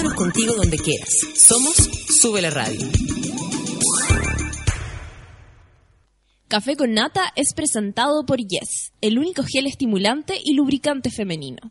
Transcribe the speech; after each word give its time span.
Llévanos 0.00 0.16
contigo 0.16 0.54
donde 0.54 0.78
quieras. 0.78 1.10
Somos 1.34 1.76
Sube 1.76 2.40
la 2.40 2.48
Radio. 2.48 2.88
Café 6.48 6.74
con 6.74 6.94
Nata 6.94 7.30
es 7.36 7.52
presentado 7.52 8.24
por 8.24 8.38
Yes, 8.38 8.92
el 9.02 9.18
único 9.18 9.42
gel 9.42 9.66
estimulante 9.66 10.40
y 10.42 10.54
lubricante 10.54 11.10
femenino. 11.10 11.70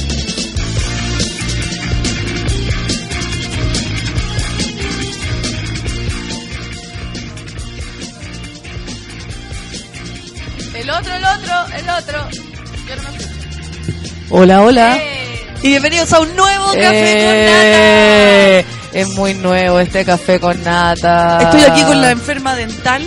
El 11.83 11.89
otro, 11.89 12.17
el 12.29 12.37
otro. 12.37 12.47
Yo 12.87 12.95
no 12.95 13.01
me 13.11 13.17
escucho. 13.17 14.13
Hola, 14.29 14.61
hola. 14.61 14.97
Eh, 14.97 15.27
Y 15.63 15.69
bienvenidos 15.69 16.11
a 16.13 16.19
un 16.19 16.35
nuevo 16.35 16.65
café 16.67 18.59
Eh, 18.59 18.65
Es 18.93 19.07
muy 19.09 19.33
nuevo 19.35 19.79
este 19.79 20.03
café 20.05 20.39
con 20.39 20.61
nata. 20.63 21.37
con 21.37 21.43
nata. 21.43 21.43
Estoy 21.43 21.61
aquí 21.71 21.83
con 21.83 22.01
la 22.01 22.11
enferma 22.11 22.55
dental. 22.55 23.03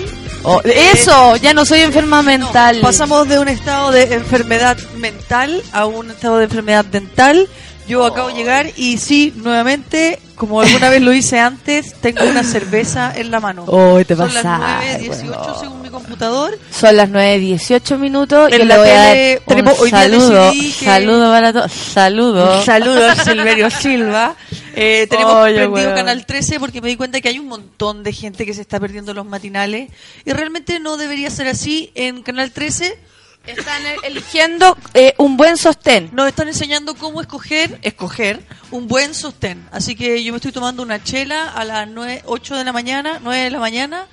Oh, 0.46 0.60
eso, 0.64 1.36
ya 1.36 1.54
no 1.54 1.64
soy 1.64 1.80
enferma 1.80 2.18
No, 2.18 2.22
mental. 2.24 2.78
pasamos 2.82 3.26
de 3.28 3.38
un 3.38 3.48
estado 3.48 3.90
de 3.92 4.14
enfermedad 4.14 4.76
mental 4.98 5.62
a 5.72 5.86
un 5.86 6.10
estado 6.10 6.36
de 6.38 6.44
enfermedad 6.44 6.84
dental. 6.84 7.48
Yo 7.86 8.04
acabo 8.06 8.28
de 8.28 8.34
llegar 8.34 8.70
y 8.76 8.96
sí, 8.96 9.32
nuevamente, 9.36 10.18
como 10.36 10.62
alguna 10.62 10.88
vez 10.88 11.02
lo 11.02 11.12
hice 11.12 11.38
antes, 11.38 11.94
tengo 12.00 12.24
una 12.24 12.42
cerveza 12.42 13.12
en 13.14 13.30
la 13.30 13.40
mano. 13.40 13.64
Oh, 13.66 14.02
te 14.04 14.16
Son 14.16 14.32
las 14.32 14.42
pasaste, 14.42 15.10
9.18 15.10 15.28
weón. 15.28 15.60
según 15.60 15.82
mi 15.82 15.90
computador. 15.90 16.58
Son 16.70 16.96
las 16.96 17.10
9.18 17.10 17.98
minutos 17.98 18.50
y 18.50 18.54
En 18.54 18.58
le 18.60 18.64
la 18.64 18.78
voy 18.78 18.88
a 18.88 18.94
dar 18.94 19.40
un 19.46 19.68
hoy 19.78 19.90
saludo, 19.90 20.52
que- 20.52 20.72
saludo 20.72 21.30
para 21.30 21.52
todos, 21.52 21.72
saludo. 21.72 22.64
Saludos, 22.64 23.18
Silverio 23.24 23.70
Silva. 23.70 24.34
Eh, 24.76 25.06
tenemos 25.08 25.34
weón. 25.34 25.94
Canal 25.94 26.26
13 26.26 26.58
porque 26.58 26.80
me 26.80 26.88
di 26.88 26.96
cuenta 26.96 27.20
que 27.20 27.28
hay 27.28 27.38
un 27.38 27.46
montón 27.46 28.02
de 28.02 28.12
gente 28.12 28.44
que 28.44 28.52
se 28.54 28.60
está 28.60 28.80
perdiendo 28.80 29.14
los 29.14 29.24
matinales 29.24 29.88
y 30.24 30.32
realmente 30.32 30.80
no 30.80 30.96
debería 30.96 31.30
ser 31.30 31.46
así. 31.46 31.92
En 31.94 32.24
Canal 32.24 32.50
13 32.50 32.98
Están 33.46 33.82
eligiendo 34.02 34.76
eh, 34.94 35.14
un 35.18 35.36
buen 35.36 35.58
sostén. 35.58 36.08
nos 36.12 36.28
están 36.28 36.48
enseñando 36.48 36.94
cómo 36.94 37.20
escoger, 37.20 37.78
escoger 37.82 38.42
un 38.70 38.88
buen 38.88 39.14
sostén. 39.14 39.68
Así 39.70 39.94
que 39.94 40.24
yo 40.24 40.32
me 40.32 40.36
estoy 40.38 40.50
tomando 40.50 40.82
una 40.82 41.02
chela 41.02 41.50
a 41.50 41.62
las 41.64 41.86
9, 41.86 42.22
8 42.24 42.56
de 42.56 42.64
la 42.64 42.72
mañana, 42.72 43.20
9 43.22 43.44
de 43.44 43.50
la 43.50 43.58
mañana. 43.58 44.06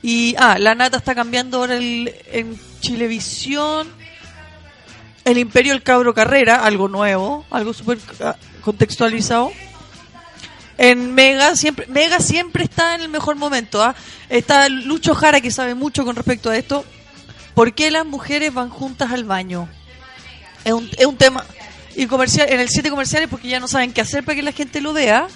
Y, 0.00 0.36
ah, 0.38 0.58
la 0.60 0.76
nata 0.76 0.98
está 0.98 1.16
cambiando 1.16 1.58
ahora 1.58 1.74
el, 1.74 2.14
en 2.30 2.58
Chilevisión. 2.80 3.88
El 5.24 5.38
Imperio 5.38 5.74
el 5.74 5.82
Cabro 5.82 6.14
Carrera, 6.14 6.64
algo 6.64 6.88
nuevo, 6.88 7.44
algo 7.50 7.74
súper 7.74 7.98
ah, 8.20 8.36
contextualizado. 8.62 9.50
En 10.78 11.14
Mega 11.14 11.56
siempre, 11.56 11.86
Mega 11.88 12.20
siempre 12.20 12.62
está 12.62 12.94
en 12.94 13.00
el 13.00 13.08
mejor 13.08 13.34
momento. 13.34 13.82
¿ah? 13.82 13.96
Está 14.28 14.68
Lucho 14.68 15.16
Jara 15.16 15.40
que 15.40 15.50
sabe 15.50 15.74
mucho 15.74 16.04
con 16.04 16.14
respecto 16.14 16.48
a 16.48 16.56
esto. 16.56 16.84
¿Por 17.58 17.72
qué 17.74 17.90
las 17.90 18.06
mujeres 18.06 18.54
van 18.54 18.70
juntas 18.70 19.10
al 19.10 19.24
baño? 19.24 19.68
Es 20.64 20.72
un, 20.72 20.88
es 20.96 21.06
un 21.06 21.16
tema. 21.16 21.44
Y 21.96 22.06
comercial, 22.06 22.46
en 22.48 22.60
el 22.60 22.68
7 22.68 22.88
comerciales 22.88 23.28
porque 23.28 23.48
ya 23.48 23.58
no 23.58 23.66
saben 23.66 23.92
qué 23.92 24.00
hacer 24.00 24.22
para 24.22 24.36
que 24.36 24.42
la 24.44 24.52
gente 24.52 24.80
lo 24.80 24.92
vea. 24.92 25.26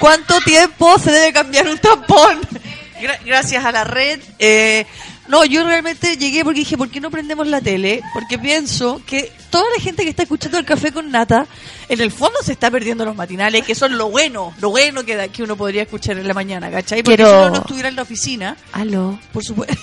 ¿Cuánto 0.00 0.40
tiempo 0.40 0.98
se 0.98 1.12
debe 1.12 1.32
cambiar 1.32 1.68
un 1.68 1.78
tampón? 1.78 2.40
Gra- 3.00 3.20
gracias 3.24 3.64
a 3.64 3.70
la 3.70 3.84
red. 3.84 4.18
Eh, 4.40 4.84
no, 5.28 5.44
yo 5.44 5.64
realmente 5.64 6.16
llegué 6.16 6.42
porque 6.42 6.58
dije, 6.58 6.76
¿por 6.76 6.90
qué 6.90 6.98
no 7.00 7.08
prendemos 7.12 7.46
la 7.46 7.60
tele? 7.60 8.02
Porque 8.14 8.36
pienso 8.36 9.00
que 9.06 9.30
toda 9.50 9.64
la 9.76 9.80
gente 9.80 10.02
que 10.02 10.10
está 10.10 10.24
escuchando 10.24 10.58
el 10.58 10.64
café 10.64 10.90
con 10.90 11.08
nata, 11.12 11.46
en 11.88 12.00
el 12.00 12.10
fondo 12.10 12.38
se 12.42 12.50
está 12.50 12.68
perdiendo 12.68 13.04
los 13.04 13.14
matinales, 13.14 13.64
que 13.64 13.76
son 13.76 13.96
lo 13.96 14.10
bueno, 14.10 14.52
lo 14.60 14.70
bueno 14.70 15.04
que, 15.04 15.28
que 15.32 15.44
uno 15.44 15.54
podría 15.56 15.82
escuchar 15.82 16.18
en 16.18 16.26
la 16.26 16.34
mañana, 16.34 16.68
¿cachai? 16.68 17.04
Porque 17.04 17.16
Quiero- 17.18 17.30
si 17.30 17.36
uno 17.46 17.50
no 17.50 17.56
estuviera 17.60 17.88
en 17.88 17.94
la 17.94 18.02
oficina, 18.02 18.56
Aló. 18.72 19.20
por 19.32 19.44
supuesto. 19.44 19.76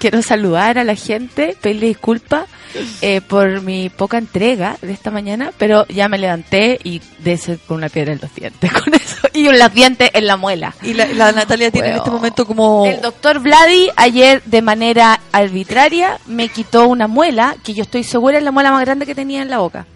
Quiero 0.00 0.22
saludar 0.22 0.78
a 0.78 0.84
la 0.84 0.94
gente, 0.94 1.56
pedirle 1.60 1.88
disculpas 1.88 2.46
eh, 3.02 3.20
por 3.20 3.60
mi 3.60 3.90
poca 3.90 4.16
entrega 4.16 4.78
de 4.80 4.92
esta 4.92 5.10
mañana, 5.10 5.52
pero 5.58 5.86
ya 5.88 6.08
me 6.08 6.16
levanté 6.16 6.80
y 6.82 7.02
de 7.18 7.36
ser 7.36 7.58
con 7.58 7.76
una 7.76 7.90
piedra 7.90 8.14
en 8.14 8.18
los 8.20 8.34
dientes, 8.34 8.72
con 8.84 8.94
eso, 8.94 9.28
y 9.34 9.46
un 9.46 9.56
dientes 9.74 10.10
en 10.14 10.26
la 10.26 10.38
muela. 10.38 10.74
Y 10.82 10.94
la, 10.94 11.06
la 11.08 11.32
Natalia 11.32 11.70
tiene 11.70 11.90
en 11.90 11.96
este 11.96 12.10
momento 12.10 12.46
como... 12.46 12.86
El 12.86 13.02
doctor 13.02 13.40
Vladi 13.40 13.90
ayer 13.96 14.42
de 14.44 14.62
manera 14.62 15.20
arbitraria 15.32 16.18
me 16.26 16.48
quitó 16.48 16.88
una 16.88 17.06
muela 17.06 17.56
que 17.62 17.74
yo 17.74 17.82
estoy 17.82 18.02
segura 18.02 18.38
es 18.38 18.44
la 18.44 18.52
muela 18.52 18.72
más 18.72 18.80
grande 18.80 19.04
que 19.04 19.14
tenía 19.14 19.42
en 19.42 19.50
la 19.50 19.58
boca. 19.58 19.86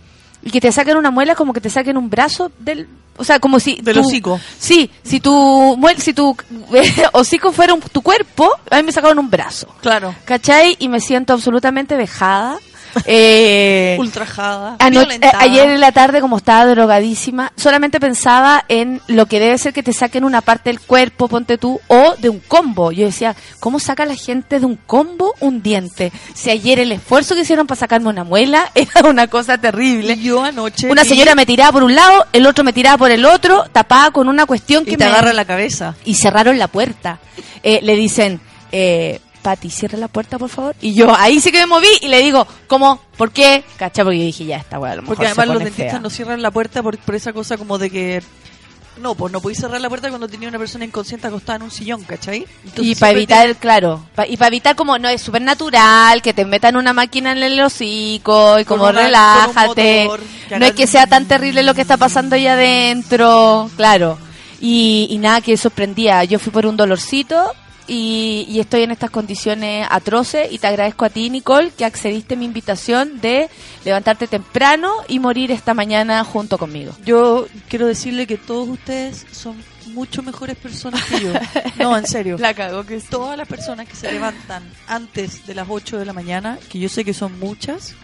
Y 0.44 0.50
que 0.50 0.60
te 0.60 0.70
saquen 0.70 0.96
una 0.96 1.10
muela 1.10 1.34
como 1.34 1.52
que 1.52 1.60
te 1.60 1.70
saquen 1.70 1.96
un 1.96 2.10
brazo 2.10 2.52
del... 2.58 2.86
O 3.16 3.24
sea, 3.24 3.38
como 3.38 3.58
si... 3.60 3.76
Del 3.80 3.94
tu- 3.94 4.00
hocico. 4.00 4.40
Sí, 4.58 4.90
si 5.02 5.20
tu, 5.20 5.76
muel, 5.78 5.98
si 6.02 6.12
tu 6.12 6.36
hocico 7.12 7.52
fuera 7.52 7.72
un- 7.72 7.80
tu 7.80 8.02
cuerpo, 8.02 8.50
a 8.70 8.76
mí 8.76 8.82
me 8.82 8.92
sacaron 8.92 9.18
un 9.18 9.30
brazo. 9.30 9.68
Claro. 9.80 10.14
¿Cachai? 10.24 10.76
Y 10.80 10.88
me 10.88 11.00
siento 11.00 11.32
absolutamente 11.32 11.96
vejada. 11.96 12.58
Eh, 13.06 13.96
Ultrajada. 13.98 14.76
Violentada. 14.90 15.38
ayer 15.40 15.68
en 15.70 15.80
la 15.80 15.92
tarde, 15.92 16.20
como 16.20 16.36
estaba 16.36 16.66
drogadísima, 16.66 17.52
solamente 17.56 18.00
pensaba 18.00 18.64
en 18.68 19.00
lo 19.06 19.26
que 19.26 19.40
debe 19.40 19.58
ser 19.58 19.72
que 19.72 19.82
te 19.82 19.92
saquen 19.92 20.24
una 20.24 20.40
parte 20.40 20.70
del 20.70 20.80
cuerpo, 20.80 21.28
ponte 21.28 21.58
tú, 21.58 21.80
o 21.88 22.14
de 22.18 22.28
un 22.28 22.40
combo. 22.40 22.92
Yo 22.92 23.06
decía, 23.06 23.34
¿cómo 23.60 23.78
saca 23.80 24.04
la 24.06 24.14
gente 24.16 24.60
de 24.60 24.66
un 24.66 24.76
combo 24.76 25.34
un 25.40 25.62
diente? 25.62 26.12
Si 26.34 26.50
ayer 26.50 26.78
el 26.80 26.92
esfuerzo 26.92 27.34
que 27.34 27.42
hicieron 27.42 27.66
para 27.66 27.78
sacarme 27.78 28.08
una 28.08 28.24
muela 28.24 28.70
era 28.74 29.08
una 29.08 29.26
cosa 29.28 29.58
terrible. 29.58 30.14
Y 30.14 30.22
yo 30.24 30.42
anoche... 30.42 30.90
Una 30.90 31.02
vi- 31.02 31.08
señora 31.08 31.34
me 31.34 31.46
tiraba 31.46 31.72
por 31.72 31.82
un 31.82 31.94
lado, 31.94 32.26
el 32.32 32.46
otro 32.46 32.64
me 32.64 32.72
tiraba 32.72 32.98
por 32.98 33.10
el 33.10 33.24
otro, 33.24 33.64
tapada 33.72 34.10
con 34.10 34.28
una 34.28 34.46
cuestión 34.46 34.82
Y 34.82 34.90
que 34.90 34.96
te 34.96 35.04
me 35.04 35.10
agarra 35.10 35.32
la 35.32 35.44
cabeza. 35.44 35.94
y 36.04 36.14
cerraron 36.14 36.58
la 36.58 36.68
puerta. 36.68 37.18
Eh, 37.62 37.80
le 37.82 37.96
dicen, 37.96 38.40
eh, 38.72 39.20
Pati, 39.44 39.68
cierra 39.70 39.98
la 39.98 40.08
puerta, 40.08 40.38
por 40.38 40.48
favor. 40.48 40.74
Y 40.80 40.94
yo 40.94 41.14
ahí 41.14 41.38
sí 41.38 41.52
que 41.52 41.58
me 41.58 41.66
moví 41.66 41.86
y 42.00 42.08
le 42.08 42.22
digo, 42.22 42.46
¿cómo? 42.66 42.98
¿Por 43.16 43.30
qué? 43.30 43.62
¿Cachai? 43.76 44.02
Porque 44.04 44.18
yo 44.18 44.24
dije, 44.24 44.44
ya, 44.46 44.64
a 44.70 44.74
lo 44.78 44.80
mejor 44.80 45.04
Porque 45.04 45.24
se 45.26 45.26
además 45.32 45.46
los 45.48 45.58
dentistas 45.58 45.90
fea. 45.92 46.00
no 46.00 46.08
cierran 46.10 46.40
la 46.42 46.50
puerta 46.50 46.82
por, 46.82 46.96
por 46.98 47.14
esa 47.14 47.32
cosa 47.34 47.56
como 47.58 47.76
de 47.78 47.90
que... 47.90 48.22
No, 48.96 49.16
pues 49.16 49.32
no 49.32 49.40
podéis 49.40 49.58
cerrar 49.58 49.80
la 49.80 49.88
puerta 49.88 50.08
cuando 50.08 50.28
tenía 50.28 50.48
una 50.48 50.56
persona 50.58 50.84
inconsciente 50.84 51.26
acostada 51.26 51.56
en 51.56 51.62
un 51.64 51.70
sillón, 51.72 52.04
¿cachai? 52.04 52.46
Entonces 52.64 52.86
Y 52.86 52.94
para 52.94 53.10
evitar, 53.12 53.56
claro, 53.56 54.06
pa- 54.14 54.24
y 54.26 54.36
para 54.36 54.46
evitar 54.48 54.76
como, 54.76 54.98
no, 55.00 55.08
es 55.08 55.20
súper 55.20 55.42
natural 55.42 56.22
que 56.22 56.32
te 56.32 56.44
metan 56.44 56.76
una 56.76 56.92
máquina 56.92 57.32
en 57.32 57.42
el 57.42 57.60
hocico 57.60 58.58
y 58.60 58.64
como 58.64 58.84
una- 58.84 58.92
relájate. 59.02 60.04
motor 60.06 60.20
no 60.58 60.64
es 60.64 60.72
que 60.74 60.86
sea 60.86 61.08
tan 61.08 61.26
terrible 61.26 61.64
lo 61.64 61.74
que 61.74 61.80
está 61.82 61.96
pasando 61.96 62.36
ahí 62.36 62.46
adentro, 62.46 63.68
claro. 63.76 64.16
Y, 64.60 65.08
y 65.10 65.18
nada, 65.18 65.40
que 65.40 65.56
sorprendía. 65.56 66.22
Yo 66.24 66.38
fui 66.38 66.52
por 66.52 66.64
un 66.64 66.76
dolorcito 66.76 67.52
y, 67.86 68.46
y 68.48 68.60
estoy 68.60 68.82
en 68.82 68.90
estas 68.90 69.10
condiciones 69.10 69.86
atroces 69.90 70.52
y 70.52 70.58
te 70.58 70.66
agradezco 70.66 71.04
a 71.04 71.10
ti, 71.10 71.30
Nicole, 71.30 71.70
que 71.70 71.84
accediste 71.84 72.34
a 72.34 72.36
mi 72.36 72.44
invitación 72.44 73.20
de 73.20 73.48
levantarte 73.84 74.26
temprano 74.26 74.92
y 75.08 75.18
morir 75.18 75.50
esta 75.50 75.74
mañana 75.74 76.24
junto 76.24 76.58
conmigo. 76.58 76.92
Yo 77.04 77.46
quiero 77.68 77.86
decirle 77.86 78.26
que 78.26 78.38
todos 78.38 78.68
ustedes 78.68 79.26
son 79.32 79.56
mucho 79.92 80.22
mejores 80.22 80.56
personas 80.56 81.02
que 81.04 81.20
yo. 81.20 81.32
No, 81.78 81.96
en 81.96 82.06
serio. 82.06 82.36
La 82.40 82.54
cagó 82.54 82.84
que 82.84 83.00
Todas 83.00 83.36
las 83.36 83.46
personas 83.46 83.86
que 83.86 83.96
se 83.96 84.10
levantan 84.10 84.62
antes 84.86 85.46
de 85.46 85.54
las 85.54 85.66
8 85.68 85.98
de 85.98 86.04
la 86.04 86.12
mañana, 86.12 86.58
que 86.70 86.78
yo 86.78 86.88
sé 86.88 87.04
que 87.04 87.12
son 87.12 87.38
muchas, 87.38 87.94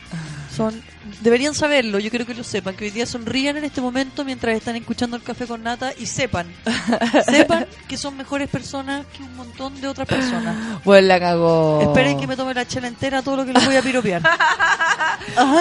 son 0.55 0.81
deberían 1.21 1.55
saberlo, 1.55 1.99
yo 1.99 2.11
quiero 2.11 2.27
que 2.27 2.35
lo 2.35 2.45
sepan, 2.45 2.75
que 2.77 2.85
hoy 2.85 2.91
día 2.91 3.07
sonrían 3.07 3.57
en 3.57 3.65
este 3.65 3.81
momento 3.81 4.25
mientras 4.25 4.57
están 4.57 4.77
escuchando 4.77 5.17
el 5.17 5.23
café 5.23 5.47
con 5.47 5.63
nata 5.63 5.93
y 5.99 6.07
sepan, 6.07 6.47
sepan 7.27 7.67
que 7.89 7.97
son 7.97 8.17
mejores 8.17 8.49
personas 8.49 9.05
que 9.17 9.23
un 9.23 9.35
montón 9.37 9.81
de 9.81 9.89
otras 9.89 10.07
personas. 10.09 10.57
Pues 10.85 11.03
la 11.05 11.19
cagó. 11.21 11.81
Esperen 11.83 12.19
que 12.19 12.27
me 12.27 12.37
tome 12.37 12.55
la 12.55 12.67
chela 12.67 12.89
entera 12.89 13.23
todo 13.23 13.37
lo 13.37 13.45
que 13.45 13.53
les 13.53 13.65
voy 13.65 13.77
a 13.77 13.83
piropear. 13.83 14.23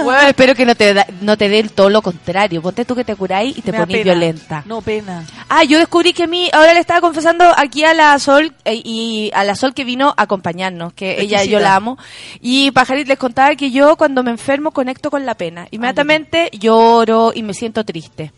Bueno, 0.04 0.22
espero 0.28 0.56
que 0.56 0.66
no 0.66 0.74
te, 0.76 0.94
da- 0.94 1.06
no 1.22 1.38
te 1.38 1.50
dé 1.50 1.64
todo 1.64 1.90
lo 1.90 2.02
contrario. 2.02 2.62
Ponte 2.62 2.86
tú 2.86 2.96
que 2.96 3.04
te 3.04 3.16
curáis 3.16 3.58
y 3.58 3.62
te 3.62 3.72
pena. 3.72 3.86
violenta. 3.86 4.64
No, 4.66 4.82
pena. 4.82 5.26
Ah, 5.50 5.64
yo 5.64 5.78
descubrí 5.78 6.14
que 6.14 6.24
a 6.24 6.28
mí, 6.28 6.50
ahora 6.54 6.74
le 6.74 6.80
estaba 6.80 7.02
confesando 7.02 7.44
aquí 7.58 7.84
a 7.84 7.94
la 7.94 8.18
Sol 8.20 8.54
eh, 8.66 8.82
y 8.84 9.32
a 9.34 9.44
la 9.44 9.56
Sol 9.56 9.74
que 9.74 9.84
vino 9.84 10.14
a 10.18 10.24
acompañarnos, 10.24 10.94
que 10.94 11.22
ella 11.22 11.44
yo 11.44 11.60
la 11.60 11.76
amo. 11.76 11.98
Y 12.42 12.72
Pajarit 12.72 13.08
les 13.08 13.18
contaba 13.18 13.56
que 13.56 13.72
yo 13.72 13.96
cuando 13.98 14.24
me 14.24 14.32
enfermo 14.32 14.72
conecto 14.72 15.12
con 15.12 15.26
la 15.26 15.36
pena. 15.40 15.68
Inmediatamente 15.72 16.50
lloro 16.54 17.32
y 17.34 17.42
me 17.42 17.56
siento 17.56 17.84
triste. 17.84 18.32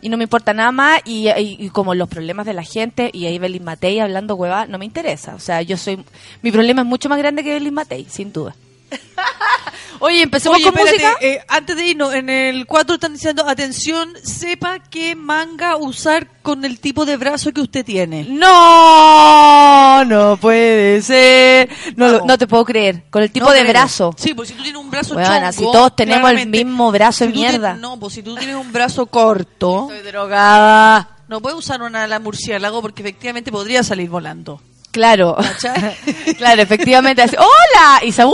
Y 0.00 0.08
no 0.08 0.16
me 0.16 0.24
importa 0.24 0.52
nada 0.52 0.70
más 0.72 1.00
y, 1.04 1.28
y- 1.28 1.56
y 1.58 1.68
como 1.70 1.94
los 1.94 2.08
problemas 2.08 2.44
de 2.46 2.52
la 2.54 2.62
gente 2.64 3.10
y 3.12 3.26
ahí 3.26 3.38
Belín 3.38 3.64
Matei 3.64 3.98
hablando 4.00 4.34
hueva 4.36 4.66
no 4.66 4.78
me 4.78 4.84
interesa. 4.84 5.34
O 5.34 5.38
sea, 5.40 5.62
yo 5.62 5.76
soy... 5.76 6.04
Mi 6.42 6.50
problema 6.52 6.82
es 6.82 6.86
mucho 6.88 7.08
más 7.08 7.18
grande 7.18 7.42
que 7.44 7.54
Belín 7.54 7.74
Matei, 7.74 8.06
sin 8.08 8.32
duda. 8.32 8.54
Oye, 10.00 10.22
empecemos 10.22 10.56
Oye, 10.56 10.64
con 10.64 10.76
espérate, 10.78 11.04
música. 11.04 11.18
eh, 11.20 11.40
antes 11.48 11.76
de 11.76 11.86
irnos, 11.86 12.12
en 12.14 12.28
el 12.28 12.66
4 12.66 12.94
están 12.94 13.12
diciendo, 13.12 13.44
atención, 13.48 14.12
sepa 14.24 14.80
qué 14.80 15.14
manga 15.14 15.76
usar 15.76 16.28
con 16.42 16.64
el 16.64 16.80
tipo 16.80 17.04
de 17.04 17.16
brazo 17.16 17.52
que 17.52 17.60
usted 17.60 17.84
tiene. 17.84 18.24
No, 18.28 20.04
no 20.04 20.36
puede 20.38 21.02
ser. 21.02 21.68
No, 21.96 22.08
lo- 22.08 22.24
no 22.26 22.36
te 22.38 22.46
puedo 22.48 22.64
creer. 22.64 23.04
Con 23.10 23.22
el 23.22 23.30
tipo 23.30 23.46
No 23.46 23.52
de 23.52 23.62
brazo. 23.64 24.14
Sí, 24.18 24.34
pues 24.34 24.48
si 24.48 24.54
tú 24.54 24.62
tienes 24.62 24.80
un 24.80 24.90
brazo 24.90 25.14
Weona, 25.14 25.52
chongo, 25.52 25.66
si 25.70 25.72
todos 25.72 25.96
tenemos 25.96 26.30
el 26.32 26.48
mismo 26.48 26.90
brazo 26.90 27.24
de 27.24 27.30
Si 27.30 27.34
tú 27.34 27.40
mierda. 27.40 27.74
no, 27.74 27.98
pues 28.00 28.14
si 28.14 28.22
tú 28.22 28.34
tienes 28.36 28.56
un 28.56 28.72
brazo 28.72 29.06
corto, 29.06 29.88
Estoy 29.92 30.10
drogada. 30.10 31.16
no 31.28 31.40
puedes 31.40 31.58
usar 31.58 31.80
una 31.82 32.04
ala 32.04 32.18
murciélago 32.18 32.82
porque 32.82 33.02
efectivamente 33.02 33.52
podría 33.52 33.82
salir 33.84 34.08
volando. 34.10 34.60
Claro. 34.92 35.36
Claro, 36.38 36.62
efectivamente. 36.62 37.22
así, 37.22 37.36
¡Hola! 37.36 38.04
Y 38.04 38.12
se 38.12 38.24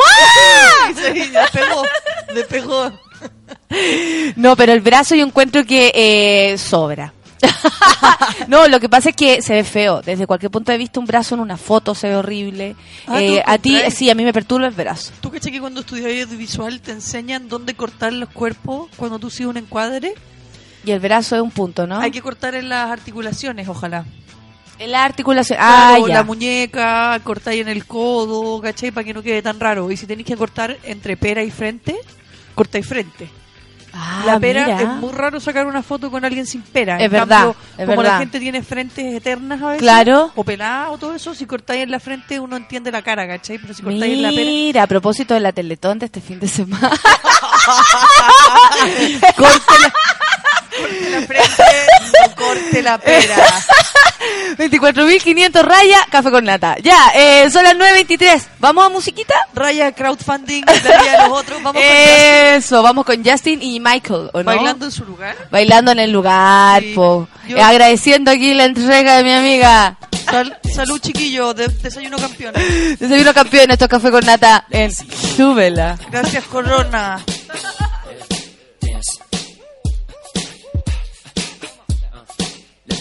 despegó. 2.35 2.93
No, 4.37 4.57
pero 4.57 4.73
el 4.73 4.81
brazo 4.81 5.15
yo 5.15 5.25
encuentro 5.25 5.65
que 5.65 5.93
eh, 5.95 6.59
sobra. 6.59 7.13
no, 8.49 8.67
lo 8.67 8.81
que 8.81 8.89
pasa 8.89 9.11
es 9.11 9.17
que 9.17 9.43
se 9.43 9.55
ve 9.55 9.65
feo. 9.65 10.03
Desde 10.03 10.27
cualquier 10.27 10.51
punto 10.51 10.73
de 10.73 10.79
vista, 10.79 10.99
un 11.01 11.07
brazo 11.07 11.35
en 11.35 11.41
una 11.41 11.57
foto 11.57 11.95
se 11.95 12.09
ve 12.09 12.17
horrible. 12.17 12.77
Ah, 13.07 13.23
Eh, 13.23 13.43
¿tú 13.45 13.51
a 13.53 13.59
ti, 13.59 13.79
sí, 13.91 14.11
a 14.11 14.15
mí 14.15 14.25
me 14.25 14.33
perturba 14.33 14.67
el 14.67 14.75
brazo. 14.75 15.13
¿Tú 15.21 15.31
caché 15.31 15.51
que 15.51 15.61
cuando 15.61 15.81
estudias 15.81 16.27
audiovisual 16.27 16.81
te 16.81 16.93
enseñan 16.93 17.49
dónde 17.49 17.75
cortar 17.75 18.13
los 18.13 18.29
cuerpos 18.31 18.89
cuando 18.97 19.19
tú 19.19 19.31
sigues 19.31 19.51
un 19.51 19.57
encuadre? 19.59 20.15
Y 20.85 20.91
el 20.91 21.01
brazo 21.01 21.37
es 21.37 21.43
un 21.43 21.51
punto, 21.51 21.87
¿no? 21.87 22.01
Hay 22.01 22.11
que 22.11 22.23
cortar 22.23 22.55
en 22.55 22.69
las 22.69 22.91
articulaciones, 22.91 23.69
ojalá. 23.69 24.05
La 24.87 25.05
articulación. 25.05 25.59
Ah, 25.61 25.95
Claro, 25.97 26.09
ya. 26.09 26.15
la 26.15 26.23
muñeca, 26.25 27.21
cortáis 27.25 27.63
en 27.63 27.69
el 27.69 27.85
codo, 27.87 28.61
¿cachai? 28.61 28.91
Para 28.93 29.05
que 29.05 29.15
no 29.15 29.23
quede 29.23 29.43
tan 29.43 29.59
raro. 29.59 29.91
Y 29.91 29.97
si 29.97 30.07
tenéis 30.07 30.27
que 30.27 30.37
cortar 30.37 30.77
entre 30.85 31.17
pera 31.17 31.43
y 31.43 31.51
frente, 31.51 31.97
cortáis 32.55 32.87
frente. 32.87 33.29
Ah, 33.93 34.23
la 34.27 34.39
pera 34.39 34.65
mira. 34.67 34.83
es 34.83 34.89
muy 35.01 35.11
raro 35.13 35.41
sacar 35.41 35.67
una 35.67 35.83
foto 35.83 36.11
con 36.11 36.25
alguien 36.25 36.47
sin 36.47 36.61
pera. 36.63 36.99
Es 36.99 37.07
En 37.07 37.11
verdad, 37.11 37.39
cambio, 37.55 37.57
es 37.79 37.87
como 37.87 37.97
verdad. 37.97 38.13
la 38.13 38.19
gente 38.19 38.39
tiene 38.39 38.63
frentes 38.63 39.15
eternas 39.15 39.61
a 39.63 39.67
veces, 39.69 39.81
Claro. 39.81 40.31
o 40.37 40.45
peladas 40.45 40.91
o 40.93 40.99
todo 40.99 41.15
eso, 41.15 41.35
si 41.35 41.47
cortáis 41.47 41.83
en 41.83 41.91
la 41.91 41.99
frente 41.99 42.39
uno 42.39 42.57
entiende 42.57 42.93
la 42.93 43.03
cara, 43.03 43.27
¿cachai? 43.27 43.59
Pero 43.59 43.73
si 43.75 43.83
cortáis 43.83 44.13
en 44.13 44.23
la 44.23 44.29
pera, 44.31 44.43
Mira, 44.45 44.83
a 44.83 44.87
propósito 44.87 45.35
de 45.35 45.41
la 45.41 45.53
Teletón 45.53 45.99
de 45.99 46.07
este 46.07 46.21
fin 46.21 46.39
de 46.39 46.49
semana. 46.49 46.91
corte 49.37 49.75
la, 49.81 49.93
corte 50.79 51.11
la 51.11 51.27
frente, 51.27 51.65
no 52.29 52.35
corte 52.37 52.83
la 52.83 52.99
pera. 52.99 53.37
24.500 54.59 55.63
raya, 55.63 55.99
café 56.11 56.31
con 56.31 56.45
nata. 56.45 56.77
Ya, 56.83 57.13
eh, 57.15 57.49
son 57.51 57.63
las 57.65 57.75
9.23. 57.77 58.43
¿Vamos 58.59 58.85
a 58.87 58.89
musiquita? 58.89 59.35
Raya 59.55 59.93
crowdfunding, 59.93 60.65
la 60.67 60.73
vida 60.73 61.13
de 61.23 61.29
los 61.29 61.39
otros, 61.39 61.63
vamos 61.63 61.81
con 61.83 61.93
Eso, 61.93 62.83
vamos 62.83 63.05
con 63.05 63.25
Justin 63.25 63.63
y 63.63 63.79
Michael, 63.81 64.31
¿o 64.33 64.39
no? 64.39 64.45
bailando 64.45 64.87
en 64.87 64.91
su 64.93 65.05
lugar. 65.05 65.37
Bailando 65.51 65.93
en 65.93 66.01
el 66.01 66.11
lugar, 66.11 66.83
Sí. 66.83 66.93
po. 66.95 67.29
Yo- 67.47 67.57
Eh, 67.57 67.63
agradeciendo 67.63 68.31
aquí 68.31 68.53
la 68.55 68.65
entrega 68.65 69.17
de 69.19 69.25
mi 69.25 69.33
amiga. 69.33 69.97
Sal- 70.27 70.59
salud, 70.75 70.99
chiquillo, 71.01 71.55
de- 71.55 71.69
desayuno 71.69 72.19
campeón. 72.19 72.53
Desayuno 72.99 73.33
campeón, 73.33 73.71
esto 73.71 73.85
es 73.85 73.91
café 73.91 74.11
con 74.11 74.25
nata 74.27 74.67
en 74.71 74.91
Súbela. 74.93 75.97
Gracias, 76.11 76.45
Corona. 76.45 77.25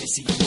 I 0.07 0.47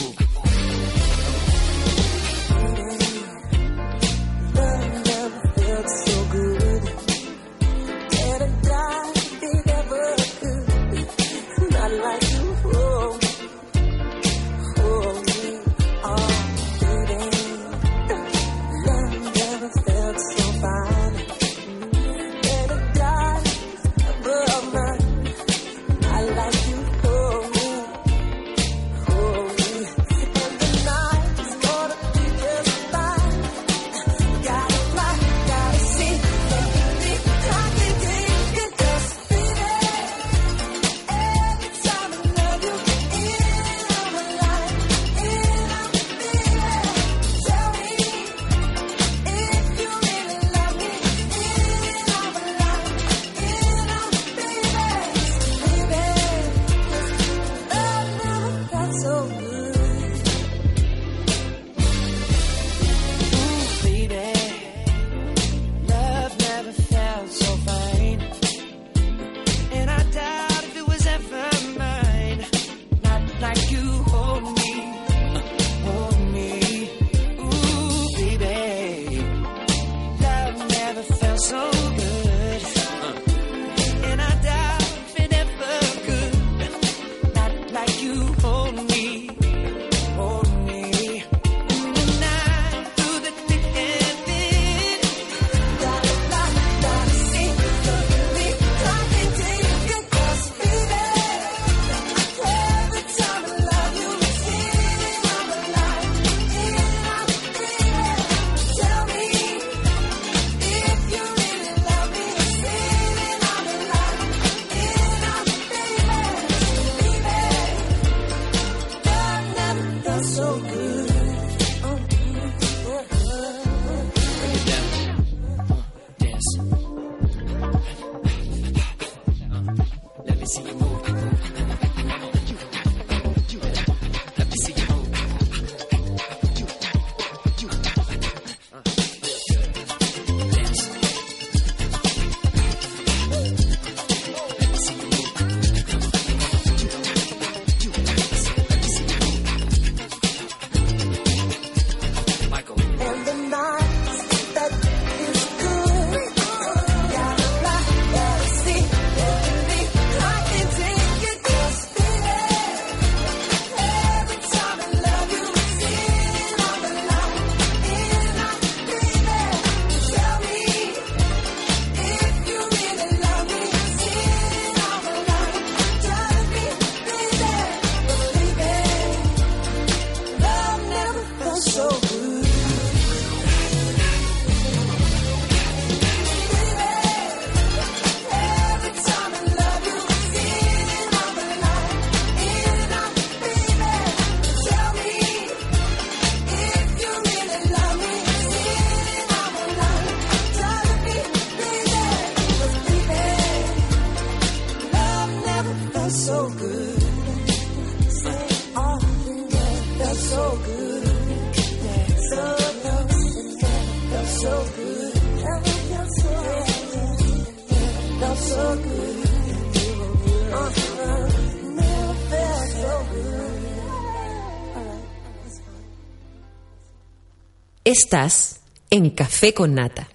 Estás 227.90 228.60
en 228.88 229.10
Café 229.10 229.52
con 229.52 229.74
Nata. 229.74 230.06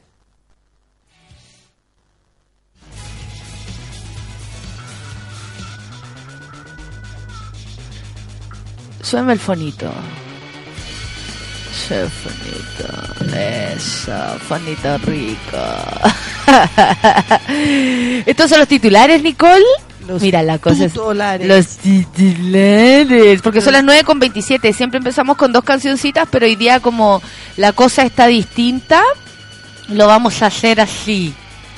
Suena 9.01 9.33
el 9.33 9.39
fonito. 9.39 9.91
Suena 11.85 12.03
el 12.03 12.09
fonito. 12.11 13.35
Eso, 13.35 14.39
fonito 14.47 14.97
rico. 14.99 15.57
Estos 18.25 18.49
son 18.51 18.59
los 18.59 18.69
titulares, 18.69 19.21
Nicole. 19.21 19.65
Los 20.07 20.21
Mira, 20.21 20.43
la 20.43 20.57
cosa 20.59 20.85
es... 20.85 20.93
Los 20.95 21.67
titulares. 21.77 23.41
Porque 23.41 23.61
son 23.61 23.73
las 23.73 23.83
9 23.83 24.03
con 24.03 24.19
27. 24.19 24.71
Siempre 24.73 24.97
empezamos 24.99 25.37
con 25.37 25.51
dos 25.51 25.63
cancioncitas, 25.63 26.27
pero 26.29 26.45
hoy 26.45 26.55
día 26.55 26.79
como 26.79 27.21
la 27.57 27.71
cosa 27.73 28.03
está 28.03 28.27
distinta, 28.27 29.01
lo 29.89 30.07
vamos 30.07 30.41
a 30.41 30.47
hacer 30.47 30.79
así. 30.81 31.33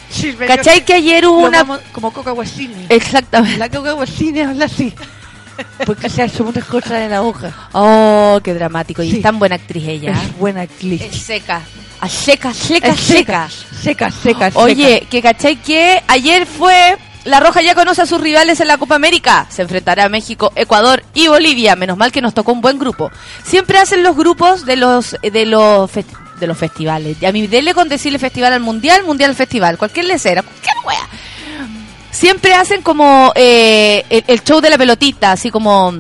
Sí, 0.10 0.34
¿Cachai 0.34 0.86
que 0.86 0.94
ayer 0.94 1.26
hubo 1.28 1.40
una... 1.40 1.60
vamos- 1.64 1.80
como 1.92 2.12
Coca 2.12 2.32
Guasini. 2.32 2.86
Exactamente. 2.90 3.58
La 3.58 3.70
Coca 3.70 3.92
Guasini 3.94 4.40
habla 4.42 4.66
así. 4.66 4.94
Porque 5.86 6.10
se 6.10 6.22
hace 6.22 6.44
muchas 6.44 6.66
cosas 6.66 6.92
en 7.02 7.12
la 7.12 7.24
hoja. 7.24 7.52
Oh, 7.74 8.40
qué 8.44 8.54
dramático. 8.54 9.02
Y 9.04 9.10
Sí. 9.10 9.16
es 9.18 9.22
tan 9.24 9.40
buena 9.40 9.56
actriz 9.56 9.84
ella. 9.88 10.12
Es 10.12 10.38
buena 10.38 10.62
actriz. 10.62 11.02
Es 11.02 11.18
seca. 11.22 11.62
A 12.00 12.08
seca, 12.08 12.54
seca, 12.54 12.96
seca. 12.96 13.50
Seca, 13.50 14.12
seca, 14.12 14.12
seca. 14.52 14.52
Oye, 14.60 15.08
que 15.10 15.22
cachai 15.22 15.56
que 15.58 16.02
ayer 16.08 16.46
fue. 16.46 16.98
La 17.28 17.42
Roja 17.42 17.62
ya 17.62 17.76
conoce 17.76 18.02
a 18.02 18.06
sus 18.06 18.22
rivales 18.22 18.62
en 18.62 18.70
la 18.70 18.78
Copa 18.78 18.96
América. 18.96 19.48
Se 19.50 19.62
enfrentará 19.62 20.06
a 20.06 20.10
México, 20.10 20.54
Ecuador 20.56 21.04
y 21.14 21.28
Bolivia. 21.28 21.76
Menos 21.76 21.98
mal 21.98 22.14
que 22.14 22.22
nos 22.22 22.34
tocó 22.34 22.54
un 22.54 22.62
buen 22.62 22.80
grupo. 22.80 23.12
Siempre 23.44 23.80
hacen 23.80 24.02
los 24.02 24.16
grupos 24.16 24.66
de 24.66 24.78
los 24.78 25.18
de 25.22 25.46
los 25.46 25.92
de 25.92 26.48
los 26.48 26.58
festivales. 26.58 27.22
A 27.24 27.34
mí 27.34 27.46
dele 27.48 27.74
con 27.74 27.90
decirle 27.90 28.18
festival 28.18 28.54
al 28.54 28.62
mundial, 28.62 29.04
mundial 29.04 29.32
al 29.32 29.36
festival, 29.36 29.78
cualquier 29.78 30.06
lecera, 30.06 30.42
cualquier 30.42 30.76
wea. 30.86 31.10
Siempre 32.12 32.54
hacen 32.54 32.82
como 32.82 33.34
eh, 33.36 34.06
el 34.10 34.42
show 34.44 34.62
de 34.62 34.70
la 34.70 34.78
pelotita, 34.78 35.34
así 35.34 35.52
como 35.52 35.94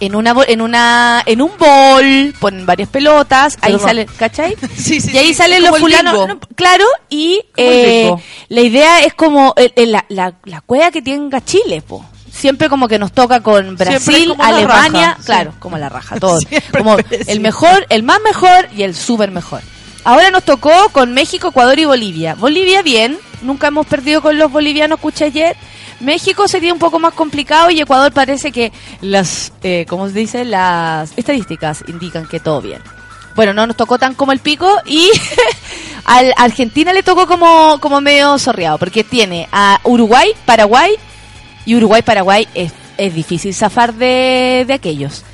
en 0.00 0.14
una 0.14 0.34
en 0.48 0.60
una 0.60 1.22
en 1.24 1.42
un 1.42 1.52
bol 1.58 2.34
ponen 2.38 2.66
varias 2.66 2.88
pelotas, 2.88 3.56
ahí 3.60 3.72
Perdón. 3.72 3.88
salen, 3.88 4.08
¿cachai? 4.16 4.56
Sí, 4.76 5.00
sí, 5.00 5.10
y 5.12 5.18
ahí 5.18 5.28
sí, 5.28 5.34
salen 5.34 5.62
los 5.62 5.78
fulanos, 5.78 6.26
no, 6.26 6.40
claro, 6.54 6.84
y 7.08 7.40
eh, 7.56 8.12
la 8.48 8.60
idea 8.60 9.04
es 9.04 9.14
como 9.14 9.54
la, 9.76 10.04
la, 10.08 10.34
la 10.44 10.60
cueva 10.62 10.90
que 10.90 11.02
tenga 11.02 11.44
Chile, 11.44 11.82
po. 11.82 12.04
Siempre 12.32 12.68
como 12.68 12.88
que 12.88 12.98
nos 12.98 13.12
toca 13.12 13.40
con 13.40 13.76
Brasil, 13.76 14.34
Alemania, 14.38 15.10
raja, 15.10 15.16
sí. 15.18 15.26
claro, 15.26 15.52
como 15.58 15.76
la 15.78 15.88
raja, 15.88 16.18
todo. 16.18 16.40
Siempre 16.48 16.78
como 16.78 16.96
el 17.10 17.40
mejor, 17.40 17.86
el 17.88 18.02
más 18.02 18.20
mejor 18.22 18.68
y 18.74 18.82
el 18.82 18.94
súper 18.94 19.30
mejor. 19.30 19.60
Ahora 20.04 20.30
nos 20.30 20.44
tocó 20.44 20.70
con 20.92 21.12
México, 21.12 21.48
Ecuador 21.48 21.78
y 21.78 21.84
Bolivia. 21.84 22.34
Bolivia 22.34 22.82
bien, 22.82 23.18
nunca 23.42 23.66
hemos 23.66 23.86
perdido 23.86 24.22
con 24.22 24.38
los 24.38 24.50
bolivianos, 24.50 24.98
escuché 24.98 25.26
ayer. 25.26 25.56
México 26.00 26.48
sería 26.48 26.72
un 26.72 26.78
poco 26.78 26.98
más 26.98 27.14
complicado 27.14 27.70
y 27.70 27.80
Ecuador 27.80 28.12
parece 28.12 28.52
que 28.52 28.72
las, 29.00 29.52
eh, 29.62 29.86
¿cómo 29.88 30.08
se 30.08 30.14
dice? 30.14 30.44
Las 30.44 31.12
estadísticas 31.16 31.84
indican 31.86 32.26
que 32.26 32.40
todo 32.40 32.60
bien. 32.60 32.82
Bueno, 33.36 33.54
no 33.54 33.66
nos 33.66 33.76
tocó 33.76 33.98
tan 33.98 34.14
como 34.14 34.32
el 34.32 34.40
pico 34.40 34.68
y 34.86 35.10
al 36.04 36.32
a 36.36 36.42
Argentina 36.42 36.92
le 36.92 37.02
tocó 37.02 37.26
como, 37.26 37.78
como 37.80 38.00
medio 38.00 38.38
sorreado, 38.38 38.78
porque 38.78 39.04
tiene 39.04 39.48
a 39.52 39.80
Uruguay, 39.84 40.32
Paraguay 40.46 40.94
y 41.64 41.76
Uruguay-Paraguay 41.76 42.48
es, 42.54 42.72
es 42.96 43.14
difícil 43.14 43.54
zafar 43.54 43.94
de, 43.94 44.64
de 44.66 44.74
aquellos. 44.74 45.24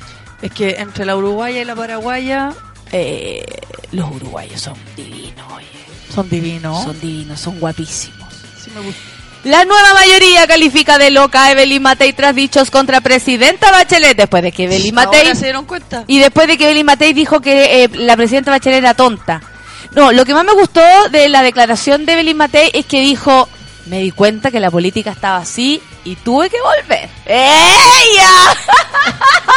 Es 0.41 0.51
que 0.51 0.75
entre 0.77 1.05
la 1.05 1.15
uruguaya 1.15 1.61
y 1.61 1.65
la 1.65 1.75
paraguaya 1.75 2.53
Eh, 2.91 3.43
los 3.91 4.09
uruguayos 4.11 4.61
son 4.61 4.75
divinos, 4.95 5.51
oye. 5.53 5.65
son 6.13 6.29
divinos. 6.29 6.83
Son 6.83 6.99
divinos, 7.01 7.39
son 7.39 7.59
guapísimos. 7.59 8.33
Sí 8.63 8.69
me 8.71 8.81
gusta. 8.81 9.01
La 9.43 9.63
nueva 9.63 9.93
mayoría 9.93 10.45
califica 10.47 10.97
de 10.97 11.09
loca 11.09 11.45
a 11.45 11.51
Evelyn 11.51 11.81
Matei 11.81 12.11
tras 12.11 12.35
dichos 12.35 12.69
contra 12.69 12.99
presidenta 13.01 13.71
Bachelet 13.71 14.17
después 14.17 14.43
de 14.43 14.51
que 14.51 14.65
Evelyn 14.65 14.93
Matei 14.95 15.21
Ahora 15.21 15.35
se 15.35 15.45
dieron 15.45 15.65
cuenta. 15.65 16.03
y 16.07 16.19
después 16.19 16.47
de 16.47 16.57
que 16.57 16.65
Evelyn 16.65 16.85
Matei 16.85 17.13
dijo 17.13 17.39
que 17.39 17.83
eh, 17.83 17.89
la 17.93 18.17
presidenta 18.17 18.51
Bachelet 18.51 18.79
era 18.79 18.93
tonta. 18.93 19.41
No, 19.95 20.11
lo 20.11 20.25
que 20.25 20.33
más 20.33 20.43
me 20.43 20.51
gustó 20.53 20.81
de 21.11 21.29
la 21.29 21.43
declaración 21.43 22.05
de 22.05 22.13
Evelyn 22.13 22.35
Matei 22.35 22.69
es 22.73 22.85
que 22.85 22.99
dijo, 22.99 23.47
me 23.85 23.99
di 23.99 24.11
cuenta 24.11 24.51
que 24.51 24.59
la 24.59 24.69
política 24.69 25.11
estaba 25.11 25.37
así 25.37 25.81
y 26.03 26.15
tuve 26.17 26.49
que 26.49 26.57
volver. 26.61 27.09
¡Ella! 27.25 28.57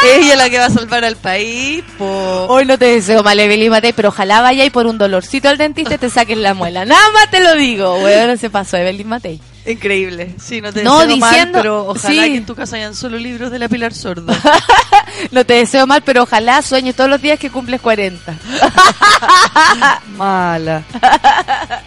Ella 0.15 0.31
es 0.31 0.37
la 0.37 0.49
que 0.49 0.57
va 0.57 0.65
a 0.65 0.69
salvar 0.69 1.03
al 1.03 1.15
país. 1.17 1.83
Po. 1.97 2.45
Hoy 2.49 2.65
no 2.65 2.77
te 2.77 2.85
deseo 2.85 3.23
mal, 3.23 3.39
Evelyn 3.39 3.69
Matei, 3.69 3.91
pero 3.93 4.09
ojalá 4.09 4.41
vaya 4.41 4.63
y 4.63 4.69
por 4.69 4.85
un 4.87 4.97
dolorcito 4.97 5.49
al 5.49 5.57
dentista 5.57 5.97
te 5.97 6.09
saquen 6.09 6.41
la 6.41 6.53
muela. 6.53 6.85
Nada 6.85 7.03
más 7.13 7.29
te 7.29 7.41
lo 7.41 7.55
digo, 7.55 7.95
weón, 7.99 8.37
se 8.37 8.49
pasó 8.49 8.77
Evelyn 8.77 9.07
Matei. 9.09 9.39
Increíble. 9.65 10.35
Sí, 10.43 10.59
no 10.61 10.73
te 10.73 10.83
No, 10.83 10.99
deseo 10.99 11.17
mal, 11.17 11.49
pero 11.51 11.87
ojalá 11.87 12.23
sí. 12.23 12.31
que 12.31 12.37
en 12.37 12.45
tu 12.45 12.55
casa 12.55 12.77
hayan 12.77 12.95
solo 12.95 13.17
libros 13.17 13.51
de 13.51 13.59
la 13.59 13.69
Pilar 13.69 13.93
Sordo. 13.93 14.33
No 15.31 15.45
te 15.45 15.53
deseo 15.55 15.85
mal, 15.85 16.01
pero 16.03 16.23
ojalá 16.23 16.61
sueñes 16.61 16.95
todos 16.95 17.09
los 17.09 17.21
días 17.21 17.37
que 17.37 17.49
cumples 17.51 17.81
40. 17.81 18.33
Mala. 20.17 20.83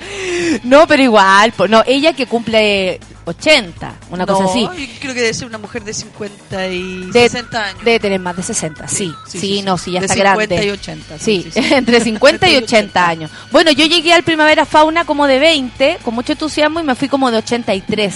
No, 0.63 0.87
pero 0.87 1.03
igual, 1.03 1.53
no, 1.69 1.83
ella 1.87 2.13
que 2.13 2.27
cumple 2.27 3.01
80, 3.25 3.95
una 4.11 4.27
cosa 4.27 4.45
así. 4.45 4.63
yo 4.63 4.71
creo 5.01 5.15
que 5.15 5.21
debe 5.23 5.35
ser 5.35 5.47
una 5.47 5.59
mujer 5.59 5.83
de 5.85 5.95
50 5.95 6.67
y 6.69 7.11
De- 7.11 7.29
60 7.29 7.65
años. 7.65 7.85
Debe 7.85 7.99
tener 8.01 8.21
más 8.21 8.37
de 8.37 8.43
60, 8.43 8.87
sí. 8.89 9.13
Sí, 9.27 9.63
no, 9.63 9.79
sí, 9.79 9.93
ya 9.93 10.01
de 10.01 10.07
está 10.07 10.15
50 10.17 10.47
grande. 10.55 10.67
y 10.67 10.71
80. 10.71 11.19
Sí, 11.19 11.47
entre 11.55 12.01
50 12.01 12.49
y 12.51 12.57
80 12.57 13.09
años. 13.09 13.31
Bueno, 13.51 13.71
yo 13.73 13.87
llegué 13.87 14.13
al 14.13 14.23
Primavera 14.25 14.67
Fauna 14.67 15.05
como 15.05 15.27
de 15.27 15.39
20, 15.39 15.99
con 16.03 16.15
mucho 16.15 16.33
entusiasmo, 16.33 16.81
y 16.81 16.83
me 16.83 16.95
fui 16.95 17.09
como 17.09 17.31
de 17.31 17.39
83. 17.39 18.15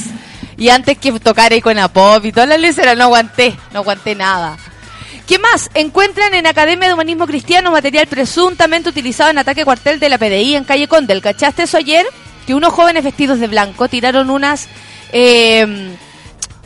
Y 0.56 0.68
antes 0.70 0.98
que 0.98 1.12
tocar 1.20 1.52
Icona 1.52 1.88
Pop 1.92 2.24
y 2.24 2.32
todas 2.32 2.48
las 2.48 2.60
leceras, 2.60 2.96
no 2.96 3.04
aguanté, 3.04 3.56
no 3.72 3.78
aguanté 3.80 4.14
nada. 4.14 4.56
¿Qué 5.26 5.38
más? 5.38 5.70
Encuentran 5.74 6.32
en 6.34 6.46
Academia 6.46 6.88
de 6.88 6.94
Humanismo 6.94 7.26
Cristiano 7.26 7.70
material 7.70 8.06
presuntamente 8.06 8.88
utilizado 8.88 9.30
en 9.30 9.38
ataque 9.38 9.64
cuartel 9.64 10.00
de 10.00 10.08
la 10.08 10.16
PDI 10.18 10.56
en 10.56 10.64
Calle 10.64 10.88
Condel. 10.88 11.20
¿Cachaste 11.20 11.64
eso 11.64 11.76
ayer? 11.76 12.06
Que 12.46 12.54
unos 12.54 12.72
jóvenes 12.72 13.04
vestidos 13.04 13.38
de 13.38 13.46
blanco 13.46 13.88
tiraron 13.88 14.30
unas 14.30 14.68
eh, 15.12 15.96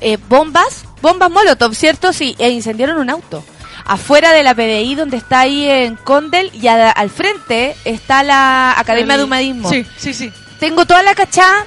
eh, 0.00 0.18
bombas, 0.28 0.84
bombas 1.00 1.30
molotov, 1.30 1.74
¿cierto? 1.74 2.12
Sí, 2.12 2.34
e 2.38 2.50
incendiaron 2.50 2.98
un 2.98 3.10
auto. 3.10 3.44
Afuera 3.84 4.32
de 4.32 4.42
la 4.44 4.54
PDI, 4.54 4.94
donde 4.94 5.16
está 5.16 5.40
ahí 5.40 5.68
en 5.68 5.96
Condel, 5.96 6.50
y 6.54 6.68
a- 6.68 6.90
al 6.90 7.10
frente 7.10 7.74
está 7.84 8.22
la 8.22 8.78
Academia 8.78 9.16
de 9.16 9.24
Humanismo. 9.24 9.68
Sí, 9.70 9.84
sí, 9.96 10.14
sí. 10.14 10.32
Tengo 10.60 10.86
toda 10.86 11.02
la 11.02 11.14
cachada 11.14 11.66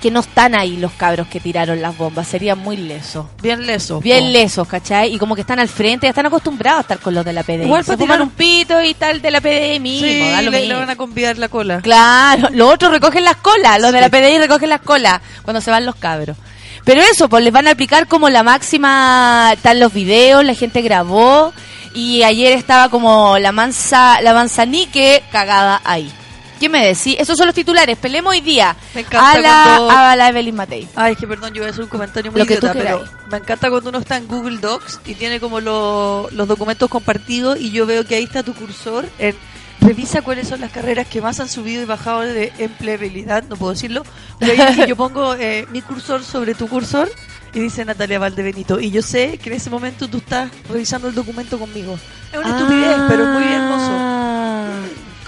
que 0.00 0.10
no 0.10 0.20
están 0.20 0.54
ahí 0.54 0.76
los 0.76 0.92
cabros 0.92 1.26
que 1.28 1.40
tiraron 1.40 1.82
las 1.82 1.96
bombas. 1.96 2.28
Sería 2.28 2.54
muy 2.54 2.76
leso. 2.76 3.28
Bien 3.42 3.66
leso. 3.66 4.00
Bien 4.00 4.24
po. 4.24 4.30
lesos, 4.30 4.68
¿cachai? 4.68 5.14
Y 5.14 5.18
como 5.18 5.34
que 5.34 5.40
están 5.42 5.58
al 5.58 5.68
frente, 5.68 6.06
ya 6.06 6.10
están 6.10 6.26
acostumbrados 6.26 6.78
a 6.78 6.80
estar 6.82 6.98
con 7.00 7.14
los 7.14 7.24
de 7.24 7.32
la 7.32 7.42
PDI. 7.42 7.64
Igual 7.64 7.84
Se 7.84 7.88
para 7.88 7.98
fuman 7.98 8.16
tirar- 8.18 8.22
un 8.22 8.30
pito 8.30 8.82
y 8.82 8.94
tal 8.94 9.20
de 9.20 9.30
la 9.30 9.40
PDI 9.40 9.80
mismo, 9.80 10.06
Sí, 10.08 10.20
da 10.30 10.42
lo 10.42 10.50
le, 10.50 10.58
mismo. 10.60 10.74
le 10.74 10.78
van 10.80 10.90
a 10.90 10.96
convidar 10.96 11.38
la 11.38 11.48
cola. 11.48 11.80
Claro, 11.80 12.48
los 12.52 12.72
otros 12.72 12.90
recogen 12.92 13.24
las 13.24 13.36
colas, 13.36 13.80
los 13.80 13.92
de 13.92 14.00
la. 14.00 14.08
PDI 14.08 14.38
recogen 14.38 14.68
las 14.70 14.80
colas 14.80 15.20
cuando 15.42 15.60
se 15.60 15.70
van 15.70 15.84
los 15.84 15.96
cabros. 15.96 16.36
Pero 16.84 17.02
eso, 17.02 17.28
pues 17.28 17.44
les 17.44 17.52
van 17.52 17.66
a 17.66 17.72
aplicar 17.72 18.06
como 18.06 18.28
la 18.30 18.42
máxima, 18.42 19.50
están 19.52 19.78
los 19.80 19.92
videos, 19.92 20.44
la 20.44 20.54
gente 20.54 20.80
grabó 20.80 21.52
y 21.94 22.22
ayer 22.22 22.52
estaba 22.52 22.88
como 22.88 23.36
la 23.38 23.52
mansa, 23.52 24.20
la 24.22 24.32
manzanique 24.32 25.22
cagada 25.32 25.80
ahí. 25.84 26.10
¿Qué 26.58 26.68
me 26.68 26.84
decís? 26.86 27.16
Esos 27.18 27.36
son 27.36 27.46
los 27.46 27.54
titulares, 27.54 27.96
pelemos 27.98 28.32
hoy 28.32 28.40
día 28.40 28.76
Me 28.94 29.00
encanta 29.02 29.30
a 29.32 29.38
la, 29.38 29.64
cuando- 29.76 29.90
a 29.90 30.16
la 30.16 30.28
Evelyn 30.28 30.54
Matei. 30.56 30.88
Ay, 30.94 31.12
es 31.12 31.18
que 31.18 31.26
perdón, 31.26 31.52
yo 31.54 31.62
voy 31.62 31.68
a 31.68 31.70
hacer 31.72 31.84
un 31.84 31.90
comentario 31.90 32.30
muy 32.32 32.40
Lo 32.40 32.46
que 32.46 32.56
tú 32.56 32.66
idiota, 32.66 32.78
pero 32.78 33.04
me 33.30 33.36
encanta 33.38 33.70
cuando 33.70 33.90
uno 33.90 33.98
está 33.98 34.16
en 34.16 34.26
Google 34.26 34.58
Docs 34.58 35.00
y 35.06 35.14
tiene 35.14 35.40
como 35.40 35.60
lo- 35.60 36.28
los 36.32 36.48
documentos 36.48 36.88
compartidos 36.90 37.58
y 37.60 37.70
yo 37.70 37.86
veo 37.86 38.04
que 38.06 38.16
ahí 38.16 38.24
está 38.24 38.42
tu 38.42 38.54
cursor 38.54 39.08
en 39.18 39.36
revisa 39.80 40.22
cuáles 40.22 40.48
son 40.48 40.60
las 40.60 40.72
carreras 40.72 41.06
que 41.06 41.20
más 41.22 41.38
han 41.38 41.48
subido 41.48 41.80
y 41.80 41.84
bajado 41.84 42.20
de 42.22 42.52
empleabilidad, 42.58 43.44
no 43.48 43.56
puedo 43.56 43.72
decirlo, 43.72 44.02
pero 44.40 44.52
yo 44.86 44.96
pongo 44.96 45.34
eh, 45.36 45.66
mi 45.70 45.82
cursor 45.82 46.24
sobre 46.24 46.54
tu 46.54 46.66
cursor 46.68 47.08
y 47.54 47.60
dice 47.60 47.84
Natalia 47.84 48.18
Valdebenito 48.18 48.80
y 48.80 48.90
yo 48.90 49.00
sé 49.02 49.38
que 49.38 49.48
en 49.50 49.56
ese 49.56 49.70
momento 49.70 50.08
tú 50.08 50.18
estás 50.18 50.50
revisando 50.68 51.08
el 51.08 51.14
documento 51.14 51.58
conmigo. 51.58 51.98
Es 52.32 52.38
una 52.38 52.50
estupidez, 52.58 52.96
pero 53.08 53.24
muy 53.26 53.42
hermoso. 53.44 53.67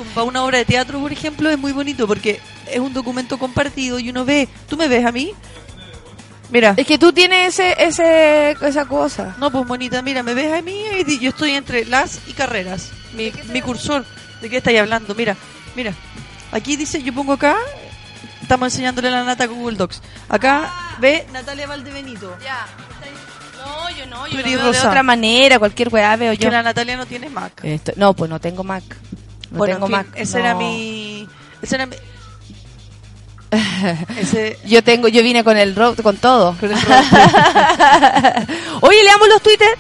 Ah. 0.00 0.04
Como 0.04 0.10
para 0.14 0.24
una 0.24 0.44
obra 0.44 0.58
de 0.58 0.64
teatro, 0.64 0.98
por 1.00 1.12
ejemplo, 1.12 1.50
es 1.50 1.58
muy 1.58 1.72
bonito 1.72 2.06
porque 2.06 2.40
es 2.70 2.78
un 2.78 2.92
documento 2.92 3.38
compartido 3.38 3.98
y 3.98 4.10
uno 4.10 4.24
ve, 4.24 4.48
¿tú 4.68 4.76
me 4.76 4.88
ves 4.88 5.04
a 5.04 5.12
mí? 5.12 5.32
Mira. 6.50 6.74
Es 6.76 6.86
que 6.86 6.98
tú 6.98 7.12
tienes 7.12 7.58
ese, 7.58 7.74
ese, 7.78 8.50
esa 8.66 8.84
cosa. 8.86 9.36
No, 9.38 9.50
pues 9.52 9.66
bonita, 9.66 10.02
mira, 10.02 10.22
me 10.22 10.34
ves 10.34 10.52
a 10.52 10.62
mí 10.62 10.82
y 11.06 11.18
yo 11.20 11.30
estoy 11.30 11.52
entre 11.52 11.84
las 11.84 12.20
y 12.26 12.32
carreras. 12.32 12.90
Mi, 13.14 13.32
mi 13.52 13.60
cursor. 13.60 14.04
¿De 14.40 14.48
qué 14.50 14.56
estáis 14.56 14.80
hablando? 14.80 15.14
Mira, 15.14 15.36
mira. 15.76 15.92
Aquí 16.50 16.76
dice, 16.76 17.02
yo 17.02 17.12
pongo 17.14 17.34
acá, 17.34 17.56
estamos 18.42 18.72
enseñándole 18.72 19.10
la 19.10 19.22
nata 19.22 19.46
con 19.46 19.58
Google 19.58 19.76
Docs. 19.76 20.02
Acá 20.28 20.96
ve 20.98 21.26
Natalia 21.32 21.66
Valdebenito. 21.68 22.36
Ya. 22.42 22.66
No, 23.58 23.90
yo 23.90 24.06
no, 24.06 24.26
yo 24.26 24.38
lo 24.38 24.42
veo 24.42 24.72
de 24.72 24.78
otra 24.80 25.02
manera, 25.02 25.58
cualquier 25.58 25.88
weá 25.90 26.16
veo 26.16 26.32
yo. 26.32 26.40
Que 26.48 26.50
la 26.50 26.62
Natalia 26.62 26.96
no 26.96 27.06
tiene 27.06 27.28
Mac. 27.28 27.60
Esto- 27.62 27.92
no, 27.96 28.14
pues 28.14 28.28
no 28.30 28.40
tengo 28.40 28.64
Mac. 28.64 28.82
No 29.50 29.58
bueno, 29.58 29.74
tengo 29.74 29.86
en 29.86 29.92
fin, 29.92 30.12
más. 30.12 30.20
ese 30.20 30.38
no. 30.38 30.44
era 30.44 30.54
mi... 30.54 31.28
Ese 31.62 31.74
era 31.74 31.86
mi... 31.86 31.96
ese... 34.18 34.58
Yo 34.64 34.84
tengo, 34.84 35.08
yo 35.08 35.22
vine 35.22 35.42
con 35.42 35.56
el 35.56 35.74
rock, 35.74 36.02
con 36.02 36.16
todo. 36.16 36.56
Con 36.60 36.70
el 36.70 36.76
Oye, 38.80 39.02
leamos 39.02 39.28
los 39.28 39.42
Twitter. 39.42 39.76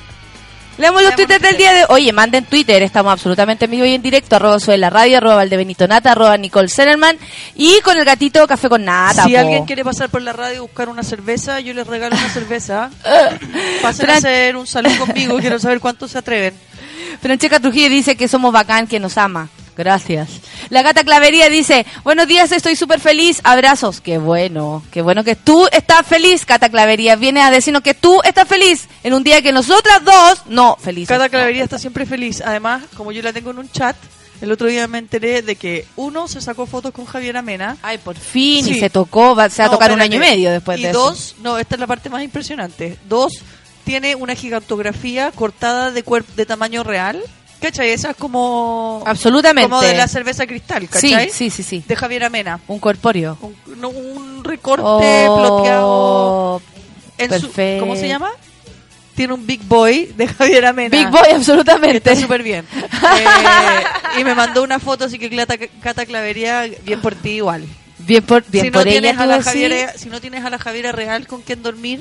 Leamos 0.80 1.02
los 1.02 1.14
Twitter 1.14 1.38
del 1.42 1.58
día 1.58 1.74
de 1.74 1.84
Oye, 1.90 2.10
manden 2.10 2.46
Twitter, 2.46 2.82
estamos 2.82 3.12
absolutamente 3.12 3.66
en 3.66 3.70
vivo 3.70 3.84
y 3.84 3.92
en 3.92 4.00
directo. 4.00 4.36
Arroba 4.36 4.58
soy 4.58 4.78
la 4.78 4.88
radio, 4.88 5.18
arroba 5.18 5.36
Valdebenito 5.36 5.86
Nata, 5.86 6.12
arroba 6.12 6.38
Nicole 6.38 6.68
Sellerman. 6.68 7.18
Y 7.54 7.80
con 7.82 7.98
el 7.98 8.04
gatito 8.06 8.46
Café 8.46 8.70
con 8.70 8.84
Nata. 8.84 9.24
si 9.24 9.32
po. 9.32 9.38
alguien 9.38 9.66
quiere 9.66 9.84
pasar 9.84 10.08
por 10.08 10.22
la 10.22 10.32
radio 10.32 10.56
y 10.56 10.60
buscar 10.60 10.88
una 10.88 11.02
cerveza, 11.02 11.60
yo 11.60 11.74
les 11.74 11.86
regalo 11.86 12.16
una 12.16 12.30
cerveza. 12.30 12.90
Pasen 13.82 14.08
a 14.08 14.16
hacer 14.16 14.56
un 14.56 14.66
saludo 14.66 15.04
conmigo, 15.04 15.36
quiero 15.38 15.58
saber 15.58 15.80
cuántos 15.80 16.12
se 16.12 16.18
atreven. 16.18 16.54
Francesca 17.20 17.60
Trujillo 17.60 17.90
dice 17.90 18.16
que 18.16 18.26
somos 18.26 18.50
bacán, 18.50 18.86
que 18.86 18.98
nos 18.98 19.18
ama. 19.18 19.50
Gracias. 19.80 20.28
La 20.68 20.82
gata 20.82 21.04
Clavería 21.04 21.48
dice, 21.48 21.86
buenos 22.04 22.28
días, 22.28 22.52
estoy 22.52 22.76
súper 22.76 23.00
feliz, 23.00 23.40
abrazos. 23.44 24.02
Qué 24.02 24.18
bueno, 24.18 24.82
qué 24.92 25.00
bueno 25.00 25.24
que 25.24 25.36
tú 25.36 25.66
estás 25.72 26.06
feliz, 26.06 26.44
Cata 26.44 26.68
Clavería. 26.68 27.16
Viene 27.16 27.40
a 27.40 27.50
decirnos 27.50 27.82
que 27.82 27.94
tú 27.94 28.20
estás 28.22 28.46
feliz 28.46 28.88
en 29.02 29.14
un 29.14 29.24
día 29.24 29.40
que 29.40 29.52
nosotras 29.52 30.04
dos, 30.04 30.42
no, 30.46 30.76
felices. 30.76 31.08
Cada 31.08 31.24
No. 31.24 31.30
clavería 31.30 31.64
está 31.64 31.78
siempre 31.78 32.04
feliz. 32.04 32.42
Además, 32.44 32.82
como 32.94 33.10
yo 33.10 33.22
la 33.22 33.32
tengo 33.32 33.52
en 33.52 33.58
un 33.60 33.70
chat, 33.70 33.96
el 34.42 34.52
otro 34.52 34.66
día 34.66 34.86
me 34.86 34.98
enteré 34.98 35.40
de 35.40 35.56
que 35.56 35.86
uno 35.96 36.28
se 36.28 36.42
sacó 36.42 36.66
fotos 36.66 36.92
con 36.92 37.06
Javier 37.06 37.38
Amena. 37.38 37.78
Ay, 37.80 37.96
por 37.96 38.16
fin, 38.16 38.68
y 38.68 38.78
se 38.78 38.90
tocó, 38.90 39.34
va, 39.34 39.48
se 39.48 39.62
va 39.62 39.66
a 39.66 39.68
No, 39.68 39.72
tocar 39.74 39.92
un 39.92 40.02
año 40.02 40.16
y 40.16 40.20
medio 40.20 40.50
después 40.50 40.78
y 40.78 40.82
de 40.82 40.92
dos, 40.92 41.36
no, 41.42 41.56
esta 41.56 41.76
es 41.76 41.80
la 41.80 41.86
parte 41.86 42.10
más 42.10 42.22
impresionante. 42.22 42.98
Dos, 43.08 43.32
tiene 43.84 44.14
una 44.14 44.34
gigantografía 44.34 45.32
cortada 45.32 45.90
de 45.90 46.02
cuerpo 46.02 46.30
de 46.36 46.44
tamaño 46.44 46.82
real. 46.84 47.22
¿Cachai? 47.60 47.90
Esa 47.90 48.10
es 48.10 48.16
como... 48.16 49.02
Absolutamente. 49.06 49.68
Como 49.68 49.82
de 49.82 49.94
la 49.94 50.08
cerveza 50.08 50.46
cristal, 50.46 50.84
eso. 50.84 50.98
Sí, 50.98 51.10
¿cachai? 51.10 51.30
sí, 51.30 51.50
sí, 51.50 51.62
sí. 51.62 51.84
De 51.86 51.94
Javier 51.96 52.24
Amena. 52.24 52.60
Un 52.68 52.78
corpóreo. 52.78 53.36
Un, 53.42 53.54
no, 53.80 53.88
un 53.90 54.42
recorte 54.44 54.82
ploteado 55.26 55.86
Oh, 55.86 56.62
en 57.18 57.40
su-. 57.40 57.52
¿Cómo 57.78 57.96
se 57.96 58.08
llama? 58.08 58.30
Tiene 59.14 59.34
un 59.34 59.46
Big 59.46 59.62
Boy 59.64 60.06
de 60.16 60.26
Javier 60.26 60.64
Amena. 60.66 60.96
Big 60.96 61.08
Boy, 61.10 61.28
absolutamente. 61.34 61.98
Está 61.98 62.16
súper 62.16 62.42
bien. 62.42 62.64
Eh, 62.74 64.20
y 64.20 64.24
me 64.24 64.34
mandó 64.34 64.62
una 64.62 64.78
foto, 64.78 65.04
así 65.04 65.18
que 65.18 65.28
Cata, 65.28 65.56
Cata 65.82 66.06
Clavería, 66.06 66.66
bien 66.84 67.00
por 67.02 67.14
ti 67.14 67.32
igual. 67.32 67.66
Bien 67.98 68.24
por, 68.24 68.42
bien 68.48 68.64
si, 68.64 68.70
no 68.70 68.78
por 68.78 68.88
ella. 68.88 69.00
tienes 69.00 69.20
a 69.20 69.26
la. 69.26 69.42
Javiera, 69.42 69.92
si 69.98 70.08
no 70.08 70.20
tienes 70.22 70.42
a 70.44 70.48
la 70.50 70.58
Javiera 70.58 70.92
real 70.92 71.26
con 71.26 71.42
quien 71.42 71.62
dormir, 71.62 72.00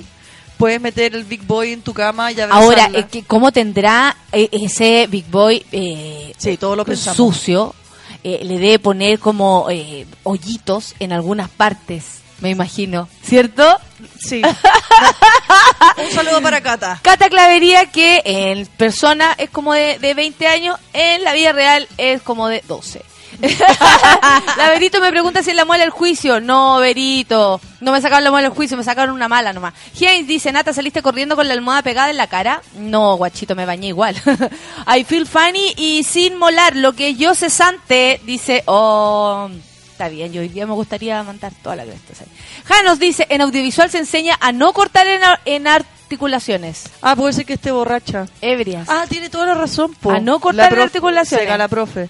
puedes 0.60 0.82
meter 0.82 1.16
el 1.16 1.24
Big 1.24 1.42
Boy 1.48 1.72
en 1.72 1.82
tu 1.82 1.94
cama 1.94 2.32
y 2.34 2.40
abrazarla. 2.40 2.84
Ahora, 2.86 2.92
eh, 2.94 3.24
¿cómo 3.26 3.52
tendrá 3.54 4.16
eh, 4.34 4.50
ese 4.52 5.08
Big 5.10 5.26
Boy 5.32 5.66
eh, 5.72 6.34
Sí, 6.38 6.58
todo 6.58 6.76
lo 6.76 6.84
pensamos. 6.86 7.16
sucio? 7.16 7.74
Eh, 8.26 8.42
le 8.44 8.58
debe 8.60 8.78
poner 8.78 9.20
como 9.20 9.68
eh, 9.70 10.06
hoyitos 10.24 10.94
en 11.00 11.14
algunas 11.14 11.50
partes, 11.50 12.20
me 12.42 12.50
imagino. 12.50 13.08
¿Cierto? 13.24 13.64
Sí. 14.20 14.42
Un 15.98 16.12
saludo 16.14 16.42
para 16.42 16.60
Cata. 16.60 17.00
Cata 17.02 17.30
Clavería, 17.30 17.86
que 17.86 18.22
en 18.26 18.66
persona 18.66 19.34
es 19.38 19.50
como 19.50 19.74
de, 19.74 19.98
de 20.00 20.14
20 20.14 20.46
años, 20.48 20.78
en 20.92 21.24
la 21.24 21.32
vida 21.32 21.54
real 21.54 21.88
es 21.98 22.22
como 22.22 22.50
de 22.50 22.62
12. 22.68 23.02
la 24.58 24.70
Verito 24.70 25.00
me 25.02 25.10
pregunta 25.10 25.42
si 25.44 25.52
es 25.52 25.56
la 25.56 25.66
muela 25.66 25.84
del 25.84 25.92
juicio. 25.92 26.40
No, 26.40 26.80
Verito. 26.80 27.60
No 27.82 27.92
me 27.92 28.02
sacaron 28.02 28.24
la 28.24 28.32
muela 28.32 28.50
del 28.50 28.56
juicio, 28.56 28.76
me 28.78 28.84
sacaron 28.84 29.16
una 29.16 29.28
mala 29.28 29.54
nomás. 29.54 29.74
James 29.98 30.28
dice, 30.28 30.52
Nata, 30.52 30.74
¿saliste 30.74 31.02
corriendo 31.02 31.36
con 31.36 31.48
la 31.48 31.54
almohada 31.54 31.82
pegada 31.82 32.10
en 32.10 32.18
la 32.18 32.28
cara? 32.28 32.62
No, 32.78 33.16
guachito, 33.16 33.56
me 33.56 33.66
bañé 33.66 33.88
igual. 33.88 34.16
I 34.88 35.04
feel 35.04 35.26
funny 35.26 35.74
y 35.78 36.04
sin 36.04 36.38
molar. 36.38 36.76
Lo 36.76 36.94
que 36.94 37.16
yo 37.16 37.36
cesante, 37.36 38.20
dice, 38.26 38.64
oh... 38.66 39.50
Está 39.92 40.08
bien, 40.08 40.32
yo 40.32 40.40
hoy 40.40 40.48
día 40.48 40.66
me 40.66 40.72
gustaría 40.74 41.22
mandar 41.24 41.52
toda 41.62 41.76
la 41.76 41.84
cresta. 41.84 42.16
¿sabes? 42.16 42.32
Janos 42.66 43.00
dice, 43.00 43.28
en 43.30 43.42
audiovisual 43.42 43.90
se 43.90 43.98
enseña 43.98 44.38
a 44.40 44.54
no 44.54 44.72
cortar 44.72 45.06
en, 45.08 45.20
en 45.44 45.68
articulaciones. 45.68 46.86
Ah, 47.02 47.18
puede 47.18 47.34
ser 47.34 47.46
que 47.46 47.56
esté 47.56 47.72
borracha. 47.72 48.26
Ebrias. 48.40 48.88
Ah, 48.90 49.04
tiene 49.10 49.30
toda 49.30 49.46
la 49.48 49.56
razón, 49.56 49.94
po. 49.96 50.12
A 50.12 50.20
no 50.22 50.40
cortar 50.40 50.72
La 50.72 50.78
profe- 50.78 50.84
articulaciones. 50.84 51.44
Seca 51.46 51.58
la 51.58 51.68
profe. 51.68 52.10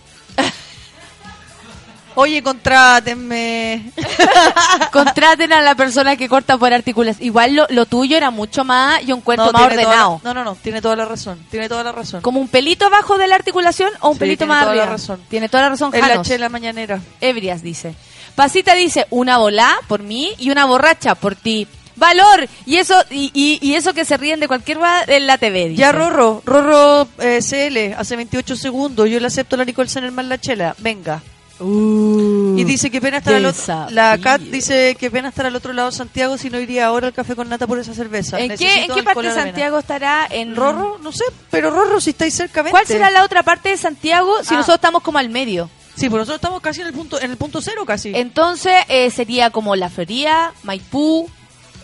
Oye, 2.19 2.43
contrátenme. 2.43 3.91
Contraten 4.91 5.53
a 5.53 5.61
la 5.61 5.75
persona 5.75 6.15
que 6.17 6.27
corta 6.27 6.57
por 6.57 6.73
articulaciones. 6.73 7.25
Igual 7.25 7.55
lo, 7.55 7.65
lo 7.69 7.85
tuyo 7.85 8.17
era 8.17 8.31
mucho 8.31 8.63
más, 8.63 9.01
yo 9.05 9.15
encuentro 9.15 9.45
No, 9.47 9.51
más 9.53 9.67
tiene 9.69 9.83
la- 9.83 9.89
ordenado. 9.89 10.21
no, 10.23 10.33
no, 10.33 10.43
no, 10.43 10.55
tiene 10.55 10.81
toda 10.81 10.95
la 10.95 11.05
razón. 11.05 11.39
Tiene 11.49 11.69
toda 11.69 11.83
la 11.83 11.91
razón. 11.91 12.21
Como 12.21 12.39
un 12.39 12.47
pelito 12.47 12.85
abajo 12.85 13.17
de 13.17 13.27
la 13.27 13.35
articulación 13.35 13.91
o 14.01 14.09
un 14.09 14.15
Sí, 14.15 14.19
pelito 14.19 14.39
tiene 14.39 14.53
más 14.53 14.63
toda 14.63 14.75
la 14.75 14.81
arriba. 14.83 14.93
razón. 14.97 15.21
Tiene 15.29 15.49
toda 15.49 15.63
la 15.63 15.69
razón, 15.69 15.91
En 15.93 16.41
la 16.41 16.49
mañanera. 16.49 16.99
Ebrias 17.21 17.61
dice. 17.61 17.95
Pasita 18.35 18.73
dice, 18.75 19.05
una 19.09 19.37
volá 19.37 19.77
por 19.87 20.01
mí 20.03 20.31
y 20.37 20.49
una 20.51 20.65
borracha 20.65 21.15
por 21.15 21.35
ti. 21.35 21.67
Valor. 21.95 22.47
Y 22.65 22.77
eso 22.77 22.95
y, 23.09 23.29
y, 23.33 23.59
y 23.61 23.73
eso 23.75 23.93
que 23.93 24.05
se 24.05 24.15
ríen 24.15 24.39
de 24.39 24.47
cualquier 24.47 24.81
va 24.81 25.03
en 25.05 25.27
la 25.27 25.37
TV. 25.37 25.69
Dice. 25.69 25.81
Ya, 25.81 25.91
Rorro, 25.91 26.41
Rorro 26.45 27.07
eh, 27.19 27.39
CL, 27.41 27.95
hace 27.99 28.15
28 28.15 28.55
segundos. 28.55 29.09
Yo 29.09 29.19
le 29.19 29.27
acepto 29.27 29.55
a 29.55 29.59
la 29.59 29.65
Nicole 29.65 29.89
Senerman 29.89 30.29
la 30.29 30.37
chela. 30.37 30.75
Venga. 30.77 31.21
Y 31.61 32.63
dice 32.63 32.89
que 32.89 33.01
pena 33.01 33.17
estar 33.17 33.33
al 33.33 33.45
otro. 33.45 33.87
La 33.89 34.17
Kat 34.17 34.41
dice 34.41 34.95
que 34.99 35.11
pena 35.11 35.29
estar 35.29 35.45
al 35.45 35.55
otro 35.55 35.73
lado 35.73 35.91
de 35.91 35.97
Santiago 35.97 36.37
si 36.37 36.49
no 36.49 36.59
iría 36.59 36.85
ahora 36.87 37.07
al 37.07 37.13
café 37.13 37.35
con 37.35 37.49
nata 37.49 37.67
por 37.67 37.79
esa 37.79 37.93
cerveza. 37.93 38.39
¿En 38.39 38.49
qué, 38.49 38.65
Necesito 38.65 38.81
¿En 38.81 38.87
qué 38.87 39.09
alcohol 39.09 39.25
parte 39.25 39.29
de. 39.29 39.43
Santiago 39.45 39.79
estará? 39.79 40.27
¿En 40.29 40.55
Rorro? 40.55 40.97
No 41.01 41.11
sé, 41.11 41.23
pero 41.49 41.69
Rorro, 41.71 41.99
si 41.99 42.11
estáis 42.11 42.33
cerca, 42.33 42.61
vente. 42.61 42.71
¿Cuál 42.71 42.87
será 42.87 43.09
la 43.11 43.23
otra 43.23 43.43
parte 43.43 43.69
de 43.69 43.77
Santiago 43.77 44.43
si 44.43 44.53
Ah. 44.53 44.57
nosotros 44.57 44.75
estamos 44.75 45.01
como 45.03 45.17
al 45.17 45.29
medio? 45.29 45.69
Sí, 45.95 46.09
pues 46.09 46.19
nosotros 46.19 46.35
estamos 46.37 46.61
casi 46.61 46.79
en 46.81 46.87
el 46.87 46.93
punto 46.93 47.19
en 47.19 47.31
el 47.31 47.37
punto 47.37 47.61
cero 47.61 47.83
casi. 47.85 48.13
Entonces 48.15 48.73
eh, 48.87 49.11
sería 49.11 49.49
como 49.49 49.75
La 49.75 49.89
Feria, 49.89 50.53
Maipú, 50.63 51.29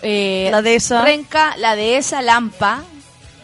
eh, 0.02 0.48
La 0.52 0.62
Dehesa. 0.62 1.04
Renca, 1.04 1.56
La 1.58 1.76
Dehesa, 1.76 2.22
Lampa, 2.22 2.84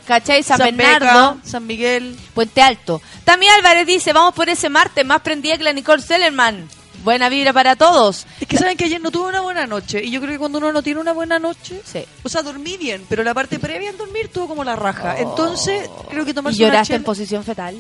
¿cachai? 0.06 0.44
San, 0.44 0.58
San 0.58 0.76
Bernardo, 0.78 1.38
San 1.44 1.66
Miguel. 1.68 2.18
Puente 2.34 2.62
Alto. 2.62 3.02
También 3.24 3.52
Álvarez 3.58 3.86
dice, 3.88 4.14
vamos 4.14 4.34
por 4.34 4.50
ese 4.50 4.70
martes, 4.70 5.06
más 5.06 5.22
prendida 5.22 5.58
que 5.58 5.64
la 5.64 5.74
Nicole 5.74 6.02
Sellerman. 6.02 6.68
Buena 7.04 7.30
vibra 7.30 7.52
para 7.52 7.76
todos. 7.76 8.28
Es 8.40 8.48
que 8.48 8.58
saben 8.60 8.78
que 8.78 8.86
ayer 8.86 9.02
no 9.02 9.10
tuve 9.10 9.30
una 9.30 9.42
buena 9.42 9.66
noche. 9.66 10.04
Y 10.04 10.12
yo 10.12 10.20
creo 10.22 10.34
que 10.34 10.38
cuando 10.40 10.60
uno 10.60 10.72
no 10.72 10.84
tiene 10.84 11.00
una 11.00 11.14
buena 11.14 11.40
noche, 11.40 11.82
Sí. 11.84 12.04
o 12.22 12.30
sea, 12.30 12.44
dormí 12.44 12.78
bien, 12.78 13.04
pero 13.10 13.24
la 13.24 13.34
parte 13.34 13.58
previa 13.58 13.90
en 13.90 13.98
dormir 13.98 14.28
tuvo 14.32 14.48
como 14.48 14.64
la 14.64 14.76
raja. 14.76 15.18
Entonces, 15.18 15.90
creo 16.10 16.26
que 16.26 16.32
¿Y 16.32 16.34
tomarse 16.36 16.60
una 16.64 16.68
lloraste 16.74 16.94
en 16.96 17.04
posición 17.04 17.44
fetal? 17.44 17.76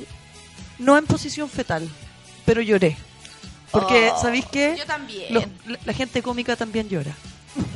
no 0.79 0.97
en 0.97 1.05
posición 1.05 1.47
fetal, 1.49 1.87
pero 2.45 2.61
lloré. 2.61 2.97
Porque, 3.69 4.11
Oh, 4.11 4.21
¿sabéis 4.21 4.45
qué? 4.51 4.75
yo 4.77 4.85
también. 4.85 5.31
Los- 5.33 5.45
la, 5.67 5.77
la 5.85 5.93
gente 5.93 6.23
cómica 6.23 6.55
también 6.55 6.89
llora. 6.89 7.15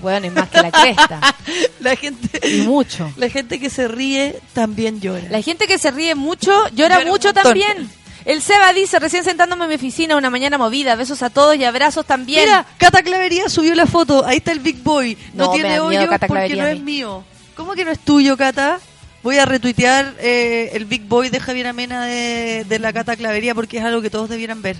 Bueno, 0.02 0.28
y 0.28 0.30
más 0.30 0.50
que 0.50 0.62
la 0.62 0.72
cresta. 0.72 1.36
La 1.80 1.96
gente, 1.96 2.48
y 2.50 2.62
mucho. 2.62 3.12
la 3.18 3.30
gente 3.30 3.60
que 3.60 3.70
se 3.70 3.88
ríe 3.88 4.40
también 4.54 5.00
llora. 5.02 5.26
La 5.30 5.42
gente 5.42 5.68
que 5.68 5.78
se 5.78 5.92
ríe 5.92 6.16
mucho, 6.16 6.52
llora, 6.70 7.04
mucho 7.06 7.34
también. 7.34 7.90
El 8.24 8.42
Seba 8.42 8.74
dice, 8.74 8.98
recién 8.98 9.24
sentándome 9.24 9.66
en 9.66 9.70
mi 9.70 9.76
oficina, 9.76 10.16
una 10.16 10.32
mañana 10.32 10.58
movida, 10.58 10.96
besos 10.96 11.22
a 11.22 11.30
todos 11.30 11.56
y 11.58 11.64
abrazos 11.64 12.06
también. 12.08 12.46
Mira, 12.46 12.66
Cata 12.80 13.04
Clavería 13.04 13.50
subió 13.50 13.76
la 13.76 13.86
foto. 13.86 14.26
Ahí 14.26 14.38
está 14.38 14.52
el 14.52 14.60
Big 14.62 14.82
Boy. 14.82 15.16
No, 15.36 15.46
No, 15.48 15.52
tiene 15.52 15.80
hoyo 15.80 16.08
Cata 16.10 16.26
porque 16.28 16.56
no 16.56 16.66
es 16.66 16.78
mí. 16.78 16.82
mío. 16.84 17.24
¿Cómo 17.56 17.74
que 17.74 17.86
no 17.86 17.92
es 17.92 18.00
tuyo, 18.00 18.36
Cata? 18.36 18.80
Voy 19.22 19.38
a 19.38 19.46
retuitear 19.46 20.16
eh, 20.20 20.72
el 20.74 20.86
Big 20.86 21.04
Boy 21.04 21.30
de 21.30 21.40
Javier 21.40 21.68
Amena 21.68 22.06
de, 22.06 22.64
de 22.68 22.80
la 22.80 22.92
Cata 22.94 23.16
Clavería 23.16 23.54
porque 23.54 23.78
es 23.78 23.84
algo 23.84 24.02
que 24.02 24.10
todos 24.10 24.28
debieran 24.30 24.62
ver. 24.64 24.78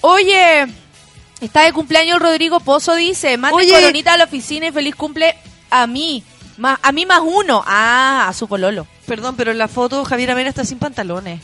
Oye, 0.00 0.66
está 1.40 1.62
de 1.62 1.72
cumpleaños 1.72 2.16
el 2.16 2.22
Rodrigo 2.22 2.60
Pozo, 2.60 2.94
dice, 2.94 3.36
mande 3.36 3.68
coronita 3.68 4.14
a 4.14 4.16
la 4.16 4.24
oficina 4.24 4.68
y 4.68 4.72
feliz 4.72 4.94
cumple 4.94 5.34
a 5.70 5.86
mí. 5.86 6.22
Más, 6.56 6.78
a 6.82 6.90
mí 6.92 7.06
más 7.06 7.20
uno. 7.24 7.62
Ah, 7.66 8.26
a 8.28 8.32
su 8.32 8.48
pololo. 8.48 8.86
Perdón, 9.06 9.36
pero 9.36 9.52
en 9.52 9.58
la 9.58 9.68
foto 9.68 10.04
Javier 10.04 10.32
Amena 10.32 10.48
está 10.48 10.64
sin 10.64 10.78
pantalones. 10.78 11.40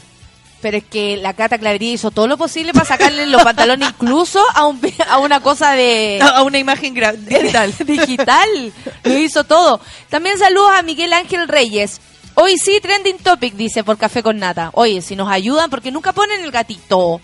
Pero 0.60 0.78
es 0.78 0.84
que 0.84 1.18
la 1.18 1.34
Cata 1.34 1.58
Clavería 1.58 1.92
hizo 1.92 2.10
todo 2.10 2.26
lo 2.26 2.38
posible 2.38 2.72
para 2.72 2.86
sacarle 2.86 3.26
los 3.26 3.42
pantalones 3.42 3.90
incluso 3.90 4.42
a, 4.54 4.64
un, 4.66 4.80
a 5.08 5.18
una 5.18 5.40
cosa 5.40 5.72
de... 5.72 6.18
A 6.22 6.42
una 6.42 6.58
imagen 6.58 6.94
digital. 7.28 7.74
digital. 7.86 8.72
Lo 9.02 9.18
hizo 9.18 9.44
todo. 9.44 9.78
También 10.08 10.38
saludos 10.38 10.70
a 10.74 10.82
Miguel 10.82 11.12
Ángel 11.12 11.48
Reyes. 11.48 12.00
Hoy 12.34 12.56
sí, 12.56 12.80
trending 12.80 13.18
topic, 13.18 13.54
dice 13.54 13.84
por 13.84 13.98
Café 13.98 14.22
con 14.22 14.38
Nata. 14.38 14.70
Oye, 14.72 15.02
si 15.02 15.14
nos 15.14 15.30
ayudan, 15.30 15.70
porque 15.70 15.92
nunca 15.92 16.12
ponen 16.12 16.40
el 16.40 16.50
gatito. 16.50 17.20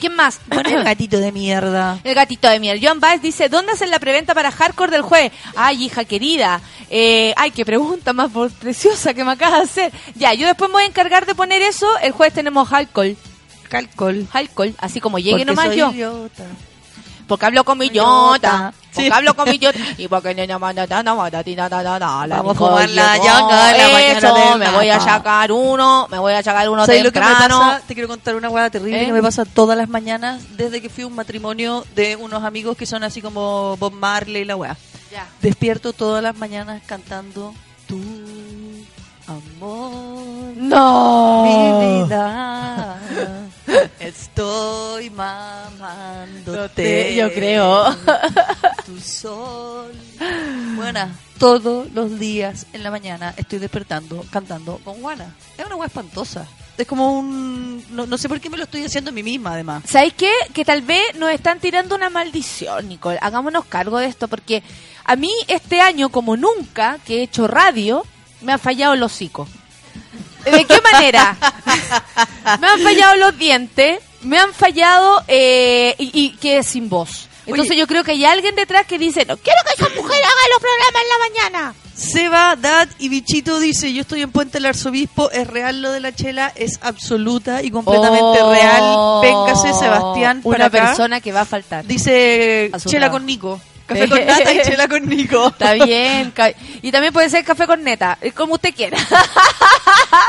¿Quién 0.00 0.16
más? 0.16 0.40
Bueno, 0.46 0.70
el 0.78 0.82
gatito 0.84 1.18
de 1.18 1.30
mierda. 1.30 2.00
El 2.02 2.14
gatito 2.14 2.48
de 2.48 2.58
miel. 2.58 2.80
John 2.82 2.98
Baez 3.00 3.22
dice, 3.22 3.48
¿dónde 3.48 3.72
hacen 3.72 3.90
la 3.90 3.98
preventa 3.98 4.34
para 4.34 4.50
hardcore 4.50 4.90
del 4.90 5.02
jueves? 5.02 5.32
Ay, 5.54 5.84
hija 5.84 6.04
querida. 6.04 6.60
Eh, 6.88 7.32
ay, 7.36 7.50
qué 7.50 7.64
pregunta 7.64 8.12
más 8.12 8.30
preciosa 8.58 9.14
que 9.14 9.24
me 9.24 9.32
acabas 9.32 9.58
de 9.58 9.64
hacer. 9.64 9.92
Ya, 10.14 10.34
yo 10.34 10.46
después 10.46 10.70
me 10.70 10.74
voy 10.74 10.82
a 10.84 10.86
encargar 10.86 11.26
de 11.26 11.34
poner 11.34 11.62
eso. 11.62 11.86
El 11.98 12.12
jueves 12.12 12.34
tenemos 12.34 12.72
alcohol. 12.72 13.16
Calcol. 13.68 14.26
Alcohol, 14.32 14.74
así 14.78 15.00
como 15.00 15.18
llegue 15.18 15.32
Porque 15.32 15.44
nomás 15.44 15.66
soy 15.66 15.76
yo. 15.76 15.90
idiota 15.92 16.44
porque 17.30 17.46
hablo 17.46 17.62
con 17.62 17.78
Millota. 17.78 18.74
Porque 18.92 19.12
hablo 19.12 19.34
con 19.36 19.48
Millota. 19.48 19.78
Y 19.98 20.08
porque 20.08 20.34
no 20.34 20.58
Vamos 22.36 22.56
a 22.56 22.58
jugar 22.58 22.90
la 22.90 23.16
llaga 23.18 23.72
de 23.72 23.78
la 23.78 23.88
mañana. 23.88 24.56
me 24.58 24.70
voy 24.72 24.88
a 24.88 25.00
sacar 25.00 25.52
uno, 25.52 26.08
me 26.10 26.18
voy 26.18 26.32
a 26.32 26.42
sacar 26.42 26.68
uno 26.68 26.84
temprano. 26.88 27.60
Pasa, 27.60 27.82
te 27.86 27.94
quiero 27.94 28.08
contar 28.08 28.34
una 28.34 28.50
hueá 28.50 28.68
terrible 28.68 28.98
que 28.98 29.10
¿Eh? 29.10 29.12
me 29.12 29.22
pasa 29.22 29.44
todas 29.44 29.78
las 29.78 29.88
mañanas 29.88 30.42
desde 30.56 30.82
que 30.82 30.88
fui 30.88 31.04
a 31.04 31.06
un 31.06 31.14
matrimonio 31.14 31.84
de 31.94 32.16
unos 32.16 32.42
amigos 32.42 32.76
que 32.76 32.84
son 32.84 33.04
así 33.04 33.22
como 33.22 33.76
Bob 33.76 33.92
Marley 33.92 34.42
y 34.42 34.44
la 34.44 34.56
hueá. 34.56 34.76
Despierto 35.40 35.92
todas 35.92 36.20
las 36.20 36.36
mañanas 36.36 36.82
cantando 36.84 37.54
tu 37.86 38.00
amor. 39.28 40.56
No. 40.56 41.44
Mi 41.44 42.04
vida. 42.06 42.98
Estoy 43.98 45.10
mamándote. 45.10 47.14
Yo 47.14 47.32
creo. 47.32 47.96
Tu 48.86 49.00
sol. 49.00 49.92
Buena. 50.76 51.14
Todos 51.38 51.90
los 51.92 52.18
días 52.18 52.66
en 52.72 52.82
la 52.82 52.90
mañana 52.90 53.34
estoy 53.36 53.58
despertando 53.58 54.24
cantando 54.30 54.78
con 54.84 55.00
Juana. 55.00 55.34
Es 55.56 55.64
una 55.64 55.76
hueá 55.76 55.86
espantosa. 55.86 56.46
Es 56.76 56.86
como 56.86 57.18
un... 57.18 57.84
No, 57.90 58.06
no 58.06 58.16
sé 58.16 58.28
por 58.28 58.40
qué 58.40 58.48
me 58.48 58.56
lo 58.56 58.64
estoy 58.64 58.84
haciendo 58.84 59.10
a 59.10 59.12
mí 59.12 59.22
misma, 59.22 59.52
además. 59.52 59.82
¿Sabéis 59.86 60.14
qué? 60.14 60.32
Que 60.54 60.64
tal 60.64 60.82
vez 60.82 61.14
nos 61.18 61.30
están 61.30 61.60
tirando 61.60 61.94
una 61.94 62.08
maldición, 62.08 62.88
Nicole. 62.88 63.18
Hagámonos 63.20 63.66
cargo 63.66 63.98
de 63.98 64.06
esto, 64.06 64.28
porque 64.28 64.62
a 65.04 65.16
mí 65.16 65.30
este 65.48 65.80
año, 65.80 66.08
como 66.08 66.36
nunca, 66.36 66.98
que 67.04 67.18
he 67.18 67.22
hecho 67.22 67.46
radio, 67.46 68.04
me 68.40 68.52
ha 68.52 68.58
fallado 68.58 68.94
el 68.94 69.02
hocico. 69.02 69.46
¿De 70.44 70.64
qué 70.64 70.80
manera? 70.92 71.36
me 72.60 72.66
han 72.66 72.80
fallado 72.80 73.16
los 73.16 73.38
dientes, 73.38 74.00
me 74.22 74.38
han 74.38 74.52
fallado 74.52 75.22
eh, 75.28 75.94
y, 75.98 76.10
y 76.12 76.30
quedé 76.36 76.62
sin 76.62 76.88
voz. 76.88 77.26
Entonces 77.46 77.70
Oye. 77.72 77.80
yo 77.80 77.86
creo 77.86 78.04
que 78.04 78.12
hay 78.12 78.24
alguien 78.24 78.54
detrás 78.54 78.86
que 78.86 78.98
dice, 78.98 79.24
no 79.24 79.36
quiero 79.36 79.58
que 79.66 79.82
esa 79.82 79.88
mujer 79.94 80.18
haga 80.22 80.34
los 80.52 80.60
programas 80.60 81.02
en 81.02 81.08
la 81.08 81.50
mañana. 81.58 81.74
Seba, 81.94 82.56
Dad 82.56 82.88
y 82.98 83.08
Bichito 83.08 83.58
dice, 83.58 83.92
yo 83.92 84.02
estoy 84.02 84.22
en 84.22 84.30
Puente 84.30 84.54
del 84.58 84.66
Arzobispo, 84.66 85.30
es 85.32 85.46
real 85.46 85.82
lo 85.82 85.90
de 85.90 86.00
la 86.00 86.14
chela, 86.14 86.52
es 86.54 86.78
absoluta 86.82 87.62
y 87.62 87.70
completamente 87.70 88.38
Oh, 88.42 88.52
real. 88.52 89.20
Véngase, 89.22 89.72
Sebastián, 89.78 90.42
para 90.42 90.66
acá. 90.66 90.86
persona 90.86 91.20
que 91.20 91.32
va 91.32 91.40
a 91.42 91.44
faltar. 91.44 91.84
Dice 91.84 92.70
chela 92.86 93.10
con 93.10 93.26
Nico. 93.26 93.60
Café 93.90 94.08
con 94.08 94.26
nata 94.26 94.52
y 94.52 94.62
chela 94.62 94.88
con 94.88 95.06
Nico. 95.08 95.48
Está 95.48 95.72
bien. 95.74 96.32
Y 96.82 96.90
también 96.92 97.12
puede 97.12 97.28
ser 97.28 97.44
café 97.44 97.66
con 97.66 97.82
neta, 97.82 98.16
como 98.34 98.54
usted 98.54 98.74
quiera. 98.74 98.96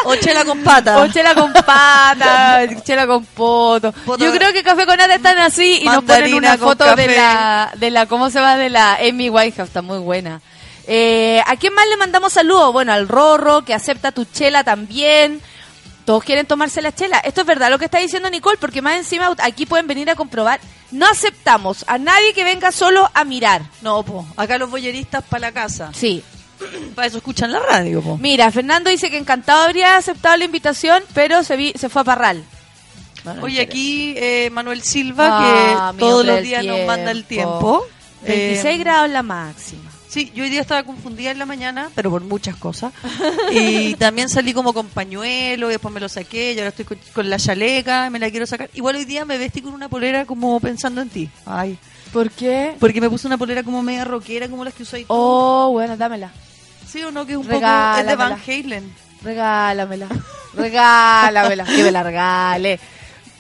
O 0.06 0.16
chela 0.16 0.44
con 0.46 0.62
pata. 0.64 0.98
O 1.00 1.08
chela 1.08 1.34
con 1.36 1.52
pata, 1.54 2.62
chela 2.84 3.06
con 3.08 3.24
poto. 3.26 3.92
Poto- 4.06 4.24
Yo 4.24 4.32
creo 4.32 4.52
que 4.54 4.64
Café 4.64 4.86
con 4.86 4.98
Nata 4.98 5.16
están 5.16 5.38
así 5.40 5.80
y 5.82 5.86
nos 5.86 6.04
ponen 6.04 6.34
una 6.36 6.58
foto 6.58 6.96
de 6.96 7.08
la, 7.16 7.72
de 7.78 7.92
la, 7.92 8.06
¿cómo 8.08 8.30
se 8.30 8.40
va? 8.40 8.58
De 8.58 8.70
la 8.70 8.96
Amy 8.96 9.30
Whitehouse, 9.30 9.68
está 9.70 9.82
muy 9.82 10.00
buena. 10.00 10.42
Eh, 10.88 11.42
¿A 11.46 11.56
quién 11.56 11.74
más 11.74 11.88
le 11.88 11.98
mandamos 11.98 12.34
saludos? 12.34 12.74
Bueno, 12.74 12.94
al 12.94 13.08
Rorro, 13.08 13.64
que 13.64 13.74
acepta 13.74 14.12
tu 14.12 14.26
chela 14.26 14.64
también. 14.64 15.42
Todos 16.06 16.24
quieren 16.24 16.46
tomarse 16.46 16.82
la 16.82 16.94
chela. 16.94 17.20
Esto 17.20 17.42
es 17.42 17.48
verdad 17.48 17.70
lo 17.70 17.78
que 17.80 17.86
está 17.86 18.00
diciendo 18.00 18.30
Nicole, 18.30 18.58
porque 18.60 18.82
más 18.82 18.96
encima 18.98 19.34
aquí 19.40 19.66
pueden 19.66 19.88
venir 19.88 20.10
a 20.10 20.16
comprobar. 20.16 20.60
No 20.92 21.06
aceptamos 21.08 21.86
a 21.88 21.98
nadie 21.98 22.34
que 22.34 22.44
venga 22.44 22.72
solo 22.72 23.10
a 23.14 23.24
mirar. 23.24 23.62
No, 23.82 24.04
po. 24.04 24.26
Acá 24.36 24.58
los 24.58 24.70
boyeristas 24.70 25.24
para 25.24 25.42
la 25.42 25.52
casa. 25.52 25.92
Sí. 25.94 26.24
Para 26.96 27.08
eso 27.08 27.18
escuchan 27.18 27.52
la 27.52 27.60
radio, 27.60 28.02
po. 28.02 28.18
Mira, 28.18 28.52
Fernando 28.52 28.90
dice 28.90 29.10
que 29.10 29.18
encantado 29.18 29.64
habría 29.64 29.96
aceptado 29.98 30.36
la 30.38 30.46
invitación, 30.46 31.04
pero 31.14 31.44
se, 31.44 31.56
vi- 31.56 31.74
se 31.76 31.88
fue 31.90 32.02
a 32.02 32.06
Parral. 32.06 32.44
Bueno, 33.24 33.44
Oye, 33.44 33.62
aquí 33.62 34.16
eh, 34.18 34.50
Manuel 34.52 34.82
Silva, 34.82 35.28
Ah, 35.32 35.92
que 35.94 36.00
todos 36.00 36.26
los 36.26 36.42
días 36.42 36.66
nos 36.66 36.86
manda 36.88 37.12
el 37.12 37.26
tiempo. 37.26 37.86
26 38.24 38.66
Eh, 38.66 38.78
grados 38.80 39.10
la 39.12 39.22
máxima. 39.24 39.91
Sí, 40.12 40.30
yo 40.36 40.44
hoy 40.44 40.50
día 40.50 40.60
estaba 40.60 40.84
confundida 40.84 41.32
en 41.32 41.40
la 41.40 41.46
mañana, 41.46 41.90
pero 41.96 42.10
por 42.10 42.22
muchas 42.22 42.58
cosas. 42.58 42.92
Y 43.50 43.94
también 44.00 44.28
salí 44.28 44.54
como 44.54 44.74
con 44.74 44.88
pañuelo, 44.88 45.70
y 45.70 45.72
después 45.72 45.94
me 45.94 46.02
lo 46.02 46.10
saqué, 46.10 46.52
y 46.52 46.58
ahora 46.58 46.68
estoy 46.68 46.84
con, 46.84 47.00
con 47.14 47.30
la 47.30 47.38
chaleca, 47.38 48.10
me 48.10 48.20
la 48.20 48.30
quiero 48.30 48.46
sacar. 48.46 48.70
Igual 48.74 48.98
hoy 48.98 49.06
día 49.06 49.24
me 49.24 49.38
vestí 49.38 49.62
con 49.62 49.74
una 49.74 49.88
polera 49.88 50.26
como 50.26 50.60
pensando 50.60 51.00
en 51.00 51.08
ti. 51.08 51.30
Ay, 51.46 51.78
¿Por 52.12 52.30
qué? 52.30 52.76
porque 52.78 53.00
me 53.00 53.10
puse 53.10 53.26
una 53.26 53.38
polera 53.38 53.64
como 53.64 53.82
media 53.84 54.04
rockera, 54.04 54.50
como 54.50 54.66
las 54.66 54.74
que 54.74 54.84
usáis 54.84 55.08
tú. 55.08 55.14
Oh, 55.14 55.70
bueno, 55.72 55.96
dámela. 55.96 56.30
¿Sí 56.86 57.02
o 57.04 57.12
no? 57.12 57.26
Que 57.26 57.32
es 57.32 57.38
un 57.38 57.46
poco... 57.46 57.66
Es 57.98 58.06
de. 58.06 58.16
Van 58.18 58.38
Halen. 58.46 58.94
Regálamela. 59.24 60.10
Regálamela. 60.54 61.64
que 61.64 61.84
me 61.86 61.92
la 61.92 62.04
regale. 62.04 62.82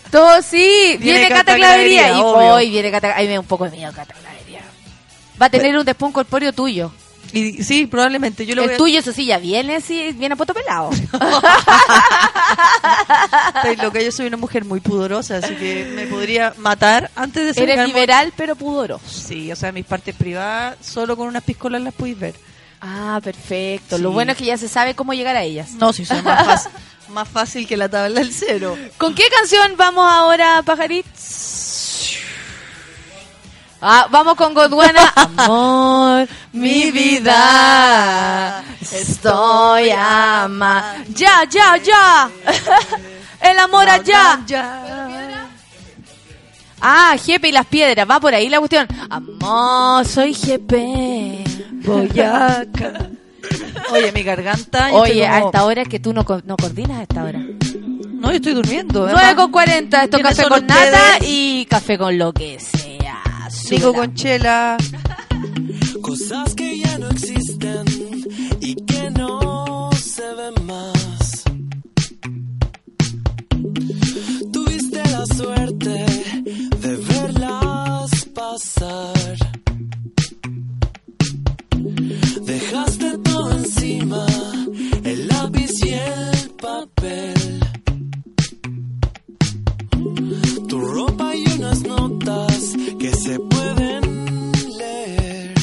Todo 0.09 0.41
sí. 0.41 0.95
Viene, 1.01 1.19
Viene 1.19 1.35
Cata 1.35 1.53
Clavería. 1.53 2.17
Y 2.17 2.21
hoy 2.21 2.69
viene 2.69 2.91
Cata 2.91 3.13
Ahí 3.13 3.27
me 3.27 3.33
da 3.33 3.41
un 3.41 3.45
poco 3.45 3.65
de 3.65 3.71
miedo 3.71 3.91
Cata. 3.91 4.15
Va 5.39 5.45
a 5.45 5.49
tener 5.49 5.77
un 5.77 5.85
después 5.85 6.11
corpóreo 6.13 6.53
tuyo. 6.53 6.91
Y 7.33 7.63
sí, 7.63 7.85
probablemente. 7.85 8.45
Yo 8.45 8.55
lo 8.55 8.63
voy 8.63 8.69
El 8.69 8.75
a- 8.75 8.77
tuyo, 8.77 8.99
eso 8.99 9.13
sí, 9.13 9.25
ya 9.25 9.37
viene, 9.37 9.79
sí, 9.79 10.11
viene 10.17 10.33
a 10.33 10.35
poto 10.35 10.53
pelado. 10.53 10.89
Loca, 13.81 14.01
yo 14.01 14.11
soy 14.11 14.27
una 14.27 14.37
mujer 14.37 14.65
muy 14.65 14.79
pudorosa, 14.79 15.37
así 15.37 15.55
que 15.55 15.91
me 15.95 16.07
podría 16.07 16.53
matar 16.57 17.09
antes 17.15 17.55
de 17.55 17.63
Eres 17.63 17.75
sacarme- 17.77 17.87
liberal, 17.87 18.33
pero 18.35 18.55
pudoroso. 18.55 19.03
Sí, 19.07 19.51
o 19.51 19.55
sea, 19.55 19.71
mis 19.71 19.85
partes 19.85 20.15
privadas, 20.15 20.77
solo 20.81 21.15
con 21.15 21.27
unas 21.27 21.43
piscolas 21.43 21.81
las 21.81 21.93
podéis 21.93 22.19
ver. 22.19 22.35
Ah, 22.81 23.19
perfecto. 23.23 23.97
Sí. 23.97 24.03
Lo 24.03 24.11
bueno 24.11 24.31
es 24.33 24.37
que 24.37 24.45
ya 24.45 24.57
se 24.57 24.67
sabe 24.67 24.95
cómo 24.95 25.13
llegar 25.13 25.35
a 25.35 25.43
ellas. 25.43 25.71
No, 25.73 25.93
si 25.93 26.05
soy 26.05 26.21
más 26.23 26.45
fácil, 26.45 26.71
más 27.09 27.27
fácil 27.29 27.67
que 27.67 27.77
la 27.77 27.87
tabla 27.89 28.19
del 28.19 28.33
cero. 28.33 28.75
¿Con 28.97 29.13
qué 29.15 29.23
canción 29.35 29.73
vamos 29.77 30.05
ahora, 30.11 30.61
pajarit? 30.63 31.05
Ah, 33.81 34.07
vamos 34.11 34.35
con 34.35 34.53
Godwana. 34.53 35.11
Amor, 35.37 36.27
mi 36.53 36.91
vida, 36.91 38.63
estoy 38.91 39.89
ama. 39.89 40.95
Ya, 41.09 41.43
ya, 41.49 41.77
ya. 41.77 42.29
El 43.51 43.57
amor 43.57 43.89
allá. 43.89 44.39
Ah, 46.79 47.15
Jepe 47.23 47.49
y 47.49 47.51
las 47.51 47.65
piedras, 47.65 48.07
va 48.09 48.19
por 48.19 48.33
ahí 48.35 48.49
la 48.49 48.59
cuestión. 48.59 48.87
Amor, 49.09 50.05
soy 50.05 50.33
Jepe. 50.35 51.43
Boyaca. 51.83 53.09
Oye, 53.91 54.11
mi 54.11 54.21
garganta. 54.23 54.89
Oye, 54.93 55.11
estoy 55.13 55.23
a 55.23 55.31
como- 55.33 55.45
esta 55.47 55.65
hora 55.65 55.81
es 55.81 55.87
que 55.89 55.99
tú 55.99 56.13
no, 56.13 56.23
co- 56.23 56.41
no 56.45 56.55
coordinas 56.57 56.99
a 56.99 57.01
esta 57.03 57.23
hora. 57.23 57.39
No, 57.39 58.29
yo 58.29 58.35
estoy 58.35 58.53
durmiendo. 58.53 59.07
9 59.11 59.35
con 59.35 59.51
40, 59.51 60.03
esto 60.03 60.17
¿Quiénes 60.17 60.35
café 60.37 60.49
con 60.49 60.67
nata 60.67 60.83
ustedes? 60.83 61.17
y 61.23 61.65
café 61.65 61.97
con 61.97 62.17
lo 62.17 62.31
que 62.33 62.59
sea. 62.59 63.17
Nico. 63.71 63.93
Conchela. 63.93 64.77
Cosas 66.01 66.55
que 66.55 66.79
ya 66.79 66.97
no 66.97 67.09
existen 67.09 67.85
y 68.59 68.75
que 68.75 69.09
no 69.11 69.89
se 69.93 70.23
ven 70.35 70.65
más. 70.65 71.43
Tuviste 74.51 75.01
la 75.11 75.25
suerte 75.25 76.05
de 76.83 76.95
verlas 76.97 78.25
pasar. 78.33 79.37
Dejaste 82.41 83.17
todo 83.19 83.51
encima, 83.51 84.25
el 85.03 85.27
lápiz 85.27 85.71
y 85.85 85.89
el 85.89 86.49
papel. 86.61 87.70
Que 93.01 93.11
se 93.15 93.39
pueden 93.39 94.51
leer. 94.77 95.53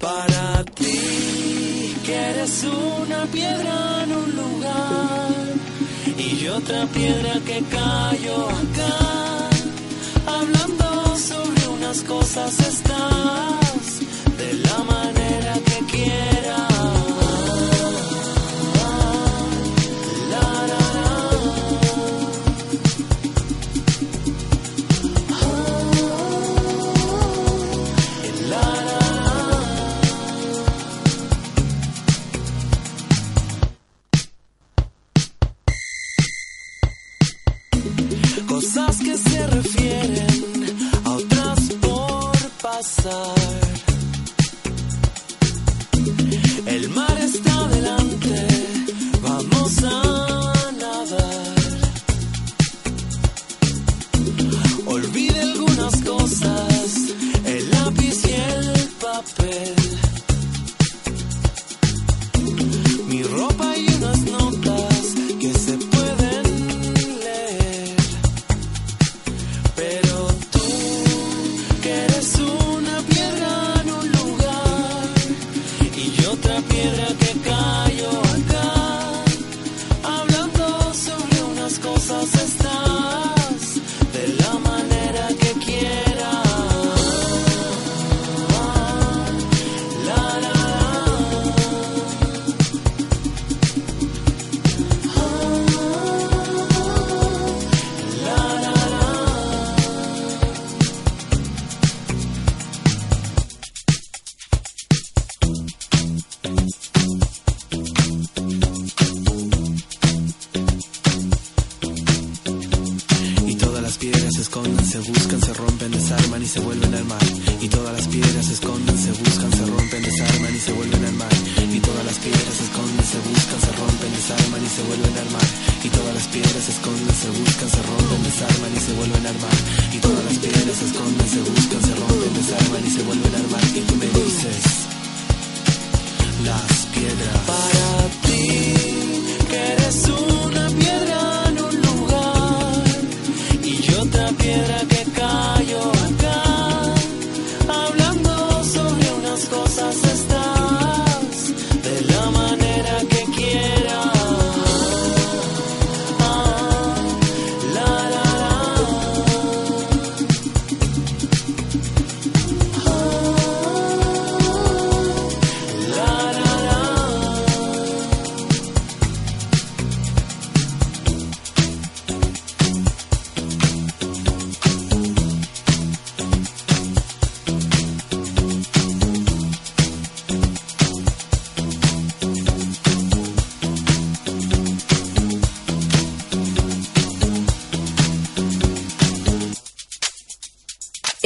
Para 0.00 0.64
ti, 0.64 1.94
que 2.06 2.14
eres 2.14 2.64
una 2.64 3.26
piedra 3.26 4.04
en 4.04 4.12
un 4.12 4.30
lugar 4.42 5.44
y 6.16 6.48
otra 6.48 6.86
piedra 6.86 7.34
que 7.48 7.58
cayó 7.76 8.48
acá. 8.62 8.96
Hablando 10.38 11.16
sobre 11.16 11.68
unas 11.76 12.00
cosas 12.02 12.58
estás 12.60 13.90
de 14.40 14.50
la 14.66 14.78
manera 14.94 15.52
que 15.66 15.67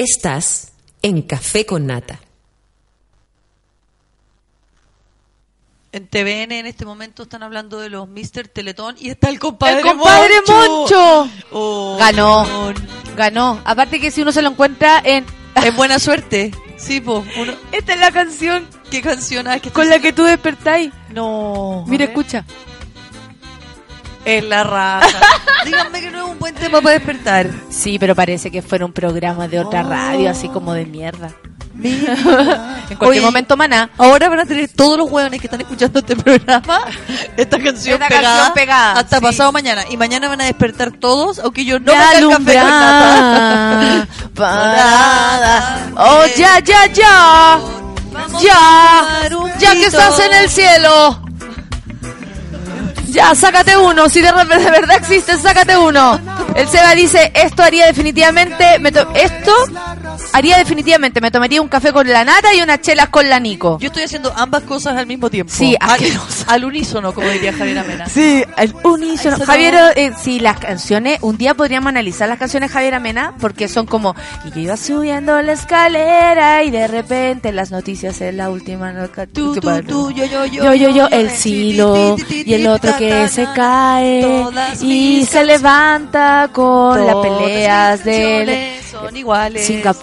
Estás 0.03 0.73
en 1.01 1.23
Café 1.23 1.65
con 1.65 1.87
Nata. 1.87 2.19
En 5.93 6.09
TVN 6.09 6.51
en 6.51 6.67
este 6.67 6.85
momento 6.85 7.23
están 7.23 7.45
hablando 7.45 7.79
de 7.79 7.89
los 7.89 8.09
Mr. 8.09 8.49
Teletón 8.49 8.97
y 8.99 9.11
está 9.11 9.29
el 9.29 9.39
compadre 9.39 9.79
¡El 9.79 9.87
compadre 9.87 10.35
Moncho! 10.49 11.31
Oh, 11.53 11.97
Ganó. 12.01 12.75
Ganó. 13.17 13.63
Aparte 13.65 14.01
que 14.01 14.11
si 14.11 14.23
uno 14.23 14.33
se 14.33 14.43
lo 14.43 14.51
encuentra 14.51 15.01
en... 15.05 15.25
Es 15.65 15.77
buena 15.77 16.01
suerte. 16.01 16.51
Sí, 16.79 17.01
po. 17.01 17.25
Uno... 17.39 17.53
Esta 17.71 17.95
es 17.95 18.01
la 18.01 18.11
canción 18.11 18.67
¿Qué 18.91 19.03
canción? 19.03 19.47
Ah, 19.47 19.55
es 19.55 19.63
que 19.63 19.71
con 19.71 19.89
la 19.89 20.01
que 20.01 20.13
tú 20.13 20.25
despertáis. 20.25 20.93
No. 21.11 21.85
Mira, 21.87 22.07
escucha. 22.07 22.45
Es 24.25 24.45
la 24.45 24.63
raja. 24.65 25.21
Díganme 25.65 26.01
que 26.01 26.11
no 26.11 26.25
es 26.25 26.31
un 26.33 26.39
buen 26.39 26.55
tema 26.55 26.81
para 26.81 26.95
despertar. 26.95 27.49
Sí, 27.71 27.99
pero 27.99 28.15
parece 28.15 28.51
que 28.51 28.63
fuera 28.63 28.85
un 28.85 28.93
programa 28.93 29.49
de 29.49 29.59
otra 29.61 29.83
Oh. 29.85 29.89
radio, 29.89 30.31
así 30.31 30.49
como 30.49 30.73
de 30.75 30.87
mierda. 30.87 31.31
Mira. 31.75 32.15
En 32.93 32.99
cualquier 32.99 33.21
Oye, 33.23 33.27
momento, 33.27 33.57
maná. 33.57 33.89
Ahora 33.97 34.29
van 34.29 34.41
a 34.41 34.45
tener 34.45 34.69
todos 34.69 34.99
los 34.99 35.11
hueones 35.11 35.41
que 35.41 35.47
están 35.47 35.61
escuchando 35.63 36.01
este 36.01 36.15
programa 36.15 36.85
esta 37.39 37.59
canción, 37.59 37.95
Esta 38.03 38.09
pegada, 38.09 38.37
canción 38.37 38.55
pegada, 38.55 38.93
hasta 39.01 39.17
sí. 39.17 39.23
pasado 39.23 39.51
mañana. 39.53 39.85
Y 39.89 39.97
mañana 39.97 40.29
van 40.29 40.43
a 40.43 40.45
despertar 40.45 40.93
todos, 40.93 41.39
aunque 41.39 41.65
yo 41.65 41.79
no 41.81 41.87
Me 41.93 41.99
me 41.99 42.05
café 42.05 42.23
con 42.25 42.45
parada. 44.35 45.89
Oh, 45.97 46.25
ya, 46.37 46.59
ya, 46.61 46.87
ya. 46.87 47.59
Ya. 48.43 49.29
Ya 49.59 49.73
que 49.73 49.87
estás 49.87 50.19
en 50.21 50.35
el 50.35 50.51
cielo. 50.51 51.22
Ya, 53.13 53.35
sácate 53.35 53.77
uno. 53.77 54.09
Si 54.09 54.21
de, 54.23 54.33
verdad 54.33 54.97
existe, 54.97 55.37
sácate 55.39 55.77
uno. 55.77 56.19
El 56.55 56.67
Seba 56.69 56.95
dice, 56.95 57.31
esto 57.35 57.63
haría 57.63 57.87
definitivamente... 57.87 58.79
me 58.79 58.91
to- 58.91 59.07
esto 59.15 59.53
haría 60.33 60.57
definitivamente. 60.59 61.21
Me 61.21 61.31
tomaría 61.31 61.61
un 61.63 61.69
café 61.69 61.93
con 61.93 62.09
la 62.09 62.25
nata 62.25 62.55
y 62.55 62.61
unas 62.63 62.81
chelas 62.81 63.09
con 63.09 63.29
la 63.29 63.39
Nico. 63.41 63.79
Yo 63.81 63.89
estoy 63.89 64.03
haciendo 64.05 64.33
ambas 64.37 64.63
cosas 64.65 64.97
al 64.97 65.07
mismo 65.07 65.31
tiempo. 65.31 65.53
Sí, 65.55 65.77
al, 65.81 66.01
al 66.49 66.65
unísono, 66.65 67.13
como 67.15 67.29
diría 67.29 67.53
Javier 67.53 67.79
Amena. 67.79 68.07
Sí, 68.09 68.45
el 68.57 68.75
unísono. 68.85 69.39
Javier, 69.45 69.75
no. 69.75 69.89
eh, 69.97 70.13
sí, 70.21 70.41
las 70.41 70.59
canciones, 70.59 71.19
un 71.23 71.37
día 71.39 71.55
podríamos 71.55 71.89
analizar 71.89 72.29
las 72.29 72.39
canciones 72.39 72.71
de 72.71 72.75
Javier 72.75 72.95
Amena, 72.95 73.35
porque 73.41 73.69
son 73.69 73.87
como, 73.87 74.15
y 74.45 74.51
yo 74.51 74.61
iba 74.61 74.77
subiendo 74.77 75.41
la 75.43 75.53
escalera 75.53 76.63
y 76.65 76.71
de 76.71 76.87
repente 76.89 77.53
las 77.53 77.71
noticias 77.71 78.21
en 78.21 78.37
la 78.37 78.51
última... 78.51 78.93
noca- 78.93 79.27
Tú, 79.27 79.55
tú, 79.55 79.61
tú, 79.87 80.11
yo, 80.11 80.25
yo, 80.27 80.45
yo, 80.47 80.65
yo, 80.65 80.75
yo, 80.75 80.89
yo, 80.91 81.09
el 81.09 81.27
eh, 81.27 81.31
silo 81.31 82.17
y 82.29 82.55
el 82.55 82.67
otro 82.67 82.97
que 82.97 83.29
se 83.29 83.47
cae 83.55 84.45
y 84.81 85.25
se 85.27 85.45
levanta 85.45 86.51
con 86.53 87.07
las 87.07 87.17
peleas 87.17 88.05
de 88.05 88.79
son 88.91 89.17
iguales. 89.17 89.67
Singapur. 89.67 90.02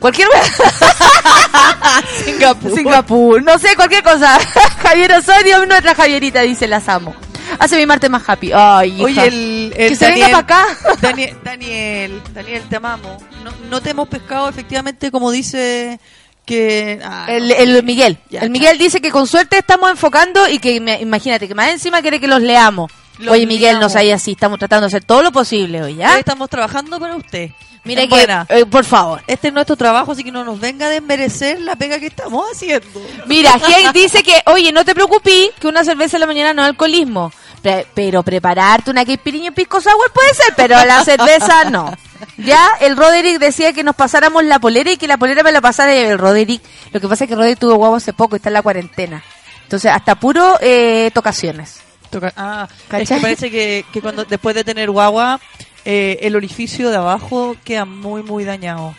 Cualquier 0.00 0.28
Singapur. 2.24 2.74
Singapur, 2.74 3.42
no 3.42 3.58
sé, 3.58 3.74
cualquier 3.76 4.02
cosa. 4.02 4.38
Javier 4.82 5.12
Osorio, 5.12 5.64
nuestra 5.66 5.94
Javierita, 5.94 6.42
dice, 6.42 6.66
las 6.66 6.88
amo. 6.88 7.14
Hace 7.58 7.76
mi 7.76 7.86
martes 7.86 8.10
más 8.10 8.28
happy. 8.28 8.50
Ay, 8.52 8.92
hija. 8.94 9.04
Oye, 9.04 9.26
el, 9.28 9.72
el 9.76 9.88
Que 9.90 9.96
se 9.96 10.10
venga 10.10 10.28
pa' 10.30 10.38
acá. 10.38 10.66
Daniel, 11.00 11.36
Daniel, 11.44 12.22
Daniel, 12.34 12.62
te 12.68 12.76
amamos. 12.76 13.22
No, 13.44 13.52
no 13.70 13.80
te 13.80 13.90
hemos 13.90 14.08
pescado, 14.08 14.48
efectivamente, 14.48 15.10
como 15.10 15.30
dice 15.30 16.00
que... 16.44 17.00
ah, 17.04 17.26
El, 17.28 17.48
no 17.48 17.54
el 17.54 17.82
Miguel. 17.84 18.18
Ya, 18.30 18.40
el 18.40 18.50
Miguel 18.50 18.76
dice 18.78 19.00
que 19.00 19.10
con 19.10 19.26
suerte 19.26 19.58
estamos 19.58 19.90
enfocando 19.90 20.48
y 20.48 20.58
que 20.58 20.80
me- 20.80 21.00
imagínate 21.00 21.46
que 21.48 21.54
más 21.54 21.68
encima 21.70 22.02
quiere 22.02 22.20
que 22.20 22.28
los 22.28 22.42
leamos. 22.42 22.90
Los 23.18 23.32
Oye, 23.32 23.46
Miguel, 23.46 23.74
no 23.74 23.78
leamos. 23.88 23.92
seas 23.92 24.20
así, 24.20 24.32
estamos 24.32 24.58
tratando 24.58 24.82
de 24.82 24.88
hacer 24.88 25.04
todo 25.04 25.22
lo 25.22 25.32
posible 25.32 25.82
hoy, 25.82 25.94
¿ya? 25.96 26.18
Estamos 26.18 26.50
trabajando 26.50 27.00
para 27.00 27.16
usted. 27.16 27.50
Mira 27.86 28.02
que, 28.02 28.08
buena. 28.08 28.46
eh, 28.48 28.66
por 28.66 28.84
favor. 28.84 29.22
Este 29.26 29.48
es 29.48 29.54
nuestro 29.54 29.76
trabajo, 29.76 30.12
así 30.12 30.22
que 30.24 30.32
no 30.32 30.44
nos 30.44 30.58
venga 30.60 30.86
a 30.86 30.90
desmerecer 30.90 31.60
la 31.60 31.76
pega 31.76 31.98
que 31.98 32.06
estamos 32.06 32.44
haciendo. 32.52 32.86
Mira, 33.26 33.56
Gay 33.58 33.86
dice 33.94 34.22
que, 34.22 34.42
oye, 34.46 34.72
no 34.72 34.84
te 34.84 34.94
preocupes, 34.94 35.50
que 35.58 35.66
una 35.68 35.84
cerveza 35.84 36.16
en 36.16 36.20
la 36.22 36.26
mañana 36.26 36.52
no 36.52 36.62
es 36.62 36.68
alcoholismo. 36.68 37.32
Pre- 37.62 37.86
pero 37.94 38.22
prepararte 38.22 38.90
una 38.90 39.04
caipirinha 39.04 39.48
y 39.48 39.50
pisco 39.50 39.80
sour 39.80 40.12
puede 40.12 40.34
ser, 40.34 40.54
pero 40.56 40.84
la 40.84 41.04
cerveza 41.04 41.64
no. 41.70 41.92
Ya, 42.38 42.66
el 42.80 42.96
Roderick 42.96 43.38
decía 43.38 43.72
que 43.72 43.82
nos 43.82 43.94
pasáramos 43.96 44.44
la 44.44 44.58
polera 44.58 44.90
y 44.92 44.96
que 44.96 45.08
la 45.08 45.16
polera 45.16 45.42
me 45.42 45.52
la 45.52 45.60
pasara 45.60 45.92
el 45.94 46.18
Roderick. 46.18 46.62
Lo 46.92 47.00
que 47.00 47.08
pasa 47.08 47.24
es 47.24 47.28
que 47.30 47.34
Roderick 47.36 47.58
tuvo 47.58 47.74
guagua 47.76 47.96
hace 47.98 48.12
poco 48.12 48.36
y 48.36 48.38
está 48.38 48.50
en 48.50 48.54
la 48.54 48.62
cuarentena. 48.62 49.22
Entonces, 49.62 49.90
hasta 49.90 50.14
puro 50.14 50.58
eh, 50.60 51.10
tocaciones. 51.12 51.80
Toca- 52.10 52.32
Ah, 52.36 52.68
es 52.92 53.08
que 53.08 53.16
parece 53.16 53.50
que, 53.50 53.84
que 53.92 54.00
cuando 54.00 54.24
después 54.24 54.54
de 54.54 54.62
tener 54.62 54.90
guagua, 54.90 55.40
eh, 55.86 56.18
el 56.22 56.34
orificio 56.34 56.90
de 56.90 56.96
abajo 56.96 57.56
queda 57.64 57.84
muy, 57.84 58.22
muy 58.22 58.44
dañado. 58.44 58.94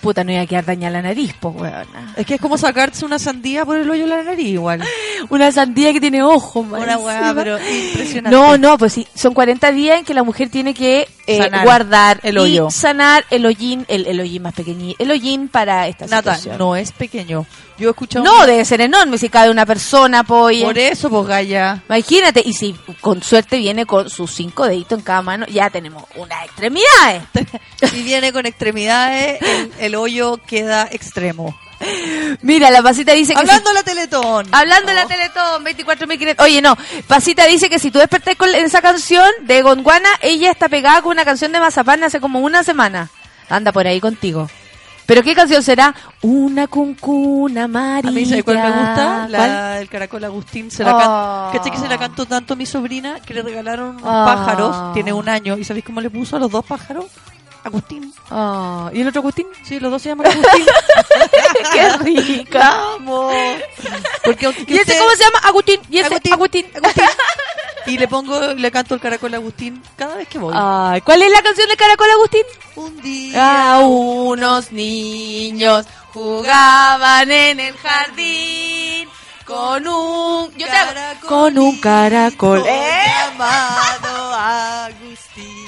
Puta, 0.00 0.22
no 0.22 0.32
iba 0.32 0.42
a 0.42 0.46
quedar 0.46 0.64
dañada 0.64 0.92
la 0.92 1.02
nariz, 1.02 1.34
pues, 1.40 1.54
weona. 1.56 2.14
Es 2.16 2.24
que 2.24 2.34
es 2.34 2.40
como 2.40 2.56
sacarse 2.56 3.04
una 3.04 3.18
sandía 3.18 3.64
por 3.64 3.76
el 3.76 3.90
hoyo 3.90 4.04
de 4.04 4.08
la 4.10 4.22
nariz, 4.22 4.46
igual. 4.46 4.82
Una 5.30 5.50
sandía 5.50 5.92
que 5.92 6.00
tiene 6.00 6.22
ojos, 6.22 6.64
Una 6.70 6.96
weá, 6.96 7.16
encima. 7.18 7.34
pero 7.34 7.58
impresionante. 7.58 8.30
No, 8.36 8.56
no, 8.56 8.78
pues 8.78 8.92
sí, 8.92 9.06
son 9.14 9.34
40 9.34 9.72
días 9.72 9.98
en 9.98 10.04
que 10.04 10.14
la 10.14 10.22
mujer 10.22 10.48
tiene 10.48 10.72
que 10.74 11.08
eh, 11.26 11.50
guardar 11.64 12.20
el 12.22 12.38
hoyo. 12.38 12.68
y 12.68 12.70
sanar 12.70 13.24
el 13.30 13.44
hollín, 13.44 13.84
el, 13.88 14.06
el 14.06 14.20
hollín 14.20 14.42
más 14.42 14.54
pequeñito, 14.54 15.02
el 15.02 15.10
hollín 15.10 15.48
para 15.48 15.88
esta 15.88 16.06
Nata, 16.06 16.36
situación. 16.36 16.58
no 16.58 16.76
es 16.76 16.92
pequeño. 16.92 17.44
Yo 17.78 17.88
he 17.88 17.90
escuchado... 17.90 18.24
No, 18.24 18.44
debe 18.46 18.64
ser 18.64 18.80
enorme 18.80 19.18
si 19.18 19.28
cabe 19.28 19.50
una 19.50 19.64
persona, 19.66 20.24
pues. 20.24 20.62
Por 20.64 20.78
eso, 20.78 21.10
pues, 21.10 21.26
Gaya. 21.26 21.82
Imagínate, 21.88 22.42
y 22.44 22.52
si 22.52 22.74
con 23.00 23.22
suerte 23.22 23.56
viene 23.58 23.86
con 23.86 24.08
sus 24.10 24.32
cinco 24.32 24.66
deditos 24.66 24.98
en 24.98 25.04
cada 25.04 25.22
mano, 25.22 25.46
ya 25.46 25.70
tenemos 25.70 26.04
unas 26.14 26.44
extremidades. 26.44 27.22
Si 27.90 28.02
viene 28.02 28.32
con 28.32 28.44
extremidades, 28.44 29.40
el, 29.40 29.72
el 29.78 29.94
hoyo 29.98 30.38
queda 30.46 30.88
extremo. 30.90 31.54
Mira, 32.42 32.70
la 32.70 32.82
pasita 32.82 33.12
dice 33.12 33.34
que. 33.34 33.38
si- 33.38 33.40
Hablando 33.40 33.70
de 33.70 33.74
la 33.74 33.82
Teletón. 33.84 34.46
Hablando 34.50 34.88
de 34.88 34.94
la 34.94 35.06
Teletón, 35.06 35.64
24.500. 35.64 36.42
Oye, 36.44 36.60
no, 36.60 36.76
Pasita 37.06 37.44
dice 37.46 37.68
que 37.70 37.78
si 37.78 37.90
tú 37.90 37.98
despertás 38.00 38.34
con 38.36 38.52
esa 38.54 38.82
canción 38.82 39.30
de 39.42 39.62
Gondwana, 39.62 40.08
ella 40.20 40.50
está 40.50 40.68
pegada 40.68 41.02
con 41.02 41.12
una 41.12 41.24
canción 41.24 41.52
de 41.52 41.60
Mazapán 41.60 42.02
hace 42.02 42.20
como 42.20 42.40
una 42.40 42.64
semana. 42.64 43.10
Anda 43.48 43.70
por 43.72 43.86
ahí 43.86 44.00
contigo. 44.00 44.48
¿Pero 45.06 45.22
qué 45.22 45.34
canción 45.34 45.62
será? 45.62 45.94
Una 46.20 46.66
cuncuna 46.66 47.64
amarilla. 47.64 48.10
A 48.10 48.12
mí, 48.12 48.26
¿sabes 48.26 48.44
cuál 48.44 48.58
me 48.58 48.66
gusta? 48.70 49.26
¿Cuál? 49.30 49.32
La 49.32 49.70
del 49.76 49.88
Caracol 49.88 50.24
Agustín. 50.24 50.70
Se 50.70 50.84
la 50.84 50.94
Oh. 50.94 50.98
can- 50.98 51.52
¿Cachai 51.58 51.72
que 51.72 51.78
se 51.78 51.88
la 51.88 51.96
cantó 51.96 52.26
tanto 52.26 52.52
a 52.52 52.56
mi 52.56 52.66
sobrina 52.66 53.18
que 53.20 53.32
le 53.32 53.40
regalaron 53.42 53.96
Oh. 54.02 54.02
pájaros? 54.02 54.92
Tiene 54.92 55.14
un 55.14 55.28
año. 55.30 55.56
¿Y 55.56 55.64
sabéis 55.64 55.86
cómo 55.86 56.02
le 56.02 56.10
puso 56.10 56.36
a 56.36 56.40
los 56.40 56.50
dos 56.50 56.62
pájaros? 56.66 57.06
Agustín. 57.64 58.12
Ah, 58.30 58.90
¿Y 58.92 59.00
el 59.00 59.08
otro 59.08 59.20
Agustín? 59.20 59.46
Sí, 59.64 59.78
los 59.80 59.90
dos 59.90 60.00
se 60.02 60.08
llaman 60.10 60.26
Agustín. 60.26 60.66
¡Qué 61.72 61.88
rica! 61.98 62.58
¡Vamos! 62.58 63.34
Porque 64.24 64.46
¿Y 64.66 64.72
ese 64.74 64.82
usted- 64.82 64.98
cómo 64.98 65.10
se 65.12 65.24
llama? 65.24 65.38
Agustín. 65.44 65.80
¿Y 65.90 65.98
ese? 65.98 66.06
Agustín. 66.08 66.32
Agustín. 66.32 66.66
Agustín. 66.74 67.04
Y 67.86 67.96
le 67.98 68.06
pongo, 68.08 68.38
le 68.54 68.70
canto 68.70 68.94
el 68.94 69.00
caracol 69.00 69.32
a 69.34 69.36
Agustín 69.38 69.82
cada 69.96 70.16
vez 70.16 70.28
que 70.28 70.38
voy. 70.38 70.52
Ay, 70.56 71.00
¿cuál 71.00 71.22
es 71.22 71.30
la 71.32 71.40
canción 71.42 71.68
de 71.68 71.76
Caracol 71.76 72.10
Agustín? 72.10 72.42
Un 72.76 73.00
día. 73.00 73.74
A 73.74 73.80
unos 73.80 74.72
niños 74.72 75.86
jugaban 76.12 77.30
en 77.30 77.60
el 77.60 77.74
jardín 77.78 79.08
con 79.48 79.88
un 79.88 80.52
yo 80.58 80.66
te 80.66 80.72
con 81.26 81.56
un 81.58 81.80
caracol 81.80 82.62
¿eh? 82.66 83.00
llamado 83.06 84.34
Agustín. 84.38 85.64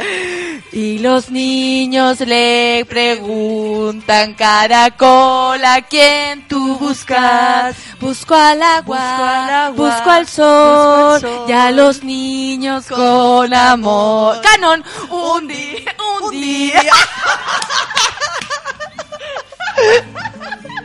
y 0.73 0.99
los 0.99 1.31
niños 1.31 2.21
le 2.21 2.85
preguntan 2.87 4.35
caracol 4.35 5.64
a 5.64 5.81
quién 5.88 6.47
tú 6.47 6.77
buscas 6.77 7.75
busco 7.99 8.35
al 8.35 8.62
agua 8.62 8.99
Busco 8.99 9.25
al 9.25 9.51
agua, 9.51 9.88
busco 9.88 10.11
al 10.11 10.27
sol, 10.29 11.12
busco 11.14 11.27
al 11.27 11.37
sol. 11.38 11.45
y 11.49 11.53
a 11.53 11.71
los 11.71 12.05
niños 12.05 12.85
con, 12.87 12.99
Con 12.99 13.55
amor 13.55 14.37
amor. 14.37 14.40
canon 14.43 14.85
un 15.09 15.49
día 15.49 15.95
un, 16.21 16.25
Un 16.27 16.31
día 16.33 16.83
día. 16.83 16.93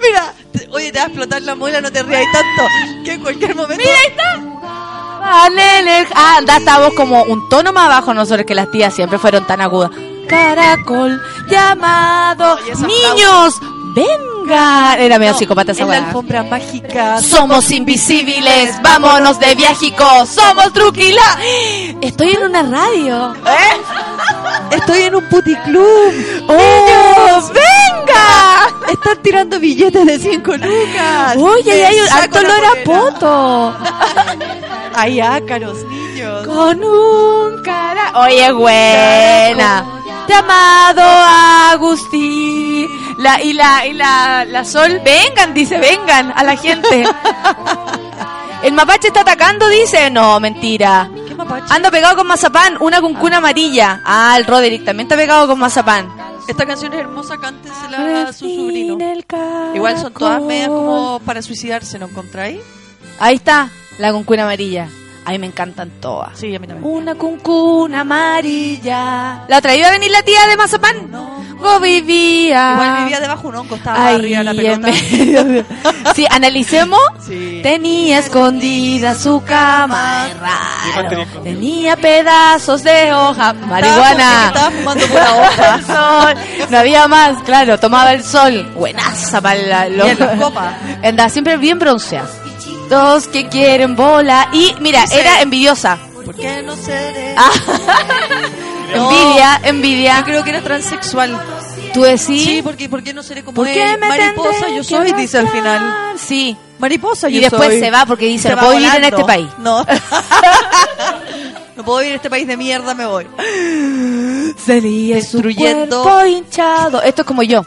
Mira, 0.00 0.32
oye, 0.72 0.92
te 0.92 0.98
va 0.98 1.04
a 1.04 1.08
explotar 1.08 1.42
la 1.42 1.54
muela, 1.54 1.80
no 1.80 1.90
te 1.90 2.02
rías 2.02 2.24
tanto. 2.32 2.62
Que 3.04 3.12
en 3.14 3.20
cualquier 3.22 3.54
momento. 3.54 3.82
Mira, 3.84 3.96
ahí 4.00 4.10
está. 4.10 4.58
Vale, 5.20 6.06
Ah, 6.14 6.36
anda, 6.38 6.56
estábamos 6.58 6.94
como 6.94 7.22
un 7.24 7.48
tono 7.48 7.72
más 7.72 7.86
abajo 7.86 8.14
nosotros 8.14 8.46
que 8.46 8.54
las 8.54 8.70
tías 8.70 8.94
siempre 8.94 9.18
fueron 9.18 9.46
tan 9.46 9.60
agudas. 9.60 9.90
Caracol 10.28 11.20
llamado. 11.48 12.54
Oye, 12.54 12.74
Niños, 12.86 13.54
vengan. 13.94 14.98
Era 14.98 15.18
medio 15.18 15.32
No, 15.32 15.38
psicópata 15.38 15.72
esa 15.72 15.82
en 15.82 15.88
la 15.90 15.96
alfombra 15.98 16.42
mágica. 16.42 17.20
Somos 17.20 17.70
invisibles, 17.70 18.80
vámonos 18.82 19.38
de 19.40 19.54
viajico, 19.54 20.24
somos 20.26 20.72
truquila. 20.72 21.36
Estoy 22.00 22.30
en 22.30 22.44
una 22.44 22.62
radio. 22.62 23.34
Estoy 24.70 25.02
en 25.02 25.16
un 25.16 25.28
puticlub. 25.28 26.14
¡Oh, 26.48 27.50
venga! 27.52 28.77
Están 28.90 29.22
tirando 29.22 29.60
billetes 29.60 30.06
de 30.06 30.18
5 30.18 30.56
lucas. 30.56 31.36
Oye, 31.36 31.84
ahí 31.86 31.98
hay 32.10 32.28
la 32.30 32.38
olor 32.38 32.64
a 32.64 32.84
poto. 32.84 33.76
Hay 34.94 35.20
ácaros, 35.20 35.84
niños. 35.84 36.44
Con 36.44 36.82
un 36.82 37.62
cara. 37.62 38.10
Oye, 38.14 38.50
buena. 38.50 39.84
Llamado 40.28 41.02
Agustín. 41.70 42.88
La, 43.18 43.40
y 43.40 43.52
la, 43.52 43.86
y 43.86 43.92
la, 43.92 44.44
la 44.44 44.64
Sol, 44.64 45.00
vengan, 45.04 45.54
dice, 45.54 45.78
vengan 45.78 46.32
a 46.34 46.42
la 46.42 46.56
gente. 46.56 47.04
El 48.62 48.72
mapache 48.72 49.08
está 49.08 49.20
atacando, 49.20 49.68
dice. 49.68 50.10
No, 50.10 50.40
mentira. 50.40 51.08
¿Qué 51.28 51.34
mapache? 51.34 51.72
Ando 51.72 51.92
pegado 51.92 52.16
con 52.16 52.26
mazapán, 52.26 52.76
una 52.80 53.00
con 53.00 53.14
cuna 53.14 53.36
amarilla. 53.36 54.00
Ah, 54.04 54.34
el 54.36 54.46
Roderick 54.46 54.84
también 54.84 55.06
está 55.06 55.16
pegado 55.16 55.46
con 55.46 55.60
mazapán. 55.60 56.17
Esta 56.48 56.64
canción 56.64 56.92
es 56.94 57.00
hermosa, 57.00 57.38
cántensela 57.38 58.28
a 58.28 58.32
su 58.32 58.48
sobrino. 58.48 58.98
Igual 59.74 59.98
son 59.98 60.12
todas 60.14 60.42
medias 60.42 60.68
como 60.68 61.20
para 61.24 61.42
suicidarse, 61.42 61.98
¿no 61.98 62.06
encontráis? 62.06 62.60
Ahí 63.20 63.36
está, 63.36 63.70
la 63.98 64.12
cuncuna 64.12 64.44
amarilla. 64.44 64.88
A 65.28 65.32
mí 65.32 65.38
me 65.38 65.46
encantan 65.46 65.90
todas. 66.00 66.38
Sí, 66.38 66.54
a 66.54 66.58
mí 66.58 66.66
también. 66.66 66.90
Una 66.90 67.14
cuncuna 67.14 68.00
amarilla. 68.00 69.44
¿La 69.46 69.58
otra 69.58 69.74
iba 69.76 69.88
a 69.88 69.90
venir 69.90 70.10
la 70.10 70.22
tía 70.22 70.46
de 70.48 70.56
mazapán? 70.56 71.10
No. 71.10 71.36
Go 71.58 71.80
vivía. 71.80 72.72
Igual 72.72 73.02
vivía 73.04 73.20
debajo 73.20 73.42
de 73.42 73.48
un 73.48 73.56
hongo, 73.56 73.74
estaba 73.76 74.06
Ay, 74.06 74.14
arriba 74.16 74.42
la 74.44 74.50
en 74.52 74.56
pelota. 74.56 74.88
medio 74.88 75.44
de- 75.44 75.64
Sí, 76.14 76.24
analicemos. 76.30 77.00
Sí. 77.26 77.60
Tenía 77.62 78.20
escondida 78.20 79.14
su 79.14 79.42
cama. 79.44 80.28
Raro. 80.40 81.26
Tenía 81.42 81.96
pedazos 81.96 82.82
de 82.82 83.12
hoja. 83.12 83.52
Marihuana. 83.52 84.46
Estaba 84.46 84.70
fumando 84.70 85.06
pura 85.08 85.34
hoja. 85.34 85.74
El 85.78 85.84
sol. 85.84 86.68
No 86.70 86.78
había 86.78 87.06
más, 87.08 87.42
claro, 87.42 87.78
tomaba 87.78 88.14
el 88.14 88.24
sol. 88.24 88.72
Buenaza 88.74 89.40
para 89.42 89.60
la, 89.60 89.86
en 90.08 90.38
copas. 90.40 90.74
Andaba 91.04 91.28
siempre 91.28 91.56
bien 91.58 91.78
bronceada. 91.78 92.28
Dos 92.88 93.28
que 93.28 93.48
quieren 93.48 93.94
bola. 93.96 94.48
Y 94.52 94.74
mira, 94.80 95.02
Dice- 95.02 95.20
era 95.20 95.40
envidiosa. 95.42 95.98
¿Por 96.24 96.34
qué 96.34 96.62
no 96.62 96.76
seré? 96.76 97.34
Ah, 97.36 97.50
No. 98.94 99.10
envidia, 99.10 99.60
Yo 99.62 99.68
envidia. 99.68 100.22
creo 100.24 100.42
que 100.44 100.50
era 100.50 100.62
transexual. 100.62 101.38
Tú 101.92 102.02
decís. 102.02 102.44
Sí, 102.44 102.60
porque 102.62 102.88
¿por 102.88 103.02
qué 103.02 103.12
no 103.12 103.22
seré 103.22 103.42
como 103.44 103.54
¿Por 103.56 103.66
qué 103.66 103.92
él? 103.94 103.98
me 104.00 104.08
Mariposa 104.08 104.68
yo 104.74 104.82
soy, 104.82 105.12
dice 105.12 105.38
al 105.38 105.48
final. 105.50 106.14
Sí. 106.16 106.56
Mariposa 106.78 107.28
Y 107.28 107.34
yo 107.34 107.40
después 107.42 107.68
soy. 107.68 107.80
se 107.80 107.90
va 107.90 108.06
porque 108.06 108.26
dice, 108.26 108.48
Se 108.48 108.54
no 108.54 108.60
puedo 108.60 108.76
vivir 108.78 108.94
en 108.94 109.04
este 109.04 109.24
país. 109.24 109.48
No. 109.58 109.84
no 111.76 111.84
puedo 111.84 111.98
vivir 111.98 112.12
en 112.12 112.16
este 112.16 112.30
país 112.30 112.46
de 112.46 112.56
mierda, 112.56 112.94
me 112.94 113.04
voy. 113.06 113.26
Salía 114.64 115.16
Destruyendo. 115.16 116.04
su 116.04 116.26
hinchado. 116.26 117.02
Esto 117.02 117.22
es 117.22 117.26
como 117.26 117.42
yo. 117.42 117.64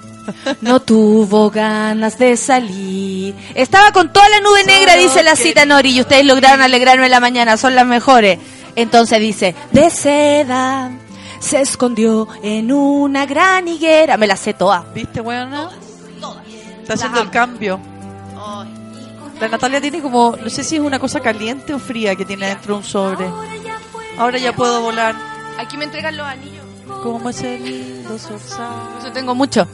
No 0.61 0.80
tuvo 0.82 1.49
ganas 1.49 2.17
de 2.17 2.38
salir. 2.38 3.36
Estaba 3.55 3.91
con 3.91 4.13
toda 4.13 4.30
la 4.30 4.39
nube 4.39 4.61
Solo 4.61 4.74
negra, 4.74 4.95
dice 4.95 5.24
la 5.24 5.36
cita 5.36 5.65
Nori, 5.65 5.91
y 5.91 6.01
ustedes 6.01 6.26
lograron 6.26 6.61
alegrarme 6.61 7.09
la 7.09 7.19
mañana, 7.19 7.57
son 7.57 7.76
las 7.76 7.86
mejores. 7.86 8.39
Entonces 8.76 9.19
dice, 9.19 9.55
de 9.72 9.89
seda 9.89 10.91
se 11.39 11.61
escondió 11.61 12.28
en 12.43 12.72
una 12.72 13.26
gran 13.26 13.67
higuera. 13.67 14.17
Me 14.17 14.28
la 14.28 14.38
sé 14.38 14.53
toda. 14.53 14.86
¿Viste, 14.93 15.22
weona? 15.22 15.69
Está 16.82 16.93
haciendo 16.93 17.22
el 17.22 17.30
cambio. 17.30 17.80
La 19.39 19.47
Natalia 19.47 19.82
tiene 19.82 20.01
como, 20.01 20.38
no 20.39 20.49
sé 20.51 20.63
si 20.63 20.76
es 20.76 20.82
una 20.82 20.99
cosa 20.99 21.19
caliente 21.19 21.74
o 21.74 21.80
fría 21.80 22.15
que 22.15 22.26
tiene 22.26 22.47
dentro 22.47 22.78
un 22.78 22.84
sobre. 22.84 23.26
Ahora 24.17 24.38
ya 24.38 24.53
puedo 24.53 24.82
volar. 24.82 25.15
Aquí 25.57 25.78
me 25.78 25.86
entregan 25.86 26.15
los 26.15 26.28
anillos. 26.28 26.63
Como 27.01 27.30
ese 27.30 27.57
lindo 27.57 28.19
zorzal. 28.19 28.99
Yo 29.03 29.11
tengo 29.11 29.34
mucho. 29.34 29.67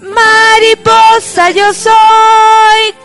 Mariposa 0.00 1.50
yo 1.50 1.72
soy, 1.72 1.92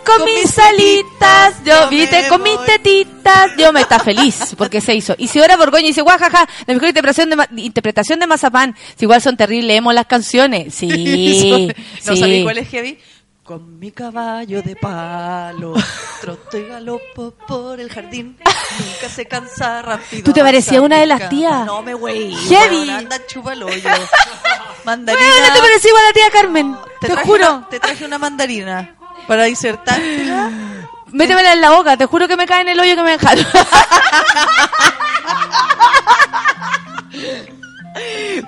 con, 0.05 0.17
Con 0.17 0.25
mis 0.25 0.57
alitas, 0.57 1.55
yo 1.65 1.89
viste, 1.89 2.27
con 2.27 2.41
mis 2.43 2.57
tetitas, 2.65 3.51
yo 3.57 3.71
me 3.73 3.81
está 3.81 3.99
feliz 3.99 4.55
porque 4.57 4.81
se 4.81 4.93
hizo. 4.95 5.15
Y 5.17 5.27
si 5.27 5.39
ahora 5.39 5.57
Borgoño 5.57 5.87
dice, 5.87 6.01
guajaja, 6.01 6.47
la 6.65 6.73
mejor 6.73 6.89
interpretación 6.89 7.29
de, 7.29 7.35
ma- 7.35 7.47
interpretación 7.57 8.19
de 8.19 8.27
Mazapán, 8.27 8.75
si 8.97 9.05
igual 9.05 9.21
son 9.21 9.37
terribles, 9.37 9.67
leemos 9.67 9.93
las 9.93 10.05
canciones. 10.05 10.73
Sí, 10.73 10.87
no 12.05 12.13
sí. 12.13 12.19
sabéis 12.19 12.43
cuál 12.43 12.57
es 12.57 12.69
heavy. 12.69 12.97
Con 13.43 13.79
mi 13.79 13.91
caballo 13.91 14.61
de 14.61 14.75
palo, 14.75 15.73
troto 16.21 16.57
y 16.57 16.67
galopo 16.67 17.31
por 17.47 17.79
el 17.79 17.89
jardín. 17.91 18.37
Nunca 18.79 19.09
se 19.13 19.25
cansa 19.25 19.81
rápido. 19.81 20.23
¿Tú 20.23 20.31
te 20.31 20.41
parecías 20.43 20.81
una 20.81 20.99
de 20.99 21.07
las 21.07 21.27
tías? 21.27 21.65
No 21.65 21.81
me 21.81 21.93
güey. 21.95 22.33
Heavy. 22.35 22.89
Anda, 22.89 23.17
chúpalo 23.25 23.67
yo. 23.69 23.89
Mandarina. 24.85 25.27
Bueno, 25.27 25.53
te 25.53 25.59
parecí 25.59 25.87
igual 25.87 26.03
a 26.03 26.07
la 26.07 26.13
tía 26.13 26.29
Carmen, 26.31 26.77
te, 27.01 27.15
juro. 27.17 27.55
una- 27.57 27.67
te 27.69 27.79
traje 27.79 28.05
una 28.05 28.17
mandarina 28.19 28.95
para 29.27 29.43
disertártela. 29.45 30.49
Métemela 31.07 31.53
en 31.53 31.61
la 31.61 31.71
boca, 31.71 31.97
te 31.97 32.05
juro 32.05 32.27
que 32.27 32.37
me 32.37 32.45
cae 32.45 32.61
en 32.61 32.69
el 32.69 32.79
hoyo 32.79 32.95
que 32.95 33.03
me 33.03 33.11
dejaron. 33.11 33.45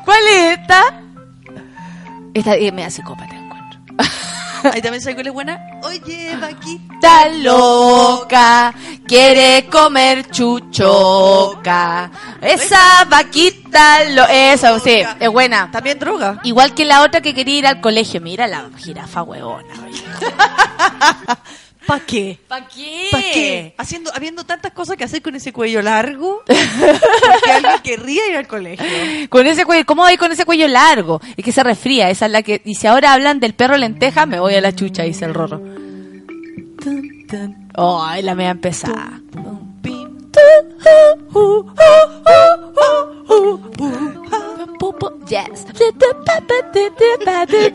¿Cuál 0.06 0.28
es 0.28 0.60
esta? 0.60 1.02
Esta 2.34 2.56
eh, 2.56 2.72
me 2.72 2.84
da 2.84 2.90
psicópata, 2.90 3.36
encuentro. 3.36 3.80
Ahí 4.64 4.82
también 4.82 5.02
sabes 5.02 5.16
cuál 5.16 5.28
es 5.28 5.34
buena. 5.34 5.60
Oye, 5.84 6.36
Vaquita. 6.40 7.30
Loca, 7.30 8.74
quiere 9.06 9.68
comer 9.70 10.30
chuchoca. 10.30 12.10
Esa 12.42 13.06
vaquita, 13.10 14.06
lo, 14.06 14.26
esa, 14.26 14.80
sí, 14.80 15.04
es 15.20 15.30
buena. 15.30 15.70
También 15.72 16.00
droga. 16.00 16.40
Igual 16.44 16.74
que 16.74 16.86
la 16.86 17.02
otra 17.02 17.22
que 17.22 17.34
quería 17.34 17.60
ir 17.60 17.68
al 17.68 17.82
colegio. 17.82 18.22
Mira 18.22 18.48
la 18.48 18.70
jirafa 18.78 19.24
huevona. 19.24 19.74
¿Para 21.86 22.06
qué? 22.06 22.40
¿Para 22.48 22.68
qué? 22.68 23.08
¿Para 23.12 23.24
qué? 23.24 23.76
Haciendo, 23.78 24.12
habiendo 24.14 24.46
tantas 24.46 24.72
cosas 24.72 24.96
que 24.98 25.04
hacer 25.04 25.22
con 25.22 25.36
ese 25.36 25.52
cuello 25.52 25.82
largo, 25.82 26.44
porque 26.46 27.52
alguien 27.52 27.82
querría 27.84 28.30
ir 28.30 28.38
al 28.38 28.48
colegio. 28.48 28.86
Con 29.30 29.46
ese 29.48 29.66
cuello, 29.66 29.86
¿cómo 29.86 30.06
hay 30.06 30.18
con 30.18 30.32
ese 30.32 30.46
cuello 30.46 30.68
largo? 30.68 31.22
Es 31.36 31.44
que 31.44 31.52
se 31.52 31.64
resfría, 31.64 32.10
esa 32.10 32.28
es 32.28 32.32
la 32.32 32.42
que... 32.42 32.62
Y 32.66 32.76
si 32.76 32.88
ahora 32.88 33.14
hablan 33.14 33.40
del 33.40 33.54
perro 33.54 33.78
lenteja, 33.78 34.26
me 34.26 34.40
voy 34.40 34.56
a 34.56 34.62
la 34.62 34.74
chucha, 34.74 35.04
dice 35.04 35.26
el 35.26 35.34
rorro. 35.34 35.62
Ay, 37.76 38.22
la 38.22 38.36
me 38.36 38.46
va 38.46 38.56
Yes. 45.28 45.66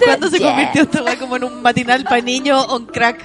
¿Cuándo 0.05 0.29
se 0.31 0.39
convirtió 0.41 1.03
weá 1.05 1.19
como 1.19 1.37
en 1.37 1.45
un 1.45 1.63
matinal 1.63 2.05
para 2.05 2.21
niños 2.21 2.67
on 2.69 2.87
crack? 2.87 3.19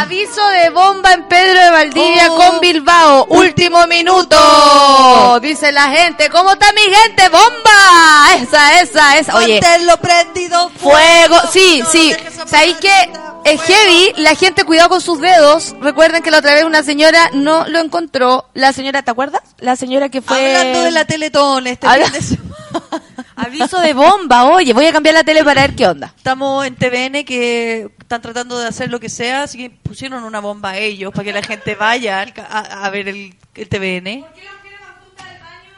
Aviso 0.00 0.48
de 0.48 0.70
bomba 0.70 1.12
en 1.12 1.24
Pedro 1.28 1.60
de 1.60 1.70
Valdivia 1.70 2.28
Oh. 2.30 2.36
con 2.36 2.60
Bilbao. 2.60 3.26
Último 3.30 3.86
minuto. 3.88 5.40
Dice 5.40 5.72
la 5.72 5.88
gente. 5.88 6.28
¿Cómo 6.30 6.52
está 6.52 6.72
mi 6.72 6.82
gente? 6.82 7.28
¡Bomba! 7.28 8.36
Esa, 8.40 8.80
esa, 8.80 9.18
esa. 9.18 9.36
Oye, 9.36 9.60
Manténlo 9.60 9.96
prendido. 9.98 10.70
fuego. 10.70 11.36
Sí, 11.52 11.82
sí. 11.90 12.14
¿Sabéis 12.46 12.76
qué? 12.80 13.10
Es 13.42 13.60
heavy, 13.62 14.12
la 14.18 14.34
gente 14.34 14.64
cuidado 14.64 14.90
con 14.90 15.00
sus 15.00 15.18
dedos. 15.18 15.74
Recuerden 15.80 16.22
que 16.22 16.30
la 16.30 16.38
otra 16.38 16.52
vez 16.54 16.64
una 16.64 16.82
señora 16.82 17.30
no 17.32 17.66
lo 17.68 17.78
encontró. 17.80 18.44
La 18.52 18.72
señora, 18.74 19.02
¿te 19.02 19.10
acuerdas? 19.10 19.40
La 19.58 19.76
señora 19.76 20.10
que 20.10 20.20
fue... 20.20 20.56
Hablando 20.56 20.82
de 20.82 20.90
la 20.90 21.04
Teletón, 21.06 21.66
este 21.80 21.86
Habla- 21.86 22.04
fin 22.06 22.12
de 22.14 22.22
semana. 22.22 22.50
Aviso 23.36 23.80
de 23.80 23.94
bomba, 23.94 24.44
oye, 24.50 24.74
voy 24.74 24.84
a 24.84 24.92
cambiar 24.92 25.14
la 25.14 25.24
tele 25.24 25.42
para 25.42 25.62
ver 25.62 25.74
qué 25.74 25.86
onda. 25.86 26.12
Estamos 26.14 26.66
en 26.66 26.74
TVN 26.76 27.24
que 27.24 27.90
están 27.98 28.20
tratando 28.20 28.58
de 28.58 28.66
hacer 28.66 28.90
lo 28.90 29.00
que 29.00 29.08
sea, 29.08 29.44
así 29.44 29.56
que 29.56 29.70
pusieron 29.70 30.24
una 30.24 30.40
bomba 30.40 30.70
a 30.72 30.76
ellos 30.78 31.10
para 31.10 31.24
que 31.24 31.32
la 31.32 31.42
gente 31.42 31.74
vaya 31.74 32.20
a, 32.50 32.84
a 32.84 32.90
ver 32.90 33.08
el, 33.08 33.34
el 33.54 33.68
TVN. 33.68 34.26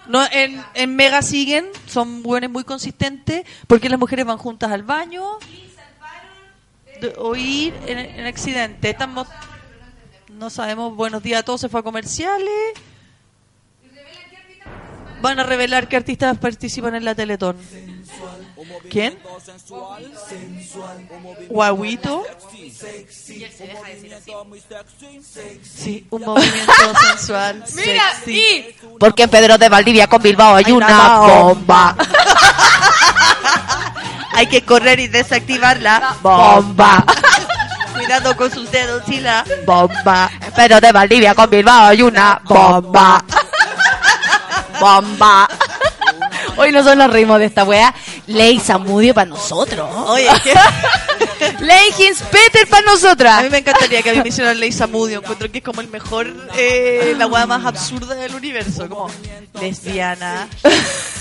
No, 0.08 0.24
en, 0.32 0.60
en 0.74 0.96
Mega 0.96 1.22
siguen, 1.22 1.66
son 1.86 2.24
buenos 2.24 2.50
muy 2.50 2.64
consistentes, 2.64 3.44
porque 3.68 3.88
las 3.88 4.00
mujeres 4.00 4.24
van 4.26 4.38
juntas 4.38 4.72
al 4.72 4.82
baño 4.82 5.24
de- 7.00 7.14
o 7.18 7.36
ir 7.36 7.72
en, 7.86 7.98
en 7.98 8.26
accidente. 8.26 8.90
Estamos, 8.90 9.28
no 10.30 10.50
sabemos, 10.50 10.96
buenos 10.96 11.22
días 11.22 11.40
a 11.40 11.42
todos, 11.44 11.60
se 11.60 11.68
fue 11.68 11.78
a 11.80 11.82
comerciales. 11.84 12.50
Van 15.22 15.38
a 15.38 15.44
revelar 15.44 15.88
qué 15.88 15.96
artistas 15.96 16.36
participan 16.38 16.94
en 16.96 17.04
la 17.04 17.14
Teletón. 17.14 17.56
¿Quién? 18.90 19.18
Guaguito. 21.48 22.24
Sí, 25.62 26.06
un 26.10 26.22
movimiento 26.22 26.72
sensual. 27.08 27.62
sexy. 27.66 28.74
Porque 28.98 29.22
en 29.22 29.30
Pedro 29.30 29.56
de 29.58 29.68
Valdivia 29.68 30.06
con 30.08 30.20
Bilbao 30.20 30.56
hay, 30.56 30.64
Hay 30.66 30.72
una, 30.72 30.86
una 30.86 31.18
bomba. 31.18 31.96
Hay 34.34 34.46
que 34.46 34.62
correr 34.62 34.98
y 34.98 35.08
desactivarla. 35.08 36.16
Bomba. 36.22 37.04
Cuidado 37.94 38.34
con 38.36 38.50
sus 38.50 38.70
dedos, 38.70 39.04
Chila. 39.04 39.44
Bomba. 39.66 40.30
En 40.40 40.52
Pedro 40.52 40.80
de 40.80 40.90
Valdivia 40.90 41.34
con 41.34 41.50
Bilbao 41.50 41.86
hay 41.86 42.02
una 42.02 42.40
bomba. 42.44 43.22
Bomba. 44.82 45.48
Hoy 46.56 46.72
no 46.72 46.82
son 46.82 46.98
los 46.98 47.08
ritmos 47.08 47.38
de 47.38 47.44
esta 47.44 47.62
wea. 47.62 47.94
Ley 48.26 48.58
Samudio 48.58 49.14
para 49.14 49.26
nosotros. 49.30 49.88
Oye, 50.08 50.28
Ley 51.60 51.88
Hins 51.98 52.22
Peter 52.30 52.66
para 52.68 52.88
a 52.88 52.92
nosotras. 52.92 53.42
mí 53.42 53.50
me 53.50 53.58
encantaría 53.58 54.02
que 54.02 54.10
a 54.10 54.14
mí 54.14 54.20
me 54.22 54.28
hicieran 54.28 54.58
Ley 54.58 54.72
Samudio. 54.72 55.18
Encuentro 55.18 55.50
que 55.50 55.58
es 55.58 55.64
como 55.64 55.80
el 55.80 55.88
mejor, 55.88 56.32
eh, 56.56 57.14
la 57.18 57.26
weá 57.26 57.46
más 57.46 57.64
absurda 57.64 58.14
del 58.14 58.34
universo. 58.34 58.88
Como 58.88 59.08
lesbiana 59.60 60.48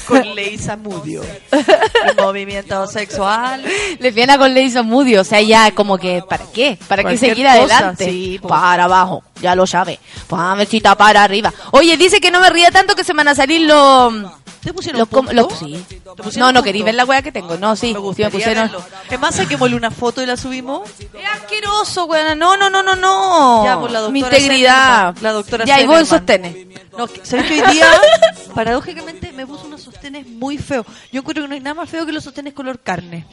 con 0.07 0.35
Ley 0.35 0.57
Samudio. 0.57 1.21
Un 1.51 2.23
movimiento 2.23 2.87
sexual. 2.87 3.63
Lesbiana 3.99 4.37
con 4.37 4.53
Ley 4.53 4.69
Samudio. 4.69 5.21
O 5.21 5.23
sea, 5.23 5.41
ya 5.41 5.71
como 5.71 5.97
que, 5.97 6.23
¿para 6.27 6.45
qué? 6.53 6.77
¿Para 6.87 7.03
qué 7.03 7.17
seguir 7.17 7.45
cosa, 7.45 7.53
adelante? 7.53 8.05
sí, 8.05 8.39
po. 8.41 8.47
para 8.47 8.85
abajo, 8.85 9.23
ya 9.41 9.55
lo 9.55 9.65
sabe. 9.67 9.99
Pamecita 10.27 10.95
para 10.95 11.23
arriba. 11.23 11.53
Oye, 11.71 11.97
dice 11.97 12.19
que 12.19 12.31
no 12.31 12.39
me 12.39 12.49
ría 12.49 12.71
tanto 12.71 12.95
que 12.95 13.03
se 13.03 13.13
van 13.13 13.27
a 13.27 13.35
salir 13.35 13.61
los... 13.67 14.13
¿Te 14.61 14.73
pusieron 14.73 14.99
los 14.99 15.07
punto? 15.09 15.33
los- 15.33 15.57
sí. 15.57 15.83
¿Te 15.89 15.99
No, 16.05 16.15
pusieron 16.15 16.53
no 16.53 16.61
queréis 16.61 16.83
punto? 16.83 16.85
ver 16.85 16.95
la 16.95 17.05
wea 17.05 17.21
que 17.23 17.31
tengo. 17.31 17.57
No, 17.57 17.75
sí. 17.75 17.95
Me 17.95 18.13
sí 18.13 18.21
me 18.23 18.29
pusieron... 18.29 18.69
Es 19.09 19.19
más, 19.19 19.35
saquémosle 19.35 19.75
una 19.75 19.89
foto 19.89 20.10
y 20.19 20.25
la 20.25 20.35
subimos. 20.35 20.89
Es 20.99 21.29
asqueroso, 21.33 22.05
weona. 22.05 22.33
No, 22.35 22.57
no, 22.57 22.69
no, 22.69 22.81
no, 22.83 22.95
no. 22.95 23.63
Ya, 23.63 23.79
pues, 23.79 23.91
la 23.93 24.09
Mi 24.09 24.21
doctora 24.21 24.37
integridad. 24.39 24.97
Zimmerman, 25.13 25.23
la 25.23 25.31
doctora 25.31 25.65
Ya, 25.65 25.79
y 25.81 25.85
vos 25.85 26.07
sostenes. 26.07 26.67
No, 26.97 27.07
¿sabes 27.23 27.45
que 27.45 27.61
hoy 27.63 27.71
día, 27.73 27.87
paradójicamente, 28.55 29.31
me 29.31 29.45
puso 29.47 29.65
unos 29.67 29.81
sostenes 29.81 30.27
muy 30.27 30.57
feos? 30.57 30.85
Yo 31.11 31.19
encuentro 31.21 31.43
que 31.43 31.47
no 31.47 31.53
hay 31.53 31.61
nada 31.61 31.75
más 31.75 31.89
feo 31.89 32.05
que 32.05 32.11
los 32.11 32.23
sostenes 32.23 32.53
color 32.53 32.79
carne. 32.79 33.25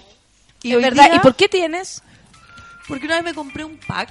Y 0.62 0.74
hoy 0.74 0.82
verdad. 0.82 1.06
día- 1.06 1.16
¿Y 1.16 1.18
por 1.20 1.34
qué 1.34 1.48
tienes? 1.48 2.02
Porque 2.86 3.06
una 3.06 3.16
vez 3.16 3.24
me 3.24 3.34
compré 3.34 3.64
un 3.64 3.78
pack 3.86 4.10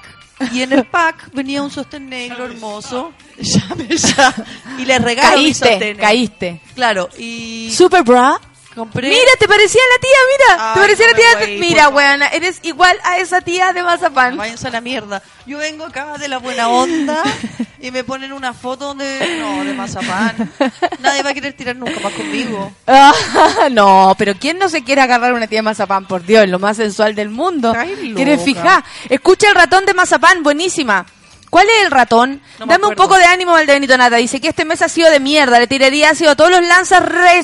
y 0.53 0.61
en 0.61 0.71
el 0.71 0.85
pack 0.85 1.31
venía 1.33 1.63
un 1.63 1.71
sostén 1.71 2.09
negro 2.09 2.45
hermoso. 2.45 3.11
Llame 3.39 3.87
ya. 3.97 4.33
Y 4.77 4.85
le 4.85 4.99
regalo 4.99 5.37
mis 5.37 5.59
Caíste, 5.59 5.69
sostenes. 5.69 5.97
caíste. 6.01 6.61
Claro, 6.75 7.09
y 7.17 7.73
Super 7.75 8.03
bra. 8.03 8.39
Compré... 8.77 9.09
Mira, 9.09 9.31
te 9.37 9.47
parecía 9.47 9.81
la 9.93 9.99
tía, 9.99 10.17
mira. 10.31 10.73
te 10.73 10.79
Ay, 10.79 10.85
parecía 10.85 11.05
no 11.07 11.11
la 11.11 11.17
tía. 11.17 11.47
voy, 11.47 11.57
mira, 11.59 11.89
weona, 11.89 12.27
eres 12.27 12.59
igual 12.63 12.97
a 13.03 13.17
esa 13.17 13.41
tía 13.41 13.73
de 13.73 13.83
Mazapán. 13.83 14.37
Váyanse 14.37 14.67
a 14.67 14.71
la 14.71 14.81
mierda. 14.81 15.21
Yo 15.45 15.57
vengo 15.57 15.85
acá 15.85 16.17
de 16.17 16.27
la 16.27 16.37
buena 16.37 16.69
onda 16.69 17.23
y 17.81 17.91
me 17.91 18.03
ponen 18.03 18.31
una 18.31 18.53
foto 18.53 18.85
donde... 18.85 19.37
No, 19.39 19.63
de 19.65 19.73
mazapán. 19.73 20.53
Nadie 20.99 21.23
va 21.23 21.31
a 21.31 21.33
querer 21.33 21.53
tirar 21.53 21.75
nunca 21.75 21.99
más 21.99 22.13
conmigo. 22.13 22.71
Ah, 22.85 23.13
no, 23.71 24.15
pero 24.17 24.35
¿quién 24.39 24.57
no 24.57 24.69
se 24.69 24.83
quiere 24.83 25.01
agarrar 25.01 25.33
una 25.33 25.47
tía 25.47 25.59
de 25.59 25.63
Mazapán? 25.63 26.07
Por 26.07 26.23
Dios, 26.25 26.43
es 26.43 26.49
lo 26.49 26.59
más 26.59 26.77
sensual 26.77 27.15
del 27.15 27.29
mundo. 27.29 27.75
¿Quieres 28.15 28.43
fijar? 28.43 28.83
Escucha 29.09 29.49
el 29.49 29.55
ratón 29.55 29.85
de 29.85 29.93
Mazapán, 29.93 30.43
buenísima. 30.43 31.05
¿Cuál 31.49 31.67
es 31.67 31.85
el 31.85 31.91
ratón? 31.91 32.41
No 32.59 32.65
me 32.65 32.73
Dame 32.73 32.87
un 32.87 32.95
poco 32.95 33.17
de 33.17 33.25
ánimo, 33.25 33.53
Valdebenito 33.53 33.97
Nata. 33.97 34.17
Dice 34.17 34.41
que 34.41 34.49
este 34.49 34.65
mes 34.65 34.81
ha 34.81 34.89
sido 34.89 35.09
de 35.09 35.19
mierda. 35.19 35.59
Le 35.59 35.67
tiraría 35.67 36.09
ácido 36.09 36.31
a 36.31 36.35
todos 36.35 36.51
los 36.51 36.61
lanzas 36.61 37.03
re... 37.03 37.43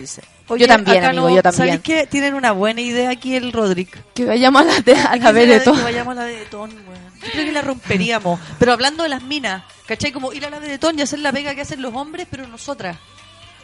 dice. 0.00 0.22
Oye, 0.48 0.62
yo 0.62 0.66
también, 0.68 1.02
amigo, 1.04 1.28
no- 1.30 1.34
yo 1.36 1.42
también. 1.42 1.56
¿Sabéis 1.56 1.80
qué? 1.80 2.06
Tienen 2.06 2.34
una 2.34 2.52
buena 2.52 2.80
idea 2.82 3.10
aquí 3.10 3.34
el 3.34 3.50
Rodrick. 3.52 3.96
Que 4.14 4.26
vayamos 4.26 4.62
a 4.62 4.64
la, 4.66 4.80
de- 4.80 4.92
a 4.94 5.16
la 5.16 5.32
Que 5.32 5.46
de. 5.46 5.62
Que 5.62 5.70
vayamos 5.70 6.12
a 6.12 6.20
la 6.20 6.24
de 6.26 6.34
Betón, 6.36 6.70
weón. 6.86 7.00
Yo 7.24 7.30
creo 7.32 7.44
que 7.46 7.52
la 7.52 7.62
romperíamos. 7.62 8.38
Pero 8.58 8.72
hablando 8.74 9.02
de 9.04 9.08
las 9.08 9.22
minas, 9.22 9.62
¿cachai? 9.86 10.12
Como 10.12 10.32
ir 10.34 10.44
a 10.44 10.50
la 10.50 10.60
de 10.60 10.68
Betón 10.68 10.98
y 10.98 11.02
hacer 11.02 11.20
la 11.20 11.32
pega 11.32 11.54
que 11.54 11.62
hacen 11.62 11.80
los 11.80 11.94
hombres, 11.94 12.26
pero 12.30 12.46
nosotras. 12.46 12.98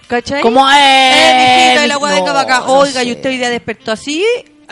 ¿Cachai? 0.08 0.40
Como 0.42 0.68
es. 0.70 0.76
Eh, 0.80 1.64
mijita, 1.66 1.86
la 1.86 1.98
weá 1.98 2.10
No, 2.12 2.16
venga 2.24 2.32
para 2.32 2.56
acá. 2.56 2.66
no 2.66 2.72
Oiga, 2.78 3.02
y 3.04 3.06
sé. 3.08 3.12
usted 3.12 3.30
hoy 3.30 3.36
día 3.38 3.50
despertó 3.50 3.92
así. 3.92 4.24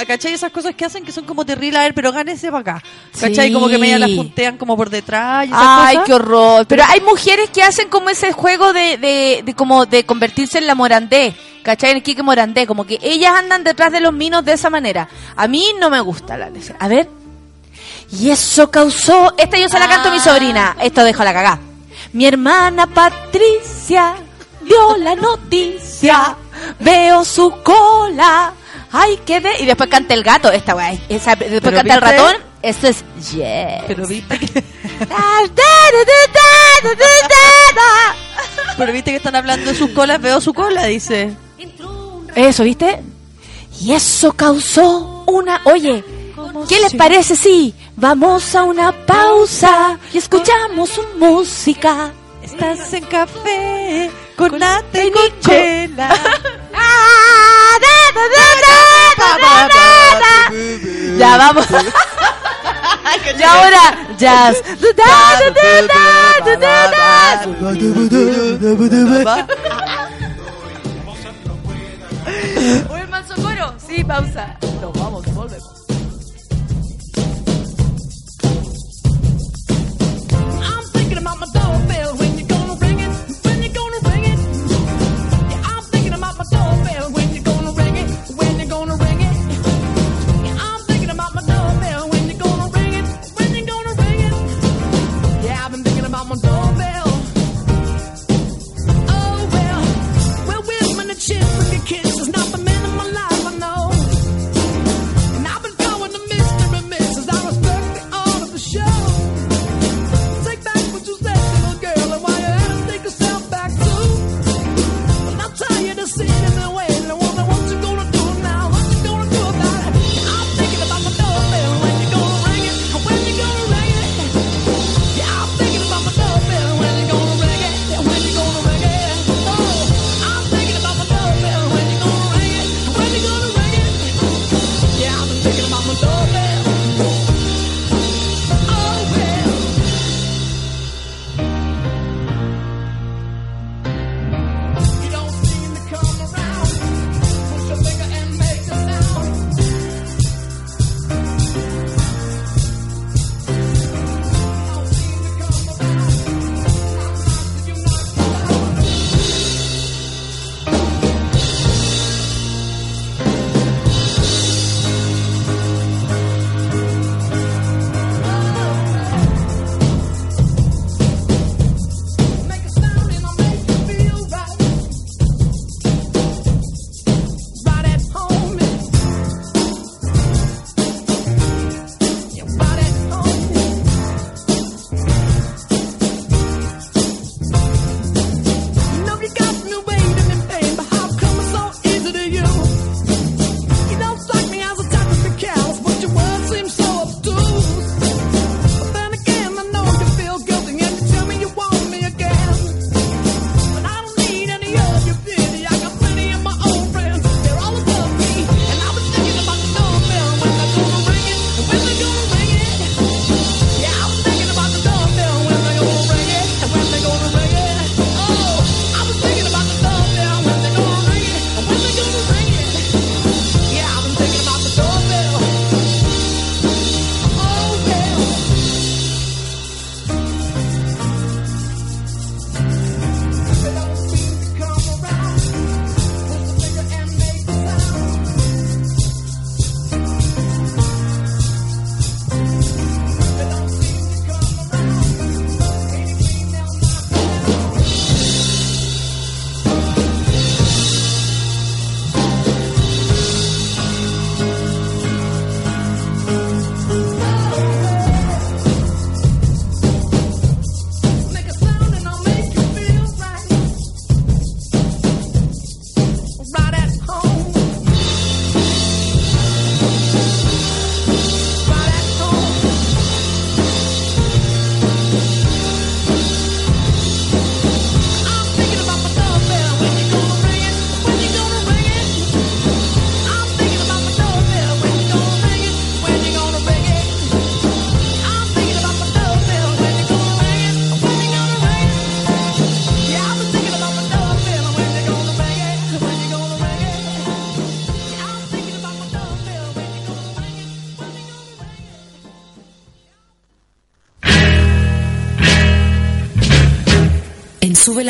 ¿Cachai? 0.06 0.32
Esas 0.32 0.52
cosas 0.52 0.74
que 0.76 0.84
hacen 0.84 1.04
que 1.04 1.10
son 1.12 1.24
como 1.24 1.44
terribles. 1.44 1.78
A 1.80 1.82
ver, 1.82 1.92
pero 1.94 2.12
gánese 2.12 2.50
para 2.52 2.60
acá. 2.76 2.82
¿Cachai? 3.20 3.48
Sí. 3.48 3.52
Como 3.52 3.68
que 3.68 3.78
media 3.78 3.98
las 3.98 4.10
puntean 4.10 4.56
como 4.56 4.76
por 4.76 4.90
detrás 4.90 5.44
y 5.46 5.48
esas 5.48 5.60
Ay, 5.60 5.96
cosas. 5.96 6.06
qué 6.06 6.14
horror. 6.14 6.66
Pero 6.68 6.84
hay 6.88 7.00
mujeres 7.00 7.50
que 7.50 7.62
hacen 7.64 7.88
como 7.88 8.08
ese 8.08 8.32
juego 8.32 8.72
de, 8.72 8.96
de, 8.96 9.42
de 9.44 9.54
como 9.54 9.86
de 9.86 10.06
convertirse 10.06 10.58
en 10.58 10.66
la 10.68 10.74
morandé. 10.76 11.34
¿Cachai? 11.62 11.90
En 11.90 11.96
el 11.98 12.02
Kike 12.02 12.22
Morandé. 12.22 12.66
Como 12.66 12.84
que 12.84 12.98
ellas 13.02 13.34
andan 13.36 13.64
detrás 13.64 13.92
de 13.92 14.00
los 14.00 14.12
minos 14.12 14.44
de 14.44 14.52
esa 14.52 14.70
manera. 14.70 15.08
A 15.36 15.46
mí 15.48 15.64
no 15.80 15.90
me 15.90 16.00
gusta 16.00 16.36
la 16.36 16.48
leche. 16.50 16.74
A 16.78 16.88
ver. 16.88 17.08
Y 18.10 18.30
eso 18.30 18.70
causó... 18.70 19.34
Esta 19.36 19.58
yo 19.58 19.68
se 19.68 19.78
la 19.78 19.86
canto 19.88 20.08
a 20.08 20.12
mi 20.12 20.18
Ah. 20.18 20.22
sobrina. 20.22 20.76
Esto 20.80 21.04
dejo 21.04 21.24
la 21.24 21.32
cagá. 21.34 21.58
Mi 22.12 22.26
hermana 22.26 22.86
Patricia 22.86 24.14
dio 24.62 24.96
la 24.96 25.14
noticia. 25.14 26.36
Veo 26.80 27.24
su 27.24 27.50
cola. 27.62 28.52
Ay, 28.92 29.18
qué 29.26 29.40
de... 29.40 29.58
Y 29.60 29.66
después 29.66 29.90
canta 29.90 30.14
el 30.14 30.22
gato. 30.22 30.50
Esta 30.50 30.74
weá. 30.74 30.92
Esa, 31.10 31.34
después 31.36 31.60
Pero 31.62 31.76
canta 31.76 31.94
el 31.94 32.00
ratón. 32.00 32.34
Esto 32.62 32.88
es... 32.88 33.04
Yes. 33.32 33.84
Pero 33.86 34.06
viste 34.06 34.38
que, 34.38 34.64
pero 38.78 38.92
viste 38.92 39.10
que 39.10 39.16
están 39.16 39.36
hablando 39.36 39.70
de 39.70 39.76
sus 39.76 39.90
colas, 39.90 40.20
veo 40.20 40.40
su 40.40 40.54
cola, 40.54 40.84
dice. 40.86 41.32
¿Viste? 42.38 43.02
Y 43.80 43.92
eso 43.92 44.32
causó 44.32 45.24
una... 45.26 45.60
Oye, 45.64 46.04
¿qué 46.68 46.78
les 46.80 46.94
parece 46.94 47.34
si 47.34 47.74
vamos 47.96 48.54
a 48.54 48.62
una 48.62 48.92
pausa 48.92 49.98
y 50.12 50.18
escuchamos 50.18 50.88
su 50.90 51.02
música? 51.18 52.12
Estás 52.40 52.92
en 52.92 53.04
café 53.06 54.10
con 54.36 54.56
nata 54.56 55.04
y 55.04 55.10
con 55.10 55.40
chela. 55.40 56.08
Ah, 56.74 57.76
da, 57.80 58.12
da. 58.14 58.38
Ya 61.18 61.36
vamos. 61.36 61.66
y 63.36 63.42
ahora, 63.42 64.14
jazz. 64.16 64.62
Da, 72.54 72.60
da, 72.60 72.66
da, 72.66 72.70
da, 72.70 72.78
da, 72.78 72.82
da, 72.82 72.88
da. 72.88 72.92
¿O 72.92 72.96
el 72.96 73.08
manso 73.08 73.34
coro? 73.36 73.74
Sí, 73.78 74.04
pausa. 74.04 74.56
Nos 74.80 74.92
vamos, 74.98 75.34
volvemos. 75.34 75.77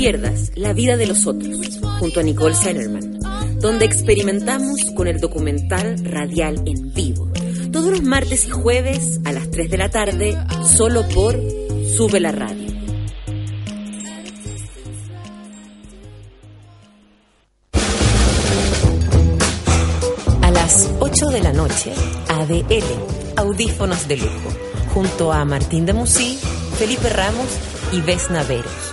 Pierdas 0.00 0.52
La 0.54 0.72
vida 0.72 0.96
de 0.96 1.06
los 1.06 1.26
otros, 1.26 1.78
junto 1.98 2.20
a 2.20 2.22
Nicole 2.22 2.54
Sellerman, 2.54 3.18
donde 3.60 3.84
experimentamos 3.84 4.80
con 4.96 5.06
el 5.08 5.20
documental 5.20 6.02
radial 6.02 6.62
en 6.64 6.94
vivo. 6.94 7.30
Todos 7.70 7.90
los 7.90 8.02
martes 8.02 8.46
y 8.46 8.48
jueves 8.48 9.20
a 9.26 9.32
las 9.32 9.50
3 9.50 9.70
de 9.70 9.76
la 9.76 9.90
tarde, 9.90 10.38
solo 10.74 11.06
por 11.08 11.38
Sube 11.94 12.18
la 12.18 12.32
Radio. 12.32 12.66
A 20.40 20.50
las 20.50 20.90
8 20.98 21.26
de 21.26 21.40
la 21.42 21.52
noche, 21.52 21.92
ADL, 22.26 23.36
Audífonos 23.36 24.08
de 24.08 24.16
Lujo, 24.16 24.50
junto 24.94 25.30
a 25.30 25.44
Martín 25.44 25.84
de 25.84 25.92
Musí, 25.92 26.38
Felipe 26.78 27.10
Ramos 27.10 27.48
y 27.92 28.00
Vesna 28.00 28.42
Veros. 28.44 28.89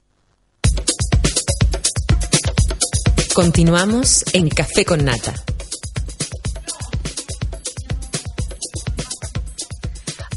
Continuamos 3.33 4.25
en 4.33 4.49
Café 4.49 4.83
con 4.83 5.05
Nata. 5.05 5.33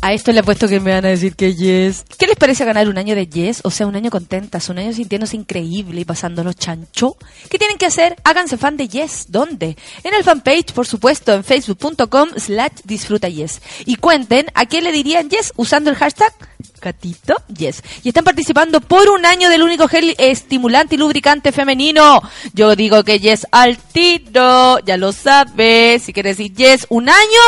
A 0.04 0.12
esto 0.12 0.32
le 0.32 0.40
apuesto 0.40 0.68
que 0.68 0.80
me 0.80 0.92
van 0.92 1.06
a 1.06 1.08
decir 1.08 1.34
que 1.34 1.54
yes. 1.54 2.04
¿Qué 2.18 2.26
les 2.26 2.36
parece 2.36 2.66
ganar 2.66 2.90
un 2.90 2.98
año 2.98 3.14
de 3.14 3.26
yes? 3.26 3.62
O 3.64 3.70
sea, 3.70 3.86
un 3.86 3.96
año 3.96 4.10
contentas, 4.10 4.68
un 4.68 4.76
año 4.76 4.92
sintiéndose 4.92 5.34
increíble 5.34 6.02
y 6.02 6.04
pasándolo 6.04 6.52
chancho. 6.52 7.16
¿Qué 7.48 7.56
tienen 7.56 7.78
que 7.78 7.86
hacer? 7.86 8.14
Háganse 8.22 8.58
fan 8.58 8.76
de 8.76 8.86
yes. 8.86 9.28
¿Dónde? 9.28 9.78
En 10.02 10.12
el 10.12 10.22
fanpage, 10.22 10.74
por 10.74 10.86
supuesto, 10.86 11.32
en 11.32 11.42
facebook.com 11.42 12.28
slash 12.36 12.82
disfruta 12.84 13.30
yes. 13.30 13.62
Y 13.86 13.96
cuenten 13.96 14.48
a 14.52 14.66
qué 14.66 14.82
le 14.82 14.92
dirían 14.92 15.30
yes 15.30 15.54
usando 15.56 15.88
el 15.88 15.96
hashtag 15.96 16.34
Catito 16.80 17.36
Yes. 17.56 17.82
Y 18.02 18.08
están 18.08 18.24
participando 18.24 18.82
por 18.82 19.08
un 19.08 19.24
año 19.24 19.48
del 19.48 19.62
único 19.62 19.88
gel 19.88 20.14
estimulante 20.18 20.96
y 20.96 20.98
lubricante 20.98 21.50
femenino. 21.50 22.20
Yo 22.52 22.76
digo 22.76 23.04
que 23.04 23.20
yes 23.20 23.46
al 23.52 23.78
tiro, 23.78 24.80
ya 24.80 24.98
lo 24.98 25.12
sabes. 25.12 26.02
Si 26.02 26.12
quieres 26.12 26.36
decir 26.36 26.52
yes 26.52 26.86
un 26.90 27.08
año, 27.08 27.40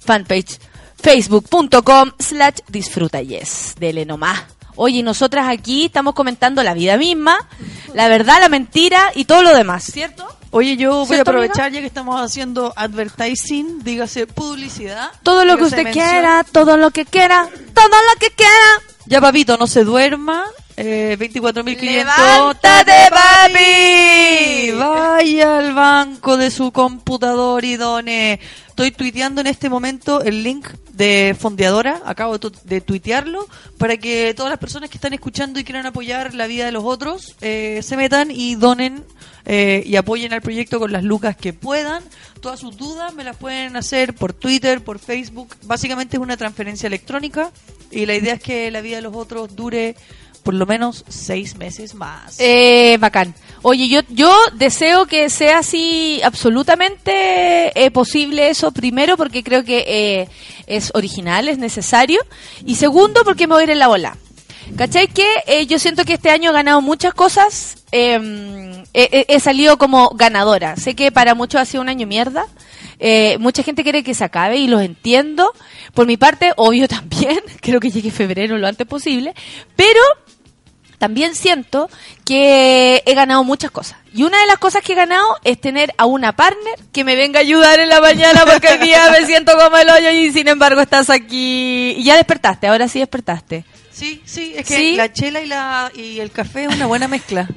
fanpage 0.00 0.58
facebook.com 1.00 2.12
slash 2.18 2.56
disfruta 2.68 3.20
yes. 3.22 3.74
Dele 3.78 4.04
nomás. 4.04 4.40
Oye, 4.76 5.02
nosotras 5.02 5.46
aquí 5.48 5.86
estamos 5.86 6.14
comentando 6.14 6.62
la 6.62 6.72
vida 6.72 6.96
misma, 6.96 7.36
la 7.92 8.08
verdad, 8.08 8.40
la 8.40 8.48
mentira 8.48 9.10
y 9.14 9.26
todo 9.26 9.42
lo 9.42 9.54
demás, 9.54 9.84
¿cierto? 9.84 10.26
Oye, 10.52 10.76
yo 10.76 10.90
voy 10.90 11.02
a 11.02 11.06
¿Cierto, 11.06 11.30
aprovechar 11.30 11.66
amiga? 11.66 11.74
ya 11.74 11.80
que 11.80 11.86
estamos 11.86 12.20
haciendo 12.20 12.72
advertising, 12.76 13.84
dígase 13.84 14.26
publicidad. 14.26 15.10
Todo 15.22 15.44
lo 15.44 15.56
que 15.58 15.64
usted 15.64 15.92
quiera, 15.92 16.44
todo 16.50 16.76
lo 16.76 16.90
que 16.90 17.04
quiera, 17.04 17.48
todo 17.74 17.88
lo 17.88 18.18
que 18.18 18.30
quiera. 18.30 18.82
Ya, 19.06 19.20
papito, 19.20 19.56
no 19.56 19.66
se 19.66 19.84
duerma. 19.84 20.44
Eh, 20.76 21.16
24.500. 21.20 21.80
¡Levántate, 21.82 22.92
papi! 23.10 24.70
Vaya 24.72 25.58
al 25.58 25.74
banco 25.74 26.36
de 26.36 26.50
su 26.50 26.72
computador 26.72 27.64
y 27.64 27.76
done. 27.76 28.40
Estoy 28.68 28.92
tuiteando 28.92 29.42
en 29.42 29.46
este 29.46 29.68
momento 29.68 30.22
el 30.22 30.42
link 30.42 30.68
de 31.00 31.34
Fondeadora. 31.38 32.02
Acabo 32.04 32.34
de, 32.34 32.38
tu- 32.38 32.52
de 32.64 32.80
tuitearlo 32.82 33.48
para 33.78 33.96
que 33.96 34.34
todas 34.36 34.50
las 34.50 34.58
personas 34.58 34.90
que 34.90 34.98
están 34.98 35.14
escuchando 35.14 35.58
y 35.58 35.64
quieran 35.64 35.86
apoyar 35.86 36.34
la 36.34 36.46
vida 36.46 36.66
de 36.66 36.72
los 36.72 36.84
otros 36.84 37.34
eh, 37.40 37.80
se 37.82 37.96
metan 37.96 38.30
y 38.30 38.54
donen 38.56 39.02
eh, 39.46 39.82
y 39.86 39.96
apoyen 39.96 40.32
al 40.34 40.42
proyecto 40.42 40.78
con 40.78 40.92
las 40.92 41.02
lucas 41.02 41.36
que 41.36 41.52
puedan. 41.54 42.02
Todas 42.40 42.60
sus 42.60 42.76
dudas 42.76 43.14
me 43.14 43.24
las 43.24 43.36
pueden 43.36 43.76
hacer 43.76 44.14
por 44.14 44.32
Twitter, 44.34 44.82
por 44.84 44.98
Facebook. 44.98 45.56
Básicamente 45.64 46.16
es 46.18 46.22
una 46.22 46.36
transferencia 46.36 46.86
electrónica 46.86 47.50
y 47.90 48.04
la 48.06 48.14
idea 48.14 48.34
es 48.34 48.42
que 48.42 48.70
la 48.70 48.80
vida 48.82 48.96
de 48.96 49.02
los 49.02 49.16
otros 49.16 49.56
dure 49.56 49.96
por 50.42 50.54
lo 50.54 50.64
menos 50.66 51.04
seis 51.08 51.56
meses 51.56 51.94
más. 51.94 52.36
Eh, 52.40 52.96
bacán. 52.98 53.34
Oye, 53.62 53.88
yo, 53.88 54.00
yo 54.08 54.34
deseo 54.54 55.06
que 55.06 55.28
sea 55.28 55.58
así 55.58 56.20
absolutamente 56.24 57.72
eh, 57.84 57.90
posible 57.90 58.48
eso, 58.48 58.72
primero 58.72 59.16
porque 59.16 59.42
creo 59.42 59.64
que 59.64 59.84
eh, 59.86 60.28
es 60.66 60.90
original, 60.94 61.48
es 61.48 61.58
necesario, 61.58 62.20
y 62.64 62.76
segundo 62.76 63.22
porque 63.24 63.46
me 63.46 63.54
voy 63.54 63.60
a 63.62 63.64
ir 63.64 63.70
en 63.70 63.78
la 63.78 63.88
bola. 63.88 64.16
¿Cachai? 64.76 65.08
Que 65.08 65.26
eh, 65.46 65.66
yo 65.66 65.78
siento 65.80 66.04
que 66.04 66.12
este 66.14 66.30
año 66.30 66.50
he 66.50 66.54
ganado 66.54 66.80
muchas 66.80 67.12
cosas, 67.12 67.78
he- 67.90 69.26
he 69.28 69.40
salido 69.40 69.78
como 69.78 70.10
ganadora. 70.10 70.76
Sé 70.76 70.94
que 70.94 71.10
para 71.10 71.34
muchos 71.34 71.60
ha 71.60 71.64
sido 71.64 71.82
un 71.82 71.88
año 71.88 72.06
mierda, 72.06 72.46
eh, 73.00 73.36
mucha 73.40 73.62
gente 73.64 73.82
quiere 73.82 74.04
que 74.04 74.14
se 74.14 74.22
acabe 74.24 74.58
y 74.58 74.68
los 74.68 74.80
entiendo. 74.82 75.52
Por 75.92 76.06
mi 76.06 76.16
parte, 76.16 76.52
obvio 76.56 76.86
también, 76.88 77.40
creo 77.60 77.80
que 77.80 77.90
llegue 77.90 78.10
febrero 78.12 78.58
lo 78.58 78.68
antes 78.68 78.86
posible, 78.86 79.34
pero 79.74 80.00
también 81.00 81.34
siento 81.34 81.88
que 82.26 83.02
he 83.06 83.14
ganado 83.14 83.42
muchas 83.42 83.70
cosas. 83.70 83.96
Y 84.12 84.22
una 84.22 84.38
de 84.38 84.46
las 84.46 84.58
cosas 84.58 84.82
que 84.82 84.92
he 84.92 84.96
ganado 84.96 85.24
es 85.44 85.58
tener 85.58 85.94
a 85.96 86.04
una 86.04 86.36
partner 86.36 86.74
que 86.92 87.04
me 87.04 87.16
venga 87.16 87.38
a 87.38 87.42
ayudar 87.42 87.80
en 87.80 87.88
la 87.88 88.00
mañana 88.02 88.44
porque 88.44 88.68
hoy 88.68 88.78
día 88.86 89.10
me 89.10 89.24
siento 89.26 89.52
como 89.58 89.76
el 89.78 89.88
hoyo 89.88 90.10
y 90.10 90.30
sin 90.30 90.46
embargo 90.46 90.80
estás 90.82 91.08
aquí. 91.08 91.94
Y 91.96 92.04
ya 92.04 92.16
despertaste, 92.16 92.66
ahora 92.66 92.86
sí 92.86 92.98
despertaste. 92.98 93.64
Sí, 93.90 94.20
sí, 94.26 94.52
es 94.54 94.66
que 94.66 94.76
Sí. 94.76 94.94
la 94.96 95.10
chela 95.12 95.40
y, 95.40 95.46
la, 95.46 95.90
y 95.94 96.20
el 96.20 96.30
café 96.30 96.64
es 96.66 96.74
una 96.76 96.84
buena 96.86 97.08
mezcla. 97.08 97.48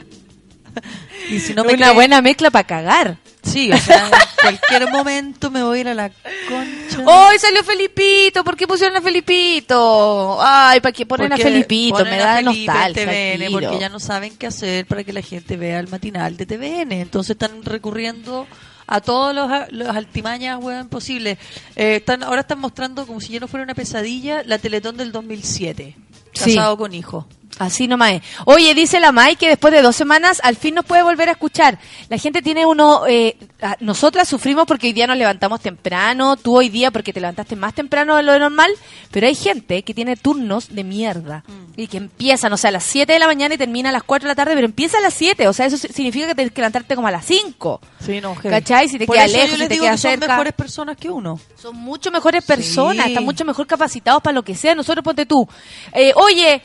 y 1.29 1.39
si 1.39 1.53
no 1.53 1.63
me 1.65 1.73
una 1.73 1.87
cree- 1.89 1.93
buena 1.95 2.21
mezcla 2.21 2.49
para 2.49 2.65
cagar. 2.65 3.17
Sí, 3.53 3.71
o 3.71 3.77
sea, 3.77 4.07
en 4.07 4.11
cualquier 4.41 4.91
momento 4.91 5.51
me 5.51 5.61
voy 5.61 5.77
a 5.77 5.81
ir 5.81 5.87
a 5.89 5.93
la 5.93 6.09
concha. 6.09 7.03
¡Hoy 7.05 7.37
salió 7.37 7.63
Felipito! 7.63 8.43
¿Por 8.43 8.57
qué 8.57 8.67
pusieron 8.67 8.97
a 8.97 9.01
Felipito? 9.01 10.37
Ay, 10.41 10.79
¿para 10.81 10.91
qué 10.91 11.05
ponen 11.05 11.29
Porque 11.29 11.43
a 11.43 11.45
Felipito? 11.45 11.97
ponen 11.97 12.13
Me 12.13 12.19
da 12.19 12.41
nostalgia. 12.41 13.05
TVN 13.05 13.51
porque 13.51 13.79
ya 13.79 13.89
no 13.89 13.99
saben 13.99 14.35
qué 14.37 14.47
hacer 14.47 14.87
para 14.87 15.03
que 15.03 15.13
la 15.13 15.21
gente 15.21 15.55
vea 15.55 15.79
el 15.79 15.87
matinal 15.87 16.35
de 16.35 16.45
TVN. 16.47 16.91
Entonces 16.93 17.31
están 17.31 17.63
recurriendo 17.63 18.47
a 18.87 19.01
todos 19.01 19.35
los, 19.35 19.49
los 19.71 19.95
altimañas 19.95 20.61
weón, 20.61 20.89
posibles. 20.89 21.37
Eh, 21.75 21.97
están, 21.97 22.23
ahora 22.23 22.41
están 22.41 22.59
mostrando 22.59 23.05
como 23.05 23.21
si 23.21 23.33
ya 23.33 23.39
no 23.39 23.47
fuera 23.47 23.63
una 23.63 23.75
pesadilla 23.75 24.43
la 24.43 24.57
Teletón 24.57 24.97
del 24.97 25.11
2007. 25.11 25.95
Sí. 26.33 26.55
Casado 26.55 26.77
con 26.77 26.93
hijo. 26.93 27.27
Así 27.59 27.87
nomás 27.87 28.13
es. 28.13 28.21
Oye, 28.45 28.73
dice 28.73 28.99
la 28.99 29.11
Mai 29.11 29.35
que 29.35 29.47
después 29.47 29.71
de 29.73 29.81
dos 29.81 29.95
semanas 29.95 30.41
al 30.43 30.55
fin 30.55 30.73
nos 30.75 30.85
puede 30.85 31.03
volver 31.03 31.29
a 31.29 31.33
escuchar. 31.33 31.77
La 32.09 32.17
gente 32.17 32.41
tiene 32.41 32.65
uno... 32.65 33.05
Eh, 33.07 33.37
nosotras 33.79 34.27
sufrimos 34.27 34.65
porque 34.65 34.87
hoy 34.87 34.93
día 34.93 35.07
nos 35.07 35.17
levantamos 35.17 35.61
temprano, 35.61 36.35
tú 36.35 36.57
hoy 36.57 36.69
día 36.69 36.91
porque 36.91 37.13
te 37.13 37.21
levantaste 37.21 37.55
más 37.55 37.73
temprano 37.73 38.17
de 38.17 38.23
lo 38.23 38.37
normal, 38.39 38.71
pero 39.11 39.27
hay 39.27 39.35
gente 39.35 39.83
que 39.83 39.93
tiene 39.93 40.17
turnos 40.17 40.73
de 40.75 40.83
mierda 40.83 41.43
y 41.77 41.87
que 41.87 41.97
empiezan, 41.97 42.51
o 42.53 42.57
sea, 42.57 42.69
a 42.69 42.71
las 42.71 42.83
7 42.83 43.13
de 43.13 43.19
la 43.19 43.27
mañana 43.27 43.55
y 43.55 43.57
termina 43.57 43.89
a 43.89 43.91
las 43.93 44.03
4 44.03 44.27
de 44.27 44.31
la 44.31 44.35
tarde, 44.35 44.53
pero 44.55 44.65
empieza 44.65 44.97
a 44.97 45.01
las 45.01 45.13
7, 45.13 45.47
o 45.47 45.53
sea, 45.53 45.65
eso 45.67 45.77
si- 45.77 45.87
significa 45.89 46.27
que 46.27 46.35
tienes 46.35 46.53
que 46.53 46.59
levantarte 46.61 46.95
como 46.95 47.07
a 47.07 47.11
las 47.11 47.25
5. 47.25 47.79
Sí, 48.05 48.19
no, 48.19 48.35
heavy. 48.35 48.49
¿Cachai? 48.49 48.89
Si 48.89 48.97
te 48.99 49.05
Por 49.05 49.15
queda 49.15 49.25
eso 49.25 49.37
lejos, 49.37 49.51
si 49.51 49.57
te 49.59 49.69
digo 49.69 49.83
queda 49.83 49.91
que 49.93 49.97
son 49.97 50.11
cerca. 50.11 50.27
mejores 50.27 50.53
personas 50.53 50.97
que 50.97 51.09
uno. 51.09 51.39
Son 51.55 51.75
mucho 51.77 52.11
mejores 52.11 52.43
personas, 52.43 53.05
Sí. 53.05 53.11
están 53.11 53.23
mucho 53.23 53.45
mejor 53.45 53.65
capacitados 53.65 54.21
para 54.21 54.33
lo 54.33 54.43
que 54.43 54.55
sea. 54.55 54.75
Nosotros, 54.75 55.03
ponte 55.05 55.25
tú. 55.25 55.47
Eh, 55.93 56.11
oye, 56.15 56.61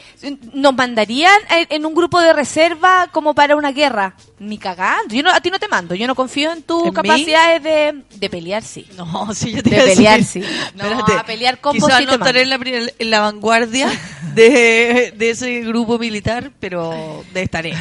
¿nos 0.53 0.75
mandarían 0.79 1.41
en, 1.51 1.85
un 1.85 1.93
grupo 1.93 2.21
de 2.21 2.33
reserva 2.33 3.09
como 3.11 3.35
para 3.35 3.57
una 3.57 3.73
guerra? 3.73 4.15
Ni 4.39 4.59
cagando. 4.59 5.13
Yo 5.13 5.25
no, 5.25 5.31
a 5.31 5.41
ti 5.41 5.51
no 5.51 5.59
te 5.59 5.67
mando. 5.67 5.97
Yo 5.97 6.07
no 6.07 6.15
confío 6.15 6.53
en 6.53 6.63
tus 6.63 6.93
capacidades 6.93 7.61
de, 7.63 8.03
de 8.15 8.31
pelear, 8.31 8.63
sí. 8.63 8.87
No, 8.97 9.35
sí, 9.35 9.53
yo 9.53 9.63
te 9.63 9.71
De 9.71 9.83
pelear, 9.83 10.23
sí. 10.23 10.41
No, 10.77 10.85
Espérate. 10.85 11.13
a 11.13 11.25
pelear 11.25 11.61
combos 11.61 11.89
Quizás 11.89 12.07
no 12.07 12.13
estaré 12.13 12.43
en 12.43 12.51
la, 12.51 12.61
en 12.99 13.11
la 13.11 13.21
vanguardia 13.21 13.91
de, 14.35 15.13
de 15.17 15.31
ese 15.31 15.61
grupo 15.63 15.99
militar, 15.99 16.53
pero 16.61 17.25
de 17.35 17.43
estaré. 17.43 17.75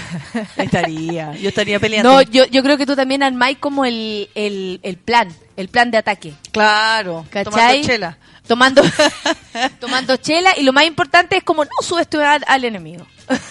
Estaría. 0.57 1.33
Yo 1.35 1.49
estaría 1.49 1.79
peleando. 1.79 2.11
No, 2.11 2.21
yo, 2.23 2.45
yo 2.47 2.63
creo 2.63 2.77
que 2.77 2.87
tú 2.87 2.95
también 2.95 3.21
armáis 3.21 3.59
como 3.59 3.85
el, 3.85 4.29
el, 4.33 4.79
el 4.81 4.97
plan, 4.97 5.29
el 5.55 5.67
plan 5.67 5.91
de 5.91 5.99
ataque. 5.99 6.33
Claro. 6.51 7.25
¿Cachai? 7.29 7.51
Tomando 7.51 7.87
chela. 7.87 8.17
Tomando, 8.47 8.81
tomando 9.79 10.15
chela 10.17 10.51
y 10.57 10.63
lo 10.63 10.73
más 10.73 10.85
importante 10.85 11.37
es 11.37 11.43
como 11.43 11.63
no 11.65 11.71
subestimar 11.81 12.43
al 12.47 12.63
enemigo. 12.65 13.05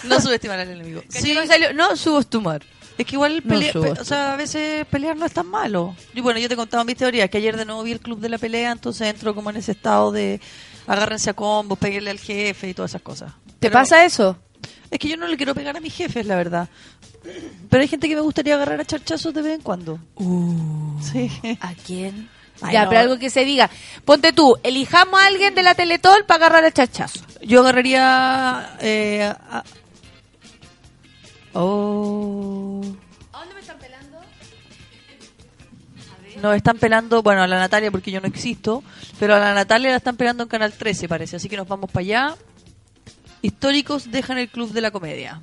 No 0.04 0.20
subestimar 0.20 0.58
al 0.60 0.70
enemigo. 0.70 1.02
Sí. 1.10 1.34
No, 1.34 1.46
salió, 1.46 1.72
no 1.72 1.96
subestimar. 1.96 2.62
Es 2.98 3.04
que 3.04 3.14
igual 3.16 3.42
pelea- 3.42 3.72
pe- 3.72 4.00
o 4.00 4.04
sea, 4.04 4.32
a 4.32 4.36
veces 4.36 4.86
pelear 4.86 5.16
no 5.16 5.26
es 5.26 5.32
tan 5.32 5.46
malo. 5.48 5.94
Y 6.14 6.22
bueno, 6.22 6.38
yo 6.40 6.48
te 6.48 6.56
contaba 6.56 6.82
mis 6.84 6.96
teorías, 6.96 7.28
que 7.28 7.36
ayer 7.38 7.56
de 7.56 7.66
nuevo 7.66 7.82
vi 7.82 7.92
el 7.92 8.00
club 8.00 8.20
de 8.20 8.30
la 8.30 8.38
pelea, 8.38 8.72
entonces 8.72 9.08
entro 9.08 9.34
como 9.34 9.50
en 9.50 9.56
ese 9.56 9.72
estado 9.72 10.12
de 10.12 10.40
agárrense 10.86 11.28
a 11.28 11.34
combos, 11.34 11.78
peguenle 11.78 12.10
al 12.10 12.18
jefe 12.18 12.68
y 12.70 12.74
todas 12.74 12.92
esas 12.92 13.02
cosas. 13.02 13.32
¿Te 13.46 13.52
Pero 13.68 13.74
pasa 13.74 14.04
eso? 14.04 14.38
Es 14.90 14.98
que 14.98 15.08
yo 15.08 15.16
no 15.18 15.26
le 15.26 15.36
quiero 15.36 15.54
pegar 15.54 15.76
a 15.76 15.80
mis 15.80 15.92
jefes, 15.94 16.24
la 16.24 16.36
verdad. 16.36 16.68
Pero 17.68 17.82
hay 17.82 17.88
gente 17.88 18.08
que 18.08 18.14
me 18.14 18.20
gustaría 18.22 18.54
agarrar 18.54 18.80
a 18.80 18.84
charchazos 18.86 19.34
de 19.34 19.42
vez 19.42 19.54
en 19.56 19.60
cuando. 19.60 19.98
Sí. 21.12 21.30
¿A 21.60 21.74
quién? 21.74 22.30
Ay, 22.62 22.72
ya, 22.72 22.84
no. 22.84 22.88
pero 22.88 23.00
algo 23.02 23.18
que 23.18 23.30
se 23.30 23.44
diga. 23.44 23.68
Ponte 24.04 24.32
tú, 24.32 24.56
elijamos 24.62 25.20
a 25.20 25.26
alguien 25.26 25.54
de 25.54 25.62
la 25.62 25.74
Teletol 25.74 26.24
para 26.26 26.46
agarrar 26.46 26.64
el 26.64 26.72
chachazo. 26.72 27.20
Yo 27.42 27.60
agarraría... 27.60 28.76
Eh, 28.80 29.22
a- 29.50 29.62
Oh... 31.58 32.82
¿A 33.32 33.38
dónde 33.40 33.54
me 33.54 33.60
están 33.60 33.78
pelando? 33.78 34.18
Nos 36.42 36.54
están 36.56 36.76
pelando, 36.76 37.22
bueno, 37.22 37.42
a 37.42 37.46
la 37.46 37.58
Natalia 37.58 37.90
porque 37.90 38.10
yo 38.10 38.20
no 38.20 38.26
existo, 38.26 38.84
pero 39.18 39.34
a 39.34 39.38
la 39.38 39.54
Natalia 39.54 39.88
la 39.90 39.96
están 39.96 40.16
pelando 40.18 40.42
en 40.42 40.50
Canal 40.50 40.72
13, 40.74 41.08
parece. 41.08 41.36
Así 41.36 41.48
que 41.48 41.56
nos 41.56 41.66
vamos 41.66 41.90
para 41.90 42.02
allá. 42.02 42.34
Históricos 43.40 44.10
dejan 44.10 44.36
el 44.36 44.50
club 44.50 44.70
de 44.72 44.80
la 44.82 44.90
comedia. 44.90 45.40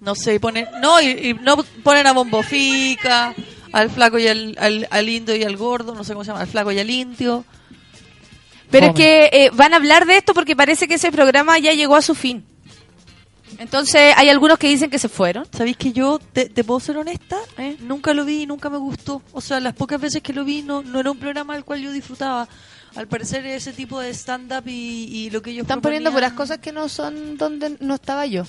No 0.00 0.14
sé, 0.14 0.38
ponen, 0.40 0.66
no, 0.80 1.00
y, 1.00 1.06
y 1.30 1.34
no 1.34 1.56
ponen 1.84 2.06
a 2.08 2.12
Bombofica, 2.12 3.34
al 3.72 3.90
flaco 3.90 4.18
y 4.18 4.26
al, 4.28 4.56
al, 4.60 4.86
al 4.90 5.08
indio 5.08 5.34
y 5.36 5.42
al 5.44 5.56
gordo, 5.56 5.94
no 5.94 6.04
sé 6.04 6.12
cómo 6.12 6.24
se 6.24 6.28
llama, 6.30 6.40
al 6.42 6.46
flaco 6.48 6.70
y 6.72 6.78
al 6.78 6.90
indio. 6.90 7.44
Pero 8.70 8.86
es 8.86 8.94
que 8.94 9.28
eh, 9.32 9.50
van 9.52 9.74
a 9.74 9.76
hablar 9.76 10.06
de 10.06 10.16
esto 10.16 10.32
porque 10.34 10.56
parece 10.56 10.88
que 10.88 10.94
ese 10.94 11.12
programa 11.12 11.58
ya 11.58 11.72
llegó 11.74 11.94
a 11.96 12.02
su 12.02 12.14
fin. 12.14 12.44
Entonces, 13.58 14.14
hay 14.16 14.28
algunos 14.30 14.58
que 14.58 14.66
dicen 14.68 14.88
que 14.88 14.98
se 14.98 15.08
fueron. 15.10 15.46
¿Sabéis 15.52 15.76
que 15.76 15.92
yo, 15.92 16.18
te, 16.32 16.48
te 16.48 16.64
puedo 16.64 16.80
ser 16.80 16.96
honesta? 16.96 17.36
¿Eh? 17.58 17.76
Nunca 17.80 18.14
lo 18.14 18.24
vi 18.24 18.42
y 18.42 18.46
nunca 18.46 18.70
me 18.70 18.78
gustó. 18.78 19.20
O 19.32 19.40
sea, 19.42 19.60
las 19.60 19.74
pocas 19.74 20.00
veces 20.00 20.22
que 20.22 20.32
lo 20.32 20.44
vi 20.44 20.62
no, 20.62 20.82
no 20.82 21.00
era 21.00 21.10
un 21.10 21.18
programa 21.18 21.54
al 21.54 21.64
cual 21.64 21.80
yo 21.82 21.92
disfrutaba. 21.92 22.48
Al 22.94 23.08
parecer 23.08 23.44
ese 23.46 23.72
tipo 23.72 24.00
de 24.00 24.10
stand-up 24.14 24.64
y, 24.66 25.04
y 25.26 25.30
lo 25.30 25.42
que 25.42 25.50
ellos 25.50 25.62
Están 25.62 25.80
poniendo 25.82 26.10
proponían- 26.10 26.30
puras 26.30 26.32
cosas 26.32 26.58
que 26.58 26.72
no 26.72 26.88
son 26.88 27.36
donde 27.36 27.76
no 27.80 27.94
estaba 27.94 28.24
yo. 28.26 28.44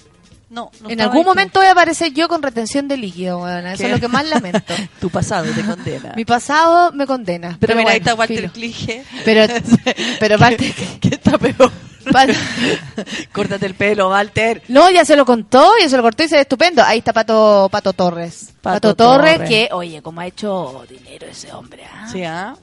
No, 0.53 0.69
no 0.81 0.89
en 0.91 1.01
algún 1.01 1.25
momento 1.25 1.59
voy 1.59 1.67
a 1.67 1.71
aparecer 1.71 2.13
yo 2.13 2.27
con 2.27 2.43
retención 2.43 2.87
de 2.87 2.95
líquido. 2.95 3.47
Eso 3.47 3.85
es 3.85 3.89
lo 3.89 3.99
que 3.99 4.07
más 4.07 4.23
lamento. 4.27 4.75
Tu 5.01 5.09
pasado 5.09 5.51
te 5.51 5.63
condena. 5.63 6.13
Mi 6.15 6.25
pasado 6.25 6.91
me 6.91 7.07
condena. 7.07 7.57
pero, 7.59 7.75
mira, 7.75 7.91
ahí 7.91 7.97
está 7.97 8.13
Walter. 8.13 8.51
Clige. 8.51 9.03
Pero, 9.25 9.51
pero 10.19 10.37
Walter... 10.37 10.71
¿Qué 11.01 11.07
está 11.09 11.39
peor? 11.39 11.71
Córtate 13.33 13.65
el 13.65 13.73
pelo, 13.73 14.09
Walter. 14.09 14.61
No, 14.67 14.91
ya 14.91 15.05
se 15.05 15.15
lo 15.15 15.25
contó, 15.25 15.71
ya 15.81 15.89
se 15.89 15.97
lo 15.97 16.03
cortó 16.03 16.23
y 16.23 16.27
se 16.27 16.35
ve 16.35 16.41
estupendo. 16.41 16.83
Ahí 16.83 16.99
está 16.99 17.13
Pato, 17.13 17.67
Pato 17.71 17.93
Torres. 17.93 18.51
Pato, 18.61 18.75
Pato 18.75 18.95
Torres, 18.95 19.37
Torres. 19.37 19.49
que, 19.49 19.69
oye, 19.71 20.03
como 20.03 20.21
ha 20.21 20.27
hecho 20.27 20.85
dinero 20.87 21.25
ese 21.25 21.51
hombre. 21.51 21.83
¿ah? 21.91 22.07
Sí, 22.11 22.23
¿ah? 22.23 22.55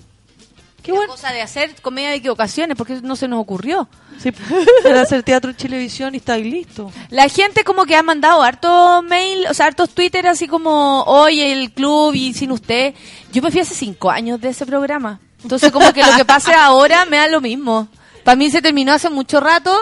Qué 0.83 0.93
buena 0.93 1.09
cosa 1.09 1.33
de 1.33 1.43
hacer 1.43 1.75
comedia 1.83 2.11
de 2.11 2.17
equivocaciones, 2.17 2.77
porque 2.77 3.01
no 3.03 3.17
se 3.17 3.29
nos 3.29 3.41
ocurrió. 3.41 3.89
Sí, 4.19 4.31
era 4.85 5.03
hacer 5.03 5.23
teatro 5.23 5.51
en 5.51 5.57
televisión 5.57 6.15
y 6.15 6.19
está 6.19 6.35
ahí 6.35 6.45
listo. 6.45 6.91
La 7.11 7.29
gente 7.29 7.65
como 7.65 7.85
que 7.85 7.97
ha 7.97 8.03
mandado 8.03 8.43
hartos 8.43 9.03
mail, 9.05 9.47
o 9.49 9.55
sea, 9.55 9.67
hartos 9.67 9.91
Twitter 9.91 10.27
así 10.27 10.49
como, 10.49 11.03
oye, 11.05 11.53
el 11.53 11.73
club 11.73 12.15
y 12.15 12.35
sin 12.35 12.53
usted. 12.53 12.95
Yo 13.33 13.43
me 13.43 13.51
fui 13.51 13.61
hace 13.61 13.75
cinco 13.75 14.11
años 14.11 14.41
de 14.41 14.51
ese 14.51 14.67
programa. 14.67 15.21
Entonces 15.43 15.73
como 15.73 15.93
que 15.93 16.03
lo 16.05 16.15
que 16.17 16.25
pase 16.25 16.53
ahora 16.59 17.05
me 17.07 17.17
da 17.17 17.29
lo 17.29 17.41
mismo. 17.41 17.89
Para 18.25 18.37
mí 18.37 18.51
se 18.51 18.61
terminó 18.61 18.93
hace 18.93 19.09
mucho 19.09 19.41
rato 19.41 19.77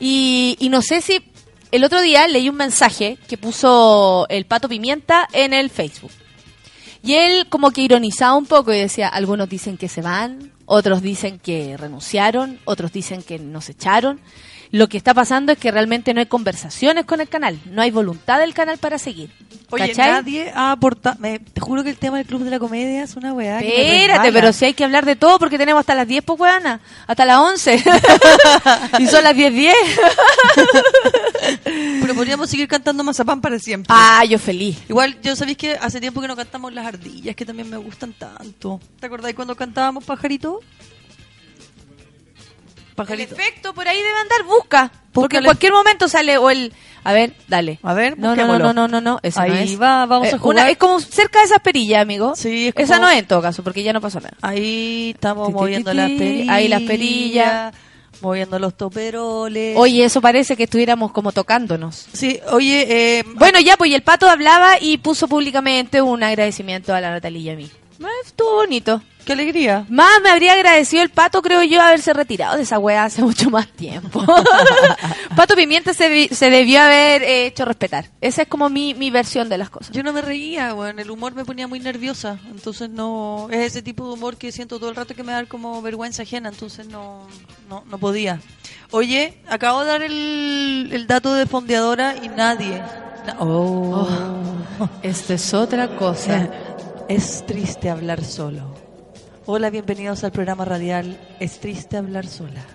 y, 0.00 0.56
y 0.58 0.68
no 0.68 0.82
sé 0.82 1.00
si 1.00 1.22
el 1.70 1.84
otro 1.84 2.00
día 2.00 2.26
leí 2.26 2.48
un 2.48 2.56
mensaje 2.56 3.18
que 3.28 3.36
puso 3.36 4.26
el 4.28 4.46
Pato 4.46 4.68
Pimienta 4.68 5.28
en 5.32 5.52
el 5.52 5.70
Facebook. 5.70 6.10
Y 7.06 7.14
él 7.14 7.46
como 7.48 7.70
que 7.70 7.82
ironizaba 7.82 8.34
un 8.34 8.46
poco 8.46 8.72
y 8.72 8.78
decía, 8.78 9.06
algunos 9.06 9.48
dicen 9.48 9.76
que 9.76 9.88
se 9.88 10.02
van, 10.02 10.50
otros 10.64 11.02
dicen 11.02 11.38
que 11.38 11.76
renunciaron, 11.76 12.58
otros 12.64 12.92
dicen 12.92 13.22
que 13.22 13.38
nos 13.38 13.68
echaron. 13.68 14.18
Lo 14.76 14.88
que 14.88 14.98
está 14.98 15.14
pasando 15.14 15.52
es 15.52 15.58
que 15.58 15.70
realmente 15.70 16.12
no 16.12 16.20
hay 16.20 16.26
conversaciones 16.26 17.06
con 17.06 17.20
el 17.22 17.28
canal, 17.28 17.58
no 17.70 17.80
hay 17.80 17.90
voluntad 17.90 18.38
del 18.40 18.52
canal 18.52 18.76
para 18.76 18.98
seguir. 18.98 19.30
Oye, 19.70 19.88
¿Cachai? 19.88 20.12
nadie 20.12 20.52
ha 20.54 20.70
aportado. 20.72 21.16
me- 21.18 21.38
Te 21.38 21.60
juro 21.62 21.82
que 21.82 21.90
el 21.90 21.96
tema 21.96 22.18
del 22.18 22.26
club 22.26 22.42
de 22.44 22.50
la 22.50 22.58
comedia 22.58 23.02
es 23.02 23.16
una 23.16 23.32
weá. 23.32 23.60
Espérate, 23.60 24.30
pero 24.32 24.52
si 24.52 24.66
hay 24.66 24.74
que 24.74 24.84
hablar 24.84 25.04
de 25.06 25.16
todo 25.16 25.38
porque 25.38 25.56
tenemos 25.56 25.80
hasta 25.80 25.94
las 25.94 26.06
10, 26.06 26.22
pues, 26.24 26.38
weana. 26.38 26.80
Hasta 27.06 27.24
las 27.24 27.38
11. 27.38 27.82
y 28.98 29.06
son 29.06 29.24
las 29.24 29.34
10, 29.34 29.52
10. 29.54 29.74
Pero 31.64 32.14
podríamos 32.14 32.48
seguir 32.50 32.68
cantando 32.68 33.02
Mazapán 33.02 33.40
para 33.40 33.58
siempre. 33.58 33.86
ah, 33.96 34.24
yo 34.24 34.38
feliz. 34.38 34.78
Igual, 34.88 35.16
yo 35.22 35.34
sabéis 35.36 35.56
que 35.58 35.72
hace 35.72 36.00
tiempo 36.00 36.20
que 36.20 36.28
no 36.28 36.36
cantamos 36.36 36.72
las 36.72 36.86
ardillas, 36.86 37.34
que 37.34 37.44
también 37.44 37.68
me 37.68 37.76
gustan 37.76 38.12
tanto. 38.12 38.80
¿Te 39.00 39.06
acordáis 39.06 39.34
cuando 39.34 39.56
cantábamos 39.56 40.04
Pajarito? 40.04 40.60
El 43.08 43.20
efecto 43.20 43.74
por 43.74 43.86
ahí 43.88 43.96
debe 43.98 44.18
andar, 44.20 44.42
busca. 44.44 44.90
Porque 45.12 45.38
en 45.38 45.44
cualquier 45.44 45.72
momento 45.72 46.08
sale 46.08 46.36
o 46.38 46.50
el... 46.50 46.72
A 47.04 47.12
ver, 47.12 47.34
dale. 47.46 47.78
A 47.82 47.94
ver, 47.94 48.18
No, 48.18 48.34
no, 48.34 48.46
no, 48.46 48.58
no, 48.58 48.72
no, 48.72 48.88
no, 48.88 48.88
no, 48.88 49.00
no 49.00 49.20
Ahí 49.36 49.62
es. 49.72 49.80
va, 49.80 50.06
vamos 50.06 50.26
Eh, 50.28 50.32
a 50.32 50.34
una- 50.36 50.42
jugar. 50.42 50.70
es 50.70 50.76
como 50.76 50.98
cerca 51.00 51.38
de 51.38 51.44
esas 51.44 51.60
perillas, 51.60 52.02
amigo. 52.02 52.34
Sí, 52.34 52.68
es 52.68 52.74
como- 52.74 52.84
Esa 52.84 52.98
no 52.98 53.08
es 53.08 53.18
en 53.18 53.26
todo 53.26 53.40
caso, 53.40 53.62
porque 53.62 53.82
ya 53.84 53.92
no 53.92 54.00
pasó 54.00 54.18
nada. 54.20 54.36
Ahí 54.42 55.12
estamos 55.14 55.46
Ti, 55.48 55.54
moviendo 55.54 55.90
ti, 55.92 55.96
las 55.96 56.10
perillas. 56.10 56.48
Ahí 56.48 56.68
las 56.68 56.82
perillas. 56.82 57.74
Moviendo 58.22 58.58
los 58.58 58.74
toperoles. 58.76 59.76
Oye, 59.78 60.04
eso 60.04 60.20
parece 60.20 60.56
que 60.56 60.64
estuviéramos 60.64 61.12
como 61.12 61.32
tocándonos. 61.32 62.06
Sí, 62.12 62.40
oye, 62.50 62.86
eh, 63.18 63.24
Bueno, 63.34 63.60
ya, 63.60 63.76
pues 63.76 63.90
y 63.90 63.94
el 63.94 64.02
pato 64.02 64.28
hablaba 64.28 64.80
y 64.80 64.96
puso 64.98 65.28
públicamente 65.28 66.00
un 66.02 66.22
agradecimiento 66.22 66.94
a 66.94 67.00
la 67.00 67.10
Natalia 67.10 67.40
y 67.40 67.50
a 67.50 67.56
mí. 67.56 67.64
Eh, 68.00 68.04
Estuvo 68.24 68.54
bonito. 68.56 69.02
Qué 69.26 69.32
alegría. 69.32 69.84
Más 69.88 70.08
me 70.22 70.30
habría 70.30 70.52
agradecido 70.52 71.02
el 71.02 71.10
pato, 71.10 71.42
creo 71.42 71.62
yo, 71.64 71.82
haberse 71.82 72.12
retirado 72.12 72.56
de 72.56 72.62
esa 72.62 72.78
weá 72.78 73.04
hace 73.04 73.22
mucho 73.22 73.50
más 73.50 73.66
tiempo. 73.66 74.24
pato 75.36 75.56
Pimienta 75.56 75.92
se, 75.94 76.08
vi- 76.08 76.28
se 76.28 76.48
debió 76.48 76.80
haber 76.80 77.22
eh, 77.24 77.46
hecho 77.46 77.64
respetar. 77.64 78.06
Esa 78.20 78.42
es 78.42 78.48
como 78.48 78.68
mi, 78.70 78.94
mi 78.94 79.10
versión 79.10 79.48
de 79.48 79.58
las 79.58 79.68
cosas. 79.68 79.90
Yo 79.90 80.02
no 80.04 80.12
me 80.12 80.22
reía, 80.22 80.72
bueno, 80.74 81.02
el 81.02 81.10
humor 81.10 81.34
me 81.34 81.44
ponía 81.44 81.66
muy 81.66 81.80
nerviosa, 81.80 82.38
entonces 82.50 82.88
no 82.88 83.48
es 83.50 83.58
ese 83.66 83.82
tipo 83.82 84.06
de 84.06 84.14
humor 84.14 84.36
que 84.36 84.52
siento 84.52 84.78
todo 84.78 84.90
el 84.90 84.96
rato 84.96 85.14
que 85.14 85.24
me 85.24 85.32
da 85.32 85.44
como 85.46 85.82
vergüenza 85.82 86.22
ajena, 86.22 86.48
entonces 86.50 86.86
no 86.86 87.26
no, 87.68 87.82
no 87.90 87.98
podía. 87.98 88.40
Oye, 88.92 89.38
acabo 89.48 89.80
de 89.80 89.86
dar 89.86 90.02
el, 90.02 90.88
el 90.92 91.06
dato 91.08 91.34
de 91.34 91.46
fondeadora 91.46 92.14
y 92.22 92.28
nadie. 92.28 92.78
na- 93.26 93.36
oh. 93.40 94.08
Esto 95.02 95.34
es 95.34 95.52
otra 95.52 95.96
cosa. 95.96 96.48
Es 97.08 97.44
triste 97.46 97.88
hablar 97.88 98.24
solo. 98.24 98.74
Hola, 99.48 99.70
bienvenidos 99.70 100.24
al 100.24 100.32
programa 100.32 100.64
radial 100.64 101.16
Es 101.38 101.60
triste 101.60 101.96
hablar 101.96 102.26
sola. 102.26 102.66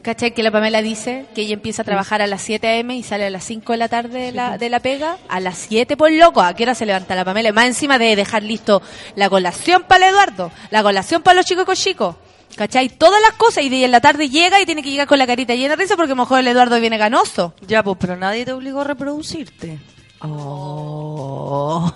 ¿Cachai? 0.00 0.32
Que 0.32 0.42
la 0.42 0.50
Pamela 0.50 0.80
dice 0.80 1.26
que 1.34 1.42
ella 1.42 1.52
empieza 1.52 1.82
a 1.82 1.84
trabajar 1.84 2.22
a 2.22 2.26
las 2.26 2.40
7 2.40 2.66
a.m. 2.66 2.96
y 2.96 3.02
sale 3.02 3.26
a 3.26 3.30
las 3.30 3.44
5 3.44 3.72
de 3.72 3.76
la 3.76 3.88
tarde 3.88 4.20
de 4.20 4.32
la, 4.32 4.56
de 4.56 4.70
la 4.70 4.80
pega. 4.80 5.18
A 5.28 5.40
las 5.40 5.58
7, 5.58 5.98
por 5.98 6.10
loco. 6.10 6.40
¿A 6.40 6.54
qué 6.54 6.62
hora 6.62 6.74
se 6.74 6.86
levanta 6.86 7.14
la 7.14 7.26
Pamela? 7.26 7.52
Más 7.52 7.66
encima 7.66 7.98
de 7.98 8.16
dejar 8.16 8.42
listo 8.42 8.80
la 9.16 9.28
colación 9.28 9.82
para 9.82 10.08
el 10.08 10.14
Eduardo, 10.14 10.50
la 10.70 10.82
colación 10.82 11.22
para 11.22 11.36
los 11.36 11.44
chicos 11.44 11.66
con 11.66 11.74
chicos. 11.74 12.16
¿Cachai? 12.56 12.88
Todas 12.88 13.20
las 13.20 13.34
cosas. 13.34 13.62
Y 13.62 13.68
de 13.68 13.84
en 13.84 13.90
la 13.90 14.00
tarde 14.00 14.30
llega 14.30 14.62
y 14.62 14.64
tiene 14.64 14.82
que 14.82 14.90
llegar 14.90 15.06
con 15.06 15.18
la 15.18 15.26
carita 15.26 15.54
llena 15.54 15.76
de 15.76 15.82
risa 15.82 15.94
porque 15.94 16.12
a 16.12 16.16
lo 16.16 16.22
mejor 16.22 16.40
el 16.40 16.48
Eduardo 16.48 16.80
viene 16.80 16.96
ganoso. 16.96 17.52
Ya, 17.66 17.82
pues, 17.82 17.98
pero 18.00 18.16
nadie 18.16 18.46
te 18.46 18.52
obligó 18.52 18.80
a 18.80 18.84
reproducirte. 18.84 19.78
Oh. 20.20 21.92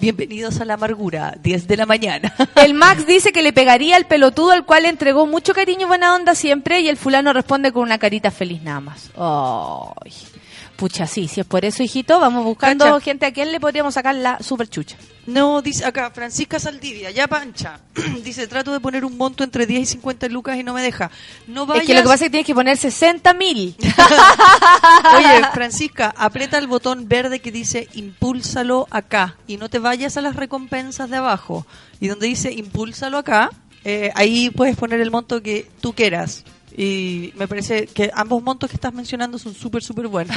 Bienvenidos 0.00 0.62
a 0.62 0.64
la 0.64 0.74
amargura, 0.74 1.36
10 1.42 1.68
de 1.68 1.76
la 1.76 1.84
mañana. 1.84 2.34
El 2.56 2.72
Max 2.72 3.06
dice 3.06 3.32
que 3.32 3.42
le 3.42 3.52
pegaría 3.52 3.96
al 3.96 4.06
pelotudo 4.06 4.52
al 4.52 4.64
cual 4.64 4.86
entregó 4.86 5.26
mucho 5.26 5.52
cariño 5.52 5.82
y 5.82 5.88
buena 5.88 6.14
onda 6.14 6.34
siempre 6.34 6.80
y 6.80 6.88
el 6.88 6.96
fulano 6.96 7.34
responde 7.34 7.70
con 7.70 7.82
una 7.82 7.98
carita 7.98 8.30
feliz 8.30 8.62
nada 8.62 8.80
más. 8.80 9.10
Ay. 9.14 10.12
Pucha, 10.80 11.06
sí, 11.06 11.28
si 11.28 11.40
es 11.40 11.46
por 11.46 11.62
eso, 11.66 11.82
hijito, 11.82 12.18
vamos 12.20 12.42
buscando 12.42 12.98
gente 13.00 13.26
a 13.26 13.32
quien 13.34 13.52
le 13.52 13.60
podríamos 13.60 13.92
sacar 13.92 14.14
la 14.14 14.42
super 14.42 14.66
chucha. 14.66 14.96
No, 15.26 15.60
dice 15.60 15.84
acá, 15.84 16.10
Francisca 16.10 16.58
Saldivia, 16.58 17.10
ya 17.10 17.28
pancha. 17.28 17.80
dice, 18.24 18.46
trato 18.46 18.72
de 18.72 18.80
poner 18.80 19.04
un 19.04 19.18
monto 19.18 19.44
entre 19.44 19.66
10 19.66 19.82
y 19.82 19.84
50 19.84 20.28
lucas 20.28 20.56
y 20.56 20.62
no 20.62 20.72
me 20.72 20.80
deja. 20.80 21.10
No 21.46 21.66
vayas... 21.66 21.82
Es 21.82 21.86
que 21.86 21.94
lo 21.96 22.00
que 22.00 22.08
pasa 22.08 22.14
es 22.14 22.20
que 22.22 22.30
tienes 22.30 22.46
que 22.46 22.54
poner 22.54 22.78
60 22.78 23.34
mil. 23.34 23.76
Oye, 25.18 25.42
Francisca, 25.52 26.14
aprieta 26.16 26.56
el 26.56 26.66
botón 26.66 27.06
verde 27.06 27.40
que 27.40 27.52
dice 27.52 27.86
impúlsalo 27.92 28.88
acá 28.90 29.36
y 29.46 29.58
no 29.58 29.68
te 29.68 29.80
vayas 29.80 30.16
a 30.16 30.22
las 30.22 30.34
recompensas 30.34 31.10
de 31.10 31.18
abajo. 31.18 31.66
Y 32.00 32.08
donde 32.08 32.26
dice 32.26 32.54
impúlsalo 32.54 33.18
acá, 33.18 33.50
eh, 33.84 34.12
ahí 34.14 34.48
puedes 34.48 34.76
poner 34.76 35.02
el 35.02 35.10
monto 35.10 35.42
que 35.42 35.70
tú 35.82 35.92
quieras. 35.92 36.42
Y 36.80 37.34
me 37.36 37.46
parece 37.46 37.86
que 37.88 38.10
ambos 38.14 38.42
montos 38.42 38.70
que 38.70 38.76
estás 38.76 38.94
mencionando 38.94 39.38
son 39.38 39.52
súper, 39.54 39.82
súper 39.82 40.06
buenos. 40.06 40.34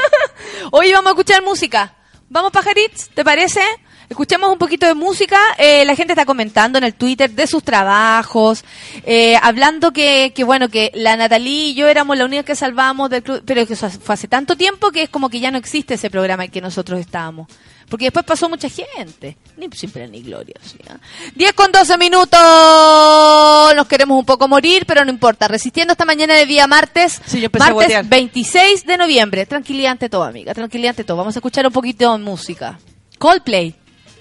Hoy 0.72 0.90
vamos 0.90 1.08
a 1.08 1.10
escuchar 1.10 1.42
música. 1.42 1.94
Vamos, 2.30 2.50
pajarits, 2.50 3.10
¿te 3.10 3.22
parece? 3.22 3.60
Escuchemos 4.08 4.50
un 4.50 4.56
poquito 4.56 4.86
de 4.86 4.94
música. 4.94 5.38
Eh, 5.58 5.84
la 5.84 5.94
gente 5.94 6.14
está 6.14 6.24
comentando 6.24 6.78
en 6.78 6.84
el 6.84 6.94
Twitter 6.94 7.30
de 7.30 7.46
sus 7.46 7.62
trabajos, 7.62 8.64
eh, 9.04 9.36
hablando 9.42 9.92
que, 9.92 10.32
que, 10.34 10.44
bueno, 10.44 10.70
que 10.70 10.92
la 10.94 11.14
Natalí 11.14 11.72
y 11.72 11.74
yo 11.74 11.88
éramos 11.88 12.16
la 12.16 12.24
única 12.24 12.42
que 12.42 12.56
salvábamos 12.56 13.10
del 13.10 13.22
club, 13.22 13.42
pero 13.44 13.66
que 13.66 13.76
fue 13.76 14.14
hace 14.14 14.28
tanto 14.28 14.56
tiempo 14.56 14.90
que 14.90 15.02
es 15.02 15.10
como 15.10 15.28
que 15.28 15.40
ya 15.40 15.50
no 15.50 15.58
existe 15.58 15.92
ese 15.92 16.08
programa 16.08 16.46
en 16.46 16.50
que 16.52 16.62
nosotros 16.62 16.98
estábamos. 16.98 17.48
Porque 17.88 18.06
después 18.06 18.24
pasó 18.24 18.48
mucha 18.48 18.68
gente. 18.68 19.36
Ni 19.56 19.68
siempre 19.72 20.08
ni 20.08 20.22
gloria. 20.22 20.56
¿sí? 20.62 20.76
¿ah? 20.90 20.96
10 21.34 21.52
con 21.52 21.70
12 21.70 21.96
minutos. 21.98 22.40
Nos 23.76 23.86
queremos 23.86 24.18
un 24.18 24.24
poco 24.24 24.48
morir, 24.48 24.84
pero 24.86 25.04
no 25.04 25.10
importa. 25.10 25.46
Resistiendo 25.48 25.92
esta 25.92 26.04
mañana 26.04 26.34
de 26.34 26.46
día 26.46 26.66
martes. 26.66 27.20
Sí, 27.26 27.40
yo 27.40 27.48
a 27.52 27.58
martes 27.58 27.74
guatear. 27.74 28.04
26 28.04 28.84
de 28.86 28.96
noviembre. 28.96 29.46
Tranquilidad 29.46 29.92
ante 29.92 30.08
todo, 30.08 30.24
amiga. 30.24 30.52
Tranquilidad 30.52 30.90
ante 30.90 31.04
todo. 31.04 31.16
Vamos 31.18 31.36
a 31.36 31.38
escuchar 31.38 31.66
un 31.66 31.72
poquito 31.72 32.10
de 32.12 32.18
música. 32.18 32.78
Coldplay. 33.18 33.74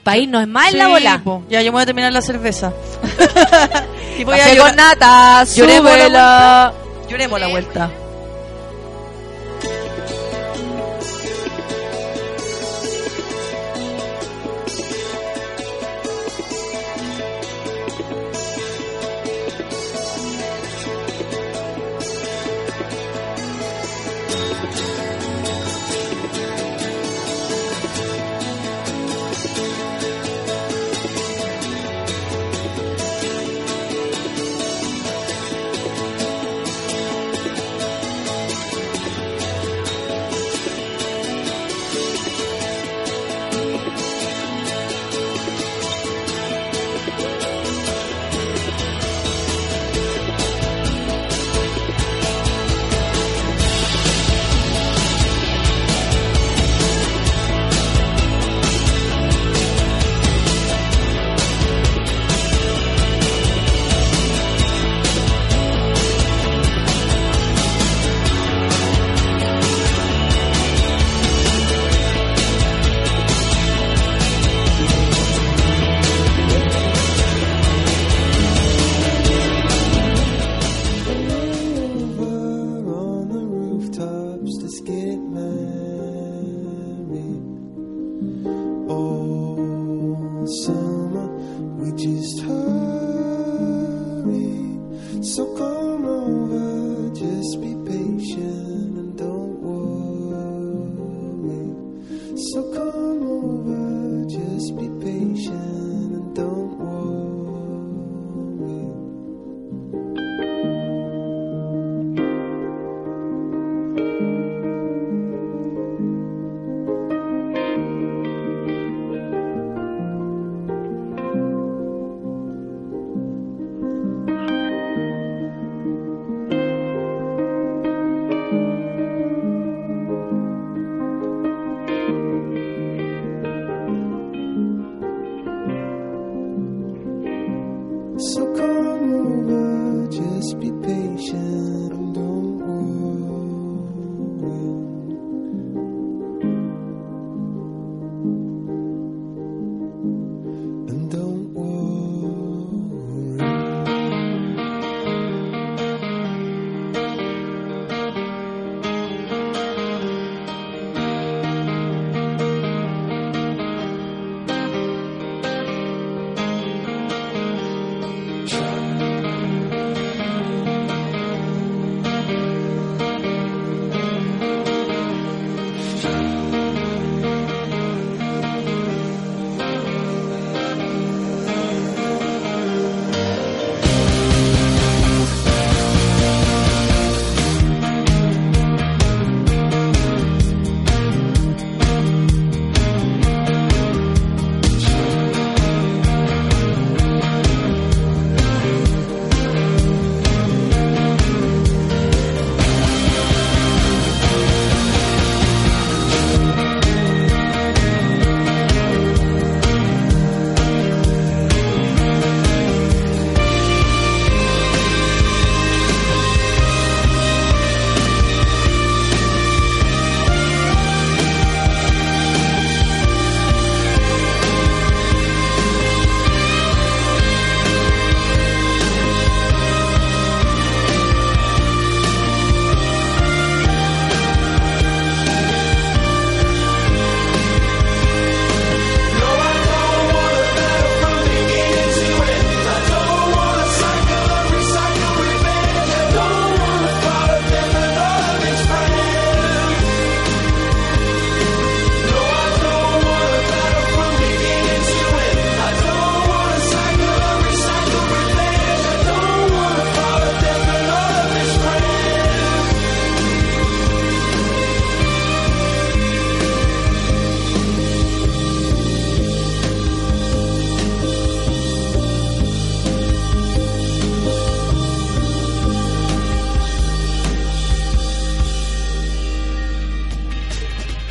País 0.04 0.30
no 0.30 0.40
es 0.40 0.48
más 0.48 0.72
en 0.72 0.78
la 0.78 0.86
Sí, 0.86 0.92
bola. 0.92 1.22
po. 1.24 1.44
Ya, 1.50 1.62
yo 1.64 1.72
me 1.72 1.78
voy 1.78 1.82
a 1.84 1.86
terminar 1.88 2.14
la 2.14 2.22
cerveza. 2.22 2.72
y 4.20 4.24
voy 4.24 4.40
a 4.40 4.54
llorar. 4.54 4.68
con 4.68 4.76
nata, 4.76 5.44
Lloremos 5.46 5.92
la 5.92 5.98
vuelta. 5.98 6.74
Lloremos 7.10 7.40
la 7.40 7.48
vuelta. 7.48 7.92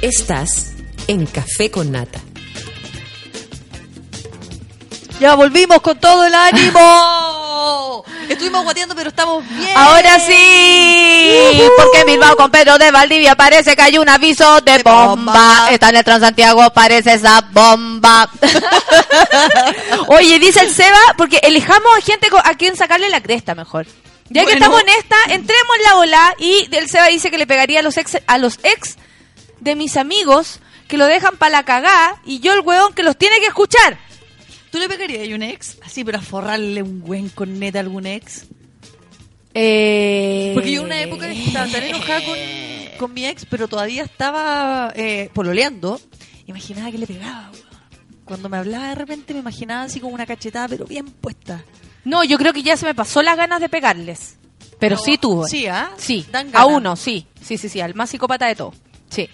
Estás 0.04 0.74
en 1.06 1.24
Café 1.24 1.70
con 1.70 1.90
Nata. 1.90 2.20
Ya 5.18 5.34
volvimos 5.34 5.80
con 5.80 5.98
todo 5.98 6.26
el 6.26 6.34
ánimo. 6.34 8.04
Estuvimos 8.28 8.64
guateando, 8.64 8.94
pero 8.94 9.08
estamos 9.08 9.48
bien. 9.48 9.74
Ahora 9.74 10.18
sí, 10.18 11.58
porque 11.78 12.04
Bilbao 12.04 12.36
con 12.36 12.50
Pedro 12.50 12.76
de 12.76 12.90
Valdivia 12.90 13.34
parece 13.34 13.74
que 13.74 13.80
hay 13.80 13.96
un 13.96 14.06
aviso 14.06 14.60
de 14.60 14.82
bomba. 14.82 15.68
Está 15.70 15.88
en 15.88 15.96
el 15.96 16.04
Transantiago, 16.04 16.68
parece 16.74 17.14
esa 17.14 17.40
bomba. 17.40 18.28
Oye, 20.08 20.38
dice 20.38 20.60
el 20.60 20.74
Seba, 20.74 21.14
porque 21.16 21.38
elijamos 21.42 21.96
a 21.96 22.02
gente 22.02 22.28
a 22.44 22.54
quien 22.56 22.76
sacarle 22.76 23.08
la 23.08 23.22
cresta 23.22 23.54
mejor. 23.54 23.86
Ya 24.28 24.44
que 24.44 24.52
estamos 24.52 24.82
en 24.82 24.88
esta, 24.90 25.16
entremos 25.28 25.76
en 25.78 25.82
la 25.82 25.96
ola 25.96 26.34
y 26.38 26.68
el 26.72 26.90
Seba 26.90 27.06
dice 27.06 27.30
que 27.30 27.38
le 27.38 27.46
pegaría 27.46 27.80
a 27.80 27.82
los 27.82 27.96
ex, 27.96 28.18
a 28.26 28.36
los 28.36 28.58
ex 28.64 28.98
de 29.64 29.74
mis 29.74 29.96
amigos 29.96 30.60
que 30.88 30.96
lo 30.98 31.06
dejan 31.06 31.36
para 31.36 31.50
la 31.50 31.64
cagá 31.64 32.20
y 32.24 32.38
yo 32.40 32.52
el 32.52 32.60
hueón 32.60 32.92
que 32.94 33.02
los 33.02 33.16
tiene 33.16 33.38
que 33.40 33.46
escuchar. 33.46 33.98
¿Tú 34.70 34.78
le 34.78 34.88
pegarías 34.88 35.28
a 35.30 35.34
un 35.34 35.42
ex? 35.42 35.78
Así, 35.84 36.04
pero 36.04 36.18
a 36.18 36.20
forrarle 36.22 36.82
un 36.82 37.00
buen 37.00 37.28
corneta 37.30 37.78
a 37.78 37.82
algún 37.82 38.06
ex. 38.06 38.46
Eh... 39.54 40.50
Porque 40.54 40.72
yo 40.72 40.82
una 40.82 41.00
época 41.00 41.28
estaba 41.30 41.66
tan 41.70 41.82
enojada 41.82 42.24
con, 42.24 42.36
con 42.98 43.14
mi 43.14 43.24
ex, 43.26 43.46
pero 43.46 43.68
todavía 43.68 44.02
estaba 44.02 44.92
eh, 44.96 45.30
pololeando. 45.32 46.00
Imaginaba 46.46 46.90
que 46.90 46.98
le 46.98 47.06
pegaba. 47.06 47.50
weón. 47.52 47.64
Cuando 48.24 48.48
me 48.48 48.56
hablaba 48.56 48.88
de 48.88 48.94
repente 48.94 49.32
me 49.34 49.40
imaginaba 49.40 49.82
así 49.84 50.00
como 50.00 50.14
una 50.14 50.26
cachetada, 50.26 50.66
pero 50.68 50.86
bien 50.86 51.06
puesta. 51.06 51.64
No, 52.04 52.24
yo 52.24 52.36
creo 52.38 52.52
que 52.52 52.62
ya 52.62 52.76
se 52.76 52.84
me 52.86 52.94
pasó 52.94 53.22
las 53.22 53.36
ganas 53.36 53.60
de 53.60 53.68
pegarles. 53.68 54.36
Pero 54.80 54.96
No, 54.96 55.02
sí 55.02 55.18
tuvo. 55.18 55.46
sí, 55.46 55.66
¿ah? 55.66 55.90
Sí, 55.96 56.26
Dan 56.32 56.50
a 56.52 56.66
uno, 56.66 56.96
sí. 56.96 57.26
Sí, 57.40 57.56
sí, 57.58 57.68
sí, 57.68 57.80
al 57.80 57.94
más 57.94 58.10
psicópata 58.10 58.46
de 58.46 58.56
todo. 58.56 58.74
Sí. 59.08 59.28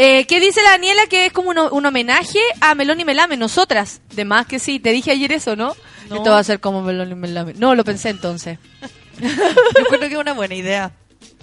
Eh, 0.00 0.26
¿Qué 0.28 0.38
dice 0.38 0.62
la 0.62 0.70
Daniela? 0.70 1.06
Que 1.10 1.26
es 1.26 1.32
como 1.32 1.50
un, 1.50 1.58
un 1.58 1.84
homenaje 1.86 2.38
a 2.60 2.76
Melón 2.76 3.00
y 3.00 3.04
Melame, 3.04 3.36
nosotras. 3.36 4.00
De 4.14 4.24
más 4.24 4.46
que 4.46 4.60
sí, 4.60 4.78
te 4.78 4.92
dije 4.92 5.10
ayer 5.10 5.32
eso, 5.32 5.56
¿no? 5.56 5.74
No. 6.08 6.16
Esto 6.16 6.30
va 6.30 6.38
a 6.38 6.44
ser 6.44 6.60
como 6.60 6.82
Melón 6.82 7.10
y 7.10 7.14
Melame. 7.16 7.54
No, 7.54 7.74
lo 7.74 7.84
pensé 7.84 8.10
entonces. 8.10 8.60
Yo 9.20 9.84
creo 9.88 10.00
que 10.00 10.14
es 10.14 10.16
una 10.20 10.34
buena 10.34 10.54
idea. 10.54 10.92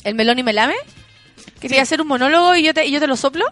¿El 0.05 0.15
Melón 0.15 0.39
y 0.39 0.43
Melame? 0.43 0.75
¿Quería 1.69 1.81
hacer 1.83 2.01
un 2.01 2.07
monólogo 2.07 2.55
y 2.55 2.63
yo 2.63 2.73
te, 2.73 2.85
y 2.85 2.91
yo 2.91 2.99
te 2.99 3.07
lo 3.07 3.15
soplo? 3.15 3.45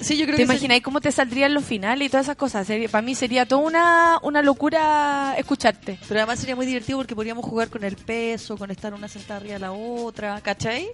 Sí, 0.00 0.16
yo 0.16 0.24
creo 0.24 0.36
¿Te 0.36 0.42
que 0.46 0.50
imagináis 0.50 0.82
cómo 0.82 1.00
te 1.00 1.12
saldrían 1.12 1.52
los 1.54 1.64
finales 1.64 2.06
y 2.06 2.10
todas 2.10 2.26
esas 2.26 2.36
cosas? 2.36 2.66
Sería- 2.66 2.88
para 2.88 3.02
mí 3.02 3.14
sería 3.14 3.46
toda 3.46 3.60
una, 3.62 4.18
una 4.22 4.42
locura 4.42 5.34
escucharte. 5.36 5.98
Pero 6.08 6.20
además 6.20 6.38
sería 6.40 6.56
muy 6.56 6.66
divertido 6.66 6.98
porque 6.98 7.14
podríamos 7.14 7.44
jugar 7.44 7.68
con 7.68 7.84
el 7.84 7.96
peso, 7.96 8.56
con 8.56 8.70
estar 8.70 8.94
una 8.94 9.08
sentada 9.08 9.36
arriba 9.40 9.54
de 9.54 9.60
la 9.60 9.72
otra, 9.72 10.40
¿cachai? 10.40 10.88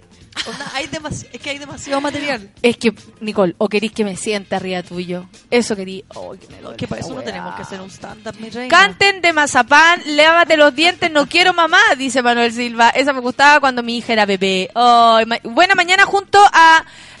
Onda, 0.47 0.71
hay 0.73 0.87
demasi- 0.87 1.27
es 1.31 1.39
que 1.41 1.49
hay 1.51 1.57
demasiado 1.57 2.01
material. 2.01 2.49
Es 2.61 2.77
que, 2.77 2.93
Nicole, 3.21 3.55
o 3.57 3.69
querís 3.69 3.91
que 3.91 4.03
me 4.03 4.15
sienta 4.17 4.57
arriba 4.57 4.83
tuyo. 4.83 5.25
Eso 5.49 5.75
querí. 5.75 6.03
Oh, 6.15 6.31
que 6.33 6.47
me 6.53 6.61
duele 6.61 6.77
Que 6.77 6.87
para 6.87 7.01
eso 7.01 7.13
no 7.13 7.21
tenemos 7.21 7.55
que 7.55 7.61
hacer 7.61 7.79
un 7.81 7.89
stand-up, 7.89 8.35
mi 8.39 8.49
reina. 8.49 8.69
Canten 8.69 9.21
de 9.21 9.33
mazapán, 9.33 10.01
lávate 10.05 10.57
los 10.57 10.75
dientes, 10.75 11.09
no 11.11 11.27
quiero 11.27 11.53
mamá, 11.53 11.79
dice 11.97 12.21
Manuel 12.21 12.51
Silva. 12.53 12.89
Esa 12.89 13.13
me 13.13 13.19
gustaba 13.21 13.59
cuando 13.59 13.83
mi 13.83 13.97
hija 13.97 14.13
era 14.13 14.25
bebé. 14.25 14.69
Ay, 14.75 15.25
ma- 15.25 15.39
buena 15.43 15.75
mañana 15.75 16.05
junto 16.05 16.39
a 16.53 16.60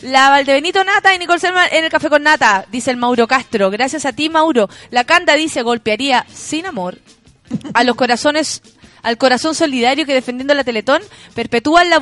la 0.01 0.29
Valdebenito 0.29 0.83
Nata 0.83 1.13
y 1.13 1.19
Nicole 1.19 1.39
Selman 1.39 1.67
en 1.71 1.83
el 1.83 1.91
café 1.91 2.09
con 2.09 2.23
Nata, 2.23 2.65
dice 2.71 2.91
el 2.91 2.97
Mauro 2.97 3.27
Castro. 3.27 3.69
Gracias 3.69 4.05
a 4.05 4.13
ti, 4.13 4.29
Mauro. 4.29 4.69
La 4.89 5.03
Canda 5.03 5.35
dice, 5.35 5.61
golpearía 5.61 6.25
sin 6.33 6.65
amor 6.65 6.97
a 7.73 7.83
los 7.83 7.95
corazones, 7.95 8.61
al 9.03 9.17
corazón 9.17 9.55
solidario 9.55 10.05
que 10.05 10.13
defendiendo 10.13 10.53
la 10.53 10.63
Teletón 10.63 11.01
perpetúan 11.33 11.89
la 11.89 11.99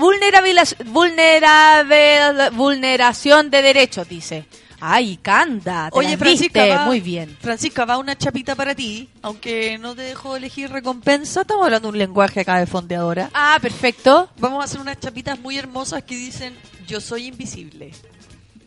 vulneración 2.52 3.50
de 3.50 3.62
derechos, 3.62 4.08
dice. 4.08 4.46
Ay, 4.82 5.18
Canda, 5.18 5.90
te 5.92 6.00
Oye, 6.00 6.18
Francisca, 6.18 6.66
va, 6.66 6.86
muy 6.86 7.02
bien. 7.02 7.36
Francisca, 7.42 7.84
va 7.84 7.98
una 7.98 8.18
chapita 8.18 8.56
para 8.56 8.74
ti, 8.74 9.10
aunque 9.22 9.78
no 9.78 9.94
te 9.94 10.04
dejo 10.04 10.38
elegir 10.38 10.72
recompensa. 10.72 11.42
Estamos 11.42 11.66
hablando 11.66 11.90
de 11.90 11.94
un 11.94 11.98
lenguaje 11.98 12.40
acá 12.40 12.60
de 12.60 12.66
fondeadora. 12.66 13.30
Ah, 13.34 13.58
perfecto. 13.62 14.30
Vamos 14.38 14.62
a 14.62 14.66
hacer 14.66 14.80
unas 14.80 14.98
chapitas 14.98 15.38
muy 15.38 15.58
hermosas 15.58 16.04
que 16.04 16.16
dicen 16.16 16.56
yo 16.90 17.00
soy 17.00 17.28
invisible. 17.28 17.92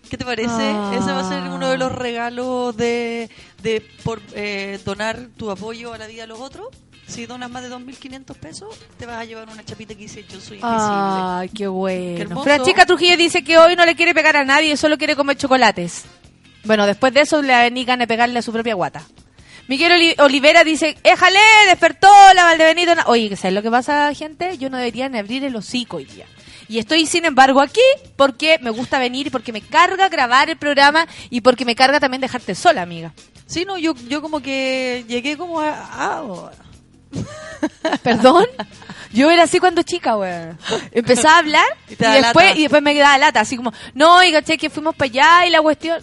¿Qué 0.09 0.17
te 0.17 0.25
parece? 0.25 0.51
Ah. 0.53 0.93
Ese 0.95 1.11
va 1.11 1.21
a 1.21 1.29
ser 1.29 1.43
uno 1.51 1.71
de 1.71 1.79
los 1.79 1.91
regalos 1.93 2.77
de, 2.77 3.31
de 3.63 3.81
por 4.05 4.21
eh, 4.35 4.79
donar 4.85 5.29
tu 5.37 5.51
apoyo 5.51 5.93
a 5.95 5.99
la 5.99 6.07
vida 6.07 6.23
de 6.23 6.29
los 6.29 6.41
otros. 6.41 6.69
Si 7.07 7.27
donas 7.27 7.51
más 7.51 7.63
de 7.63 7.71
2.500 7.71 8.35
pesos, 8.37 8.79
te 8.99 9.07
vas 9.07 9.17
a 9.19 9.25
llevar 9.25 9.49
una 9.49 9.65
chapita 9.65 9.95
que 9.95 10.01
dice 10.03 10.23
yo 10.23 10.41
soy 10.41 10.59
invisible. 10.59 10.63
Ay, 10.65 11.49
qué 11.51 11.67
bueno. 11.67 12.43
Francisca 12.43 12.87
Trujillo 12.87 13.17
dice 13.17 13.43
que 13.43 13.59
hoy 13.59 13.75
no 13.77 13.85
le 13.85 13.95
quiere 13.97 14.15
pegar 14.15 14.37
a 14.37 14.45
nadie, 14.45 14.77
solo 14.77 14.97
quiere 14.97 15.17
comer 15.17 15.37
chocolates. 15.37 16.05
Bueno, 16.65 16.87
después 16.87 17.13
de 17.13 17.23
eso 17.23 17.43
le 17.43 17.71
ni 17.71 17.85
ganas 17.85 18.05
de 18.05 18.09
pegarle 18.09 18.39
a 18.39 18.43
su 18.43 18.53
propia 18.53 18.75
guata. 18.75 19.03
Miguel 19.69 19.93
Oli- 19.93 20.15
Olivera 20.19 20.63
dice, 20.65 20.97
éjale, 21.05 21.39
despertó 21.67 22.09
la 22.35 22.45
Valdebenito. 22.45 22.95
Na-". 22.95 23.05
Oye, 23.07 23.35
¿sabes 23.37 23.55
lo 23.55 23.63
que 23.63 23.71
pasa, 23.71 24.13
gente? 24.15 24.57
Yo 24.59 24.71
no 24.71 24.77
debería 24.77 25.09
ni 25.09 25.19
abrir 25.19 25.45
el 25.45 25.57
hocico 25.57 25.97
hoy 25.99 26.05
día. 26.05 26.27
Y 26.73 26.79
estoy, 26.79 27.05
sin 27.05 27.27
embargo, 27.27 27.61
aquí 27.61 27.83
porque 28.17 28.59
me 28.63 28.71
gusta 28.71 28.99
venir 28.99 29.27
y 29.27 29.31
porque 29.31 29.53
me 29.53 29.61
carga 29.61 30.09
grabar 30.09 30.49
el 30.49 30.57
programa 30.57 31.07
y 31.29 31.43
porque 31.43 31.67
me 31.67 31.75
carga 31.75 32.01
también 32.01 32.23
dejarte 32.23 32.55
sola, 32.55 32.81
amiga. 32.81 33.13
Sí, 33.47 33.67
no, 33.67 33.77
yo, 33.77 33.95
yo 34.09 34.23
como 34.23 34.41
que 34.41 35.05
llegué 35.07 35.37
como 35.37 35.61
a... 35.61 35.69
a- 35.71 36.51
¿Perdón? 38.03 38.47
Yo 39.13 39.31
era 39.31 39.43
así 39.43 39.59
cuando 39.61 39.83
chica, 39.83 40.17
weón. 40.17 40.59
Empezaba 40.93 41.35
a 41.35 41.39
hablar 41.41 41.67
Y 41.91 41.95
después, 41.97 42.47
lata. 42.47 42.55
y 42.59 42.63
después 42.63 42.83
me 42.83 42.95
quedaba 42.95 43.19
lata, 43.19 43.41
así 43.41 43.57
como, 43.59 43.71
no, 43.93 44.25
y 44.25 44.33
caché 44.33 44.57
que 44.57 44.71
fuimos 44.71 44.95
para 44.95 45.11
allá 45.11 45.47
y 45.47 45.51
la 45.51 45.61
cuestión. 45.61 46.03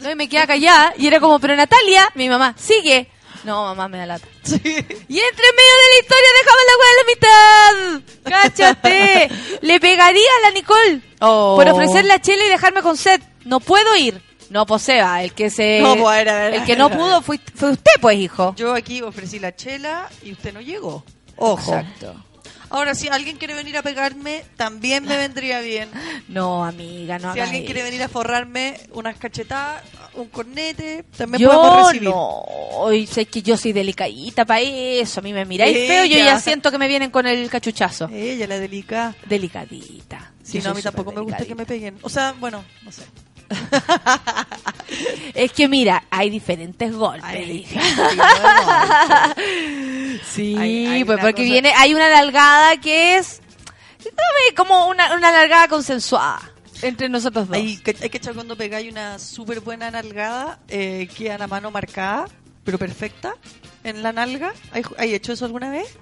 No, 0.00 0.10
y 0.10 0.14
me 0.16 0.28
quedaba 0.28 0.48
callada 0.48 0.94
y 0.98 1.06
era 1.06 1.20
como, 1.20 1.38
pero 1.38 1.54
Natalia, 1.54 2.08
mi 2.16 2.28
mamá, 2.28 2.54
sigue. 2.58 3.08
No, 3.44 3.64
mamá, 3.64 3.88
me 3.88 3.98
da 3.98 4.06
lata. 4.06 4.26
Y 4.44 4.56
entre 4.58 5.46
medio 5.52 5.74
de 5.80 5.88
la 5.90 6.00
historia 6.00 6.30
dejamos 6.40 6.64
la 6.68 6.76
weá 6.80 6.90
en 6.90 6.98
la 6.98 8.00
mitad. 8.00 8.40
¡Cáchate! 8.40 9.30
Le 9.62 9.80
pegaría 9.80 10.28
a 10.38 10.46
la 10.48 10.50
Nicole 10.52 11.00
Oh. 11.20 11.54
por 11.56 11.68
ofrecerle 11.68 12.08
la 12.08 12.20
chela 12.20 12.44
y 12.44 12.48
dejarme 12.48 12.82
con 12.82 12.96
sed. 12.96 13.20
No 13.44 13.60
puedo 13.60 13.94
ir. 13.96 14.20
No, 14.50 14.66
pues 14.66 14.82
Seba, 14.82 15.22
el 15.22 15.32
que 15.32 15.48
se... 15.50 15.80
No, 15.80 15.96
pues, 15.96 16.06
a 16.06 16.16
ver, 16.18 16.28
a 16.28 16.34
ver, 16.34 16.54
el 16.54 16.64
que 16.64 16.74
a 16.74 16.76
no 16.76 16.86
a 16.86 16.90
pudo 16.96 17.22
fue, 17.22 17.40
fue 17.54 17.70
usted, 17.72 17.92
pues, 18.00 18.18
hijo. 18.18 18.54
Yo 18.56 18.74
aquí 18.74 19.00
ofrecí 19.02 19.38
la 19.38 19.54
chela 19.56 20.08
y 20.22 20.32
usted 20.32 20.52
no 20.52 20.60
llegó. 20.60 21.02
Ojo. 21.36 21.74
Exacto. 21.74 22.14
Ahora, 22.70 22.94
si 22.94 23.08
alguien 23.08 23.36
quiere 23.36 23.54
venir 23.54 23.76
a 23.78 23.82
pegarme, 23.82 24.44
también 24.56 25.04
me 25.04 25.16
vendría 25.16 25.60
bien. 25.60 25.90
No, 26.28 26.64
amiga, 26.64 27.18
no 27.18 27.32
si 27.32 27.40
alguien 27.40 27.64
quiere 27.64 27.82
venir 27.82 28.02
a 28.02 28.08
forrarme 28.08 28.80
unas 28.92 29.16
cachetadas, 29.16 29.82
un 30.16 30.28
cornete, 30.28 31.04
también 31.16 31.48
podemos 31.48 31.78
Yo 31.78 31.86
recibir. 31.88 32.08
no, 32.08 32.44
Hoy 32.76 33.06
sé 33.06 33.26
que 33.26 33.42
yo 33.42 33.56
soy 33.56 33.72
delicadita 33.72 34.44
para 34.44 34.60
eso. 34.60 35.20
A 35.20 35.22
mí 35.22 35.32
me 35.32 35.44
miráis 35.44 35.76
Ella. 35.76 35.86
feo, 35.86 36.04
yo 36.06 36.18
ya 36.18 36.38
siento 36.40 36.70
que 36.70 36.78
me 36.78 36.88
vienen 36.88 37.10
con 37.10 37.26
el 37.26 37.48
cachuchazo. 37.50 38.08
Ella, 38.12 38.46
la 38.46 38.58
delica. 38.58 39.14
Delicadita. 39.26 40.32
Si 40.42 40.58
Yo 40.58 40.64
no, 40.64 40.70
a 40.70 40.74
mí 40.74 40.82
tampoco 40.82 41.12
me 41.12 41.20
gusta 41.20 41.44
que 41.44 41.54
me 41.54 41.66
peguen. 41.66 41.98
O 42.02 42.08
sea, 42.08 42.32
bueno, 42.38 42.64
no 42.82 42.92
sé. 42.92 43.02
Es 45.34 45.52
que 45.52 45.68
mira, 45.68 46.04
hay 46.10 46.30
diferentes 46.30 46.94
golpes. 46.94 47.24
Hay 47.24 47.66
sí, 50.32 50.56
Hay- 50.58 50.86
hay 50.86 51.04
pues 51.04 51.18
porque 51.18 51.42
cosa- 51.42 51.52
viene, 51.52 51.72
hay 51.76 51.94
una 51.94 52.08
largada 52.08 52.76
que 52.78 53.16
es 53.16 53.40
dame, 54.04 54.54
como 54.56 54.86
una, 54.88 55.14
una 55.14 55.30
largada 55.32 55.68
consensuada 55.68 56.40
entre 56.82 57.08
nosotros 57.08 57.48
dos. 57.48 57.56
Hay 57.56 57.80
hay 58.00 58.10
que 58.10 58.18
echar 58.18 58.34
cuando 58.34 58.56
pegáis 58.56 58.90
una 58.90 59.18
súper 59.18 59.60
buena 59.60 59.90
nalgada, 59.90 60.60
eh, 60.68 61.08
queda 61.16 61.38
la 61.38 61.46
mano 61.46 61.70
marcada, 61.70 62.26
pero 62.64 62.78
perfecta, 62.78 63.34
en 63.84 64.02
la 64.02 64.12
nalga. 64.12 64.52
¿Hay, 64.72 64.82
hay 64.98 65.14
hecho 65.14 65.32
eso 65.32 65.44
alguna 65.44 65.70
vez? 65.70 65.96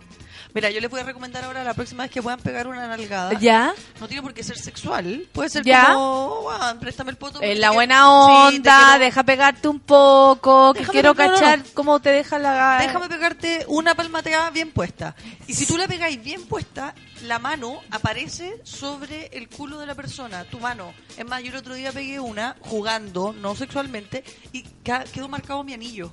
Mira, 0.54 0.70
yo 0.70 0.80
les 0.80 0.90
voy 0.90 1.00
a 1.00 1.04
recomendar 1.04 1.44
ahora 1.44 1.64
la 1.64 1.72
próxima 1.74 2.02
vez 2.02 2.12
que 2.12 2.20
puedan 2.22 2.38
pegar 2.40 2.66
una 2.66 2.86
nalgada. 2.86 3.32
¿Ya? 3.40 3.72
No 4.00 4.06
tiene 4.06 4.22
por 4.22 4.34
qué 4.34 4.42
ser 4.44 4.58
sexual. 4.58 5.26
Puede 5.32 5.48
ser 5.48 5.64
¿Ya? 5.64 5.86
como, 5.86 6.42
"Juan, 6.42 6.78
préstame 6.78 7.10
el 7.10 7.16
poto. 7.16 7.40
En 7.42 7.60
la 7.60 7.70
buena 7.70 8.00
Sí, 8.02 8.56
onda, 8.56 8.78
quiero- 8.90 9.04
deja 9.04 9.22
pegarte 9.24 9.68
un 9.68 9.80
poco, 9.80 10.74
que 10.74 10.84
quiero 10.84 11.14
pegar, 11.14 11.30
no, 11.30 11.34
no. 11.36 11.40
cachar 11.40 11.64
cómo 11.72 12.00
te 12.00 12.10
deja 12.10 12.38
la... 12.38 12.78
Déjame 12.82 13.08
pegarte 13.08 13.64
una 13.68 13.94
palmateada 13.94 14.50
bien 14.50 14.70
puesta. 14.72 15.14
Y 15.46 15.54
si 15.54 15.64
tú 15.66 15.78
la 15.78 15.88
pegáis 15.88 16.22
bien 16.22 16.44
puesta, 16.46 16.94
la 17.22 17.38
mano 17.38 17.80
aparece 17.90 18.60
sobre 18.64 19.28
el 19.32 19.48
culo 19.48 19.78
de 19.78 19.86
la 19.86 19.94
persona, 19.94 20.44
tu 20.44 20.58
mano. 20.60 20.92
Es 21.16 21.24
más, 21.26 21.42
yo 21.42 21.48
el 21.50 21.56
otro 21.56 21.74
día 21.74 21.92
pegué 21.92 22.20
una 22.20 22.56
jugando, 22.60 23.32
no 23.32 23.54
sexualmente, 23.54 24.22
y 24.52 24.62
quedó 25.12 25.28
marcado 25.28 25.64
mi 25.64 25.72
anillo. 25.72 26.12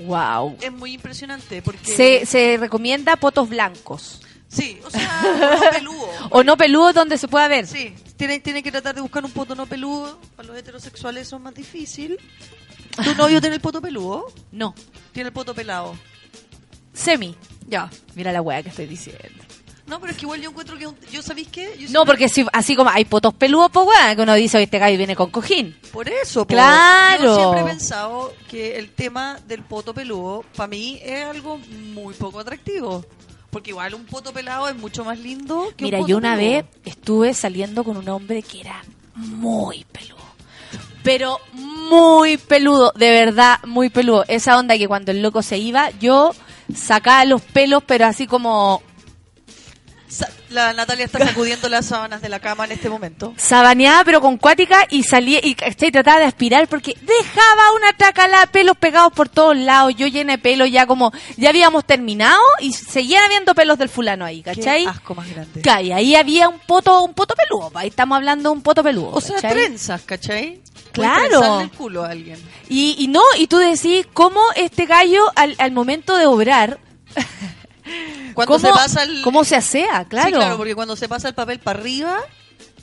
Wow. 0.00 0.56
Es 0.60 0.72
muy 0.72 0.92
impresionante 0.92 1.62
porque... 1.62 1.94
Se, 1.94 2.26
se 2.26 2.56
recomienda 2.56 3.16
potos 3.16 3.48
blancos. 3.48 4.20
Sí, 4.48 4.80
o 4.84 4.90
sea, 4.90 5.22
no 5.62 5.70
peludo. 5.70 6.08
O 6.30 6.42
no 6.42 6.56
peludos 6.56 6.94
donde 6.94 7.18
se 7.18 7.28
pueda 7.28 7.48
ver. 7.48 7.66
Sí, 7.66 7.94
tiene, 8.16 8.40
tiene 8.40 8.62
que 8.62 8.72
tratar 8.72 8.94
de 8.94 9.00
buscar 9.00 9.24
un 9.24 9.30
poto 9.30 9.54
no 9.54 9.66
peludo. 9.66 10.18
Para 10.36 10.48
los 10.48 10.56
heterosexuales 10.56 11.26
eso 11.26 11.36
es 11.36 11.42
más 11.42 11.54
difícil. 11.54 12.18
¿Tu 13.04 13.14
novio 13.14 13.40
tiene 13.40 13.56
el 13.56 13.60
poto 13.60 13.80
peludo? 13.80 14.26
No. 14.50 14.74
Tiene 15.12 15.28
el 15.28 15.32
poto 15.32 15.54
pelado. 15.54 15.94
Semi. 16.92 17.36
Ya. 17.66 17.90
Mira 18.14 18.32
la 18.32 18.40
weá 18.40 18.62
que 18.62 18.70
estoy 18.70 18.86
diciendo. 18.86 19.44
No, 19.88 19.98
pero 20.00 20.12
es 20.12 20.18
que 20.18 20.24
igual 20.26 20.40
yo 20.40 20.50
encuentro 20.50 20.76
que 20.76 20.86
un- 20.86 20.96
yo 21.10 21.22
sabéis 21.22 21.48
qué, 21.48 21.74
Yo 21.78 21.88
No, 21.90 22.04
porque 22.04 22.28
si, 22.28 22.46
así 22.52 22.76
como 22.76 22.90
hay 22.90 23.04
potos 23.04 23.32
peludos, 23.34 23.70
pues 23.72 23.86
weón, 23.86 24.16
que 24.16 24.22
uno 24.22 24.34
dice, 24.34 24.56
"Oye, 24.58 24.64
este 24.64 24.78
gallo 24.78 24.98
viene 24.98 25.16
con 25.16 25.30
cojín. 25.30 25.76
Por 25.92 26.08
eso, 26.08 26.42
po. 26.42 26.48
Claro. 26.48 27.24
Yo 27.24 27.34
siempre 27.36 27.60
he 27.60 27.64
pensado 27.64 28.34
que 28.50 28.76
el 28.78 28.90
tema 28.90 29.38
del 29.46 29.62
poto 29.62 29.94
peludo, 29.94 30.44
para 30.56 30.68
mí, 30.68 31.00
es 31.02 31.24
algo 31.24 31.58
muy 31.92 32.14
poco 32.14 32.38
atractivo. 32.40 33.04
Porque 33.50 33.70
igual 33.70 33.94
un 33.94 34.04
poto 34.04 34.30
pelado 34.32 34.68
es 34.68 34.76
mucho 34.76 35.04
más 35.06 35.18
lindo 35.18 35.72
que 35.74 35.84
Mira, 35.84 35.98
un 35.98 36.02
poto 36.02 36.10
yo 36.10 36.16
una 36.18 36.36
peludo. 36.36 36.50
vez 36.52 36.64
estuve 36.84 37.32
saliendo 37.32 37.82
con 37.82 37.96
un 37.96 38.08
hombre 38.10 38.42
que 38.42 38.60
era 38.60 38.84
muy 39.14 39.84
peludo. 39.90 40.18
Pero 41.02 41.38
muy 41.54 42.36
peludo, 42.36 42.92
de 42.94 43.10
verdad, 43.10 43.58
muy 43.64 43.88
peludo. 43.88 44.24
Esa 44.28 44.58
onda 44.58 44.76
que 44.76 44.86
cuando 44.86 45.12
el 45.12 45.22
loco 45.22 45.42
se 45.42 45.56
iba, 45.56 45.90
yo 45.98 46.32
sacaba 46.74 47.24
los 47.24 47.40
pelos, 47.40 47.82
pero 47.86 48.04
así 48.04 48.26
como 48.26 48.82
La 50.50 50.72
Natalia 50.72 51.04
está 51.04 51.18
sacudiendo 51.18 51.68
las 51.68 51.86
sábanas 51.86 52.22
de 52.22 52.30
la 52.30 52.40
cama 52.40 52.64
en 52.64 52.72
este 52.72 52.88
momento. 52.88 53.34
sabaneaba, 53.36 54.02
pero 54.04 54.20
con 54.22 54.38
cuática, 54.38 54.86
y 54.88 55.02
salía 55.02 55.40
y, 55.42 55.54
¿cachai? 55.54 55.90
trataba 55.90 56.20
de 56.20 56.24
aspirar 56.24 56.66
porque 56.68 56.96
dejaba 57.02 57.72
una 57.76 57.92
tracala 57.92 58.40
de 58.40 58.46
pelos 58.46 58.76
pegados 58.78 59.12
por 59.12 59.28
todos 59.28 59.56
lados. 59.56 59.94
Yo 59.96 60.06
llena 60.06 60.32
de 60.32 60.38
pelo, 60.38 60.64
ya 60.64 60.86
como, 60.86 61.12
ya 61.36 61.50
habíamos 61.50 61.84
terminado 61.84 62.40
y 62.60 62.72
seguían 62.72 63.24
habiendo 63.24 63.54
pelos 63.54 63.76
del 63.78 63.90
fulano 63.90 64.24
ahí, 64.24 64.42
¿cachai? 64.42 64.84
Qué 64.84 64.88
asco 64.88 65.14
más 65.14 65.28
grande. 65.28 65.62
Ahí 65.70 66.14
había 66.16 66.48
un 66.48 66.58
poto, 66.60 67.02
un 67.02 67.12
poto 67.12 67.34
peludo. 67.34 67.70
Ahí 67.74 67.88
estamos 67.88 68.16
hablando 68.16 68.48
de 68.48 68.56
un 68.56 68.62
poto 68.62 68.82
peludo. 68.82 69.10
O 69.10 69.20
sea, 69.20 69.36
trenzas, 69.40 70.02
¿cachai? 70.02 70.62
Claro. 70.92 71.28
trenzarle 71.28 71.64
el 71.64 71.70
culo 71.72 72.04
a 72.04 72.10
alguien. 72.10 72.38
Y, 72.68 72.96
y 72.98 73.08
no, 73.08 73.22
y 73.36 73.46
tú 73.46 73.58
decís 73.58 74.06
cómo 74.14 74.40
este 74.56 74.86
gallo 74.86 75.30
al, 75.36 75.54
al 75.58 75.72
momento 75.72 76.16
de 76.16 76.26
obrar, 76.26 76.78
Cuando 78.34 78.54
¿cómo, 78.54 78.58
se 78.58 78.72
pasa 78.72 79.02
el... 79.02 79.22
cómo 79.22 79.44
se 79.44 79.56
asea, 79.56 80.06
claro. 80.08 80.28
Sí, 80.28 80.34
claro, 80.34 80.56
porque 80.56 80.74
cuando 80.74 80.96
se 80.96 81.08
pasa 81.08 81.28
el 81.28 81.34
papel 81.34 81.58
para 81.58 81.78
arriba, 81.78 82.18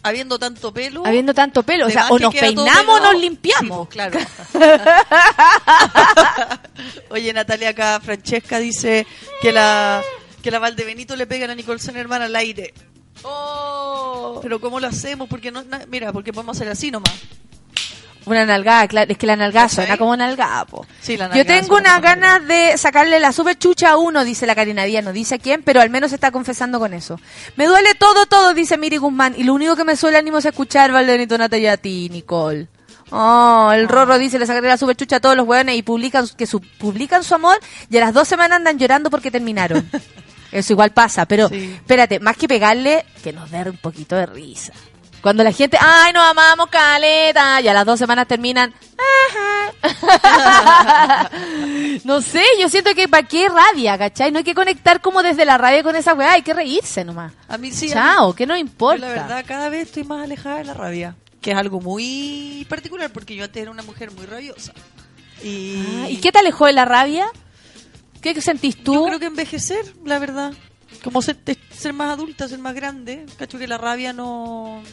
habiendo 0.04 0.38
tanto 0.38 0.74
pelo... 0.74 1.06
Habiendo 1.06 1.34
tanto 1.34 1.64
pelo, 1.64 1.88
o 1.88 1.90
sea, 1.90 2.08
o 2.10 2.20
nos 2.20 2.34
peinamos 2.34 3.00
o 3.00 3.04
nos 3.04 3.20
limpiamos. 3.20 3.88
Sí, 3.88 3.94
claro. 3.94 4.20
Oye, 7.10 7.34
Natalia 7.34 7.70
acá, 7.70 8.00
Francesca 8.00 8.60
dice 8.60 9.08
que 9.42 9.52
la 9.52 10.02
que 10.46 10.52
la 10.52 10.60
Valdebenito 10.60 11.16
le 11.16 11.26
pega 11.26 11.46
a 11.46 11.48
la 11.48 11.56
Nicole 11.56 11.82
Herman 11.84 12.22
al 12.22 12.36
aire. 12.36 12.72
Oh. 13.24 14.38
Pero 14.44 14.62
¿cómo 14.62 14.80
lo 14.80 14.86
hacemos? 14.86 15.28
Porque 15.28 15.52
no, 15.52 15.64
na- 15.64 15.88
mira, 15.88 16.14
porque 16.14 16.32
podemos 16.32 16.56
hacer 16.56 16.70
así 16.70 16.92
nomás. 16.92 17.12
Una 18.26 18.46
nalgada, 18.46 18.88
claro, 18.88 19.12
es 19.12 19.18
que 19.18 19.28
la 19.28 19.36
nalgada 19.36 19.70
suena 19.70 19.98
como 19.98 20.18
nalgada, 20.18 20.66
po. 20.66 20.86
Sí, 21.02 21.16
la 21.16 21.32
Yo 21.36 21.46
tengo 21.46 21.68
como 21.68 21.84
ganas 22.02 22.48
de 22.48 22.76
sacarle 22.78 23.20
la 23.20 23.32
super 23.32 23.58
chucha 23.58 23.92
a 23.92 23.98
uno, 23.98 24.24
dice 24.26 24.48
la 24.48 24.56
Karina 24.56 24.84
Díaz, 24.84 25.04
no 25.04 25.14
dice 25.14 25.36
a 25.36 25.38
quién, 25.38 25.62
pero 25.64 25.80
al 25.82 25.90
menos 25.92 26.12
está 26.12 26.32
confesando 26.32 26.80
con 26.80 26.94
eso. 26.94 27.20
Me 27.56 27.68
duele 27.68 27.94
todo, 27.96 28.26
todo, 28.26 28.54
dice 28.54 28.78
Miri 28.78 28.98
Guzmán, 28.98 29.36
y 29.38 29.44
lo 29.44 29.54
único 29.54 29.76
que 29.76 29.84
me 29.84 29.96
suele 29.96 30.18
ánimo 30.18 30.40
es 30.40 30.46
escuchar 30.46 30.92
Valdenito 30.92 31.38
Nata 31.38 31.58
y 31.58 31.68
a 31.68 31.78
ti, 31.78 32.10
Nicole. 32.12 32.68
Oh, 33.12 33.72
el 33.72 33.88
Rorro 33.88 34.18
dice, 34.18 34.40
le 34.40 34.48
sacaré 34.48 34.68
la 34.68 34.78
super 34.78 34.96
chucha 34.96 35.18
a 35.18 35.20
todos 35.20 35.36
los 35.36 35.46
hueones 35.48 35.76
y 35.76 35.84
publican 35.84 36.28
que 36.36 36.48
su, 36.48 36.60
publican 36.60 37.24
su 37.24 37.36
amor 37.36 37.58
y 37.90 37.98
a 37.98 38.00
las 38.00 38.14
dos 38.14 38.28
semanas 38.28 38.56
andan 38.58 38.80
llorando 38.80 39.12
porque 39.12 39.30
terminaron. 39.30 39.88
Eso 40.52 40.74
igual 40.74 40.92
pasa, 40.92 41.26
pero 41.26 41.50
Sí. 41.50 41.74
espérate, 41.76 42.20
más 42.20 42.38
que 42.38 42.48
pegarle, 42.48 43.06
que 43.24 43.34
nos 43.34 43.52
dé 43.52 43.70
un 43.70 43.78
poquito 43.78 44.16
de 44.16 44.26
risa. 44.26 44.74
Cuando 45.26 45.44
la 45.44 45.52
gente, 45.52 45.76
ay, 45.82 46.14
nos 46.14 46.22
amamos, 46.24 46.68
caleta, 46.70 47.60
y 47.60 47.68
a 47.68 47.74
las 47.74 47.84
dos 47.84 47.98
semanas 47.98 48.28
terminan, 48.28 48.72
ajá. 49.82 51.32
no 52.04 52.22
sé, 52.22 52.44
yo 52.62 52.70
siento 52.70 52.94
que 52.94 53.08
para 53.08 53.28
qué 53.28 53.50
rabia, 53.50 53.98
¿cachai? 53.98 54.32
No 54.32 54.38
hay 54.38 54.44
que 54.44 54.54
conectar 54.54 55.02
como 55.02 55.24
desde 55.24 55.44
la 55.44 55.58
rabia 55.58 55.82
con 55.82 55.96
esa 55.96 56.14
weá, 56.14 56.34
hay 56.34 56.44
que 56.44 56.54
reírse 56.54 57.04
nomás. 57.04 57.34
A 57.48 57.58
mí 57.58 57.72
sí. 57.72 57.90
Chao, 57.90 58.28
mí- 58.28 58.34
¿qué 58.36 58.46
nos 58.46 58.58
yo 58.58 58.62
importa? 58.62 59.00
la 59.00 59.08
verdad, 59.08 59.44
cada 59.48 59.70
vez 59.70 59.88
estoy 59.88 60.04
más 60.04 60.24
alejada 60.24 60.58
de 60.60 60.66
la 60.66 60.76
rabia. 60.76 61.16
Que 61.42 61.54
es 61.54 61.58
algo 61.58 61.82
muy 61.82 62.64
particular, 62.70 63.10
porque 63.12 63.36
yo 63.36 63.46
antes 63.46 63.64
era 63.64 63.72
una 63.72 63.82
mujer 63.82 64.12
muy 64.12 64.28
rabiosa. 64.28 64.74
Y, 65.44 65.84
Ah, 66.04 66.08
¿Y 66.08 66.18
qué 66.18 66.32
te 66.32 66.38
alejó 66.38 66.68
de 66.68 66.74
la 66.74 66.86
rabia? 66.86 67.26
¿Qué 68.22 68.40
sentís 68.42 68.84
tú? 68.84 68.94
Yo 68.94 69.06
creo 69.08 69.20
que 69.20 69.26
envejecer, 69.26 69.92
la 70.06 70.20
verdad. 70.20 70.54
Como 71.04 71.24
ser, 71.24 71.38
ser 71.72 71.94
más 71.94 72.14
adulta, 72.14 72.48
ser 72.48 72.60
más 72.60 72.76
grande. 72.76 73.26
Cacho 73.40 73.58
que 73.58 73.68
la 73.68 73.80
rabia 73.80 74.14
no, 74.14 74.84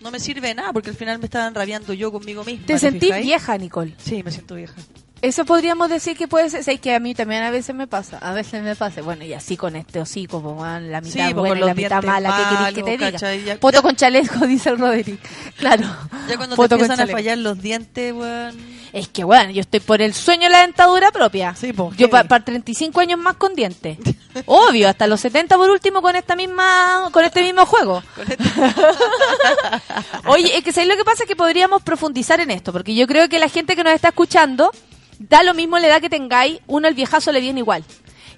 no 0.00 0.10
me 0.10 0.20
sirve 0.20 0.48
de 0.48 0.54
nada, 0.54 0.72
porque 0.72 0.90
al 0.90 0.96
final 0.96 1.18
me 1.18 1.24
estaban 1.26 1.54
rabiando 1.54 1.92
yo 1.92 2.12
conmigo 2.12 2.44
misma. 2.44 2.66
¿Te 2.66 2.78
sentís 2.78 3.04
fijáis? 3.08 3.24
vieja, 3.24 3.58
Nicole? 3.58 3.94
Sí, 3.98 4.22
me 4.22 4.30
siento 4.30 4.54
vieja. 4.54 4.74
Eso 5.22 5.46
podríamos 5.46 5.88
decir 5.88 6.14
que 6.16 6.28
puede 6.28 6.50
ser, 6.50 6.62
sé 6.62 6.76
que 6.78 6.94
a 6.94 7.00
mí 7.00 7.14
también 7.14 7.42
a 7.42 7.50
veces 7.50 7.74
me 7.74 7.86
pasa, 7.86 8.18
a 8.18 8.34
veces 8.34 8.62
me 8.62 8.76
pasa, 8.76 9.00
bueno, 9.00 9.24
y 9.24 9.32
así 9.32 9.56
con 9.56 9.74
este 9.74 9.98
hocico, 9.98 10.42
pues, 10.42 10.54
weón, 10.56 10.92
la 10.92 11.00
mitad 11.00 11.28
Sí, 11.28 11.34
pues, 11.34 11.34
buena 11.34 11.56
y 11.60 11.64
la 11.64 11.74
mitad 11.74 12.02
mala, 12.02 12.36
¿qué 12.36 12.42
querés 12.56 12.74
que 12.74 12.82
te 12.82 12.90
diga? 13.36 13.56
Ya- 13.72 13.82
con 13.82 13.96
chaleco, 13.96 14.38
dice 14.46 14.68
el 14.70 14.78
Roderick, 14.78 15.18
claro. 15.56 15.84
Ya 16.28 16.36
cuando 16.36 16.54
te 16.56 16.74
empiezan 16.74 17.00
a 17.00 17.06
fallar 17.06 17.38
los 17.38 17.60
dientes, 17.62 18.12
weón. 18.12 18.56
Es 18.96 19.08
que, 19.08 19.24
bueno, 19.24 19.50
yo 19.50 19.60
estoy 19.60 19.80
por 19.80 20.00
el 20.00 20.14
sueño 20.14 20.44
de 20.44 20.48
la 20.48 20.62
dentadura 20.62 21.10
propia. 21.10 21.54
Sí, 21.54 21.74
pues. 21.74 21.94
Yo 21.98 22.08
para 22.08 22.42
35 22.42 22.98
años 22.98 23.18
más 23.18 23.36
con 23.36 23.54
dientes. 23.54 23.98
Obvio, 24.46 24.88
hasta 24.88 25.06
los 25.06 25.20
70 25.20 25.54
por 25.54 25.68
último 25.68 26.00
con 26.00 26.16
esta 26.16 26.34
misma 26.34 27.10
con 27.12 27.22
este 27.22 27.42
mismo 27.42 27.66
juego. 27.66 28.02
Oye, 30.24 30.56
es 30.56 30.64
que 30.64 30.72
¿sabes 30.72 30.88
lo 30.88 30.96
que 30.96 31.04
pasa? 31.04 31.24
Es 31.24 31.28
que 31.28 31.36
podríamos 31.36 31.82
profundizar 31.82 32.40
en 32.40 32.50
esto, 32.50 32.72
porque 32.72 32.94
yo 32.94 33.06
creo 33.06 33.28
que 33.28 33.38
la 33.38 33.50
gente 33.50 33.76
que 33.76 33.84
nos 33.84 33.92
está 33.92 34.08
escuchando, 34.08 34.70
da 35.18 35.42
lo 35.42 35.52
mismo 35.52 35.78
la 35.78 35.88
edad 35.88 36.00
que 36.00 36.08
tengáis, 36.08 36.60
uno 36.66 36.88
el 36.88 36.94
viejazo 36.94 37.32
le 37.32 37.42
viene 37.42 37.60
igual. 37.60 37.84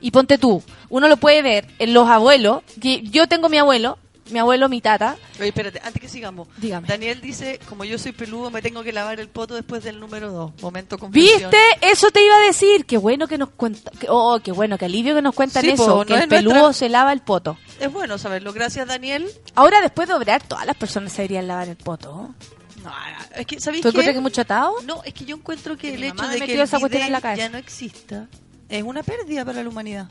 Y 0.01 0.11
ponte 0.11 0.39
tú, 0.39 0.61
uno 0.89 1.07
lo 1.07 1.19
puede 1.19 1.41
ver 1.41 1.69
en 1.79 1.95
los 1.95 2.09
abuelos, 2.09 2.65
que 2.83 3.03
yo 3.03 3.29
tengo 3.29 3.49
mi 3.49 3.59
abuelo, 3.59 3.97
mi 4.31 4.39
abuelo, 4.39 4.69
mi 4.69 4.81
tata, 4.81 5.17
Oye, 5.39 5.49
espérate, 5.49 5.81
antes 5.85 6.01
que 6.01 6.09
sigamos. 6.09 6.49
Dígame. 6.57 6.87
Daniel 6.89 7.21
dice, 7.21 7.59
como 7.69 7.85
yo 7.85 7.99
soy 7.99 8.13
peludo, 8.13 8.51
me 8.51 8.61
tengo 8.63 8.83
que 8.83 8.93
lavar 8.93 9.21
el 9.21 9.29
poto 9.29 9.55
después 9.55 9.85
del 9.85 10.01
número 10.01 10.31
2. 10.33 10.63
Momento 10.63 10.99
confesión. 10.99 11.51
¿Viste? 11.51 11.59
Eso 11.81 12.11
te 12.11 12.25
iba 12.25 12.37
a 12.37 12.41
decir. 12.41 12.85
Qué 12.87 12.97
bueno 12.99 13.27
que 13.29 13.39
nos 13.39 13.51
cuentan. 13.51 13.93
Oh, 14.09 14.41
qué 14.43 14.53
bueno, 14.53 14.79
qué 14.79 14.87
alivio 14.87 15.15
que 15.15 15.23
nos 15.23 15.35
cuentan 15.35 15.63
Sí, 15.63 15.71
eso. 15.71 15.87
po, 15.87 16.05
que 16.05 16.15
no 16.15 16.23
el 16.23 16.29
nuestra- 16.29 16.39
peludo 16.53 16.73
se 16.73 16.89
lava 16.89 17.13
el 17.13 17.21
poto. 17.21 17.57
Es 17.81 17.93
bueno 17.93 18.19
saberlo. 18.19 18.53
Gracias, 18.53 18.87
Daniel. 18.87 19.31
Ahora, 19.55 19.81
después 19.81 20.09
de 20.09 20.15
obrar, 20.15 20.43
todas 20.43 20.67
las 20.67 20.77
personas 20.77 21.13
se 21.13 21.23
deberían 21.23 21.47
lavar 21.49 21.69
el 21.69 21.77
poto. 21.77 22.35
No, 22.83 22.93
es 23.37 23.47
que, 23.47 23.61
¿sabéis 23.61 23.83
¿Tú 23.83 23.89
encuentras 23.89 24.15
que 24.15 24.21
mucho 24.21 24.41
atado? 24.41 24.75
No, 24.85 25.03
es 25.05 25.13
que 25.13 25.25
yo 25.25 25.37
encuentro 25.37 25.77
que 25.77 25.89
Que 25.91 25.95
el 25.95 26.05
hecho 26.05 26.27
de 26.29 26.41
que 26.41 26.55
el 26.55 26.61
esa 26.61 26.79
en 26.79 27.13
la 27.13 27.21
cabeza. 27.21 27.43
ya 27.43 27.49
no 27.49 27.59
exista 27.59 28.29
es 28.69 28.83
una 28.83 29.03
pérdida 29.03 29.45
para 29.45 29.63
la 29.63 29.69
humanidad. 29.69 30.09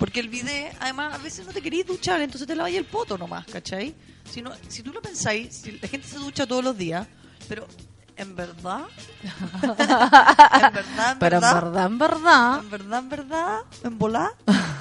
Porque 0.00 0.18
el 0.18 0.28
bidet, 0.28 0.74
además, 0.80 1.14
a 1.14 1.18
veces 1.18 1.46
no 1.46 1.52
te 1.52 1.60
querís 1.62 1.86
duchar, 1.86 2.20
entonces 2.22 2.48
te 2.48 2.56
lavas 2.56 2.72
el 2.72 2.86
poto 2.86 3.16
nomás, 3.16 3.46
¿cachai? 3.46 3.94
Si, 4.28 4.42
no, 4.42 4.50
si 4.66 4.82
tú 4.82 4.92
lo 4.92 5.00
pensáis, 5.02 5.54
si 5.62 5.72
la 5.72 5.86
gente 5.86 6.08
se 6.08 6.16
ducha 6.16 6.46
todos 6.46 6.64
los 6.64 6.76
días, 6.76 7.06
pero 7.48 7.68
en 8.16 8.34
verdad, 8.34 8.84
en 9.22 10.72
verdad, 10.72 11.12
en 11.12 11.18
Pero 11.18 11.36
en 11.36 11.42
verdad, 11.42 11.54
verdad, 11.62 11.86
en 11.86 11.98
verdad. 11.98 12.60
en 12.60 12.70
verdad, 12.70 12.98
en 12.98 13.08
verdad, 13.08 13.58
en 13.84 13.98
volá, 13.98 14.34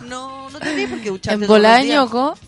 no, 0.08 0.50
no 0.50 0.60
tenés 0.60 0.90
por 0.90 1.02
qué 1.02 1.10
ducharte 1.10 1.46
En 1.46 1.48
días. 1.84 1.96
ñoco. 1.96 2.38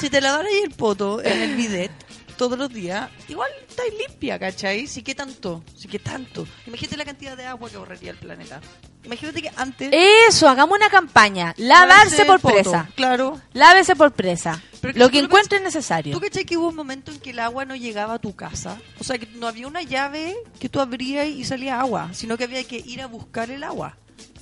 Si 0.00 0.08
te 0.08 0.20
lavaras 0.22 0.50
el 0.64 0.70
poto 0.70 1.22
en 1.22 1.42
el 1.42 1.56
bidet 1.56 1.92
todos 2.38 2.58
los 2.58 2.70
días, 2.70 3.10
igual 3.28 3.50
estáis 3.68 3.92
limpia, 3.98 4.38
¿cachai? 4.38 4.86
Sí 4.86 5.02
que 5.02 5.14
tanto, 5.14 5.62
sí 5.76 5.88
que 5.88 5.98
tanto. 5.98 6.46
Imagínate 6.66 6.96
la 6.96 7.04
cantidad 7.04 7.36
de 7.36 7.44
agua 7.44 7.68
que 7.68 7.76
ahorraría 7.76 8.10
el 8.12 8.16
planeta. 8.16 8.62
Imagínate 9.04 9.42
que 9.42 9.50
antes... 9.56 9.90
Eso, 10.28 10.48
hagamos 10.48 10.76
una 10.76 10.90
campaña. 10.90 11.54
Lavarse 11.56 12.24
por 12.24 12.40
presa. 12.40 12.88
Claro. 12.94 13.40
Lávese 13.52 13.96
por 13.96 14.12
presa. 14.12 14.62
Pero 14.80 14.98
Lo 14.98 15.10
que 15.10 15.18
encuentre 15.18 15.58
pens- 15.58 15.62
necesario. 15.64 16.14
¿Tú 16.14 16.20
cachai 16.20 16.44
que 16.44 16.56
hubo 16.56 16.68
un 16.68 16.76
momento 16.76 17.10
en 17.10 17.18
que 17.20 17.30
el 17.30 17.38
agua 17.38 17.64
no 17.64 17.74
llegaba 17.76 18.14
a 18.14 18.18
tu 18.18 18.34
casa? 18.34 18.78
O 18.98 19.04
sea, 19.04 19.18
que 19.18 19.26
no 19.34 19.46
había 19.46 19.66
una 19.66 19.82
llave 19.82 20.36
que 20.58 20.68
tú 20.68 20.80
abrías 20.80 21.26
y 21.26 21.44
salía 21.44 21.80
agua, 21.80 22.10
sino 22.12 22.36
que 22.36 22.44
había 22.44 22.64
que 22.64 22.76
ir 22.78 23.02
a 23.02 23.06
buscar 23.06 23.50
el 23.50 23.62
agua. 23.64 23.96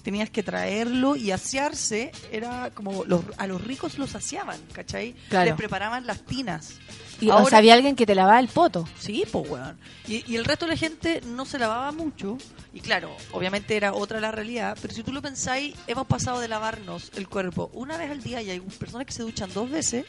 Tenías 0.09 0.31
que 0.31 0.43
traerlo 0.43 1.17
y 1.17 1.33
asearse. 1.33 2.13
Era 2.33 2.71
como 2.73 3.05
los, 3.05 3.21
a 3.37 3.47
los 3.47 3.63
ricos 3.63 3.99
los 3.99 4.09
saciaban, 4.09 4.59
¿cachai? 4.73 5.13
Claro. 5.29 5.51
Les 5.51 5.55
preparaban 5.55 6.07
las 6.07 6.25
tinas. 6.25 6.77
Y, 7.21 7.29
o 7.29 7.35
Ahora- 7.35 7.51
sea, 7.51 7.59
había 7.59 7.75
alguien 7.75 7.95
que 7.95 8.07
te 8.07 8.15
lavaba 8.15 8.41
el 8.41 8.49
poto. 8.49 8.89
Sí, 8.99 9.25
pues, 9.31 9.51
weón. 9.51 9.79
Y, 10.07 10.25
y 10.33 10.37
el 10.37 10.47
resto 10.47 10.65
de 10.65 10.71
la 10.73 10.79
gente 10.79 11.21
no 11.27 11.45
se 11.45 11.59
lavaba 11.59 11.93
mucho. 11.93 12.39
Y 12.73 12.81
claro, 12.81 13.15
obviamente 13.33 13.77
era 13.77 13.93
otra 13.93 14.19
la 14.19 14.33
realidad. 14.33 14.79
Pero 14.81 14.95
si 14.95 15.03
tú 15.03 15.13
lo 15.13 15.21
pensáis, 15.21 15.75
hemos 15.87 16.07
pasado 16.07 16.41
de 16.41 16.49
lavarnos 16.49 17.13
el 17.17 17.29
cuerpo 17.29 17.71
una 17.75 17.99
vez 17.99 18.11
al 18.11 18.23
día 18.23 18.41
y 18.41 18.49
hay 18.49 18.61
personas 18.61 19.05
que 19.07 19.13
se 19.13 19.23
duchan 19.25 19.51
dos 19.53 19.69
veces. 19.71 20.07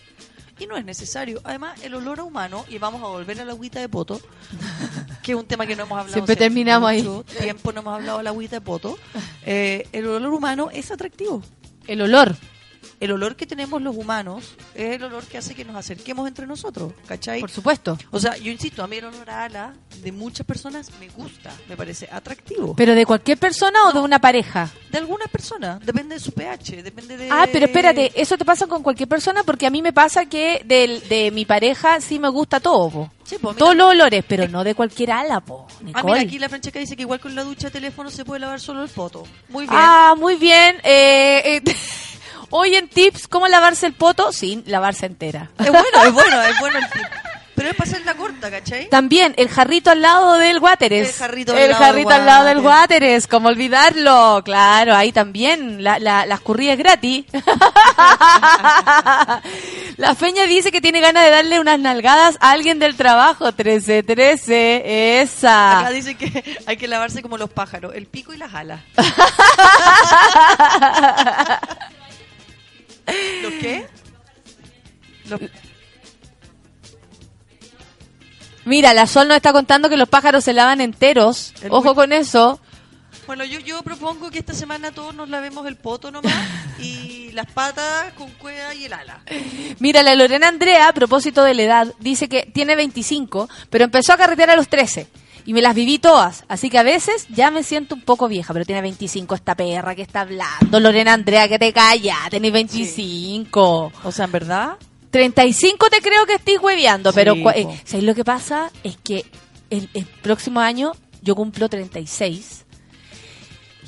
Y 0.59 0.67
no 0.67 0.75
es 0.77 0.85
necesario. 0.85 1.39
Además, 1.43 1.81
el 1.83 1.95
olor 1.95 2.19
a 2.19 2.23
humano, 2.23 2.65
y 2.69 2.77
vamos 2.77 3.01
a 3.01 3.07
volver 3.07 3.39
a 3.39 3.45
la 3.45 3.53
agüita 3.53 3.79
de 3.79 3.87
poto, 3.89 4.19
que 5.23 5.31
es 5.31 5.37
un 5.37 5.45
tema 5.45 5.65
que 5.65 5.75
no 5.75 5.83
hemos 5.83 5.97
hablado 5.97 6.13
Siempre 6.13 6.35
terminamos 6.35 6.89
ahí. 6.89 7.01
mucho 7.01 7.23
tiempo, 7.23 7.71
no 7.71 7.81
hemos 7.81 7.95
hablado 7.95 8.17
de 8.17 8.23
la 8.25 8.29
agüita 8.31 8.57
de 8.57 8.61
poto. 8.61 8.97
Eh, 9.45 9.87
el 9.91 10.05
olor 10.07 10.33
humano 10.33 10.69
es 10.71 10.91
atractivo. 10.91 11.41
El 11.87 12.01
olor. 12.01 12.35
El 12.99 13.11
olor 13.11 13.35
que 13.35 13.45
tenemos 13.45 13.81
los 13.81 13.95
humanos 13.95 14.55
es 14.75 14.95
el 14.95 15.03
olor 15.03 15.23
que 15.25 15.37
hace 15.37 15.55
que 15.55 15.63
nos 15.65 15.75
acerquemos 15.75 16.27
entre 16.27 16.45
nosotros, 16.47 16.93
¿cachai? 17.07 17.39
Por 17.39 17.49
supuesto. 17.49 17.97
O 18.11 18.19
sea, 18.19 18.35
yo 18.37 18.51
insisto, 18.51 18.83
a 18.83 18.87
mí 18.87 18.97
el 18.97 19.05
olor 19.05 19.29
a 19.29 19.43
ala 19.45 19.73
de 20.01 20.11
muchas 20.11 20.45
personas 20.45 20.89
me 20.99 21.07
gusta, 21.09 21.51
me 21.67 21.75
parece 21.77 22.07
atractivo. 22.11 22.75
¿Pero 22.75 22.95
de 22.95 23.05
cualquier 23.05 23.37
persona 23.37 23.79
o 23.87 23.93
de 23.93 23.99
una 23.99 24.19
pareja? 24.19 24.69
de 24.89 24.97
algunas 24.97 25.27
personas, 25.29 25.79
depende 25.85 26.15
de 26.15 26.19
su 26.19 26.31
pH, 26.31 26.81
depende 26.81 27.15
de... 27.15 27.29
Ah, 27.31 27.45
pero 27.53 27.65
espérate, 27.67 28.11
¿eso 28.19 28.37
te 28.39 28.43
pasa 28.43 28.65
con 28.65 28.81
cualquier 28.81 29.07
persona? 29.07 29.43
Porque 29.43 29.67
a 29.67 29.69
mí 29.69 29.83
me 29.83 29.93
pasa 29.93 30.25
que 30.25 30.63
del, 30.65 31.07
de 31.07 31.29
mi 31.29 31.45
pareja 31.45 32.01
sí 32.01 32.17
me 32.17 32.27
gusta 32.29 32.59
todo, 32.59 32.89
po. 32.89 33.11
Sí, 33.23 33.37
mira- 33.39 33.53
Todos 33.53 33.75
los 33.75 33.91
olores, 33.91 34.25
pero 34.27 34.47
no 34.47 34.63
de 34.63 34.73
cualquier 34.73 35.11
ala, 35.11 35.41
po. 35.41 35.67
Ah, 35.69 35.73
Nicole. 35.83 36.05
mira, 36.05 36.21
aquí 36.21 36.39
la 36.39 36.49
Francesca 36.49 36.79
dice 36.79 36.95
que 36.95 37.03
igual 37.03 37.19
con 37.19 37.35
la 37.35 37.43
ducha 37.43 37.67
de 37.67 37.71
teléfono 37.73 38.09
se 38.09 38.25
puede 38.25 38.39
lavar 38.39 38.59
solo 38.59 38.81
el 38.81 38.89
poto. 38.89 39.23
Muy 39.49 39.65
bien. 39.65 39.75
Ah, 39.79 40.15
muy 40.17 40.35
bien. 40.37 40.77
Eh, 40.83 41.61
eh, 41.63 41.75
hoy 42.51 42.75
en 42.75 42.87
tips, 42.87 43.27
¿cómo 43.27 43.47
lavarse 43.47 43.85
el 43.85 43.93
poto? 43.93 44.31
Sin 44.31 44.63
lavarse 44.67 45.05
entera. 45.05 45.51
Es 45.59 45.69
bueno, 45.69 46.03
es 46.05 46.13
bueno, 46.13 46.41
es 46.43 46.59
bueno 46.59 46.79
el 46.79 46.89
tip. 46.89 47.03
Pero 47.59 47.71
es 47.71 47.75
para 47.75 47.89
hacerla 47.89 48.15
corta, 48.15 48.49
¿cachai? 48.49 48.87
También 48.87 49.33
el 49.35 49.49
jarrito 49.49 49.91
al 49.91 50.01
lado 50.01 50.35
del 50.35 50.59
wateres. 50.59 51.09
El 51.09 51.15
jarrito 51.15 51.51
al 51.51 51.57
El 51.57 51.71
lado 51.71 51.83
jarrito 51.83 52.09
del 52.09 52.19
al 52.21 52.25
lado 52.25 52.45
del 52.45 52.59
wateres, 52.59 53.27
como 53.27 53.49
olvidarlo. 53.49 54.41
Claro, 54.45 54.95
ahí 54.95 55.11
también 55.11 55.83
la, 55.83 55.99
la, 55.99 56.25
las 56.25 56.39
currías 56.39 56.77
gratis. 56.77 57.25
la 59.97 60.15
feña 60.15 60.45
dice 60.45 60.71
que 60.71 60.79
tiene 60.79 61.01
ganas 61.01 61.25
de 61.25 61.31
darle 61.31 61.59
unas 61.59 61.81
nalgadas 61.81 62.37
a 62.39 62.51
alguien 62.51 62.79
del 62.79 62.95
trabajo. 62.95 63.51
13, 63.51 64.03
13, 64.03 65.19
esa. 65.19 65.79
Acá 65.79 65.89
dice 65.89 66.15
que 66.15 66.61
hay 66.65 66.77
que 66.77 66.87
lavarse 66.87 67.21
como 67.21 67.37
los 67.37 67.49
pájaros, 67.49 67.93
el 67.93 68.05
pico 68.05 68.33
y 68.33 68.37
las 68.37 68.53
alas. 68.53 68.79
¿Los 73.43 73.53
qué? 73.53 73.87
Los- 75.29 75.41
Mira, 78.65 78.93
la 78.93 79.07
Sol 79.07 79.27
nos 79.27 79.37
está 79.37 79.51
contando 79.51 79.89
que 79.89 79.97
los 79.97 80.09
pájaros 80.09 80.43
se 80.43 80.53
lavan 80.53 80.81
enteros. 80.81 81.53
El 81.61 81.71
Ojo 81.71 81.85
muy- 81.85 81.95
con 81.95 82.13
eso. 82.13 82.59
Bueno, 83.25 83.43
yo, 83.45 83.59
yo 83.59 83.81
propongo 83.83 84.31
que 84.31 84.39
esta 84.39 84.53
semana 84.53 84.91
todos 84.91 85.13
nos 85.13 85.29
lavemos 85.29 85.65
el 85.67 85.75
poto 85.75 86.09
nomás 86.11 86.33
y 86.79 87.31
las 87.33 87.45
patas 87.51 88.11
con 88.13 88.29
cueva 88.31 88.73
y 88.73 88.85
el 88.85 88.93
ala. 88.93 89.21
Mira, 89.79 90.01
la 90.03 90.15
Lorena 90.15 90.47
Andrea, 90.47 90.87
a 90.89 90.93
propósito 90.93 91.43
de 91.43 91.53
la 91.53 91.61
edad, 91.63 91.93
dice 91.99 92.27
que 92.27 92.43
tiene 92.51 92.75
25, 92.75 93.47
pero 93.69 93.83
empezó 93.85 94.13
a 94.13 94.17
carretear 94.17 94.49
a 94.51 94.55
los 94.55 94.67
13. 94.67 95.07
Y 95.49 95.53
me 95.53 95.63
las 95.63 95.73
viví 95.73 95.97
todas. 95.97 96.43
Así 96.47 96.69
que 96.69 96.77
a 96.77 96.83
veces 96.83 97.25
ya 97.29 97.49
me 97.49 97.63
siento 97.63 97.95
un 97.95 98.01
poco 98.01 98.27
vieja, 98.27 98.53
pero 98.53 98.65
tiene 98.65 98.83
25 98.83 99.33
esta 99.33 99.55
perra 99.55 99.95
que 99.95 100.03
está 100.03 100.21
hablando. 100.21 100.79
Lorena 100.79 101.13
Andrea, 101.13 101.47
que 101.47 101.57
te 101.57 101.73
calla, 101.73 102.17
tenés 102.29 102.51
25. 102.51 103.91
O 104.03 104.11
sea, 104.11 104.25
en 104.25 104.31
verdad, 104.31 104.73
35 105.09 105.89
te 105.89 106.01
creo 106.01 106.27
que 106.27 106.35
estoy 106.35 106.57
hueveando, 106.57 107.11
Sí, 107.11 107.15
pero 107.15 107.33
eh, 107.33 107.63
po. 107.63 107.75
¿sabéis 107.83 108.03
lo 108.03 108.13
que 108.13 108.23
pasa? 108.23 108.71
Es 108.83 108.97
que 108.97 109.25
el, 109.71 109.89
el 109.95 110.05
próximo 110.05 110.59
año 110.59 110.91
yo 111.23 111.33
cumplo 111.33 111.67
36. 111.67 112.65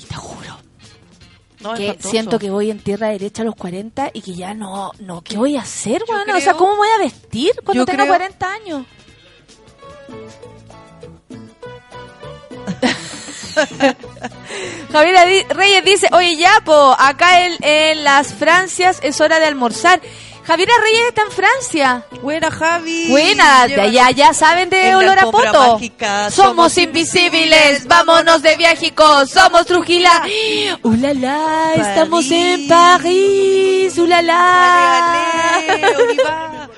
Y 0.01 0.05
te 0.05 0.15
juro 0.15 0.57
no 1.59 1.75
que 1.75 1.95
siento 1.99 2.39
que 2.39 2.49
voy 2.49 2.71
en 2.71 2.79
tierra 2.79 3.09
derecha 3.09 3.43
a 3.43 3.45
los 3.45 3.53
40 3.55 4.09
y 4.15 4.21
que 4.23 4.33
ya 4.33 4.55
no, 4.55 4.93
no, 4.97 5.21
¿qué 5.21 5.37
voy 5.37 5.57
a 5.57 5.61
hacer, 5.61 6.01
weón? 6.09 6.27
O 6.31 6.39
sea, 6.41 6.55
¿cómo 6.55 6.75
voy 6.75 6.87
a 6.89 7.03
vestir 7.03 7.51
cuando 7.63 7.85
tenga 7.85 8.05
creo- 8.05 8.15
40 8.15 8.51
años? 8.51 8.85
Javier 14.91 15.45
Reyes 15.49 15.85
dice, 15.85 16.07
oye 16.11 16.35
ya, 16.37 16.61
po, 16.63 16.95
acá 16.97 17.45
en, 17.45 17.57
en 17.61 18.03
las 18.03 18.33
Francias 18.33 18.99
es 19.03 19.19
hora 19.21 19.39
de 19.39 19.45
almorzar. 19.45 20.01
Javier 20.43 20.69
Reyes 20.81 21.07
está 21.09 21.21
en 21.21 21.31
Francia. 21.31 22.05
Buena, 22.21 22.49
Javi. 22.51 23.07
Buena, 23.09 23.67
de 23.67 23.79
allá 23.79 24.09
ya 24.11 24.33
saben 24.33 24.69
de 24.69 24.89
en 24.89 24.95
olor 24.95 25.19
a 25.19 25.29
poto. 25.29 25.73
mágica. 25.73 26.31
Somos 26.31 26.77
invisibles, 26.77 27.87
vámonos 27.87 28.41
de 28.41 28.55
viajico, 28.57 29.25
somos 29.27 29.65
Trujila. 29.67 30.23
¡Ulala! 30.81 31.73
Estamos 31.75 32.29
en 32.31 32.67
París, 32.67 33.97
¡ulala! 33.97 35.59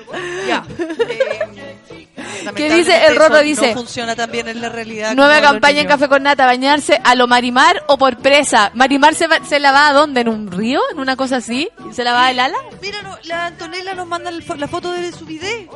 Ya. 0.46 0.62
Eh, 0.78 1.33
¿Qué 2.54 2.72
dice? 2.74 3.06
El 3.06 3.16
Rorro 3.16 3.40
dice, 3.40 3.68
No 3.68 3.74
funciona 3.80 4.14
también 4.16 4.48
en 4.48 4.60
la 4.60 4.68
realidad. 4.68 5.14
Nueva 5.14 5.40
campaña 5.40 5.80
en. 5.82 5.88
Café 5.88 6.08
con 6.08 6.22
Nata, 6.22 6.46
bañarse 6.46 7.00
a 7.02 7.14
lo 7.14 7.26
Marimar 7.26 7.82
o 7.88 7.96
por 7.98 8.16
presa. 8.18 8.70
¿Marimar 8.74 9.14
se, 9.14 9.26
va- 9.26 9.44
se 9.44 9.58
la 9.60 9.72
va 9.72 9.88
a 9.88 9.92
dónde? 9.92 10.20
¿En 10.22 10.28
un 10.28 10.50
río? 10.50 10.80
¿En 10.92 10.98
una 11.00 11.16
cosa 11.16 11.36
así? 11.36 11.68
¿Se 11.92 12.04
la 12.04 12.12
va 12.12 12.30
el 12.30 12.40
ala? 12.40 12.56
Mira, 12.82 13.02
no, 13.02 13.16
la 13.24 13.46
Antonella 13.46 13.94
nos 13.94 14.06
manda 14.06 14.30
la 14.30 14.68
foto 14.68 14.92
de 14.92 15.12
su 15.12 15.24
video. 15.24 15.70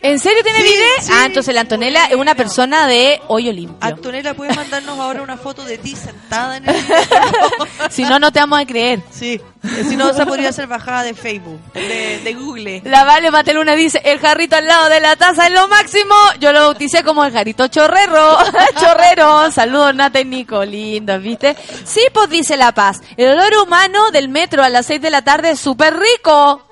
¿En 0.00 0.18
serio 0.18 0.42
tiene 0.44 0.60
Sí. 1.00 1.10
Ah, 1.12 1.26
entonces 1.26 1.54
la 1.54 1.62
Antonella 1.62 2.06
es 2.06 2.14
una 2.16 2.34
persona 2.34 2.86
de 2.86 3.20
hoyo 3.28 3.52
limpio. 3.52 3.76
Antonella, 3.80 4.34
¿puedes 4.34 4.54
mandarnos 4.56 4.98
ahora 4.98 5.22
una 5.22 5.36
foto 5.36 5.64
de 5.64 5.78
ti 5.78 5.96
sentada 5.96 6.58
en 6.58 6.68
el? 6.68 6.76
Si 7.90 8.02
no, 8.04 8.18
no 8.18 8.30
te 8.30 8.38
vamos 8.38 8.60
a 8.60 8.66
creer. 8.66 9.00
Sí, 9.10 9.40
eh, 9.64 9.84
si 9.88 9.96
no, 9.96 10.10
esa 10.10 10.26
podría 10.26 10.52
ser 10.52 10.66
bajada 10.66 11.02
de 11.02 11.14
Facebook, 11.14 11.60
de, 11.72 12.20
de 12.22 12.34
Google. 12.34 12.82
La 12.84 13.04
Vale 13.04 13.30
Mateluna 13.30 13.74
dice, 13.74 14.00
el 14.04 14.18
jarrito 14.20 14.56
al 14.56 14.66
lado 14.66 14.88
de 14.88 15.00
la 15.00 15.16
taza 15.16 15.46
es 15.46 15.52
lo 15.52 15.66
máximo. 15.68 16.14
Yo 16.38 16.52
lo 16.52 16.60
bauticé 16.60 17.02
como 17.02 17.24
el 17.24 17.32
jarrito 17.32 17.66
chorrero. 17.68 18.38
Chorrero. 18.80 19.50
Saludos, 19.50 19.94
Nata 19.94 20.20
y 20.20 20.24
Nico. 20.24 20.64
Lindos, 20.64 21.22
¿viste? 21.22 21.56
Sí, 21.84 22.02
pues 22.12 22.28
dice 22.28 22.56
La 22.56 22.72
Paz. 22.72 23.00
El 23.16 23.30
olor 23.30 23.66
humano 23.66 24.10
del 24.10 24.28
metro 24.28 24.62
a 24.62 24.68
las 24.68 24.86
6 24.86 25.00
de 25.00 25.10
la 25.10 25.22
tarde 25.22 25.50
es 25.50 25.60
súper 25.60 25.96
rico. 25.98 26.62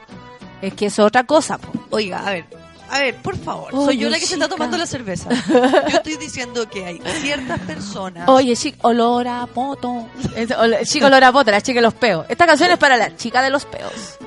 Es 0.62 0.74
que 0.74 0.86
es 0.86 0.98
otra 0.98 1.24
cosa, 1.24 1.58
po. 1.58 1.72
Oiga, 1.90 2.26
a 2.26 2.30
ver, 2.30 2.44
a 2.90 3.00
ver, 3.00 3.16
por 3.16 3.36
favor, 3.36 3.74
Oye, 3.74 3.84
soy 3.86 3.96
yo 3.98 4.08
la 4.10 4.18
que 4.18 4.26
se 4.26 4.34
está 4.34 4.48
tomando 4.48 4.76
la 4.78 4.86
cerveza. 4.86 5.28
Yo 5.50 5.96
estoy 5.96 6.16
diciendo 6.16 6.68
que 6.70 6.84
hay 6.84 7.00
ciertas 7.20 7.58
personas... 7.60 8.28
Oye, 8.28 8.54
chica, 8.56 8.78
olor 8.82 9.26
a 9.28 9.46
poto. 9.46 10.08
Es- 10.36 10.50
ol- 10.52 10.76
chica, 10.84 11.06
olor 11.06 11.24
a 11.24 11.32
poto, 11.32 11.50
la 11.50 11.60
chica 11.60 11.78
de 11.78 11.82
los 11.82 11.94
peos. 11.94 12.26
Esta 12.28 12.46
canción 12.46 12.70
es 12.70 12.78
para 12.78 12.96
la 12.96 13.16
chica 13.16 13.42
de 13.42 13.50
los 13.50 13.64
peos. 13.64 14.18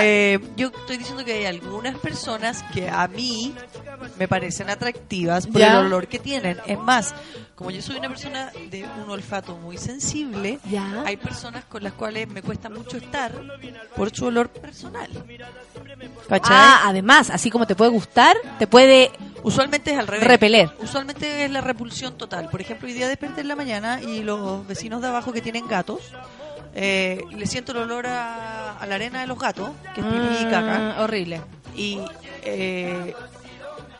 Eh, 0.00 0.38
yo 0.56 0.68
estoy 0.68 0.96
diciendo 0.98 1.24
que 1.24 1.32
hay 1.34 1.44
algunas 1.46 1.96
personas 1.98 2.62
que 2.74 2.88
a 2.88 3.08
mí 3.08 3.54
me 4.18 4.28
parecen 4.28 4.68
atractivas 4.70 5.46
por 5.46 5.60
Ya. 5.60 5.72
el 5.80 5.86
olor 5.86 6.06
que 6.08 6.18
tienen. 6.18 6.58
Es 6.66 6.78
más, 6.78 7.14
como 7.54 7.70
yo 7.70 7.80
soy 7.82 7.96
una 7.96 8.08
persona 8.08 8.52
de 8.70 8.84
un 9.02 9.10
olfato 9.10 9.56
muy 9.56 9.78
sensible, 9.78 10.58
Ya. 10.70 11.02
hay 11.06 11.16
personas 11.16 11.64
con 11.64 11.82
las 11.82 11.92
cuales 11.94 12.28
me 12.28 12.42
cuesta 12.42 12.68
mucho 12.68 12.96
estar 12.98 13.32
por 13.96 14.14
su 14.14 14.26
olor 14.26 14.48
personal. 14.50 15.10
¿Cachai? 16.28 16.56
Ah, 16.56 16.82
además, 16.84 17.30
así 17.30 17.50
como 17.50 17.66
te 17.66 17.74
puede 17.74 17.90
gustar, 17.90 18.36
te 18.58 18.66
puede 18.66 19.10
Usualmente 19.42 19.92
es 19.92 19.98
al 19.98 20.06
revés. 20.06 20.26
repeler. 20.26 20.70
Usualmente 20.80 21.44
es 21.44 21.50
la 21.50 21.60
repulsión 21.60 22.16
total. 22.18 22.48
Por 22.50 22.60
ejemplo, 22.60 22.86
hoy 22.88 22.94
día 22.94 23.08
desperté 23.08 23.40
en 23.40 23.48
la 23.48 23.56
mañana 23.56 24.00
y 24.02 24.22
los 24.22 24.66
vecinos 24.66 25.00
de 25.00 25.08
abajo 25.08 25.32
que 25.32 25.40
tienen 25.40 25.66
gatos, 25.66 26.00
eh, 26.74 27.20
le 27.30 27.46
siento 27.46 27.72
el 27.72 27.78
olor 27.78 28.06
a, 28.06 28.78
a 28.78 28.86
la 28.86 28.94
arena 28.96 29.20
de 29.20 29.26
los 29.26 29.38
gatos, 29.38 29.70
que 29.94 30.00
es 30.00 30.06
pipí 30.06 30.46
y 30.46 30.50
caca. 30.50 30.96
Horrible. 31.02 31.40
Y 31.76 31.98
eh, 32.42 33.14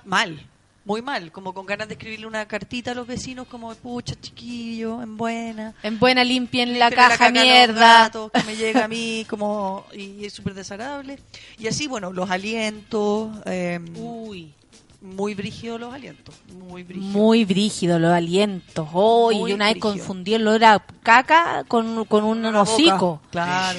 mal, 0.05 0.45
muy 0.85 1.03
mal, 1.03 1.31
como 1.33 1.53
con 1.53 1.67
ganas 1.67 1.87
de 1.89 1.95
escribirle 1.95 2.27
una 2.27 2.47
cartita 2.49 2.93
a 2.93 2.95
los 2.95 3.07
vecinos 3.07 3.47
como, 3.47 3.75
pucha, 3.75 4.15
chiquillo, 4.21 5.03
en 5.03 5.17
buena. 5.19 5.75
En 5.83 5.99
buena 5.99 6.25
limpien 6.25 6.79
la 6.79 6.91
caja 6.91 7.11
caca 7.11 7.27
a 7.27 7.31
los 7.31 7.43
mierda. 7.43 7.75
gatos, 8.05 8.33
que 8.33 8.43
me 8.45 8.57
llega 8.57 8.85
a 8.85 8.89
mí 8.89 9.27
como 9.31 9.85
y 9.93 10.25
es 10.25 10.33
súper 10.33 10.55
desagradable. 10.55 11.19
Y 11.59 11.67
así, 11.67 11.87
bueno, 11.89 12.13
los 12.13 12.31
alientos, 12.31 13.31
eh, 13.45 13.81
Uy. 13.97 14.55
Muy 15.01 15.35
brígidos 15.35 15.79
los 15.81 15.95
alientos, 15.95 16.35
muy 16.53 16.83
brígidos. 16.83 17.11
Muy 17.13 17.45
brígido 17.45 17.99
los 17.99 18.13
alientos. 18.13 18.89
Oh, 18.93 19.31
Muy 19.33 19.51
y 19.53 19.55
una 19.55 19.67
vez 19.67 19.75
brígido. 19.75 19.95
confundí 19.95 20.35
el 20.35 20.47
olor 20.47 20.65
a 20.65 20.85
caca 21.03 21.65
con, 21.69 22.05
con 22.07 22.25
un 22.25 22.43
boca, 22.43 22.63
hocico. 22.63 23.21
Claro. 23.31 23.79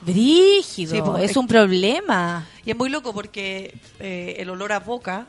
Brígido, 0.00 0.94
Sí, 0.94 1.02
pues, 1.02 1.24
es 1.24 1.30
es- 1.32 1.36
un 1.36 1.46
problema. 1.46 2.46
Y 2.64 2.70
es 2.70 2.76
muy 2.76 2.88
loco 2.88 3.12
porque 3.12 3.78
eh, 4.00 4.36
el 4.38 4.50
olor 4.50 4.72
a 4.72 4.80
boca 4.80 5.26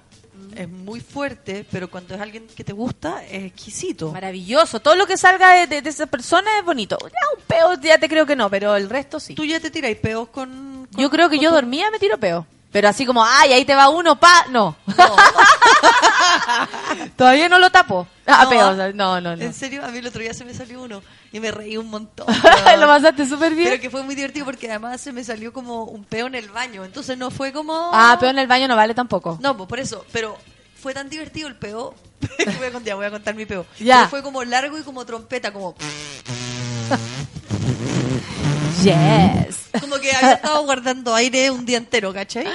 es 0.56 0.70
muy 0.70 1.00
fuerte, 1.00 1.66
pero 1.72 1.90
cuando 1.90 2.14
es 2.16 2.22
alguien 2.22 2.46
que 2.56 2.64
te 2.64 2.74
gusta 2.74 3.24
es 3.26 3.46
exquisito. 3.46 4.12
Maravilloso. 4.12 4.80
Todo 4.80 4.96
lo 4.96 5.08
que 5.08 5.18
salga 5.18 5.54
de, 5.54 5.68
de- 5.68 5.82
de 5.82 5.90
esa 5.90 6.06
persona 6.08 6.50
es 6.60 6.66
bonito. 6.66 6.98
Ya 7.02 7.08
un 7.38 7.44
peo 7.48 7.74
ya 7.82 7.98
te 7.98 8.08
creo 8.10 8.26
que 8.26 8.36
no, 8.36 8.50
pero 8.50 8.76
el 8.76 8.90
resto 8.90 9.20
sí. 9.20 9.34
Tú 9.36 9.46
ya 9.46 9.60
te 9.60 9.72
tiráis 9.72 9.98
peos 9.98 10.28
con... 10.30 10.88
con- 10.92 11.02
Yo 11.02 11.10
creo 11.10 11.30
que 11.30 11.40
yo 11.40 11.50
tu- 11.50 11.56
dormía 11.56 11.90
me 11.92 11.98
tiro 12.00 12.18
peo. 12.20 12.46
Pero 12.72 12.90
así 12.90 13.06
como, 13.06 13.24
ay, 13.24 13.54
ahí 13.54 13.66
te 13.66 13.76
va 13.76 13.90
uno, 13.90 14.20
pa, 14.20 14.46
no. 14.50 14.76
Todavía 17.16 17.50
no 17.50 17.60
lo 17.60 17.70
tapo. 17.72 18.08
Ah, 18.26 18.44
No. 18.44 18.50
peo, 18.50 18.70
o 18.70 18.76
sea, 18.76 18.92
no, 18.92 19.22
no, 19.22 19.36
no. 19.36 19.42
En 19.42 19.54
serio, 19.54 19.86
a 19.86 19.88
mí 19.88 20.00
el 20.00 20.08
otro 20.08 20.22
día 20.22 20.34
se 20.34 20.44
me 20.44 20.54
salió 20.54 20.82
uno 20.82 21.02
y 21.32 21.40
me 21.40 21.52
reí 21.52 21.78
un 21.78 21.90
montón. 21.90 22.28
lo 22.80 22.88
pasaste 22.88 23.26
súper 23.26 23.56
bien. 23.56 23.70
Pero 23.70 23.82
que 23.82 23.90
fue 23.90 24.04
muy 24.04 24.16
divertido 24.16 24.46
porque 24.46 24.70
además 24.70 25.00
se 25.00 25.14
me 25.14 25.24
salió 25.24 25.54
como 25.54 25.86
un 25.86 26.04
peo 26.04 26.28
en 26.28 26.36
el 26.36 26.50
baño. 26.50 26.84
Entonces 26.84 27.18
no 27.18 27.32
fue 27.32 27.54
como... 27.54 27.92
Ah, 27.94 28.18
peo 28.20 28.30
en 28.30 28.40
el 28.40 28.48
baño 28.48 28.68
no 28.68 28.76
vale 28.76 28.94
tampoco. 28.94 29.38
No, 29.42 29.56
pues 29.56 29.70
por 29.70 29.80
eso. 29.80 30.06
Pero 30.12 30.38
fue 30.80 30.94
tan 30.94 31.10
divertido 31.10 31.48
el 31.48 31.56
peo. 31.56 31.96
voy 32.58 32.68
a 32.68 32.72
contar, 32.72 32.96
voy 32.96 33.06
a 33.06 33.12
contar 33.12 33.34
mi 33.34 33.46
peo. 33.46 33.66
Ya. 33.80 33.98
Pero 33.98 34.10
fue 34.10 34.24
como 34.24 34.44
largo 34.44 34.78
y 34.78 34.84
como 34.84 35.06
trompeta, 35.06 35.54
como... 35.54 35.74
Yes. 38.88 39.70
Como 39.80 39.98
que 40.00 40.12
había 40.12 40.34
estado 40.34 40.64
guardando 40.64 41.14
aire 41.14 41.52
un 41.52 41.66
día 41.66 41.78
entero, 41.78 42.14
¿cachai? 42.14 42.48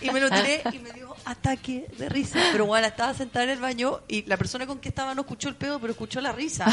Y 0.00 0.10
me 0.10 0.20
lo 0.20 0.30
tiré 0.30 0.62
y 0.72 0.78
me 0.78 0.90
dio 0.92 1.03
ataque 1.24 1.86
de 1.98 2.08
risa. 2.08 2.38
Pero 2.52 2.66
bueno, 2.66 2.86
estaba 2.86 3.14
sentada 3.14 3.44
en 3.44 3.50
el 3.50 3.58
baño 3.60 4.00
y 4.08 4.22
la 4.24 4.36
persona 4.36 4.66
con 4.66 4.78
que 4.78 4.88
estaba 4.88 5.14
no 5.14 5.22
escuchó 5.22 5.48
el 5.48 5.56
pedo, 5.56 5.78
pero 5.80 5.92
escuchó 5.92 6.20
la 6.20 6.32
risa. 6.32 6.66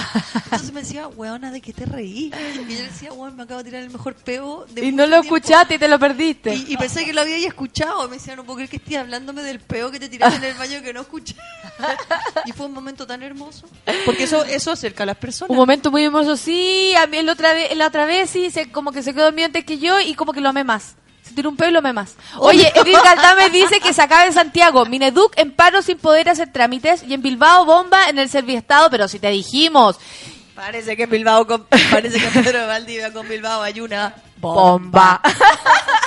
Entonces 0.45 0.71
me 0.73 0.81
decía, 0.81 1.07
weona, 1.07 1.51
¿de 1.51 1.61
qué 1.61 1.73
te 1.73 1.85
reí? 1.85 2.31
Y 2.67 2.75
yo 2.75 2.83
decía, 2.83 3.13
weón, 3.13 3.35
me 3.35 3.43
acabo 3.43 3.59
de 3.59 3.65
tirar 3.69 3.83
el 3.83 3.89
mejor 3.89 4.15
peo 4.15 4.65
de 4.69 4.85
Y 4.85 4.91
no 4.91 5.05
lo 5.05 5.21
tiempo". 5.21 5.37
escuchaste 5.37 5.75
y 5.75 5.79
te 5.79 5.87
lo 5.87 5.97
perdiste. 5.99 6.53
Y, 6.55 6.73
y 6.73 6.77
pensé 6.77 7.05
que 7.05 7.13
lo 7.13 7.21
había 7.21 7.37
escuchado. 7.47 8.07
Me 8.07 8.17
decía, 8.17 8.35
no 8.35 8.43
puedo 8.43 8.57
creer 8.57 8.69
que 8.69 8.77
estés 8.77 8.97
hablándome 8.97 9.43
del 9.43 9.59
peo 9.59 9.91
que 9.91 9.99
te 9.99 10.09
tiraste 10.09 10.37
en 10.37 10.43
el 10.43 10.57
baño 10.57 10.81
que 10.81 10.93
no 10.93 11.01
escuché. 11.01 11.35
y 12.45 12.51
fue 12.51 12.65
un 12.65 12.73
momento 12.73 13.05
tan 13.07 13.23
hermoso. 13.23 13.67
Porque 14.05 14.23
eso, 14.23 14.43
eso 14.45 14.71
acerca 14.71 15.03
a 15.03 15.05
las 15.05 15.17
personas. 15.17 15.49
Un 15.49 15.57
momento 15.57 15.91
muy 15.91 16.03
hermoso, 16.03 16.35
sí, 16.37 16.93
a 16.95 17.07
mí 17.07 17.21
la 17.21 17.33
otra 17.33 17.53
vez, 17.53 17.75
la 17.75 17.87
otra 17.87 18.05
vez 18.05 18.29
sí, 18.29 18.49
se, 18.51 18.71
como 18.71 18.91
que 18.91 19.03
se 19.03 19.13
quedó 19.13 19.25
dormido 19.25 19.47
antes 19.47 19.65
que 19.65 19.77
yo 19.79 19.99
y 19.99 20.13
como 20.15 20.33
que 20.33 20.41
lo 20.41 20.49
amé 20.49 20.63
más. 20.63 20.95
Tiró 21.33 21.49
un 21.49 21.57
pelo 21.57 21.79
amé 21.79 21.93
más. 21.93 22.15
Oye, 22.37 22.71
Edith 22.75 22.99
Galdame 23.03 23.49
dice 23.49 23.79
que 23.79 23.93
se 23.93 24.01
acaba 24.01 24.25
en 24.25 24.33
Santiago, 24.33 24.85
Mineduc 24.85 25.37
en 25.37 25.51
paro 25.51 25.81
sin 25.81 25.97
poder 25.97 26.29
hacer 26.29 26.51
trámites. 26.51 27.03
Y 27.03 27.13
en 27.13 27.21
Bilbao 27.21 27.65
bomba 27.65 28.09
en 28.09 28.19
el 28.19 28.29
Serviestado, 28.29 28.89
pero 28.89 29.07
si 29.07 29.19
te 29.19 29.29
dijimos, 29.29 29.97
Parece 30.55 30.95
que 30.95 31.07
Bilbao, 31.07 31.47
con, 31.47 31.65
parece 31.89 32.19
que 32.19 32.39
Pedro 32.41 32.59
de 32.59 32.65
Valdivia 32.67 33.11
con 33.11 33.27
Bilbao 33.27 33.63
hay 33.63 33.79
una 33.79 34.13
bomba. 34.37 35.21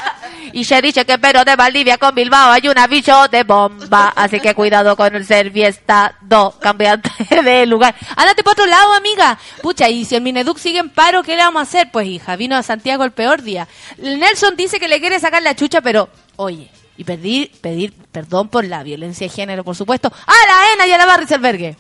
y 0.53 0.65
se 0.65 0.81
dice 0.81 1.05
que 1.05 1.19
pero 1.19 1.45
de 1.45 1.57
Valdivia 1.57 1.99
con 1.99 2.15
Bilbao 2.15 2.53
hay 2.53 2.69
un 2.69 2.79
aviso 2.79 3.29
de 3.29 3.43
bomba, 3.43 4.13
así 4.17 4.41
que 4.41 4.55
cuidado 4.55 4.97
con 4.97 5.15
el 5.15 5.27
Serviestado, 5.27 6.59
cambiante 6.61 7.11
de 7.43 7.67
lugar. 7.67 7.95
Ándate 8.17 8.43
para 8.43 8.53
otro 8.53 8.67
lado, 8.67 8.95
amiga. 8.95 9.39
Pucha, 9.63 9.89
y 9.89 10.05
si 10.05 10.17
el 10.17 10.23
Mineduc 10.23 10.59
sigue 10.59 10.79
en 10.79 10.91
paro, 10.91 11.23
¿qué 11.23 11.37
le 11.37 11.43
vamos 11.43 11.61
a 11.61 11.63
hacer? 11.63 11.91
Pues 11.91 12.07
hija, 12.07 12.37
vino 12.37 12.57
a 12.57 12.63
Santiago 12.63 13.05
el 13.05 13.13
peor 13.13 13.43
día. 13.43 13.69
Nelson 13.99 14.57
dice 14.57 14.79
que 14.79 14.89
le 14.89 15.01
quiere 15.01 15.19
sacar 15.21 15.43
la 15.43 15.55
chucha, 15.55 15.81
pero, 15.81 16.09
oye, 16.37 16.71
y 16.97 17.05
pedir, 17.05 17.51
pedir 17.61 17.93
perdón 17.93 18.49
por 18.49 18.65
la 18.65 18.83
violencia 18.83 19.27
de 19.27 19.33
género, 19.33 19.65
por 19.65 19.75
supuesto, 19.75 20.09
a 20.09 20.33
la 20.33 20.73
ENA 20.75 20.87
y 20.87 20.93
a 20.93 20.99
la 20.99 21.07
Barriselbergue. 21.07 21.77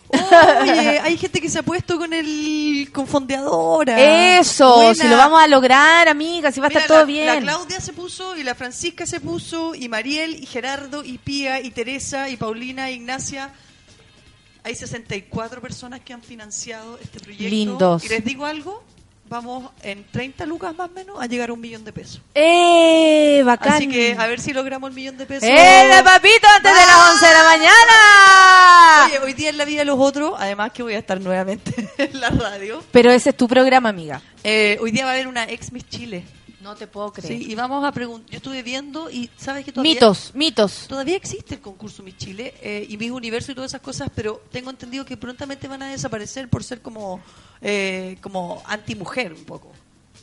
Oye, 0.63 1.01
hay 1.01 1.17
gente 1.17 1.41
que 1.41 1.49
se 1.49 1.61
ha 1.61 1.63
puesto 1.63 1.99
con 1.99 2.13
el 2.13 2.91
con 2.93 3.07
fondeadora. 3.07 4.39
Eso, 4.39 4.77
Buena. 4.77 4.95
si 4.95 5.09
lo 5.09 5.17
vamos 5.17 5.41
a 5.41 5.47
lograr, 5.47 6.09
amiga, 6.09 6.51
si 6.51 6.61
va 6.61 6.67
a 6.67 6.69
estar 6.69 6.87
todo 6.87 6.99
la, 6.99 7.05
bien. 7.05 7.27
La 7.27 7.41
Claudia 7.41 7.81
se 7.81 7.93
puso 7.93 8.37
y 8.37 8.43
la 8.43 8.55
Francisca 8.55 9.07
se 9.07 9.21
puso 9.21 9.75
y 9.75 9.89
Mariel 9.89 10.35
y 10.43 10.47
Gerardo 10.47 11.05
y 11.05 11.19
Pía 11.19 11.61
y 11.61 11.71
Teresa 11.71 12.29
y 12.29 12.37
Paulina 12.37 12.89
e 12.89 12.95
Ignacia. 12.95 13.53
Hay 14.65 14.75
64 14.75 15.61
personas 15.61 16.01
que 16.01 16.13
han 16.13 16.23
financiado 16.23 16.99
este 17.01 17.21
proyecto. 17.21 17.49
Lindos. 17.49 18.05
Y 18.05 18.09
les 18.09 18.25
digo 18.25 18.47
algo, 18.47 18.83
vamos 19.29 19.71
en 19.83 20.05
30 20.11 20.47
lucas 20.47 20.77
más 20.77 20.91
o 20.91 20.93
menos 20.93 21.21
a 21.21 21.27
llegar 21.27 21.51
a 21.51 21.53
un 21.53 21.61
millón 21.61 21.85
de 21.85 21.93
pesos. 21.93 22.21
¡Eh! 22.35 23.43
Bacán. 23.45 23.75
Así 23.75 23.89
que 23.89 24.17
a 24.19 24.27
ver 24.27 24.41
si 24.41 24.53
logramos 24.53 24.89
el 24.91 24.95
millón 24.95 25.17
de 25.17 25.27
pesos. 25.27 25.49
¡Eh, 25.49 26.01
papito! 26.05 26.47
Antes 26.57 26.73
de 26.73 26.87
las 26.87 27.11
11 27.13 27.27
de 27.27 27.33
la 27.33 27.45
mañana. 27.45 29.07
Oye, 29.07 29.19
hoy 29.21 29.33
día 29.33 29.51
en 29.51 29.59
la 29.59 29.65
vida 29.65 29.81
de 29.81 29.85
los 29.87 29.99
otros, 29.99 30.35
además 30.39 30.73
que 30.73 30.83
voy 30.83 30.95
a 30.95 30.99
estar 30.99 31.21
nuevamente 31.21 31.91
en 31.99 32.21
la 32.21 32.31
radio. 32.31 32.83
Pero 32.91 33.11
ese 33.11 33.31
es 33.31 33.37
tu 33.37 33.49
programa, 33.49 33.89
amiga. 33.89 34.21
Eh, 34.43 34.79
hoy 34.81 34.91
día 34.91 35.05
va 35.05 35.11
a 35.11 35.15
haber 35.15 35.27
una 35.29 35.45
ex 35.45 35.73
Miss 35.73 35.89
Chile. 35.89 36.25
No 36.65 36.75
te 36.75 36.87
puedo 36.87 37.13
creer. 37.13 37.43
Sí, 37.43 37.53
y 37.53 37.55
vamos 37.55 37.85
a 37.85 37.93
preguntar. 37.93 38.31
Yo 38.31 38.39
estuve 38.39 38.63
viendo 38.63 39.11
y 39.11 39.29
sabes 39.37 39.67
que 39.67 39.71
todavía. 39.71 39.93
Mitos, 39.93 40.31
mitos. 40.35 40.87
Todavía 40.89 41.15
existe 41.15 41.57
el 41.57 41.61
concurso 41.61 42.03
Miss 42.03 42.17
Chile 42.17 42.55
eh, 42.63 42.87
y 42.89 42.97
Miss 42.97 43.11
Universo 43.11 43.53
y 43.53 43.55
todas 43.55 43.71
esas 43.71 43.83
cosas, 43.83 44.09
pero 44.15 44.43
tengo 44.51 44.71
entendido 44.71 45.05
que 45.05 45.19
prontamente 45.19 45.69
van 45.69 45.83
a 45.83 45.91
desaparecer 45.91 46.49
por 46.49 46.65
ser 46.65 46.81
como 46.81 47.21
eh, 47.61 48.17
como 48.23 48.63
antimujer 48.65 49.35
un 49.35 49.45
poco. 49.45 49.73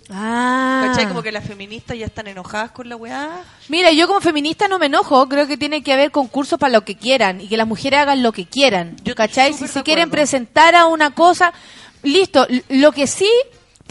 Ah. 0.10 0.88
¿Cachai? 0.88 1.08
Como 1.08 1.22
que 1.22 1.32
las 1.32 1.46
feministas 1.46 1.96
ya 1.96 2.08
están 2.08 2.26
enojadas 2.26 2.72
con 2.72 2.90
la 2.90 2.96
weá. 2.96 3.44
Mira, 3.70 3.92
yo 3.92 4.08
como 4.08 4.20
feminista 4.20 4.68
no 4.68 4.80
me 4.80 4.88
enojo. 4.88 5.30
Creo 5.30 5.46
que 5.46 5.58
tiene 5.58 5.84
que 5.84 5.94
haber 5.94 6.10
concursos 6.10 6.58
para 6.58 6.74
lo 6.74 6.84
que 6.84 6.96
quieran 6.98 7.40
y 7.40 7.50
que 7.50 7.56
las 7.56 7.68
mujeres 7.68 8.00
hagan 8.00 8.24
lo 8.24 8.32
que 8.32 8.48
quieran. 8.48 8.96
¿Cachai? 9.16 9.54
Si 9.54 9.68
se 9.68 9.84
quieren 9.84 10.10
presentar 10.10 10.76
a 10.76 10.88
una 10.88 11.12
cosa, 11.12 11.54
listo. 12.02 12.48
Lo 12.70 12.92
que 12.94 13.06
sí, 13.06 13.30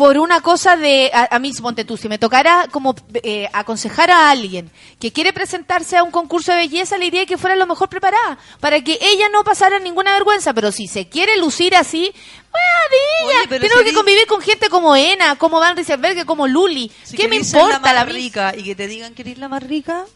por 0.00 0.16
una 0.16 0.40
cosa 0.40 0.78
de. 0.78 1.10
A, 1.12 1.36
a 1.36 1.38
mí, 1.38 1.52
ponte 1.60 1.84
tú, 1.84 1.98
si 1.98 2.08
me 2.08 2.16
tocara 2.16 2.68
como 2.70 2.94
eh, 3.22 3.50
aconsejar 3.52 4.10
a 4.10 4.30
alguien 4.30 4.70
que 4.98 5.12
quiere 5.12 5.34
presentarse 5.34 5.98
a 5.98 6.02
un 6.02 6.10
concurso 6.10 6.52
de 6.52 6.60
belleza, 6.60 6.96
le 6.96 7.04
diría 7.04 7.26
que 7.26 7.36
fuera 7.36 7.54
lo 7.54 7.66
mejor 7.66 7.90
preparada. 7.90 8.38
Para 8.60 8.82
que 8.82 8.98
ella 8.98 9.28
no 9.28 9.44
pasara 9.44 9.78
ninguna 9.78 10.14
vergüenza. 10.14 10.54
Pero 10.54 10.72
si 10.72 10.86
se 10.86 11.10
quiere 11.10 11.36
lucir 11.36 11.76
así. 11.76 12.14
¡Bueno, 12.50 13.60
si 13.60 13.84
que 13.84 13.92
convivir 13.92 14.26
con 14.26 14.40
gente 14.40 14.70
como 14.70 14.96
Ena, 14.96 15.36
como 15.36 15.60
Van 15.60 15.76
Rieselberg, 15.76 16.24
como 16.24 16.48
Luli. 16.48 16.90
Si 17.02 17.14
¿Qué 17.18 17.28
me 17.28 17.36
importa 17.36 17.92
la 17.92 18.06
más 18.06 18.14
rica 18.14 18.54
y 18.56 18.64
que 18.64 18.74
te 18.74 18.86
digan 18.86 19.12
que 19.12 19.20
eres 19.20 19.36
la 19.36 19.50
más 19.50 19.62
rica? 19.62 20.06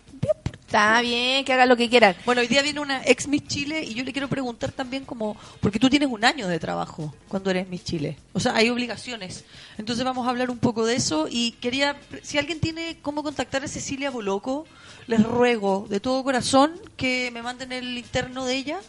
Está 0.75 1.01
bien, 1.03 1.45
que 1.45 1.53
hagan 1.53 1.69
lo 1.69 1.77
que 1.77 1.89
quieran. 1.89 2.17
Bueno, 2.27 2.41
hoy 2.41 2.49
día 2.49 2.61
viene 2.61 2.81
una 2.81 3.01
ex 3.05 3.29
Miss 3.29 3.47
Chile 3.47 3.85
y 3.85 3.95
yo 3.95 4.03
le 4.03 4.13
quiero 4.13 4.27
preguntar 4.27 4.73
también 4.73 5.05
como, 5.05 5.37
porque 5.61 5.79
tú 5.79 5.89
tienes 5.89 6.09
un 6.09 6.25
año 6.25 6.49
de 6.49 6.59
trabajo 6.59 7.15
cuando 7.29 7.51
eres 7.51 7.69
Miss 7.69 7.85
Chile, 7.85 8.17
o 8.33 8.41
sea, 8.41 8.57
hay 8.57 8.71
obligaciones. 8.71 9.45
Entonces 9.79 10.05
vamos 10.05 10.27
a 10.27 10.31
hablar 10.31 10.51
un 10.51 10.59
poco 10.59 10.85
de 10.85 10.97
eso 10.97 11.29
y 11.31 11.53
quería, 11.61 11.97
si 12.23 12.39
alguien 12.39 12.59
tiene 12.59 12.97
cómo 13.03 13.23
contactar 13.23 13.63
a 13.63 13.69
Cecilia 13.69 14.11
Boloco, 14.11 14.67
les 15.07 15.23
ruego 15.23 15.87
de 15.89 16.01
todo 16.01 16.25
corazón 16.25 16.73
que 16.97 17.31
me 17.33 17.41
manden 17.41 17.71
el 17.71 17.97
interno 17.97 18.45
de 18.45 18.57
ella, 18.57 18.81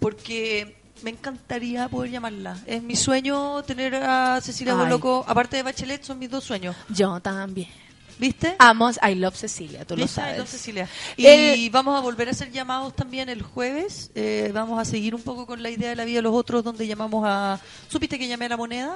porque 0.00 0.76
me 1.02 1.08
encantaría 1.08 1.88
poder 1.88 2.10
llamarla. 2.10 2.58
Es 2.66 2.82
mi 2.82 2.94
sueño 2.94 3.62
tener 3.62 3.94
a 3.94 4.38
Cecilia 4.42 4.74
Ay. 4.74 4.80
Boloco, 4.80 5.24
aparte 5.26 5.56
de 5.56 5.62
Bachelet, 5.62 6.04
son 6.04 6.18
mis 6.18 6.28
dos 6.28 6.44
sueños. 6.44 6.76
Yo 6.90 7.20
también. 7.20 7.70
¿Viste? 8.22 8.54
Amos, 8.60 9.00
I 9.02 9.16
love 9.16 9.34
Cecilia, 9.34 9.84
tú 9.84 9.96
lo 9.96 10.06
sabes. 10.06 10.34
Entonces, 10.34 10.60
Cecilia. 10.60 10.88
Y 11.16 11.26
El- 11.26 11.70
vamos 11.70 11.98
a 11.98 12.00
volver 12.00 12.28
a 12.28 12.30
hacer 12.30 12.52
llamados 12.52 12.94
también 12.94 13.28
el 13.28 13.42
jueves. 13.42 14.12
Eh, 14.14 14.52
vamos 14.54 14.78
a 14.80 14.84
seguir 14.84 15.12
un 15.16 15.22
poco 15.22 15.44
con 15.44 15.60
la 15.60 15.70
idea 15.70 15.88
de 15.90 15.96
la 15.96 16.04
vida 16.04 16.18
de 16.18 16.22
los 16.22 16.32
otros, 16.32 16.62
donde 16.62 16.86
llamamos 16.86 17.24
a. 17.26 17.58
¿Supiste 17.88 18.20
que 18.20 18.28
llamé 18.28 18.44
a 18.44 18.50
la 18.50 18.56
moneda? 18.56 18.94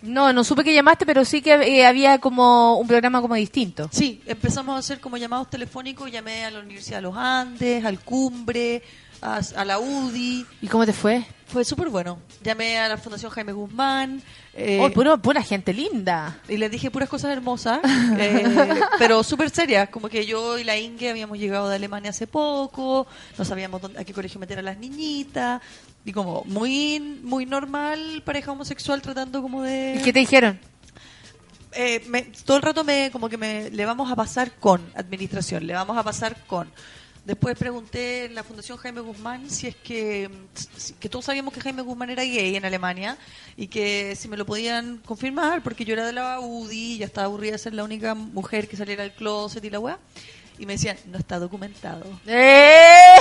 No, 0.00 0.32
no 0.32 0.44
supe 0.44 0.62
que 0.62 0.72
llamaste, 0.72 1.04
pero 1.04 1.24
sí 1.24 1.42
que 1.42 1.54
eh, 1.54 1.84
había 1.84 2.20
como 2.20 2.78
un 2.78 2.86
programa 2.86 3.20
como 3.20 3.34
distinto. 3.34 3.88
Sí, 3.92 4.22
empezamos 4.26 4.76
a 4.76 4.78
hacer 4.78 5.00
como 5.00 5.16
llamados 5.16 5.50
telefónicos. 5.50 6.12
Llamé 6.12 6.44
a 6.44 6.50
la 6.52 6.60
Universidad 6.60 6.98
de 6.98 7.02
los 7.02 7.16
Andes, 7.16 7.84
al 7.84 7.98
Cumbre, 7.98 8.80
a, 9.22 9.40
a 9.56 9.64
la 9.64 9.78
UDI. 9.78 10.46
¿Y 10.62 10.68
cómo 10.68 10.84
te 10.86 10.92
fue? 10.92 11.24
Fue 11.46 11.64
súper 11.64 11.88
bueno. 11.88 12.18
Llamé 12.42 12.78
a 12.78 12.88
la 12.88 12.98
Fundación 12.98 13.30
Jaime 13.32 13.52
Guzmán. 13.52 14.22
eh, 14.54 14.78
Oh, 14.82 14.90
puro- 14.90 15.16
pura 15.22 15.42
gente 15.42 15.72
linda. 15.72 16.38
y 16.48 16.56
les 16.58 16.70
dije 16.70 16.90
puras 16.90 17.08
cosas 17.08 17.30
hermosas, 17.32 17.80
eh, 18.18 18.44
pero 18.98 19.22
súper 19.22 19.48
serias, 19.50 19.88
como 19.88 20.08
que 20.08 20.26
yo 20.26 20.58
y 20.58 20.64
la 20.64 20.76
Inge 20.76 21.08
habíamos 21.10 21.38
llegado 21.38 21.68
de 21.68 21.76
Alemania 21.76 22.10
hace 22.10 22.26
poco, 22.26 23.06
no 23.38 23.44
sabíamos 23.44 23.80
dónde, 23.80 23.98
a 24.00 24.04
qué 24.04 24.12
colegio 24.12 24.38
meter 24.38 24.58
a 24.58 24.62
las 24.62 24.76
niñitas, 24.76 25.62
y 26.04 26.12
como 26.12 26.42
muy 26.44 27.00
muy 27.22 27.46
normal 27.46 28.22
pareja 28.26 28.52
homosexual 28.52 29.00
tratando 29.00 29.40
como 29.42 29.62
de... 29.62 29.96
¿Y 29.98 30.02
qué 30.02 30.12
te 30.12 30.18
dijeron? 30.20 30.58
Eh, 31.72 32.02
me- 32.08 32.22
todo 32.44 32.56
el 32.56 32.62
rato 32.62 32.82
me 32.84 33.10
como 33.10 33.28
que 33.28 33.36
me 33.36 33.70
le 33.70 33.84
vamos 33.86 34.10
a 34.10 34.16
pasar 34.16 34.52
con 34.52 34.82
administración, 34.94 35.66
le 35.66 35.74
vamos 35.74 35.96
a 35.96 36.02
pasar 36.02 36.36
con. 36.46 36.70
Después 37.28 37.58
pregunté 37.58 38.24
en 38.24 38.34
la 38.34 38.42
Fundación 38.42 38.78
Jaime 38.78 39.02
Guzmán 39.02 39.50
si 39.50 39.66
es 39.66 39.76
que 39.76 40.30
que 40.98 41.10
todos 41.10 41.26
sabíamos 41.26 41.52
que 41.52 41.60
Jaime 41.60 41.82
Guzmán 41.82 42.08
era 42.08 42.22
gay 42.22 42.56
en 42.56 42.64
Alemania 42.64 43.18
y 43.54 43.66
que 43.66 44.16
si 44.16 44.28
me 44.28 44.38
lo 44.38 44.46
podían 44.46 44.96
confirmar 45.04 45.62
porque 45.62 45.84
yo 45.84 45.92
era 45.92 46.06
de 46.06 46.14
la 46.14 46.40
UDI 46.40 46.94
y 46.94 46.96
ya 46.96 47.04
estaba 47.04 47.26
aburrida 47.26 47.52
de 47.52 47.58
ser 47.58 47.74
la 47.74 47.84
única 47.84 48.14
mujer 48.14 48.66
que 48.66 48.78
saliera 48.78 49.02
del 49.02 49.12
closet 49.12 49.62
y 49.62 49.68
la 49.68 49.78
weá. 49.78 49.98
Y 50.58 50.64
me 50.64 50.72
decían, 50.72 50.96
no 51.04 51.18
está 51.18 51.38
documentado. 51.38 52.06
¡Eh! 52.26 53.14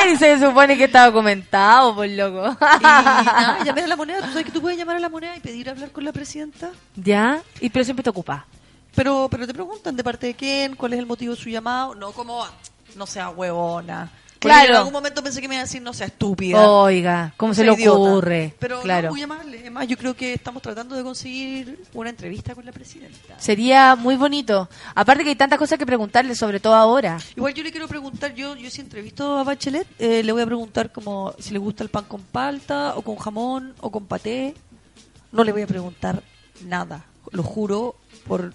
Ay, 0.00 0.16
se 0.16 0.38
supone 0.38 0.78
que 0.78 0.84
está 0.84 1.06
documentado, 1.06 1.96
por 1.96 2.08
loco. 2.08 2.56
Y 2.78 2.82
nada, 2.84 3.64
llamé 3.64 3.82
a 3.82 3.86
la 3.88 3.96
moneda. 3.96 4.20
¿Tú 4.20 4.28
sabes 4.28 4.44
que 4.44 4.52
tú 4.52 4.60
puedes 4.60 4.78
llamar 4.78 4.98
a 4.98 5.00
la 5.00 5.08
moneda 5.08 5.36
y 5.36 5.40
pedir 5.40 5.68
hablar 5.68 5.90
con 5.90 6.04
la 6.04 6.12
presidenta? 6.12 6.70
¿Ya? 6.94 7.42
Y 7.60 7.70
pero 7.70 7.84
siempre 7.84 8.04
te 8.04 8.10
ocupa. 8.10 8.46
Pero, 8.94 9.28
pero 9.30 9.46
te 9.46 9.54
preguntan 9.54 9.96
de 9.96 10.04
parte 10.04 10.28
de 10.28 10.34
quién, 10.34 10.76
cuál 10.76 10.92
es 10.92 10.98
el 10.98 11.06
motivo 11.06 11.34
de 11.34 11.40
su 11.40 11.48
llamado, 11.48 11.94
no 11.94 12.12
como, 12.12 12.46
no 12.96 13.06
sea 13.06 13.30
huevona. 13.30 14.10
Porque 14.42 14.54
Claro. 14.54 14.70
En 14.70 14.76
algún 14.78 14.92
momento 14.92 15.22
pensé 15.22 15.40
que 15.40 15.46
me 15.46 15.54
iba 15.54 15.60
a 15.62 15.66
decir, 15.66 15.80
no 15.80 15.92
sea 15.92 16.08
estúpida. 16.08 16.68
Oiga, 16.68 17.32
¿cómo 17.36 17.50
no 17.50 17.54
se 17.54 17.64
le 17.64 17.74
idiota. 17.74 17.98
ocurre? 17.98 18.54
Pero 18.58 18.80
claro. 18.80 19.08
no, 19.08 19.12
muy 19.12 19.22
amable. 19.22 19.60
Además, 19.60 19.86
yo 19.86 19.96
creo 19.96 20.14
que 20.14 20.34
estamos 20.34 20.60
tratando 20.60 20.96
de 20.96 21.04
conseguir 21.04 21.78
una 21.94 22.10
entrevista 22.10 22.52
con 22.52 22.64
la 22.64 22.72
presidenta. 22.72 23.38
Sería 23.38 23.94
muy 23.94 24.16
bonito. 24.16 24.68
Aparte 24.96 25.22
que 25.22 25.30
hay 25.30 25.36
tantas 25.36 25.60
cosas 25.60 25.78
que 25.78 25.86
preguntarle, 25.86 26.34
sobre 26.34 26.58
todo 26.58 26.74
ahora. 26.74 27.18
Igual 27.36 27.54
yo 27.54 27.62
le 27.62 27.70
quiero 27.70 27.86
preguntar, 27.86 28.34
yo 28.34 28.56
yo 28.56 28.68
si 28.68 28.80
entrevisto 28.80 29.38
a 29.38 29.44
Bachelet, 29.44 29.86
eh, 30.00 30.24
le 30.24 30.32
voy 30.32 30.42
a 30.42 30.46
preguntar 30.46 30.90
como 30.90 31.32
si 31.38 31.52
le 31.52 31.60
gusta 31.60 31.84
el 31.84 31.90
pan 31.90 32.04
con 32.06 32.22
palta, 32.22 32.96
o 32.96 33.02
con 33.02 33.14
jamón, 33.16 33.74
o 33.80 33.92
con 33.92 34.06
paté. 34.06 34.54
No 35.30 35.44
le 35.44 35.52
voy 35.52 35.62
a 35.62 35.66
preguntar 35.68 36.20
nada, 36.66 37.04
lo 37.30 37.44
juro, 37.44 37.94
por 38.26 38.54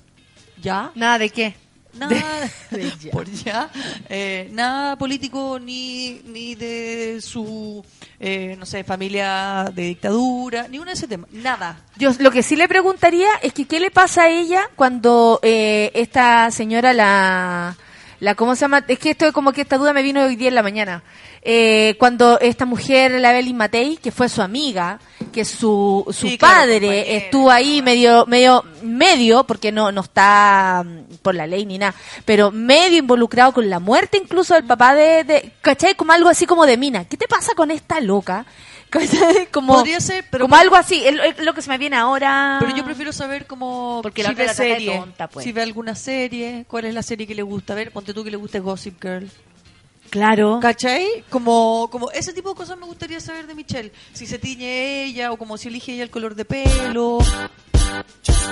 ya. 0.62 0.92
¿Nada 0.96 1.18
de 1.18 1.30
qué? 1.30 1.56
nada 2.10 2.50
por 3.12 3.30
ya, 3.30 3.70
eh, 4.10 4.50
nada 4.52 4.96
político 4.96 5.60
ni, 5.60 6.22
ni 6.26 6.56
de 6.56 7.20
su, 7.22 7.84
eh, 8.20 8.56
no 8.58 8.66
sé, 8.66 8.84
familia 8.84 9.72
de 9.74 9.84
dictadura, 9.84 10.68
ni 10.68 10.80
una 10.80 10.92
de 10.92 10.98
ese 10.98 11.08
tema, 11.08 11.28
nada. 11.32 11.82
Yo 11.98 12.12
lo 12.20 12.32
que 12.32 12.44
sí 12.44 12.56
le 12.56 12.68
preguntaría 12.68 13.30
es 13.42 13.54
que 13.54 13.66
qué 13.66 13.80
le 13.80 13.92
pasa 13.92 14.24
a 14.24 14.30
ella 14.30 14.70
cuando 14.76 15.40
eh, 15.42 15.92
esta 15.94 16.52
señora 16.52 16.94
la 16.94 17.78
la 18.20 18.34
cómo 18.36 18.56
se 18.56 18.62
llama 18.62 18.84
es 18.88 18.98
que 19.00 19.12
esto 19.12 19.28
es 19.28 19.34
como 19.34 19.52
que 19.52 19.62
esta 19.62 19.78
duda 19.78 19.94
me 19.94 20.02
vino 20.02 20.24
hoy 20.24 20.36
día 20.36 20.48
en 20.48 20.56
la 20.56 20.64
mañana 20.64 21.04
Eh, 21.42 21.96
cuando 22.00 22.40
esta 22.40 22.66
mujer 22.66 23.12
la 23.12 23.32
Belly 23.32 23.54
Matei 23.54 23.98
que 23.98 24.12
fue 24.12 24.28
su 24.28 24.42
amiga 24.42 25.00
que 25.32 25.46
su 25.46 26.06
su 26.12 26.28
Sí, 26.28 26.38
padre 26.38 27.16
estuvo 27.18 27.52
ahí 27.52 27.82
medio 27.82 28.26
medio 28.26 28.64
medio 28.82 29.44
porque 29.46 29.72
no 29.72 29.92
no 29.92 30.02
está 30.02 30.84
mm, 30.86 31.16
por 31.22 31.36
la 31.36 31.46
ley 31.48 31.66
ni 31.66 31.78
nada 31.78 31.94
pero 32.26 32.52
medio 32.52 32.98
involucrado 32.98 33.54
con 33.54 33.70
la 33.70 33.80
muerte 33.80 34.18
incluso 34.18 34.56
del 34.56 34.66
papá 34.66 34.96
de, 34.96 35.24
de 35.24 35.52
¿cachai? 35.62 35.96
como 35.96 36.12
algo 36.12 36.28
así 36.28 36.46
como 36.46 36.66
de 36.66 36.78
mina 36.78 37.06
¿qué 37.06 37.18
te 37.18 37.28
pasa 37.28 37.54
con 37.56 37.72
esta 37.72 38.00
loca? 38.02 38.46
Como 39.52 39.74
Podría 39.74 40.00
ser, 40.00 40.26
pero 40.32 40.46
como 40.46 40.56
algo 40.56 40.76
así 40.76 41.04
lo, 41.44 41.54
que 41.54 41.62
se 41.62 41.70
me 41.70 41.78
viene 41.78 41.98
ahora 41.98 42.58
Pero 42.60 42.76
yo 42.76 42.86
prefiero 42.86 43.12
saber 43.12 43.46
cómo 43.46 44.00
Porque 44.02 44.24
la 44.24 44.30
si 44.30 44.36
ve 44.36 44.46
la 44.46 44.52
de 44.52 44.56
serie, 44.56 44.98
tonta, 44.98 45.28
pues. 45.28 45.44
si 45.44 45.52
ve 45.52 45.62
alguna 45.62 45.96
serie, 45.96 46.66
cuál 46.68 46.86
es 46.86 46.94
la 46.94 47.04
serie 47.04 47.28
que 47.28 47.36
le 47.36 47.42
gusta 47.42 47.76
ver, 47.76 47.92
ponte 47.92 48.14
tú 48.14 48.24
que 48.24 48.32
le 48.32 48.38
guste 48.38 48.60
Gossip 48.60 49.02
Girl. 49.02 49.30
Claro 50.10 50.60
¿Cachai? 50.62 51.24
Como, 51.30 51.88
como 51.92 52.12
ese 52.12 52.34
tipo 52.34 52.50
de 52.50 52.56
cosas 52.56 52.78
me 52.78 52.86
gustaría 52.86 53.20
saber 53.20 53.48
de 53.48 53.56
Michelle. 53.56 53.92
Si 54.14 54.26
se 54.28 54.38
tiñe 54.40 55.04
ella 55.06 55.32
o 55.32 55.38
como 55.38 55.58
si 55.58 55.68
elige 55.68 55.94
ella 55.94 56.04
el 56.04 56.10
color 56.10 56.36
de 56.36 56.46
pelo. 56.46 57.20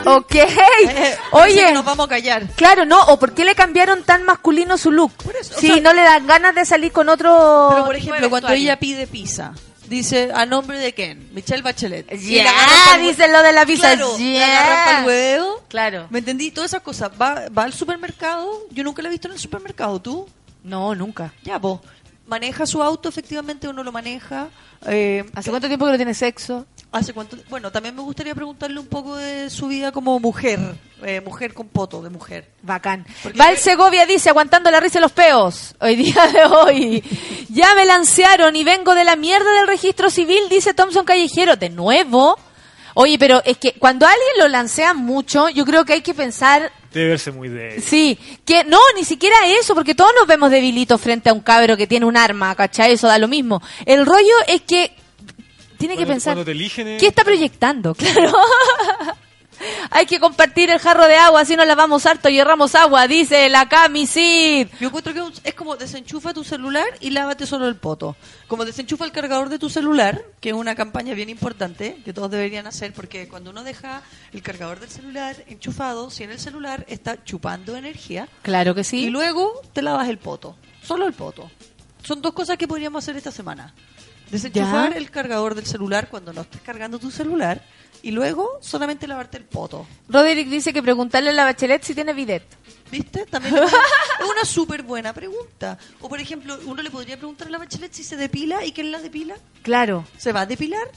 Ok. 0.06 0.36
Eh, 0.88 1.18
Oye. 1.32 1.74
nos 1.74 1.84
vamos 1.84 2.06
a 2.06 2.10
callar. 2.10 2.48
Claro, 2.56 2.86
no, 2.86 3.02
o 3.08 3.18
por 3.20 3.34
qué 3.34 3.44
le 3.44 3.56
cambiaron 3.56 4.04
tan 4.04 4.24
masculino 4.24 4.78
su 4.78 4.92
look. 4.92 5.12
eso, 5.40 5.56
o 5.56 5.60
si 5.60 5.68
sea- 5.68 5.80
no 5.82 5.94
le 5.94 6.02
dan 6.04 6.26
ganas 6.28 6.54
de 6.56 6.64
salir 6.66 6.92
con 6.92 7.10
otro. 7.10 7.68
Pero 7.72 7.86
por 7.86 7.96
ejemplo, 7.96 8.30
cuando 8.30 8.50
ella 8.50 8.78
pide 8.78 9.08
pizza, 9.08 9.54
dice 9.88 10.32
a 10.34 10.46
nombre 10.46 10.78
de 10.80 10.94
quién? 10.94 11.30
Michelle 11.34 11.64
Bachelet. 11.64 12.08
Ya, 12.20 12.44
la 12.44 12.50
agarran 12.52 12.80
pa'l 12.86 13.02
hue- 13.02 13.08
dice 13.08 13.28
lo 13.30 13.42
de 13.42 13.52
la 13.54 13.66
pizza. 13.66 13.96
Claro, 13.96 14.18
la 14.18 15.04
huevo. 15.06 15.64
Claro. 15.68 16.08
¿Me 16.12 16.20
entendí? 16.20 16.52
Todas 16.52 16.72
esas 16.72 16.82
cosas. 16.82 17.12
Va, 17.20 17.44
va 17.50 17.64
al 17.64 17.74
supermercado. 17.74 18.48
Yo 18.72 18.84
nunca 18.84 19.02
la 19.02 19.08
he 19.10 19.12
visto 19.12 19.28
en 19.28 19.34
el 19.34 19.40
supermercado. 19.40 20.00
¿Tú? 20.00 20.28
No, 20.66 20.96
nunca. 20.96 21.32
Ya, 21.44 21.58
vos. 21.60 21.80
¿Maneja 22.26 22.66
su 22.66 22.82
auto 22.82 23.08
efectivamente 23.08 23.68
o 23.68 23.74
no 23.74 23.84
lo 23.84 23.92
maneja? 23.92 24.48
Eh, 24.88 25.24
¿Hace 25.36 25.52
cuánto 25.52 25.68
tiempo 25.68 25.86
que 25.86 25.92
no 25.92 25.98
tiene 25.98 26.16
sexo? 26.16 26.66
¿Hace 26.92 27.14
cuánto? 27.14 27.38
Bueno, 27.50 27.72
también 27.72 27.96
me 27.96 28.02
gustaría 28.02 28.34
preguntarle 28.34 28.80
un 28.80 28.88
poco 28.88 29.16
de 29.16 29.52
su 29.52 29.68
vida 29.68 29.92
como 29.92 30.20
mujer. 30.20 30.60
eh, 31.04 31.22
mujer 31.22 31.54
con 31.54 31.68
poto 31.68 32.02
de 32.02 32.10
mujer. 32.10 32.50
Bacán. 32.64 33.06
Val 33.36 33.58
Segovia 33.58 34.08
dice, 34.08 34.30
aguantando 34.30 34.72
la 34.72 34.80
risa 34.80 34.98
y 34.98 35.02
los 35.02 35.12
peos. 35.12 35.76
Hoy 35.80 35.96
día 35.98 36.26
de 36.34 36.46
hoy. 36.46 37.04
Ya 37.50 37.76
me 37.76 37.86
lancearon 37.86 38.56
y 38.56 38.64
vengo 38.64 38.96
de 38.96 39.04
la 39.04 39.16
mierda 39.16 39.52
del 39.60 39.68
registro 39.68 40.10
civil, 40.10 40.50
dice 40.50 40.74
Thompson 40.74 41.06
Callejero. 41.06 41.58
De 41.58 41.70
nuevo. 41.70 42.40
Oye, 42.96 43.20
pero 43.20 43.44
es 43.46 43.58
que 43.58 43.74
cuando 43.74 44.08
alguien 44.08 44.40
lo 44.40 44.48
lancea 44.48 44.96
mucho, 44.96 45.50
yo 45.50 45.64
creo 45.64 45.86
que 45.86 45.94
hay 45.94 46.02
que 46.02 46.16
pensar 46.16 46.72
Debe 46.96 47.10
verse 47.10 47.34
muy 47.34 47.50
de... 47.50 47.82
Sí, 47.82 48.18
que 48.46 48.64
no, 48.64 48.80
ni 48.96 49.04
siquiera 49.04 49.36
eso, 49.60 49.76
porque 49.76 49.94
todos 49.94 50.12
nos 50.18 50.26
vemos 50.26 50.50
debilitos 50.50 51.02
frente 51.02 51.30
a 51.30 51.34
un 51.34 51.42
cabro 51.42 51.76
que 51.76 51.88
tiene 51.88 52.06
un 52.06 52.16
arma, 52.16 52.56
¿cachai? 52.56 52.94
Eso 52.94 53.08
da 53.08 53.18
lo 53.18 53.28
mismo. 53.28 53.62
El 53.86 54.06
rollo 54.06 54.34
es 54.48 54.62
que 54.62 54.96
tiene 55.78 55.98
que 55.98 56.06
pensar, 56.06 56.42
te 56.46 56.52
eligen, 56.52 56.88
eh, 56.88 56.98
¿qué 56.98 57.08
está 57.08 57.26
proyectando? 57.26 57.96
Claro. 58.06 58.32
Hay 59.92 60.06
que 60.06 60.20
compartir 60.20 60.70
el 60.70 60.80
jarro 60.80 61.06
de 61.08 61.16
agua, 61.16 61.42
así 61.42 61.56
no 61.56 61.66
lavamos 61.66 62.06
harto 62.06 62.30
y 62.30 62.40
erramos 62.40 62.76
agua, 62.76 63.08
dice 63.08 63.50
la 63.50 63.68
camisid. 63.70 64.68
Yo 64.80 64.88
encuentro 64.88 65.14
que 65.14 65.50
es 65.50 65.54
como 65.56 65.76
desenchufa 65.78 66.34
tu 66.34 66.44
celular 66.44 66.86
y 67.00 67.12
lávate 67.12 67.46
solo 67.46 67.68
el 67.68 67.76
poto. 67.76 68.16
Como 68.48 68.66
desenchufa 68.66 69.06
el 69.06 69.12
cargador 69.12 69.50
de 69.50 69.60
tu 69.60 69.70
celular, 69.70 70.24
que 70.42 70.50
es 70.50 70.56
una 70.56 70.76
campaña 70.76 71.14
bien 71.14 71.30
importante, 71.30 72.02
que 72.04 72.14
todos 72.14 72.30
deberían 72.32 72.68
hacer, 72.68 72.94
porque 72.94 73.28
cuando 73.28 73.50
uno 73.52 73.64
deja 73.64 74.02
el 74.34 74.42
cargador 74.42 74.80
del 74.80 74.90
celular 74.90 75.36
enchufado, 75.48 76.10
si 76.10 76.24
en 76.24 76.32
el 76.32 76.40
celular 76.40 76.86
está 76.88 77.24
chupando 77.24 77.76
energía, 77.76 78.28
Claro 78.42 78.76
que 78.76 78.84
sí. 78.84 79.06
y 79.06 79.10
luego 79.10 79.62
te 79.74 79.82
lavas 79.82 80.10
el 80.10 80.18
poto, 80.18 80.56
solo 80.84 81.06
el 81.08 81.14
poto. 81.14 81.50
Son 82.04 82.22
dos 82.22 82.34
cosas 82.34 82.58
que 82.58 82.68
podríamos 82.68 83.04
hacer 83.04 83.18
esta 83.18 83.32
semana. 83.32 83.74
Desenchufar 84.30 84.92
Ya. 84.92 84.98
el 84.98 85.10
cargador 85.12 85.56
del 85.56 85.66
celular 85.66 86.08
cuando 86.10 86.34
no 86.34 86.42
estés 86.42 86.62
cargando 86.62 86.98
tu 87.00 87.12
celular 87.12 87.62
y 88.06 88.12
luego 88.12 88.60
solamente 88.62 89.08
lavarte 89.08 89.38
el 89.38 89.46
poto. 89.46 89.88
Roderick 90.10 90.48
dice 90.48 90.72
que 90.72 90.84
preguntarle 90.84 91.32
a 91.32 91.34
la 91.34 91.44
bachelet 91.44 91.82
si 91.82 91.96
tiene 91.96 92.14
bidet. 92.14 92.44
¿Viste? 92.92 93.26
También 93.26 93.56
es 93.56 93.62
una, 93.64 94.46
súper 94.46 94.84
buena 94.84 95.12
pregunta. 95.12 95.80
O, 96.02 96.08
por 96.08 96.20
ejemplo, 96.20 96.56
uno 96.68 96.84
le 96.84 96.92
podría 96.92 97.18
preguntar 97.18 97.48
a 97.48 97.50
la 97.50 97.58
bachelet 97.58 97.92
si 97.92 98.04
se 98.04 98.16
depila 98.16 98.64
y 98.64 98.74
quién 98.74 98.92
la 98.92 99.00
depila. 99.00 99.38
Claro. 99.64 100.06
¿Se 100.18 100.32
va 100.32 100.42
a 100.42 100.46
depilar? 100.46 100.88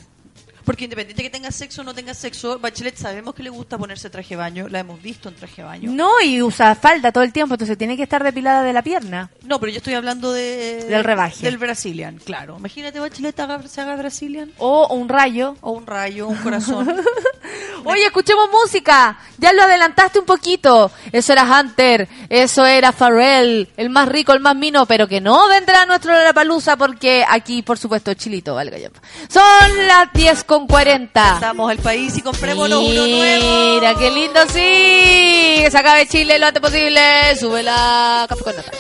Porque 0.69 0.85
independiente 0.85 1.23
que 1.23 1.31
tenga 1.31 1.51
sexo 1.51 1.81
o 1.81 1.85
no 1.85 1.95
tenga 1.95 2.13
sexo, 2.13 2.59
Bachelet 2.59 2.95
sabemos 2.95 3.35
que 3.35 3.43
le 3.43 3.49
gusta 3.49 3.79
ponerse 3.79 4.11
traje 4.11 4.35
de 4.35 4.37
baño, 4.37 4.69
la 4.69 4.81
hemos 4.81 5.01
visto 5.01 5.31
en 5.31 5.35
traje 5.35 5.63
de 5.63 5.67
baño. 5.67 5.91
No, 5.91 6.21
y 6.23 6.43
usa 6.43 6.75
falda 6.75 7.11
todo 7.11 7.25
el 7.25 7.33
tiempo, 7.33 7.55
entonces 7.55 7.79
tiene 7.79 7.97
que 7.97 8.03
estar 8.03 8.23
depilada 8.23 8.63
de 8.63 8.75
la 8.75 8.83
pierna. 8.83 9.31
No, 9.45 9.59
pero 9.59 9.73
yo 9.73 9.79
estoy 9.79 9.95
hablando 9.95 10.31
de... 10.31 10.85
Del 10.85 11.05
rebaje. 11.05 11.43
Del 11.43 11.57
Brazilian, 11.57 12.19
claro. 12.19 12.57
Imagínate 12.59 13.01
Bachelet 13.01 13.41
haga, 13.41 13.67
se 13.67 13.81
haga 13.81 13.97
Brazilian. 13.97 14.53
O 14.59 14.95
un 14.95 15.09
rayo. 15.09 15.57
O 15.63 15.71
un 15.71 15.87
rayo, 15.87 16.29
un 16.29 16.37
corazón. 16.37 16.87
Oye, 17.85 18.05
escuchemos 18.05 18.51
música. 18.51 19.19
Ya 19.39 19.55
lo 19.55 19.63
adelantaste 19.63 20.19
un 20.19 20.27
poquito. 20.27 20.91
Eso 21.13 21.33
era 21.33 21.45
Hunter, 21.45 22.09
eso 22.29 22.67
era 22.67 22.93
Pharrell, 22.93 23.69
el 23.79 23.89
más 23.89 24.07
rico, 24.09 24.35
el 24.35 24.41
más 24.41 24.55
mino, 24.55 24.85
pero 24.85 25.09
que 25.09 25.23
no 25.23 25.49
vendrá 25.49 25.87
nuestro 25.87 26.13
palusa 26.35 26.77
porque 26.77 27.25
aquí, 27.27 27.63
por 27.63 27.79
supuesto, 27.79 28.13
Chilito, 28.13 28.55
valga 28.55 28.77
ya. 28.77 28.91
Son 29.29 29.87
las 29.87 30.13
10 30.13 30.45
con 30.45 30.58
40. 30.67 31.35
Estamos 31.35 31.71
al 31.71 31.79
país 31.79 32.17
y 32.17 32.23
comprémonos 32.23 32.83
uno 32.83 33.07
nuevo. 33.07 33.75
Mira, 33.75 33.95
qué 33.95 34.11
lindo, 34.11 34.41
sí. 34.47 35.63
Que 35.63 35.69
se 35.71 35.79
acabe 35.79 36.07
Chile 36.07 36.39
lo 36.39 36.47
antes 36.47 36.61
posible. 36.61 37.01
Sube 37.39 37.63
la 37.63 38.27
café 38.29 38.43
con 38.45 38.57
nata. 38.57 38.73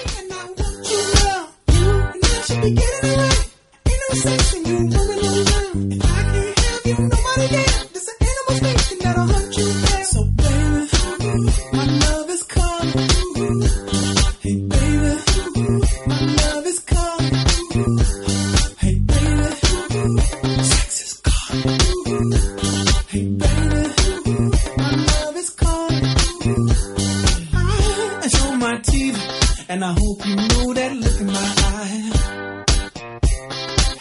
And 29.78 29.84
I 29.84 29.92
hope 29.92 30.26
you 30.26 30.34
know 30.34 30.74
that 30.74 30.92
look 30.96 31.20
in 31.20 31.26
my 31.26 31.54
eye. 31.78 32.10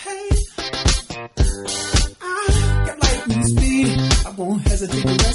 Hey, 0.05 0.29
I 2.19 2.83
got 2.87 3.03
lightning 3.03 3.43
speed. 3.45 3.87
I 4.25 4.29
won't 4.37 4.61
hesitate 4.67 5.26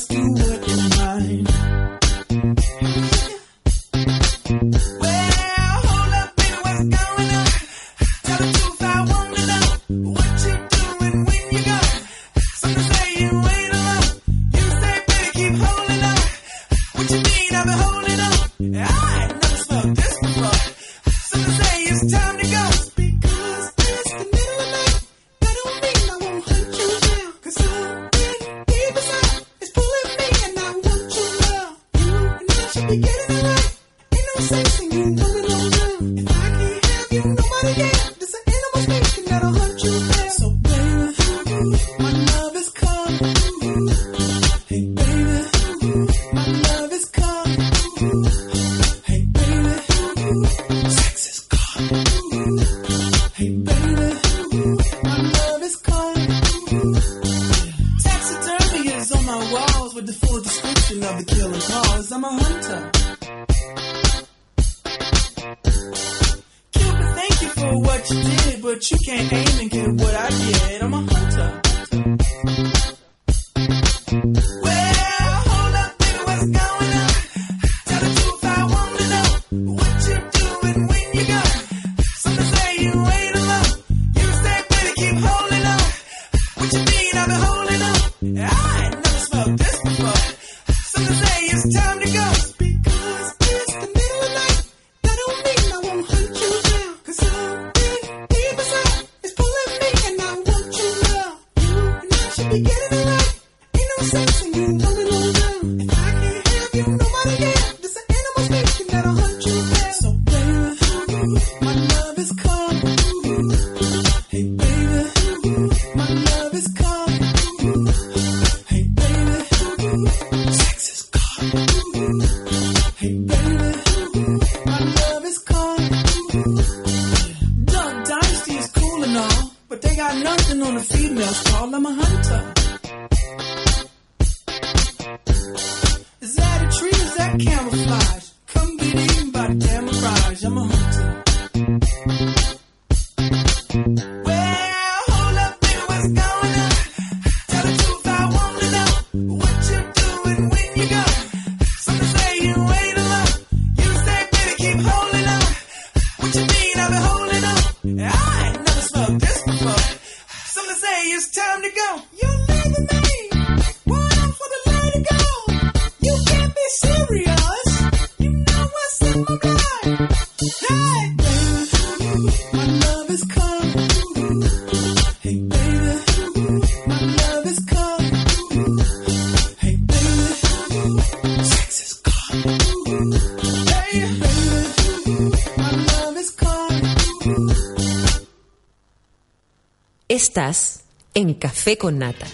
Estás 190.36 190.80
en 191.12 191.34
Café 191.34 191.76
con 191.76 191.98
Nata. 191.98 192.26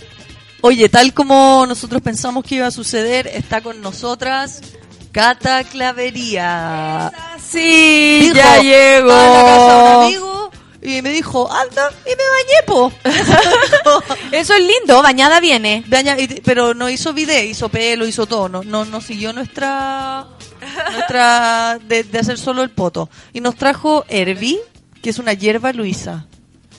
Oye, 0.61 0.89
tal 0.89 1.13
como 1.13 1.65
nosotros 1.67 2.01
pensamos 2.01 2.45
que 2.45 2.55
iba 2.55 2.69
a 2.69 2.71
suceder, 2.71 3.27
está 3.27 3.61
con 3.61 3.81
nosotras 3.81 4.61
Cata 5.11 5.65
Clavería. 5.65 7.11
Sí, 7.45 8.21
Dijo, 8.21 8.37
ya 8.37 8.63
llegó. 8.63 9.11
"A 9.11 9.33
la 9.33 9.43
casa 9.43 9.73
de 9.73 9.97
un 9.97 10.05
amigo 10.05 10.51
y 10.81 11.03
me 11.03 11.11
dijo, 11.11 11.51
anda, 11.51 11.91
y 12.07 12.11
me 12.11 12.23
bañé, 12.37 12.63
po. 12.69 12.93
Eso 14.31 14.55
es 14.55 14.61
lindo, 14.61 15.03
bañada 15.03 15.41
viene. 15.41 15.83
Baña- 15.89 16.17
pero 16.45 16.75
no 16.75 16.89
hizo 16.89 17.13
video, 17.13 17.43
hizo 17.43 17.69
pelo, 17.69 18.07
hizo 18.07 18.27
todo. 18.27 18.49
No, 18.49 18.63
no, 18.63 18.85
no 18.85 19.01
siguió 19.01 19.33
nuestra. 19.33 20.25
nuestra 20.93 21.81
de, 21.89 22.05
de 22.05 22.19
hacer 22.21 22.39
solo 22.39 22.63
el 22.63 22.71
poto. 22.71 23.11
Y 23.33 23.41
nos 23.41 23.57
trajo 23.57 24.05
Herbi, 24.09 24.57
que 25.03 25.11
es 25.11 25.19
una 25.19 25.33
hierba 25.33 25.73
luisa. 25.73 26.27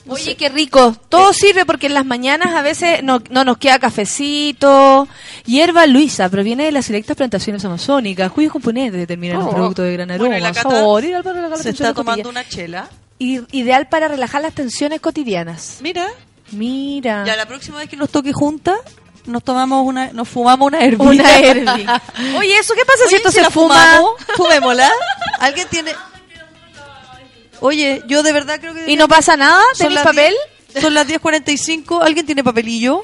Oye, 0.08 0.34
qué 0.36 0.48
rico. 0.48 0.96
Todo 1.08 1.32
sirve 1.32 1.64
porque 1.66 1.86
en 1.86 1.94
las 1.94 2.04
mañanas 2.06 2.54
a 2.54 2.62
veces 2.62 3.02
no, 3.02 3.22
no 3.30 3.44
nos 3.44 3.58
queda 3.58 3.78
cafecito. 3.78 5.06
Hierba 5.46 5.86
Luisa 5.86 6.28
proviene 6.28 6.64
de 6.64 6.72
las 6.72 6.86
selectas 6.86 7.16
plantaciones 7.16 7.64
amazónicas, 7.64 8.30
cuyos 8.32 8.52
componentes 8.52 8.98
determinan 8.98 9.38
Oh. 9.42 9.44
un 9.48 9.54
producto 9.54 9.82
de 9.82 9.92
gran 9.92 10.10
aroma, 10.10 10.28
Bueno, 10.30 10.42
la 10.44 10.52
Cata 10.52 10.70
sabor, 10.70 11.04
las 11.04 11.60
Se 11.62 11.70
está 11.70 11.94
tomando 11.94 12.28
una 12.28 12.46
chela. 12.48 12.88
Ideal 13.18 13.88
para 13.88 14.08
relajar 14.08 14.40
las 14.42 14.54
tensiones 14.54 15.00
cotidianas. 15.00 15.78
Mira. 15.80 16.08
Mira. 16.52 17.24
Ya 17.26 17.36
la 17.36 17.46
próxima 17.46 17.78
vez 17.78 17.88
que 17.88 17.96
nos 17.96 18.08
toque 18.10 18.32
juntas, 18.32 18.78
nos 19.26 19.44
tomamos 19.44 19.86
una, 19.86 20.12
nos 20.12 20.26
fumamos 20.28 20.66
una 20.66 20.80
herbi. 20.80 21.04
Una 21.06 21.38
herbi. 21.38 21.86
Oye, 22.38 22.58
¿eso 22.58 22.74
qué 22.74 22.84
pasa 22.84 23.04
si 23.08 23.16
esto 23.16 23.30
si 23.30 23.36
se 23.36 23.42
la 23.42 23.50
fuma? 23.50 23.74
fumamos, 23.74 24.10
fumémosla. 24.36 24.90
¿Alguien 25.38 25.68
tiene...? 25.70 25.92
Oye, 27.60 28.02
yo 28.06 28.22
de 28.22 28.32
verdad 28.32 28.58
creo 28.60 28.74
que... 28.74 28.90
¿Y 28.90 28.96
no 28.96 29.08
pasa 29.08 29.36
nada? 29.36 29.62
Son 29.74 29.88
¿Tenés 29.88 29.94
las 29.94 30.04
papel? 30.04 30.34
10 30.72 30.82
son 30.82 30.94
las 30.94 31.06
10.45. 31.08 32.02
¿Alguien 32.04 32.26
tiene 32.26 32.44
papelillo? 32.44 33.02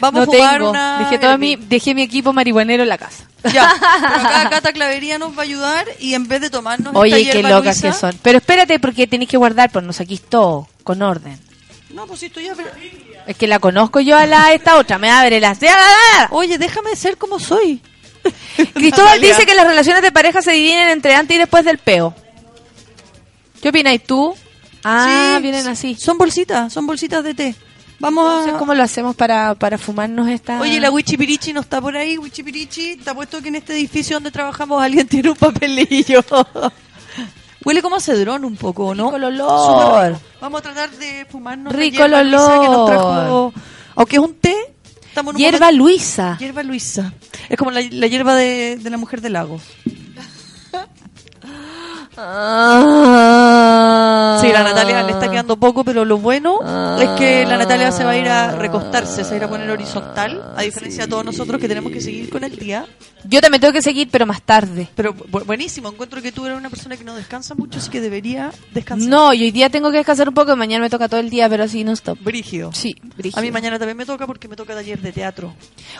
Vamos 0.00 0.14
no 0.14 0.22
a 0.22 0.26
fumar 0.34 0.54
tengo. 0.58 0.70
una... 0.70 0.98
Dejé, 1.00 1.18
todo 1.18 1.38
mi, 1.38 1.56
dejé 1.56 1.94
mi 1.94 2.02
equipo 2.02 2.32
marihuanero 2.32 2.82
en 2.82 2.88
la 2.88 2.98
casa. 2.98 3.24
Ya, 3.52 3.72
pero 3.80 4.14
acá 4.28 4.50
Cata 4.50 4.72
Clavería 4.72 5.18
nos 5.18 5.36
va 5.36 5.40
a 5.40 5.44
ayudar 5.44 5.86
y 5.98 6.14
en 6.14 6.28
vez 6.28 6.40
de 6.40 6.50
tomarnos 6.50 6.94
Oye, 6.94 7.20
esta 7.22 7.32
qué 7.32 7.42
locas 7.42 7.82
luisa- 7.82 7.88
que 7.88 7.92
son. 7.92 8.18
Pero 8.22 8.38
espérate, 8.38 8.78
porque 8.78 9.06
tenéis 9.06 9.30
que 9.30 9.36
guardar, 9.36 9.70
pues 9.70 9.84
no 9.84 9.92
saquís 9.92 10.22
todo, 10.22 10.68
con 10.84 11.02
orden. 11.02 11.38
No, 11.90 12.06
pues 12.06 12.22
esto 12.22 12.40
ya... 12.40 12.54
pero- 12.54 12.70
Es 13.26 13.36
que 13.36 13.46
la 13.46 13.58
conozco 13.58 14.00
yo 14.00 14.16
a 14.16 14.26
la 14.26 14.52
esta 14.52 14.76
otra, 14.76 14.98
me 14.98 15.10
abre 15.10 15.40
las... 15.40 15.58
Oye, 16.30 16.56
déjame 16.58 16.94
ser 16.96 17.16
como 17.18 17.38
soy. 17.38 17.80
Cristóbal 18.74 19.20
dice 19.20 19.44
que 19.44 19.54
las 19.54 19.66
relaciones 19.66 20.02
de 20.02 20.12
pareja 20.12 20.40
se 20.42 20.52
dividen 20.52 20.88
entre 20.88 21.14
antes 21.14 21.34
y 21.34 21.38
después 21.38 21.64
del 21.64 21.78
peo. 21.78 22.14
¿Qué 23.62 23.68
opinas 23.70 23.98
tú? 24.06 24.34
Ah, 24.84 25.36
Sí, 25.36 25.42
vienen 25.42 25.66
así. 25.68 25.94
Son 25.94 26.18
bolsitas, 26.18 26.72
son 26.72 26.86
bolsitas 26.86 27.22
de 27.24 27.32
té. 27.34 27.54
Vamos 28.00 28.26
Entonces, 28.26 28.54
a... 28.54 28.58
¿cómo 28.58 28.74
lo 28.74 28.82
hacemos 28.82 29.14
para, 29.14 29.54
para 29.54 29.78
fumarnos 29.78 30.28
esta...? 30.28 30.60
Oye, 30.60 30.80
la 30.80 30.90
Wichipirichi 30.90 31.52
no 31.52 31.60
está 31.60 31.80
por 31.80 31.96
ahí. 31.96 32.18
Wichipirichi, 32.18 32.96
te 32.96 33.10
apuesto 33.10 33.40
que 33.40 33.48
en 33.48 33.54
este 33.54 33.74
edificio 33.74 34.16
donde 34.16 34.32
trabajamos 34.32 34.82
alguien 34.82 35.06
tiene 35.08 35.30
un 35.30 35.36
papelillo. 35.36 36.24
Huele 37.64 37.80
como 37.80 37.96
a 37.96 38.00
cedrón 38.00 38.44
un 38.44 38.56
poco, 38.56 38.92
¿no? 38.94 39.04
Rico 39.04 39.16
el 39.18 39.24
olor. 39.24 40.18
Vamos 40.40 40.58
a 40.58 40.62
tratar 40.62 40.90
de 40.90 41.24
fumarnos 41.30 41.72
Rico 41.72 42.04
el 42.04 42.10
luisa 42.10 42.58
que 42.60 42.66
nos 42.66 42.76
olor. 42.76 42.88
trajo. 42.90 43.54
Aunque 43.94 44.16
es 44.16 44.22
un 44.22 44.34
té, 44.34 44.56
estamos 45.06 45.30
en 45.32 45.36
un 45.36 45.40
Hierba 45.40 45.66
momento- 45.66 45.84
Luisa. 45.84 46.36
Hierba 46.40 46.62
Luisa. 46.64 47.12
Es 47.48 47.56
como 47.56 47.70
la, 47.70 47.82
la 47.88 48.06
hierba 48.08 48.34
de, 48.34 48.78
de 48.78 48.90
la 48.90 48.96
mujer 48.96 49.20
del 49.20 49.34
lago. 49.34 49.60
Ah. 53.04 54.38
Sí, 54.40 54.48
la 54.52 54.62
Natalia 54.64 55.02
le 55.02 55.12
está 55.12 55.30
quedando 55.30 55.56
poco, 55.56 55.84
pero 55.84 56.04
lo 56.04 56.18
bueno 56.18 56.58
es 57.00 57.08
que 57.18 57.44
la 57.46 57.56
Natalia 57.56 57.92
se 57.92 58.04
va 58.04 58.10
a 58.12 58.16
ir 58.18 58.28
a 58.28 58.52
recostarse, 58.52 59.22
se 59.24 59.30
va 59.30 59.34
a 59.34 59.36
ir 59.36 59.44
a 59.44 59.48
poner 59.48 59.70
horizontal, 59.70 60.52
a 60.56 60.62
diferencia 60.62 61.04
de 61.04 61.10
todos 61.10 61.24
nosotros 61.24 61.60
que 61.60 61.68
tenemos 61.68 61.92
que 61.92 62.00
seguir 62.00 62.28
con 62.30 62.42
el 62.44 62.56
día. 62.56 62.86
Yo 63.24 63.40
también 63.40 63.60
tengo 63.60 63.72
que 63.72 63.82
seguir, 63.82 64.08
pero 64.10 64.26
más 64.26 64.42
tarde. 64.42 64.88
Pero 64.96 65.14
bu- 65.14 65.44
buenísimo, 65.44 65.88
encuentro 65.88 66.20
que 66.20 66.32
tú 66.32 66.44
eres 66.46 66.58
una 66.58 66.70
persona 66.70 66.96
que 66.96 67.04
no 67.04 67.14
descansa 67.14 67.54
mucho, 67.54 67.78
así 67.78 67.88
que 67.90 68.00
debería 68.00 68.50
descansar. 68.72 69.08
No, 69.08 69.32
y 69.32 69.44
hoy 69.44 69.50
día 69.52 69.70
tengo 69.70 69.90
que 69.92 69.98
descansar 69.98 70.28
un 70.28 70.34
poco, 70.34 70.56
mañana 70.56 70.82
me 70.82 70.90
toca 70.90 71.08
todo 71.08 71.20
el 71.20 71.30
día, 71.30 71.48
pero 71.48 71.62
así 71.64 71.84
no 71.84 71.92
stop. 71.92 72.18
Brígido. 72.20 72.72
Sí, 72.72 72.96
brígido. 73.16 73.38
A 73.38 73.42
mí 73.42 73.50
mañana 73.52 73.78
también 73.78 73.96
me 73.96 74.06
toca 74.06 74.26
porque 74.26 74.48
me 74.48 74.56
toca 74.56 74.74
taller 74.74 75.00
de 75.00 75.12
teatro. 75.12 75.54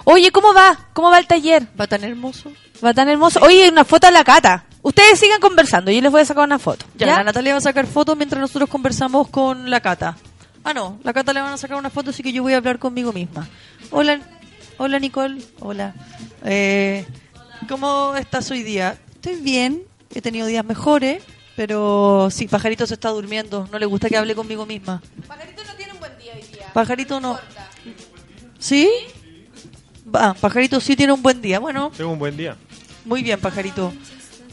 Oye, 0.05 0.31
¿cómo 0.33 0.53
va? 0.53 0.77
¿Cómo 0.93 1.11
va 1.11 1.19
el 1.19 1.27
taller? 1.29 1.67
Va 1.81 1.87
tan 1.87 2.03
hermoso. 2.03 2.51
Va 2.85 2.93
tan 2.93 3.09
hermoso. 3.09 3.39
Oye, 3.43 3.69
una 3.71 3.85
foto 3.85 4.09
a 4.09 4.11
la 4.11 4.25
cata. 4.25 4.65
Ustedes 4.83 5.19
sigan 5.21 5.41
conversando, 5.41 5.91
yo 5.93 6.01
les 6.01 6.11
voy 6.11 6.23
a 6.23 6.25
sacar 6.25 6.45
una 6.45 6.59
foto. 6.59 6.85
Ya, 6.97 7.07
¿Ya? 7.07 7.17
la 7.19 7.25
Natalia 7.25 7.53
va 7.53 7.59
a 7.59 7.63
sacar 7.63 7.87
fotos 7.87 8.17
mientras 8.17 8.41
nosotros 8.41 8.69
conversamos 8.69 9.29
con 9.29 9.71
la 9.71 9.81
Cata. 9.81 10.17
Ah, 10.65 10.75
no, 10.75 10.99
la 11.05 11.13
Cata 11.13 11.33
le 11.33 11.41
van 11.41 11.53
a 11.53 11.57
sacar 11.57 11.77
una 11.79 11.91
foto, 11.91 12.11
así 12.11 12.23
que 12.23 12.33
yo 12.33 12.43
voy 12.43 12.55
a 12.55 12.57
hablar 12.57 12.79
conmigo 12.81 13.13
misma. 13.13 13.49
Hola, 13.91 14.21
hola 14.79 14.99
Nicole. 14.99 15.41
Hola. 15.61 15.95
Eh, 16.45 17.07
¿Cómo 17.69 18.15
estás 18.17 18.51
hoy 18.51 18.65
día? 18.65 18.99
Estoy 19.15 19.37
bien, 19.37 19.83
he 20.15 20.21
tenido 20.21 20.47
días 20.49 20.65
mejores, 20.65 21.23
pero 21.55 22.29
sí, 22.33 22.49
Pajarito 22.49 22.85
se 22.87 22.95
está 22.95 23.11
durmiendo, 23.11 23.69
no 23.71 23.79
le 23.79 23.87
gusta 23.87 24.09
que 24.09 24.17
hable 24.17 24.35
conmigo 24.35 24.67
misma. 24.67 25.01
Pajarito 25.29 25.63
no 25.65 25.75
tiene 25.75 25.93
un 25.93 26.01
buen 26.01 26.19
día 26.19 26.33
hoy 26.35 26.43
día. 26.53 26.73
Pajarito 26.73 27.21
no. 27.21 27.39
¿Sí? 28.59 28.91
Ah, 30.13 30.35
Pajarito 30.41 30.81
sí 30.81 30.97
tiene 30.97 31.13
un 31.13 31.23
buen 31.23 31.41
día. 31.41 31.61
Bueno, 31.61 31.93
Tengo 31.97 32.11
un 32.11 32.19
buen 32.19 32.37
día. 32.37 32.57
muy 33.05 33.23
bien, 33.23 33.39
Pajarito. 33.41 33.93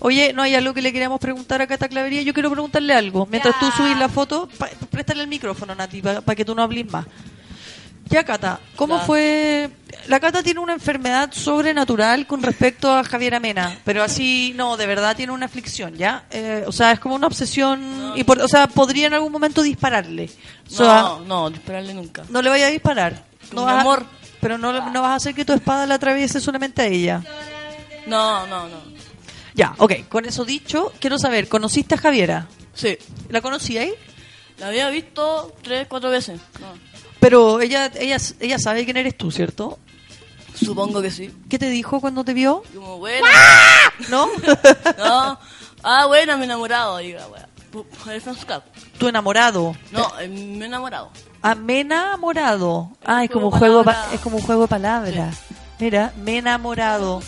Oye, 0.01 0.31
no 0.33 0.41
hay 0.41 0.55
algo 0.55 0.73
que 0.73 0.81
le 0.81 0.91
queríamos 0.93 1.19
preguntar 1.19 1.61
a 1.61 1.67
Cata 1.67 1.89
Clavería. 1.89 2.21
Yo 2.21 2.33
quiero 2.33 2.49
preguntarle 2.49 2.93
algo. 2.93 3.25
Mientras 3.29 3.59
tú 3.59 3.69
subís 3.71 3.97
la 3.97 4.07
foto, 4.09 4.47
préstale 4.89 5.21
el 5.23 5.27
micrófono, 5.27 5.75
Nati, 5.75 6.01
para 6.01 6.35
que 6.35 6.45
tú 6.45 6.55
no 6.55 6.61
hables 6.63 6.89
más. 6.91 7.05
Ya, 8.05 8.23
Cata, 8.23 8.59
¿cómo 8.75 8.97
Ya. 8.97 9.03
fue? 9.03 9.69
La 10.07 10.19
Cata 10.19 10.41
tiene 10.41 10.59
una 10.61 10.73
enfermedad 10.73 11.31
sobrenatural 11.31 12.25
con 12.25 12.41
respecto 12.41 12.91
a 12.91 13.03
Javier 13.03 13.35
Amena, 13.35 13.77
pero 13.85 14.01
así, 14.01 14.51
no, 14.55 14.77
de 14.77 14.87
verdad 14.87 15.15
tiene 15.15 15.31
una 15.31 15.45
aflicción, 15.45 15.95
¿ya? 15.95 16.23
Eh, 16.31 16.63
o 16.65 16.71
sea, 16.71 16.91
es 16.91 16.99
como 16.99 17.13
una 17.13 17.27
obsesión, 17.27 18.13
y 18.15 18.23
por- 18.23 18.39
o 18.41 18.47
sea, 18.47 18.65
podría 18.67 19.05
en 19.07 19.13
algún 19.13 19.31
momento 19.31 19.61
dispararle. 19.61 20.27
O 20.67 20.75
sea, 20.75 21.01
No, 21.01 21.19
no, 21.25 21.49
dispararle 21.51 21.93
nunca. 21.93 22.23
no 22.29 22.41
le 22.41 22.49
vaya 22.49 22.65
a 22.65 22.71
disparar. 22.71 23.25
No 23.53 23.61
Mi 23.61 23.65
vas 23.67 23.75
a- 23.77 23.81
amor. 23.81 24.05
pero 24.41 24.57
no, 24.57 24.71
no 24.89 25.01
vas 25.03 25.11
a 25.11 25.15
hacer 25.15 25.35
que 25.35 25.45
tu 25.45 25.53
espada 25.53 25.85
la 25.85 25.95
atraviese 25.95 26.39
solamente 26.39 26.81
a 26.81 26.85
ella. 26.87 27.21
No, 28.07 28.47
no, 28.47 28.67
no. 28.69 28.88
Ya, 29.53 29.73
ok. 29.77 30.07
Con 30.09 30.25
eso 30.25 30.45
dicho, 30.45 30.91
quiero 30.99 31.17
saber, 31.17 31.47
¿conociste 31.47 31.95
a 31.95 31.97
Javiera? 31.97 32.47
Sí. 32.73 32.97
¿La 33.29 33.41
conocí 33.41 33.77
ahí? 33.77 33.93
La 34.57 34.67
había 34.67 34.89
visto 34.89 35.55
tres, 35.61 35.87
cuatro 35.87 36.09
veces. 36.09 36.39
No. 36.59 36.67
Pero 37.19 37.59
ella, 37.59 37.91
ella, 37.99 38.17
ella 38.39 38.59
sabe 38.59 38.85
quién 38.85 38.97
eres 38.97 39.17
tú, 39.17 39.31
¿cierto? 39.31 39.79
Supongo 40.55 41.01
que 41.01 41.11
sí. 41.11 41.31
¿Qué 41.49 41.57
te 41.57 41.69
dijo 41.69 42.01
cuando 42.01 42.23
te 42.23 42.33
vio? 42.33 42.63
Como, 42.73 42.97
bueno. 42.97 43.25
¿No? 44.09 44.27
no. 44.97 45.39
Ah, 45.83 46.05
bueno, 46.07 46.37
me 46.37 46.43
he 46.43 46.45
enamorado, 46.45 46.97
diga. 46.97 47.25
Tu 48.97 49.07
enamorado. 49.07 49.75
No, 49.91 50.19
eh, 50.19 50.27
me 50.27 50.65
he 50.65 50.67
enamorado. 50.67 51.11
Ah, 51.41 51.55
me 51.55 51.81
enamorado. 51.81 52.91
Ah, 53.05 53.23
es 53.23 53.29
como 53.29 53.47
un 53.47 53.51
juego 53.57 53.85
es 54.13 54.19
como 54.19 54.37
un 54.37 54.43
juego 54.43 54.63
de 54.63 54.67
palabras. 54.67 55.37
Mira, 55.79 56.13
me 56.17 56.37
enamorado. 56.37 57.21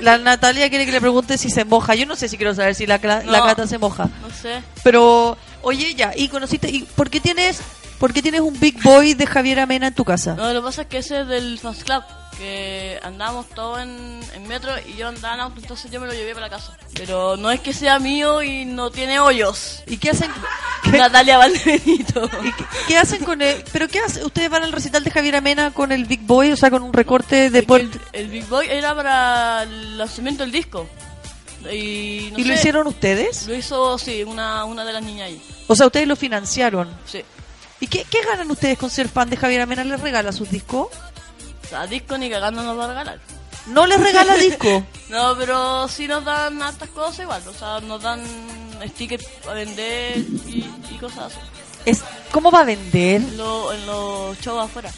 La 0.00 0.18
Natalia 0.18 0.68
quiere 0.68 0.86
que 0.86 0.92
le 0.92 1.00
pregunte 1.00 1.38
si 1.38 1.50
se 1.50 1.64
moja. 1.64 1.94
Yo 1.94 2.06
no 2.06 2.16
sé 2.16 2.28
si 2.28 2.36
quiero 2.36 2.54
saber 2.54 2.74
si 2.74 2.86
la, 2.86 3.00
cla- 3.00 3.24
la 3.24 3.38
No. 3.38 3.44
cata 3.46 3.66
se 3.66 3.78
moja. 3.78 4.08
No 4.22 4.30
sé. 4.30 4.62
Pero, 4.82 5.36
oye, 5.62 5.94
ya, 5.94 6.12
¿y 6.16 6.28
conociste? 6.28 6.68
¿Y 6.70 6.82
por 6.82 7.10
qué 7.10 7.20
tienes, 7.20 7.60
por 7.98 8.12
qué 8.12 8.20
tienes 8.22 8.40
un 8.40 8.58
Big 8.58 8.82
Boy 8.82 9.14
de 9.14 9.26
Javier 9.26 9.60
Amena 9.60 9.86
en 9.88 9.94
tu 9.94 10.04
casa? 10.04 10.34
No, 10.34 10.52
lo 10.52 10.60
que 10.60 10.66
pasa 10.66 10.82
es 10.82 10.88
que 10.88 10.98
ese 10.98 11.20
es 11.22 11.28
del 11.28 11.58
fans 11.58 11.84
club. 11.84 12.02
Que 12.38 12.98
andábamos 13.02 13.48
todos 13.50 13.80
en, 13.80 14.20
en 14.34 14.48
metro 14.48 14.72
y 14.86 14.96
yo 14.96 15.08
andaba 15.08 15.34
en 15.34 15.40
auto, 15.40 15.60
entonces 15.60 15.90
yo 15.90 16.00
me 16.00 16.06
lo 16.06 16.12
llevé 16.12 16.34
para 16.34 16.46
la 16.46 16.50
casa. 16.50 16.76
Pero 16.94 17.36
no 17.36 17.50
es 17.50 17.60
que 17.60 17.72
sea 17.72 17.98
mío 17.98 18.42
y 18.42 18.64
no 18.64 18.90
tiene 18.90 19.20
hoyos. 19.20 19.82
¿Y 19.86 19.98
qué 19.98 20.10
hacen? 20.10 20.30
Natalia 20.92 21.38
Valdebenito. 21.38 22.28
¿Qué 22.86 22.98
hacen 22.98 23.24
con 23.24 23.40
el, 23.40 23.62
pero 23.72 23.88
qué 23.88 24.00
hacen? 24.00 24.24
¿Ustedes 24.24 24.50
van 24.50 24.64
al 24.64 24.72
recital 24.72 25.04
de 25.04 25.10
Javier 25.10 25.36
Amena 25.36 25.72
con 25.72 25.92
el 25.92 26.04
Big 26.04 26.20
Boy, 26.20 26.52
o 26.52 26.56
sea, 26.56 26.70
con 26.70 26.82
un 26.82 26.92
recorte 26.92 27.50
de 27.50 27.66
El 28.12 28.28
Big 28.28 28.46
Boy 28.48 28.66
era 28.68 28.94
para 28.94 29.62
el 29.62 29.98
lanzamiento 29.98 30.42
del 30.42 30.52
disco. 30.52 30.88
Y, 31.72 32.28
no 32.32 32.38
¿Y 32.38 32.44
lo 32.44 32.54
hicieron 32.54 32.86
ustedes? 32.86 33.46
Lo 33.46 33.54
hizo, 33.54 33.98
sí, 33.98 34.22
una, 34.22 34.64
una 34.64 34.84
de 34.84 34.92
las 34.92 35.02
niñas 35.02 35.28
ahí. 35.28 35.42
O 35.66 35.74
sea, 35.74 35.86
ustedes 35.86 36.06
lo 36.06 36.16
financiaron. 36.16 36.94
Sí. 37.06 37.22
¿Y 37.80 37.86
qué, 37.86 38.04
qué 38.08 38.22
ganan 38.22 38.50
ustedes 38.50 38.78
con 38.78 38.90
ser 38.90 39.08
fan 39.08 39.30
de 39.30 39.36
Javier 39.36 39.62
Amena? 39.62 39.84
¿Les 39.84 40.00
regala 40.00 40.32
sus 40.32 40.50
discos? 40.50 40.88
O 41.64 41.68
sea, 41.68 41.86
disco 41.86 42.16
ni 42.18 42.28
cagando 42.30 42.62
nos 42.62 42.78
va 42.78 42.84
a 42.84 42.88
regalar. 42.88 43.18
¿No 43.66 43.86
les 43.86 44.00
regala 44.00 44.34
disco? 44.36 44.84
No, 45.10 45.36
pero 45.38 45.86
sí 45.86 46.08
nos 46.08 46.24
dan 46.24 46.60
hartas 46.62 46.88
cosas 46.88 47.20
igual. 47.20 47.42
O 47.46 47.52
sea, 47.52 47.78
nos 47.80 48.02
dan 48.02 48.20
stickers 48.88 49.24
para 49.44 49.54
vender 49.56 50.16
y, 50.48 50.66
y 50.90 50.96
cosas 50.98 51.24
así. 51.26 51.36
Es, 51.84 52.00
¿Cómo 52.32 52.50
va 52.50 52.60
a 52.60 52.64
vender? 52.64 53.16
En, 53.16 53.36
lo- 53.36 53.72
en 53.72 53.86
los 53.86 54.40
shows 54.40 54.64
afuera. 54.64 54.90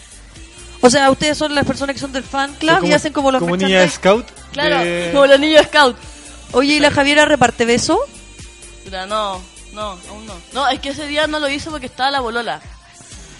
O 0.80 0.88
sea, 0.88 1.10
ustedes 1.10 1.36
son 1.36 1.54
las 1.54 1.66
personas 1.66 1.94
que 1.94 2.00
son 2.00 2.12
del 2.12 2.22
fan 2.22 2.54
club 2.54 2.84
y 2.84 2.92
hacen 2.92 3.12
como 3.12 3.30
los 3.32 3.40
Como 3.40 3.56
niña 3.56 3.86
scout. 3.88 4.26
Claro, 4.52 4.78
de- 4.78 5.10
como 5.12 5.26
los 5.26 5.40
niños 5.40 5.66
scout. 5.66 5.96
Oye, 6.52 6.74
¿y 6.74 6.80
la 6.80 6.92
Javiera 6.92 7.24
reparte 7.24 7.64
beso? 7.64 7.98
Mira, 8.84 9.04
no, 9.06 9.42
no, 9.74 9.98
aún 10.08 10.24
no. 10.26 10.34
No, 10.52 10.68
es 10.68 10.78
que 10.80 10.90
ese 10.90 11.08
día 11.08 11.26
no 11.26 11.40
lo 11.40 11.48
hizo 11.48 11.70
porque 11.70 11.86
estaba 11.86 12.12
la 12.12 12.20
bolola. 12.20 12.60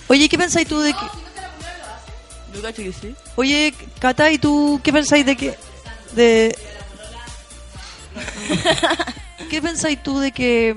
Oye, 0.08 0.28
¿qué 0.28 0.36
pensáis 0.36 0.66
tú 0.68 0.80
de 0.80 0.92
que... 0.92 0.98
Yo 2.56 2.62
cacho 2.62 2.82
que 2.82 2.92
sí. 2.92 3.14
Oye, 3.36 3.74
Cata, 3.98 4.30
¿y 4.30 4.38
tú 4.38 4.80
qué 4.82 4.90
pensáis 4.90 5.26
de 5.26 5.36
que... 5.36 5.58
de... 6.12 6.56
¿Qué 9.50 9.60
pensáis 9.60 10.02
tú 10.02 10.18
de 10.18 10.32
que... 10.32 10.74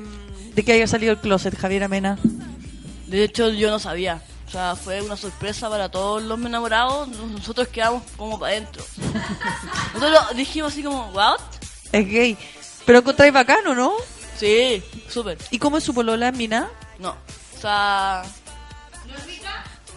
de 0.53 0.63
que 0.63 0.73
haya 0.73 0.87
salido 0.87 1.13
el 1.13 1.19
closet, 1.19 1.57
Javier 1.57 1.85
Amena? 1.85 2.19
De 3.07 3.23
hecho, 3.23 3.49
yo 3.49 3.71
no 3.71 3.79
sabía. 3.79 4.21
O 4.45 4.51
sea, 4.51 4.75
fue 4.75 5.01
una 5.01 5.15
sorpresa 5.15 5.69
para 5.69 5.89
todos 5.89 6.21
los 6.21 6.37
enamorados. 6.37 7.07
Nosotros 7.07 7.69
quedamos 7.69 8.03
como 8.17 8.37
para 8.37 8.51
adentro. 8.51 8.83
Nosotros 9.93 10.35
dijimos 10.35 10.73
así 10.73 10.83
como, 10.83 11.07
¿what? 11.11 11.39
Es 11.93 12.05
gay. 12.05 12.37
Pero 12.85 12.99
encontráis 12.99 13.31
bacano, 13.31 13.73
¿no? 13.73 13.93
Sí, 14.37 14.83
súper. 15.07 15.37
¿Y 15.49 15.59
cómo 15.59 15.77
es 15.77 15.83
su 15.85 15.93
polola, 15.93 16.31
Mina? 16.33 16.69
No, 16.97 17.11
o 17.11 17.61
sea... 17.61 18.23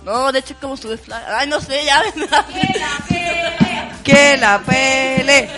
No, 0.04 0.32
de 0.32 0.40
hecho 0.40 0.54
es 0.54 0.60
como 0.60 0.76
su 0.76 0.96
flag. 0.98 1.22
Ay, 1.28 1.48
no 1.48 1.60
sé, 1.60 1.84
ya. 1.84 2.02
¡Que 4.04 4.36
la 4.36 4.58
pele! 4.60 5.48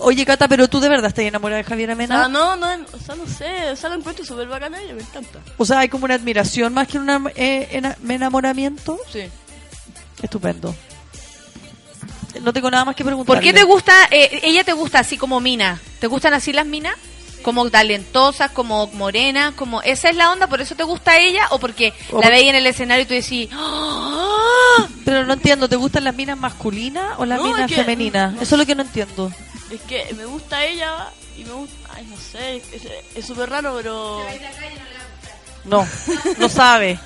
Oye, 0.00 0.24
Cata, 0.24 0.46
pero 0.46 0.68
tú 0.68 0.78
de 0.80 0.88
verdad 0.88 1.08
estás 1.08 1.24
enamorada 1.24 1.58
de 1.58 1.64
Javier 1.64 1.90
O 1.90 1.92
Amena? 1.92 2.18
sea, 2.20 2.28
no, 2.28 2.54
no, 2.56 2.66
o 2.92 2.98
sea, 3.04 3.16
no 3.16 3.26
sé, 3.26 3.70
o 3.72 3.76
sea, 3.76 3.88
lo 3.90 3.96
encuentro 3.96 4.24
súper 4.24 4.46
bacana 4.46 4.80
ella, 4.80 4.94
me 4.94 5.00
encanta. 5.02 5.40
O 5.56 5.64
sea, 5.64 5.80
hay 5.80 5.88
como 5.88 6.04
una 6.04 6.14
admiración 6.14 6.72
más 6.72 6.86
que 6.86 6.98
un 6.98 7.08
eh, 7.34 7.68
ena- 7.72 7.96
enamoramiento. 8.08 8.98
Sí. 9.12 9.28
Estupendo. 10.22 10.74
No 12.42 12.52
tengo 12.52 12.70
nada 12.70 12.84
más 12.84 12.94
que 12.94 13.04
preguntar. 13.04 13.34
¿Por 13.34 13.42
qué 13.42 13.52
te 13.52 13.64
gusta, 13.64 13.92
eh, 14.12 14.38
ella 14.44 14.62
te 14.62 14.72
gusta 14.72 15.00
así 15.00 15.16
como 15.16 15.40
mina? 15.40 15.80
¿Te 16.00 16.06
gustan 16.06 16.32
así 16.34 16.52
las 16.52 16.66
minas? 16.66 16.94
Como 17.42 17.70
talentosas, 17.70 18.50
como 18.50 18.88
morenas, 18.88 19.54
como... 19.54 19.80
¿Esa 19.82 20.10
es 20.10 20.16
la 20.16 20.32
onda? 20.32 20.46
¿Por 20.48 20.60
eso 20.60 20.74
te 20.74 20.82
gusta 20.82 21.18
ella? 21.18 21.46
¿O 21.50 21.58
porque 21.58 21.92
O- 22.12 22.20
la 22.20 22.28
veis 22.30 22.48
en 22.48 22.56
el 22.56 22.66
escenario 22.66 23.04
y 23.04 23.06
tú 23.06 23.14
decís... 23.14 23.48
"Ah"? 23.52 24.86
Pero 25.04 25.24
no 25.24 25.32
entiendo, 25.34 25.68
¿te 25.68 25.76
gustan 25.76 26.04
las 26.04 26.14
minas 26.14 26.36
masculinas 26.38 27.14
o 27.18 27.24
las 27.24 27.38
No, 27.38 27.44
minas 27.44 27.62
es 27.62 27.68
que- 27.76 27.82
femeninas? 27.82 28.34
no 28.34 28.42
Eso 28.42 28.54
es 28.54 28.58
lo 28.58 28.66
que 28.66 28.74
no 28.74 28.82
entiendo. 28.82 29.32
Es 29.70 29.80
que 29.82 30.12
me 30.16 30.24
gusta 30.26 30.64
ella 30.64 31.08
y 31.38 31.44
me 31.44 31.52
gusta... 31.52 31.74
Ay, 31.94 32.06
no 32.06 32.16
sé, 32.16 32.56
es- 32.56 32.88
es 33.14 33.24
súper 33.26 33.48
raro, 33.50 33.74
pero... 33.76 34.22
No, 35.64 35.86
no 36.38 36.48
sabe. 36.48 36.98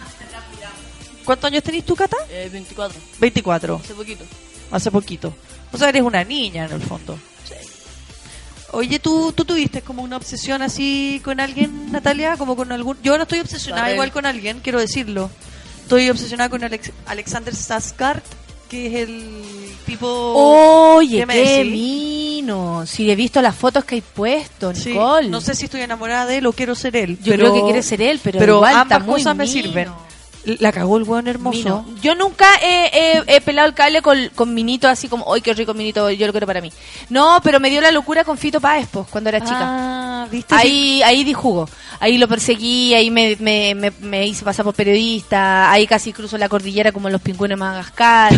¿Cuántos 1.24 1.48
años 1.48 1.62
tenés 1.62 1.84
tú, 1.84 1.94
Cata? 1.94 2.16
Eh, 2.30 2.48
24, 2.52 2.98
24, 3.20 3.80
hace 3.84 3.94
poquito. 3.94 4.24
hace 4.72 4.90
poquito. 4.90 5.34
O 5.72 5.78
sea, 5.78 5.88
eres 5.88 6.02
una 6.02 6.24
niña 6.24 6.64
en 6.66 6.72
el 6.72 6.82
fondo. 6.82 7.16
Oye, 8.72 8.98
¿tú, 8.98 9.32
¿tú 9.32 9.44
tuviste 9.44 9.82
como 9.82 10.02
una 10.02 10.16
obsesión 10.16 10.62
así 10.62 11.20
con 11.24 11.40
alguien, 11.40 11.92
Natalia? 11.92 12.36
Como 12.38 12.56
con 12.56 12.72
algún... 12.72 12.96
Yo 13.02 13.12
ahora 13.12 13.24
estoy 13.24 13.40
obsesionada 13.40 13.92
igual 13.92 14.10
con 14.12 14.24
alguien, 14.26 14.60
quiero 14.62 14.80
decirlo. 14.80 15.30
Estoy 15.82 16.08
obsesionada 16.08 16.48
con 16.48 16.62
Alex- 16.64 16.90
Alexander 17.06 17.54
Saskart, 17.54 18.24
que 18.70 18.86
es 18.86 18.94
el 19.08 19.30
tipo... 19.84 20.06
Oye, 20.08 21.18
¿Qué 21.26 21.64
mino. 21.64 22.86
Si 22.86 23.10
he 23.10 23.14
visto 23.14 23.42
las 23.42 23.54
fotos 23.54 23.84
que 23.84 23.96
hay 23.96 24.00
puesto, 24.00 24.74
Sí, 24.74 24.90
Nicole. 24.90 25.28
no 25.28 25.40
sé 25.42 25.54
si 25.54 25.66
estoy 25.66 25.82
enamorada 25.82 26.24
de 26.26 26.38
él 26.38 26.46
o 26.46 26.52
quiero 26.54 26.74
ser 26.74 26.96
él. 26.96 27.18
Yo 27.22 27.32
pero- 27.32 27.50
creo 27.50 27.54
que 27.54 27.62
quiere 27.64 27.82
ser 27.82 28.00
él, 28.00 28.20
pero 28.22 28.56
igual 28.56 28.74
ambas 28.74 28.98
está 28.98 28.98
muy 29.10 29.20
cosas 29.20 29.36
me 29.36 29.46
sirven. 29.46 29.88
La 30.44 30.72
cagó 30.72 30.96
el 30.96 31.04
weón 31.04 31.28
hermoso. 31.28 31.56
Mino. 31.58 31.86
Yo 32.02 32.14
nunca 32.16 32.46
he, 32.60 32.90
he- 32.92 33.36
he 33.36 33.40
pelado 33.40 33.68
el 33.68 33.74
cable 33.74 34.02
con, 34.02 34.28
con 34.34 34.52
Minito 34.52 34.88
así 34.88 35.06
como, 35.08 35.32
¡ay, 35.32 35.40
qué 35.40 35.54
rico 35.54 35.72
Minito! 35.72 36.10
Yo 36.10 36.26
lo 36.26 36.32
quiero 36.32 36.48
para 36.48 36.60
mí. 36.60 36.72
No, 37.10 37.38
pero 37.44 37.60
me 37.60 37.70
dio 37.70 37.80
la 37.80 37.92
locura 37.92 38.24
con 38.24 38.36
Fito 38.36 38.60
Páez, 38.60 38.88
pues, 38.90 39.06
cuando 39.08 39.28
era 39.30 39.40
chica. 39.40 39.58
Ah, 39.60 40.26
¿viste? 40.30 40.52
Ahí, 40.54 41.00
ahí 41.04 41.22
di 41.22 41.32
jugo. 41.32 41.68
Ahí 42.00 42.18
lo 42.18 42.26
perseguí, 42.26 42.92
ahí 42.94 43.10
me, 43.12 43.36
me, 43.38 43.74
me, 43.76 43.92
me 44.00 44.26
hice 44.26 44.44
pasar 44.44 44.64
por 44.64 44.74
periodista, 44.74 45.70
ahí 45.70 45.86
casi 45.86 46.12
cruzo 46.12 46.36
la 46.38 46.48
cordillera 46.48 46.90
como 46.90 47.06
en 47.06 47.12
los 47.12 47.22
pingüinos 47.22 47.56
de 47.56 47.60
Madagascar, 47.60 48.32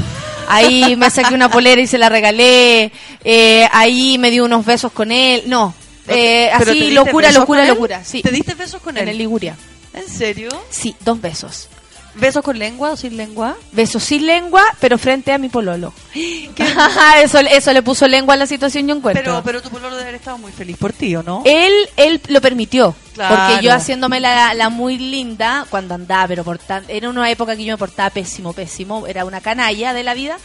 ahí 0.49 0.97
me 0.97 1.09
saqué 1.09 1.33
una 1.35 1.49
polera 1.51 1.81
y 1.81 1.87
se 1.87 1.97
la 1.97 2.11
regalé, 2.11 2.93
eh, 3.25 3.67
ahí 3.73 4.19
me 4.19 4.31
di 4.31 4.41
unos 4.41 4.67
besos 4.67 4.93
con 4.93 5.11
él, 5.11 5.45
no, 5.47 5.73
eh, 6.09 6.51
¿Pero 6.59 6.73
te 6.73 6.79
así 6.79 6.91
locura, 6.91 7.33
locura, 7.33 7.65
locura, 7.65 8.05
sí. 8.05 8.21
¿Te 8.21 8.31
diste 8.31 8.53
besos 8.55 8.83
con 8.83 8.99
En 8.99 9.05
él? 9.05 9.09
el 9.11 9.19
Liguria. 9.19 9.57
¿En 9.95 10.07
serio? 10.09 10.51
Sí, 10.69 10.95
dos 11.01 11.19
besos. 11.21 11.69
¿Besos 12.17 12.45
con 12.45 12.59
lengua 12.59 12.93
o 12.93 12.97
sin 12.97 13.17
lengua? 13.17 13.57
Besos 13.73 14.03
sin 14.05 14.25
lengua, 14.27 14.63
pero 14.81 14.99
frente 14.99 15.33
a 15.33 15.39
mi 15.39 15.49
pololo. 15.49 15.93
eso, 17.23 17.39
eso 17.41 17.73
le 17.73 17.83
puso 17.83 18.07
lengua 18.07 18.35
a 18.35 18.37
la 18.37 18.47
situación, 18.47 18.87
yo 18.87 18.95
encuentro. 18.95 19.23
Pero, 19.25 19.43
pero 19.45 19.63
tu 19.63 19.71
pololo 19.71 19.97
debe 19.97 20.03
haber 20.09 20.15
estado 20.17 20.39
muy 20.39 20.53
feliz 20.53 20.77
por 20.77 20.93
ti, 20.93 21.17
¿o 21.17 21.23
no? 21.23 21.43
Él, 21.45 21.73
él 21.97 22.21
lo 22.29 22.41
permitió. 22.41 22.95
Claro. 23.15 23.35
Porque 23.37 23.65
yo 23.65 23.73
haciéndome 23.73 24.21
la, 24.21 24.55
la 24.55 24.69
muy 24.69 24.99
linda, 24.99 25.67
cuando 25.71 25.95
andaba, 25.95 26.29
pero 26.29 26.45
por 26.45 26.59
tan- 26.59 26.85
era 26.89 27.09
una 27.09 27.29
época 27.31 27.57
que 27.57 27.65
yo 27.65 27.75
me 27.75 27.79
portaba 27.79 28.11
pésimo, 28.11 28.53
pésimo, 28.53 29.07
era 29.07 29.25
una 29.25 29.41
canalla 29.41 29.93
de 29.93 30.05
la 30.05 30.15
vida. 30.15 30.37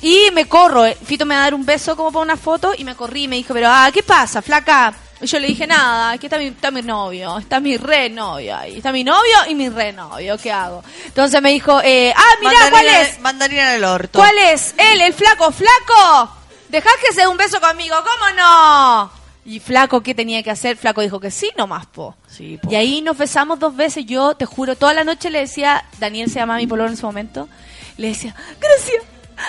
Y 0.00 0.30
me 0.32 0.46
corro, 0.46 0.84
eh, 0.84 0.96
Fito 1.04 1.24
me 1.26 1.34
va 1.36 1.42
a 1.42 1.44
dar 1.44 1.54
un 1.54 1.64
beso 1.64 1.96
como 1.96 2.10
para 2.10 2.24
una 2.24 2.36
foto 2.36 2.72
y 2.76 2.82
me 2.84 2.96
corrí 2.96 3.24
y 3.24 3.28
me 3.28 3.36
dijo, 3.36 3.54
pero 3.54 3.68
ah, 3.70 3.88
¿qué 3.92 4.02
pasa, 4.02 4.42
flaca? 4.42 4.92
Y 5.22 5.26
yo 5.26 5.38
le 5.38 5.46
dije, 5.46 5.66
nada, 5.66 6.10
aquí 6.10 6.26
está 6.26 6.36
mi, 6.36 6.46
está 6.46 6.70
mi 6.70 6.82
novio, 6.82 7.38
está 7.38 7.60
mi 7.60 7.76
re 7.76 8.10
novio 8.10 8.56
ahí, 8.56 8.76
está 8.78 8.90
mi 8.92 9.04
novio 9.04 9.36
y 9.48 9.54
mi 9.54 9.68
re 9.68 9.92
novio, 9.92 10.36
¿qué 10.36 10.50
hago? 10.50 10.82
Entonces 11.06 11.40
me 11.40 11.50
dijo, 11.50 11.80
eh, 11.82 12.12
ah, 12.16 12.22
mira, 12.40 12.52
¿cuál 12.70 12.72
Mandarina- 12.84 13.00
es? 13.02 13.20
Mandarina 13.20 13.70
en 13.70 13.76
el 13.76 13.84
orto. 13.84 14.18
¿Cuál 14.18 14.36
es? 14.38 14.74
Él, 14.76 15.00
el 15.00 15.14
flaco, 15.14 15.52
flaco. 15.52 16.34
Dejás 16.68 16.92
que 17.06 17.14
se 17.14 17.20
dé 17.22 17.26
un 17.28 17.36
beso 17.36 17.60
conmigo, 17.60 17.94
¿cómo 17.98 18.30
no? 18.36 19.12
Y 19.44 19.60
flaco, 19.60 20.00
¿qué 20.02 20.14
tenía 20.14 20.42
que 20.42 20.50
hacer? 20.50 20.76
Flaco 20.76 21.00
dijo 21.02 21.18
que 21.20 21.30
sí, 21.30 21.50
nomás, 21.56 21.86
po. 21.86 22.16
Sí, 22.28 22.58
po. 22.62 22.70
Y 22.70 22.76
ahí 22.76 23.00
nos 23.02 23.16
besamos 23.18 23.58
dos 23.58 23.74
veces. 23.76 24.06
Yo, 24.06 24.34
te 24.34 24.44
juro, 24.46 24.76
toda 24.76 24.94
la 24.94 25.04
noche 25.04 25.30
le 25.30 25.40
decía, 25.40 25.84
Daniel 25.98 26.28
se 26.30 26.36
llamaba 26.40 26.58
mi 26.58 26.66
pololo 26.66 26.88
en 26.88 26.94
ese 26.94 27.02
momento, 27.04 27.48
le 27.96 28.08
decía, 28.08 28.34
gracias, 28.60 29.02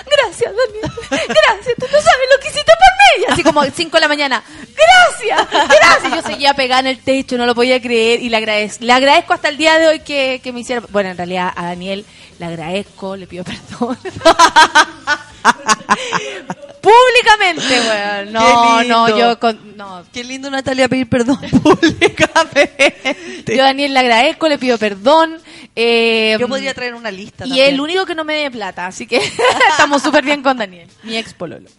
gracias, 0.06 0.52
Daniel, 0.52 0.92
gracias, 1.10 1.76
tú 1.78 1.86
no 1.92 2.02
sabes 2.02 2.28
lo 2.36 2.42
que 2.42 2.50
hiciste 2.50 2.72
por 2.72 3.20
mí. 3.20 3.26
Así 3.30 3.44
como 3.44 3.64
5 3.64 3.98
de 3.98 4.02
la 4.02 4.08
mañana, 4.08 4.44
gracias, 4.76 5.50
gracias. 5.52 6.16
Yo 6.16 6.22
seguía 6.22 6.54
pegada 6.54 6.82
en 6.82 6.88
el 6.88 7.00
techo, 7.00 7.38
no 7.38 7.46
lo 7.46 7.56
podía 7.56 7.82
creer 7.82 8.22
y 8.22 8.30
le 8.30 8.38
agradezco. 8.38 8.84
Le 8.84 8.94
agradezco 8.94 9.34
hasta 9.34 9.50
el 9.50 9.58
día 9.58 9.78
de 9.78 9.88
hoy 9.88 10.00
que, 10.00 10.42
que 10.44 10.52
me 10.52 10.62
hiciera... 10.62 10.84
Bueno, 10.90 11.10
en 11.10 11.18
realidad 11.18 11.52
a 11.56 11.66
Daniel 11.66 12.06
le 12.40 12.46
agradezco, 12.46 13.16
le 13.16 13.28
pido 13.28 13.44
perdón. 13.44 13.98
Públicamente, 16.82 17.80
weón. 17.80 18.34
No, 18.34 18.84
no, 18.84 19.18
yo 19.18 19.40
con, 19.40 19.78
no, 19.78 20.04
Qué 20.12 20.24
lindo 20.24 20.50
Natalia 20.50 20.90
pedir 20.90 21.08
perdón 21.08 21.40
públicamente. 21.64 23.16
yo 23.48 23.62
a 23.64 23.68
Daniel 23.68 23.94
le 23.94 24.00
agradezco, 24.00 24.50
le 24.50 24.58
pido 24.58 24.78
perdón. 24.78 25.38
eh, 25.78 26.36
Yo 26.38 26.48
podría 26.50 26.74
traer 26.74 26.94
una 26.94 27.10
lista 27.10 27.46
Y 27.46 27.50
también. 27.50 27.74
el 27.74 27.80
único 27.80 28.06
que 28.06 28.16
no 28.16 28.26
me 28.26 28.34
dé 28.36 28.52
plata, 28.52 28.86
así 28.86 29.08
que 29.08 29.18
estamos 29.70 30.02
súper 30.02 30.26
bien 30.26 30.44
con 30.44 30.58
Daniel, 30.58 30.90
mi 31.04 31.16
ex 31.16 31.34
pololo. 31.34 31.70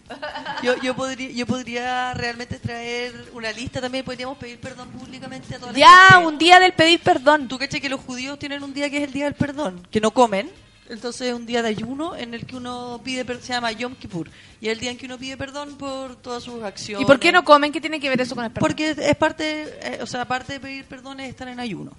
Yo, 0.63 0.75
yo, 0.81 0.95
podría, 0.95 1.29
yo 1.31 1.45
podría 1.45 2.13
realmente 2.15 2.57
traer 2.57 3.13
una 3.33 3.51
lista 3.51 3.79
también. 3.81 4.03
Podríamos 4.05 4.37
pedir 4.39 4.59
perdón 4.59 4.89
públicamente 4.89 5.53
a 5.53 5.59
toda 5.59 5.71
la 5.71 5.77
Ya, 5.77 6.07
gente. 6.13 6.25
un 6.27 6.37
día 6.39 6.59
del 6.59 6.73
pedir 6.73 6.99
perdón. 6.99 7.47
¿Tú 7.47 7.59
caché 7.59 7.79
que 7.79 7.89
los 7.89 7.99
judíos 8.01 8.39
tienen 8.39 8.63
un 8.63 8.73
día 8.73 8.89
que 8.89 8.97
es 8.97 9.03
el 9.03 9.13
día 9.13 9.25
del 9.25 9.35
perdón? 9.35 9.87
Que 9.91 10.01
no 10.01 10.09
comen. 10.11 10.49
Entonces 10.87 11.29
es 11.29 11.33
un 11.33 11.45
día 11.47 11.63
de 11.63 11.69
ayuno 11.69 12.15
en 12.15 12.33
el 12.35 12.45
que 12.45 12.55
uno 12.55 13.01
pide 13.03 13.25
per- 13.25 13.41
se 13.41 13.53
llama 13.53 13.71
Yom 13.71 13.95
Kippur. 13.95 14.29
Y 14.61 14.67
es 14.67 14.73
el 14.73 14.79
día 14.79 14.91
en 14.91 14.97
que 14.97 15.07
uno 15.07 15.17
pide 15.17 15.35
perdón 15.35 15.77
por 15.77 16.15
todas 16.17 16.43
sus 16.43 16.61
acciones. 16.63 17.01
¿Y 17.03 17.05
por 17.05 17.19
qué 17.19 17.31
no 17.31 17.43
comen? 17.43 17.71
¿Qué 17.71 17.81
tiene 17.81 17.99
que 17.99 18.07
ver 18.09 18.21
eso 18.21 18.35
con 18.35 18.45
el 18.45 18.51
perdón? 18.51 18.67
Porque 18.67 18.91
es- 18.91 19.15
parte, 19.15 19.63
eh, 19.81 19.99
o 20.01 20.05
sea, 20.05 20.21
aparte 20.21 20.53
de 20.53 20.59
pedir 20.59 20.85
perdón 20.85 21.19
es 21.21 21.29
estar 21.29 21.47
en 21.47 21.59
ayuno. 21.59 21.91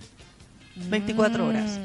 24 0.77 1.47
horas. 1.49 1.79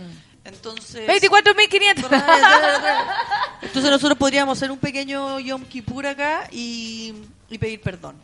Entonces... 0.44 1.08
24.500. 1.08 2.24
Entonces 3.62 3.92
nosotros 3.92 4.18
podríamos 4.18 4.58
hacer 4.58 4.72
un 4.72 4.78
pequeño 4.78 5.40
Yom 5.40 5.64
Kippur 5.66 6.06
acá 6.06 6.48
y, 6.52 7.14
y 7.50 7.58
pedir 7.58 7.82
perdón. 7.82 8.16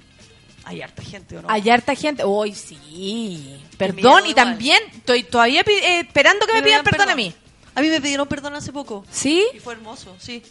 Hay 0.65 0.81
harta 0.81 1.01
gente, 1.01 1.37
¿o 1.37 1.41
no? 1.41 1.49
Hay 1.49 1.69
harta 1.69 1.95
gente. 1.95 2.25
Uy, 2.25 2.53
sí. 2.53 2.75
miedo 2.91 3.61
Perdón. 3.77 4.25
Y 4.25 4.29
igual. 4.31 4.35
también 4.35 4.79
estoy 4.93 5.23
todavía 5.23 5.61
eh, 5.61 5.99
esperando 6.01 6.45
que 6.45 6.53
me 6.53 6.59
Me 6.59 6.65
pidan 6.67 6.81
pidan 6.81 6.91
perdón 6.91 7.09
a 7.09 7.15
perdón. 7.15 7.17
mí. 7.17 7.33
A 7.77 7.81
mí 7.81 7.89
me 7.89 8.01
pidieron 8.01 8.27
perdón 8.27 8.55
hace 8.55 8.73
poco. 8.73 9.05
¿Sí? 9.11 9.45
Y 9.53 9.59
fue 9.59 9.73
hermoso, 9.73 10.15
sí. 10.17 10.41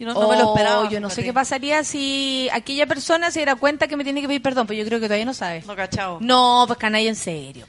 Y 0.00 0.04
no, 0.04 0.14
no 0.14 0.28
me 0.28 0.36
lo 0.36 0.48
Oh, 0.48 0.56
esperaba. 0.56 0.90
Yo 0.90 0.98
no 0.98 1.10
sé 1.10 1.22
qué 1.22 1.32
pasaría 1.32 1.84
si 1.84 2.48
aquella 2.52 2.86
persona 2.86 3.30
se 3.30 3.38
diera 3.38 3.54
cuenta 3.54 3.86
que 3.86 3.96
me 3.96 4.02
tiene 4.02 4.20
que 4.20 4.26
pedir 4.26 4.42
perdón, 4.42 4.66
pero 4.66 4.80
yo 4.80 4.84
creo 4.84 4.98
que 4.98 5.06
todavía 5.06 5.24
no 5.26 5.32
sabe. 5.32 5.62
No, 5.64 5.76
cachao. 5.76 6.18
No, 6.20 6.64
pues 6.66 6.76
canalla 6.76 7.08
en 7.08 7.14
serio. 7.14 7.68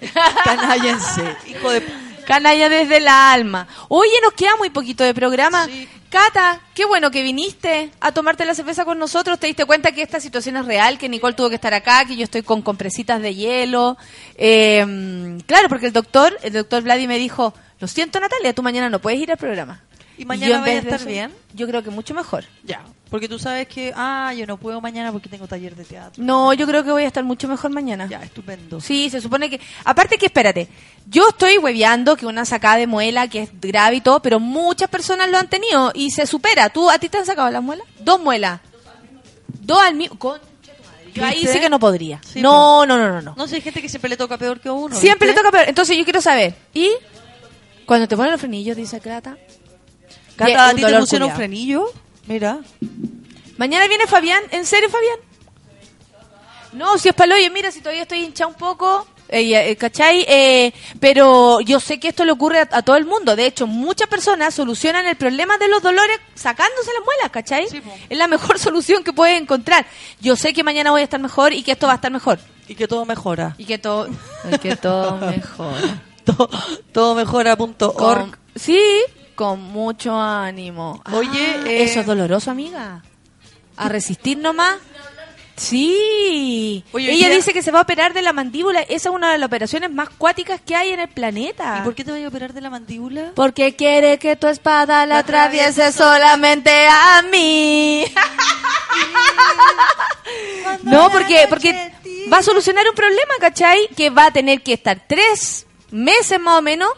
Canállense. 0.44 1.36
Hijo 1.46 1.70
de... 1.70 1.84
Canalla 2.24 2.70
desde 2.70 2.96
el 2.96 3.08
alma. 3.08 3.68
Oye, 3.88 4.12
nos 4.22 4.32
queda 4.32 4.56
muy 4.56 4.70
poquito 4.70 5.04
de 5.04 5.12
programa. 5.12 5.68
Cata, 6.08 6.60
qué 6.74 6.86
bueno 6.86 7.10
que 7.10 7.22
viniste 7.22 7.90
a 8.00 8.12
tomarte 8.12 8.46
la 8.46 8.54
cerveza 8.54 8.86
con 8.86 8.98
nosotros. 8.98 9.38
Te 9.38 9.46
diste 9.46 9.66
cuenta 9.66 9.92
que 9.92 10.00
esta 10.02 10.20
situación 10.20 10.56
es 10.56 10.64
real, 10.64 10.96
que 10.98 11.08
Nicole 11.10 11.34
tuvo 11.34 11.50
que 11.50 11.54
estar 11.56 11.74
acá, 11.74 12.06
que 12.06 12.16
yo 12.16 12.24
estoy 12.24 12.42
con 12.42 12.62
compresitas 12.62 13.20
de 13.20 13.34
hielo. 13.34 13.98
Eh, 14.36 15.38
claro, 15.46 15.68
porque 15.68 15.86
el 15.86 15.92
doctor, 15.92 16.34
el 16.42 16.54
doctor 16.54 16.82
Vladi 16.82 17.06
me 17.06 17.18
dijo, 17.18 17.52
lo 17.80 17.86
siento 17.86 18.20
Natalia, 18.20 18.52
tú 18.52 18.62
mañana 18.62 18.90
no 18.90 18.98
puedes 18.98 19.20
ir 19.20 19.30
al 19.30 19.38
programa. 19.38 19.82
¿Y 20.16 20.22
yo 20.22 20.26
mañana 20.26 20.54
en 20.56 20.60
vaya 20.62 20.74
a 20.74 20.78
estar 20.78 20.94
eso, 20.94 21.06
bien? 21.06 21.32
Yo 21.54 21.68
creo 21.68 21.82
que 21.82 21.90
mucho 21.90 22.12
mejor. 22.12 22.44
Ya. 22.64 22.82
Porque 23.08 23.28
tú 23.28 23.38
sabes 23.38 23.68
que, 23.68 23.92
ah, 23.96 24.34
yo 24.36 24.46
no 24.46 24.58
puedo 24.58 24.80
mañana 24.80 25.12
porque 25.12 25.28
tengo 25.28 25.46
taller 25.46 25.76
de 25.76 25.84
teatro. 25.84 26.22
No, 26.22 26.52
yo 26.52 26.66
creo 26.66 26.82
que 26.82 26.90
voy 26.90 27.04
a 27.04 27.06
estar 27.06 27.24
mucho 27.24 27.46
mejor 27.48 27.70
mañana. 27.70 28.06
Ya, 28.08 28.22
estupendo. 28.22 28.80
Sí, 28.80 29.08
se 29.08 29.20
supone 29.20 29.48
que... 29.48 29.60
Aparte 29.84 30.18
que, 30.18 30.26
espérate, 30.26 30.68
yo 31.06 31.28
estoy 31.28 31.56
hueveando 31.56 32.16
que 32.16 32.26
una 32.26 32.44
sacada 32.44 32.76
de 32.76 32.86
muela, 32.86 33.28
que 33.28 33.42
es 33.42 33.50
grave 33.60 33.96
y 33.96 34.00
todo, 34.00 34.20
pero 34.20 34.40
muchas 34.40 34.90
personas 34.90 35.30
lo 35.30 35.38
han 35.38 35.48
tenido 35.48 35.92
y 35.94 36.10
se 36.10 36.26
supera. 36.26 36.68
¿Tú, 36.68 36.90
a 36.90 36.98
ti 36.98 37.08
te 37.08 37.18
han 37.18 37.24
sacado 37.24 37.50
las 37.50 37.62
muelas? 37.62 37.86
Dos 38.00 38.20
muelas. 38.20 38.60
Dos 39.60 39.78
al 39.78 39.94
mismo... 39.94 40.16
Madre. 40.22 40.42
Yo 41.14 41.24
ahí 41.24 41.46
sí 41.46 41.60
que 41.60 41.70
no 41.70 41.78
podría. 41.78 42.20
Sí, 42.22 42.42
no, 42.42 42.84
no, 42.84 42.98
no, 42.98 43.08
no, 43.08 43.22
no. 43.22 43.34
No 43.36 43.48
sé, 43.48 43.56
hay 43.56 43.62
gente 43.62 43.80
que 43.80 43.88
siempre 43.88 44.10
le 44.10 44.16
toca 44.16 44.36
peor 44.36 44.60
que 44.60 44.68
a 44.68 44.72
uno. 44.72 44.94
Siempre 44.94 45.28
le 45.28 45.34
toca 45.34 45.50
peor. 45.50 45.64
Entonces 45.68 45.96
yo 45.96 46.04
quiero 46.04 46.20
saber. 46.20 46.54
¿Y 46.74 46.90
cuando 47.88 48.06
te 48.06 48.16
ponen 48.16 48.32
los 48.32 48.40
frenillos, 48.40 48.76
dice 48.76 49.00
Cata? 49.00 49.38
Cata, 50.36 50.68
¿a 50.68 50.74
ti 50.74 50.82
te 50.82 50.98
pusieron 50.98 51.30
culiao. 51.30 51.36
frenillo? 51.36 51.92
Mira. 52.26 52.58
Mañana 53.56 53.88
viene 53.88 54.06
Fabián. 54.06 54.42
¿En 54.50 54.66
serio, 54.66 54.90
Fabián? 54.90 55.16
No, 56.74 56.98
si 56.98 57.08
es 57.08 57.14
paloyo, 57.14 57.50
mira, 57.50 57.72
si 57.72 57.80
todavía 57.80 58.02
estoy 58.02 58.24
hinchada 58.24 58.48
un 58.48 58.56
poco, 58.56 59.08
eh, 59.30 59.70
eh, 59.70 59.76
¿cachai? 59.76 60.22
Eh, 60.28 60.74
pero 61.00 61.60
yo 61.60 61.80
sé 61.80 61.98
que 61.98 62.08
esto 62.08 62.26
le 62.26 62.32
ocurre 62.32 62.58
a, 62.60 62.68
a 62.70 62.82
todo 62.82 62.96
el 62.96 63.06
mundo. 63.06 63.34
De 63.34 63.46
hecho, 63.46 63.66
muchas 63.66 64.06
personas 64.06 64.52
solucionan 64.52 65.06
el 65.06 65.16
problema 65.16 65.56
de 65.56 65.68
los 65.68 65.82
dolores 65.82 66.18
sacándose 66.34 66.90
las 66.92 67.04
muelas, 67.06 67.30
¿cachai? 67.30 67.68
es 68.10 68.18
la 68.18 68.28
mejor 68.28 68.58
solución 68.58 69.02
que 69.02 69.14
puedes 69.14 69.40
encontrar. 69.40 69.86
Yo 70.20 70.36
sé 70.36 70.52
que 70.52 70.62
mañana 70.62 70.90
voy 70.90 71.00
a 71.00 71.04
estar 71.04 71.20
mejor 71.20 71.54
y 71.54 71.62
que 71.62 71.72
esto 71.72 71.86
va 71.86 71.94
a 71.94 71.96
estar 71.96 72.12
mejor. 72.12 72.38
Y 72.68 72.74
que 72.74 72.86
todo 72.86 73.06
mejora. 73.06 73.54
Y 73.56 73.64
que 73.64 73.78
todo, 73.78 74.08
y 74.52 74.58
que 74.58 74.76
todo 74.76 75.16
mejora. 75.26 76.02
Todo, 76.36 76.50
todo 76.92 77.14
mejora.org. 77.14 77.94
Con- 77.96 78.36
sí, 78.54 78.80
con 79.34 79.60
mucho 79.60 80.18
ánimo. 80.18 81.02
Oye, 81.12 81.56
Ah, 81.60 81.68
eh, 81.68 81.84
eso 81.84 82.00
es 82.00 82.06
doloroso, 82.06 82.50
amiga. 82.50 83.02
A 83.76 83.88
resistir 83.88 84.38
nomás. 84.38 84.76
Sí. 85.56 86.84
Oye, 86.92 87.10
Ella 87.12 87.30
dice 87.30 87.52
que 87.52 87.62
se 87.62 87.72
va 87.72 87.80
a 87.80 87.82
operar 87.82 88.12
de 88.14 88.22
la 88.22 88.32
mandíbula. 88.32 88.80
Esa 88.82 89.08
es 89.08 89.14
una 89.14 89.32
de 89.32 89.38
las 89.38 89.48
operaciones 89.48 89.90
más 89.90 90.08
cuáticas 90.10 90.60
que 90.60 90.76
hay 90.76 90.90
en 90.90 91.00
el 91.00 91.08
planeta. 91.08 91.78
¿Y 91.80 91.84
por 91.84 91.94
qué 91.96 92.04
te 92.04 92.12
vas 92.12 92.22
a 92.22 92.28
operar 92.28 92.52
de 92.52 92.60
la 92.60 92.70
mandíbula? 92.70 93.32
Porque 93.34 93.74
quiere 93.74 94.18
que 94.18 94.36
tu 94.36 94.46
espada 94.46 95.04
la 95.06 95.18
atraviese 95.18 95.90
solamente 95.92 96.70
a 96.88 97.22
mí. 97.22 98.04
no, 100.82 101.10
porque, 101.10 101.46
porque 101.48 101.92
va 102.32 102.38
a 102.38 102.42
solucionar 102.42 102.86
un 102.88 102.94
problema, 102.94 103.34
¿cachai? 103.40 103.88
Que 103.96 104.10
va 104.10 104.26
a 104.26 104.30
tener 104.30 104.62
que 104.62 104.74
estar 104.74 105.02
tres 105.08 105.66
meses 105.90 106.38
más 106.40 106.58
o 106.58 106.62
menos, 106.62 106.90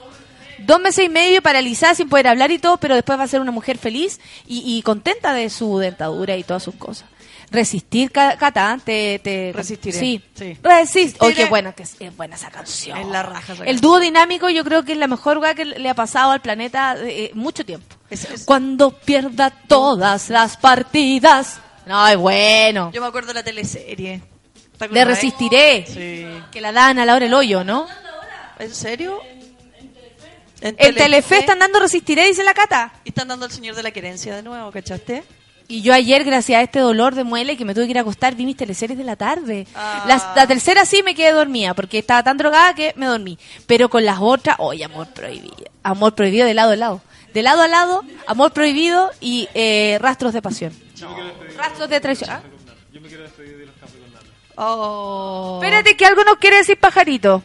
dos 0.58 0.80
meses 0.80 1.06
y 1.06 1.08
medio 1.08 1.42
paralizada 1.42 1.94
sin 1.94 2.08
poder 2.08 2.28
hablar 2.28 2.50
y 2.50 2.58
todo, 2.58 2.76
pero 2.78 2.94
después 2.94 3.18
va 3.18 3.24
a 3.24 3.28
ser 3.28 3.40
una 3.40 3.50
mujer 3.52 3.78
feliz 3.78 4.20
y, 4.46 4.62
y 4.76 4.82
contenta 4.82 5.32
de 5.32 5.48
su 5.50 5.78
dentadura 5.78 6.36
y 6.36 6.44
todas 6.44 6.62
sus 6.62 6.74
cosas. 6.74 7.06
Resistir, 7.52 8.12
Ca- 8.12 8.36
Cata, 8.36 8.78
te... 8.84 9.18
te 9.18 9.52
Resistiré, 9.52 9.98
Sí. 9.98 10.22
sí. 10.36 10.56
Resist. 10.62 11.16
Oye, 11.20 11.30
Resistiré. 11.30 11.34
qué 11.34 11.44
buena, 11.46 11.72
que 11.72 11.82
es, 11.82 11.96
es 11.98 12.16
buena 12.16 12.36
esa 12.36 12.48
canción. 12.48 12.96
Es 12.96 13.06
la 13.08 13.24
raja 13.24 13.54
esa 13.54 13.64
El 13.64 13.80
dúo 13.80 13.98
dinámico 13.98 14.48
yo 14.50 14.62
creo 14.62 14.84
que 14.84 14.92
es 14.92 14.98
la 14.98 15.08
mejor 15.08 15.38
weá 15.38 15.54
que 15.56 15.64
le 15.64 15.88
ha 15.88 15.94
pasado 15.94 16.30
al 16.30 16.40
planeta 16.40 16.94
eh, 17.00 17.32
mucho 17.34 17.64
tiempo. 17.66 17.96
Cuando 18.44 18.92
pierda 18.92 19.50
todas 19.50 20.30
las 20.30 20.56
partidas. 20.58 21.60
No, 21.86 22.06
es 22.06 22.16
bueno. 22.16 22.92
Yo 22.92 23.00
me 23.00 23.08
acuerdo 23.08 23.28
de 23.28 23.34
la 23.34 23.42
teleserie. 23.42 24.22
¿Te 24.78 24.88
Le 24.88 25.04
resistiré. 25.04 25.86
Sí. 25.88 26.26
Que 26.52 26.60
la 26.60 26.70
dan 26.70 27.00
a 27.00 27.04
la 27.04 27.14
hora 27.16 27.24
del 27.24 27.34
hoyo, 27.34 27.64
¿no? 27.64 27.88
¿En 28.60 28.74
serio? 28.74 29.18
En 30.60 30.76
El 30.78 30.94
Telefe 30.94 31.38
están 31.38 31.58
dando 31.58 31.80
resistiré, 31.80 32.26
dice 32.26 32.44
la 32.44 32.52
Cata. 32.52 32.92
Y 33.04 33.08
están 33.08 33.28
dando 33.28 33.46
el 33.46 33.52
señor 33.52 33.74
de 33.74 33.82
la 33.82 33.90
querencia 33.90 34.36
de 34.36 34.42
nuevo, 34.42 34.70
¿cachaste? 34.70 35.24
Y 35.66 35.82
yo 35.82 35.94
ayer, 35.94 36.24
gracias 36.24 36.58
a 36.58 36.62
este 36.62 36.80
dolor 36.80 37.14
de 37.14 37.24
muela 37.24 37.52
y 37.52 37.56
que 37.56 37.64
me 37.64 37.74
tuve 37.74 37.84
que 37.84 37.92
ir 37.92 37.98
a 37.98 38.02
acostar, 38.02 38.34
vi 38.34 38.44
mis 38.44 38.56
teleseries 38.56 38.98
de 38.98 39.04
la 39.04 39.16
tarde. 39.16 39.66
Ah. 39.74 40.04
La 40.36 40.46
tercera 40.46 40.84
sí 40.84 41.02
me 41.02 41.14
quedé 41.14 41.32
dormida, 41.32 41.74
porque 41.74 41.98
estaba 41.98 42.22
tan 42.22 42.36
drogada 42.36 42.74
que 42.74 42.92
me 42.96 43.06
dormí. 43.06 43.38
Pero 43.66 43.88
con 43.88 44.04
las 44.04 44.18
otras, 44.20 44.56
oye, 44.58 44.84
amor 44.84 45.06
prohibido. 45.14 45.64
Amor 45.82 46.14
prohibido 46.14 46.44
de 46.44 46.54
lado 46.54 46.72
a 46.72 46.76
lado. 46.76 47.00
De 47.32 47.42
lado 47.42 47.62
a 47.62 47.68
lado, 47.68 48.04
amor 48.26 48.52
prohibido 48.52 49.10
y 49.20 49.48
eh, 49.54 49.96
rastros 50.00 50.34
de 50.34 50.42
pasión. 50.42 50.72
Rastros 51.56 51.88
de 51.88 52.00
traición. 52.00 52.30
¿Ah? 52.30 52.42
Yo 52.92 53.00
me 53.00 53.08
quiero 53.08 53.22
despedir 53.22 53.56
de 53.56 53.66
los. 53.66 53.74
Oh. 54.56 55.60
Espérate 55.62 55.96
que 55.96 56.04
algo 56.04 56.22
nos 56.24 56.36
quiere 56.36 56.56
decir 56.58 56.78
pajarito. 56.78 57.42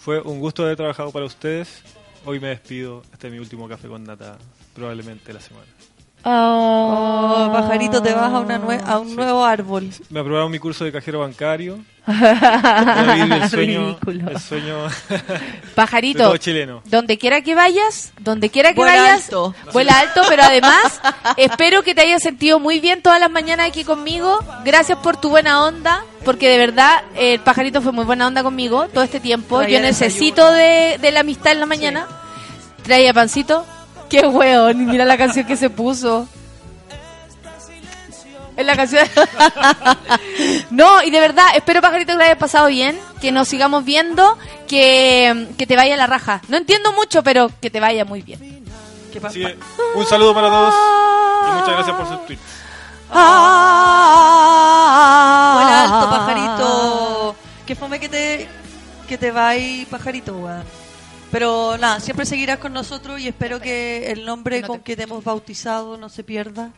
Fue 0.00 0.20
un 0.20 0.40
gusto 0.40 0.62
haber 0.64 0.76
trabajado 0.76 1.10
para 1.12 1.26
ustedes. 1.26 1.82
Hoy 2.24 2.40
me 2.40 2.48
despido. 2.48 3.02
Este 3.12 3.26
es 3.28 3.32
mi 3.32 3.38
último 3.38 3.68
café 3.68 3.88
con 3.88 4.02
nata, 4.04 4.36
probablemente 4.74 5.26
de 5.28 5.34
la 5.34 5.40
semana. 5.40 5.66
Oh, 6.22 7.48
pajarito, 7.50 8.02
te 8.02 8.12
vas 8.12 8.30
a, 8.30 8.40
una 8.40 8.58
nue- 8.60 8.82
a 8.86 8.98
un 8.98 9.16
nuevo 9.16 9.42
árbol. 9.42 9.88
Me 10.10 10.20
aprobaron 10.20 10.50
mi 10.50 10.58
curso 10.58 10.84
de 10.84 10.92
cajero 10.92 11.20
bancario. 11.20 11.78
El 12.06 13.48
sueño, 13.48 13.80
Ridículo. 14.00 14.30
el 14.30 14.38
sueño 14.40 14.76
Pajarito, 15.74 16.18
de 16.18 16.24
todo 16.24 16.36
chileno. 16.38 16.82
donde 16.86 17.18
quiera 17.18 17.40
que 17.42 17.54
vayas, 17.54 18.12
donde 18.18 18.50
quiera 18.50 18.70
que 18.70 18.76
Vuela 18.76 19.00
vayas, 19.00 19.24
alto. 19.24 19.54
vuela 19.72 19.98
alto, 19.98 20.22
pero 20.28 20.42
además 20.42 21.00
espero 21.36 21.82
que 21.82 21.94
te 21.94 22.00
hayas 22.02 22.22
sentido 22.22 22.58
muy 22.58 22.80
bien 22.80 23.00
todas 23.02 23.20
las 23.20 23.30
mañanas 23.30 23.68
aquí 23.68 23.84
conmigo. 23.84 24.38
Gracias 24.64 24.98
por 24.98 25.18
tu 25.20 25.28
buena 25.30 25.64
onda. 25.64 26.02
Porque 26.24 26.48
de 26.48 26.58
verdad 26.58 27.02
el 27.16 27.40
pajarito 27.40 27.82
fue 27.82 27.92
muy 27.92 28.04
buena 28.04 28.26
onda 28.26 28.42
conmigo 28.42 28.88
todo 28.88 29.04
este 29.04 29.20
tiempo. 29.20 29.58
Traía 29.58 29.78
Yo 29.78 29.82
necesito 29.84 30.50
de, 30.52 30.98
de 31.00 31.10
la 31.12 31.20
amistad 31.20 31.52
en 31.52 31.60
la 31.60 31.66
mañana. 31.66 32.06
Traía 32.82 33.12
pancito. 33.12 33.64
Qué 34.08 34.26
hueón, 34.26 34.82
y 34.82 34.84
mira 34.86 35.04
la 35.04 35.16
canción 35.16 35.46
que 35.46 35.56
se 35.56 35.70
puso. 35.70 36.26
Es 38.56 38.66
la 38.66 38.76
canción. 38.76 39.06
no, 40.70 41.02
y 41.02 41.10
de 41.10 41.20
verdad, 41.20 41.46
espero 41.54 41.80
pajarito 41.80 42.12
que 42.12 42.18
lo 42.18 42.24
hayas 42.24 42.36
pasado 42.36 42.66
bien, 42.66 42.98
que 43.20 43.32
nos 43.32 43.48
sigamos 43.48 43.84
viendo, 43.84 44.36
que, 44.68 45.48
que 45.56 45.66
te 45.66 45.76
vaya 45.76 45.96
la 45.96 46.06
raja. 46.06 46.42
No 46.48 46.56
entiendo 46.56 46.92
mucho, 46.92 47.22
pero 47.22 47.50
que 47.62 47.70
te 47.70 47.80
vaya 47.80 48.04
muy 48.04 48.22
bien. 48.22 48.64
Que, 49.12 49.20
un 49.94 50.06
saludo 50.06 50.34
para 50.34 50.48
todos 50.48 50.74
y 51.48 51.52
muchas 51.54 51.74
gracias 51.74 51.96
por 51.96 52.06
sus 52.06 52.20
Vuela 55.54 55.82
alto, 55.82 56.10
pajarito. 56.10 57.36
Que 57.66 57.74
fome 57.74 58.00
que 58.00 58.08
te, 58.08 58.48
que 59.08 59.18
te 59.18 59.30
va 59.30 59.48
ahí, 59.50 59.86
pajarito, 59.90 60.36
weón. 60.36 60.64
Pero 61.30 61.76
nada, 61.78 62.00
siempre 62.00 62.26
seguirás 62.26 62.58
con 62.58 62.72
nosotros 62.72 63.20
y 63.20 63.28
espero 63.28 63.60
que 63.60 64.10
el 64.10 64.24
nombre 64.26 64.62
con 64.62 64.80
que 64.80 64.96
te 64.96 65.04
hemos 65.04 65.22
bautizado 65.22 65.96
no 65.96 66.08
se 66.08 66.24
pierda. 66.24 66.70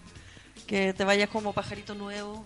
Que 0.66 0.92
te 0.92 1.04
vayas 1.04 1.28
como 1.30 1.52
pajarito 1.52 1.94
nuevo. 1.94 2.44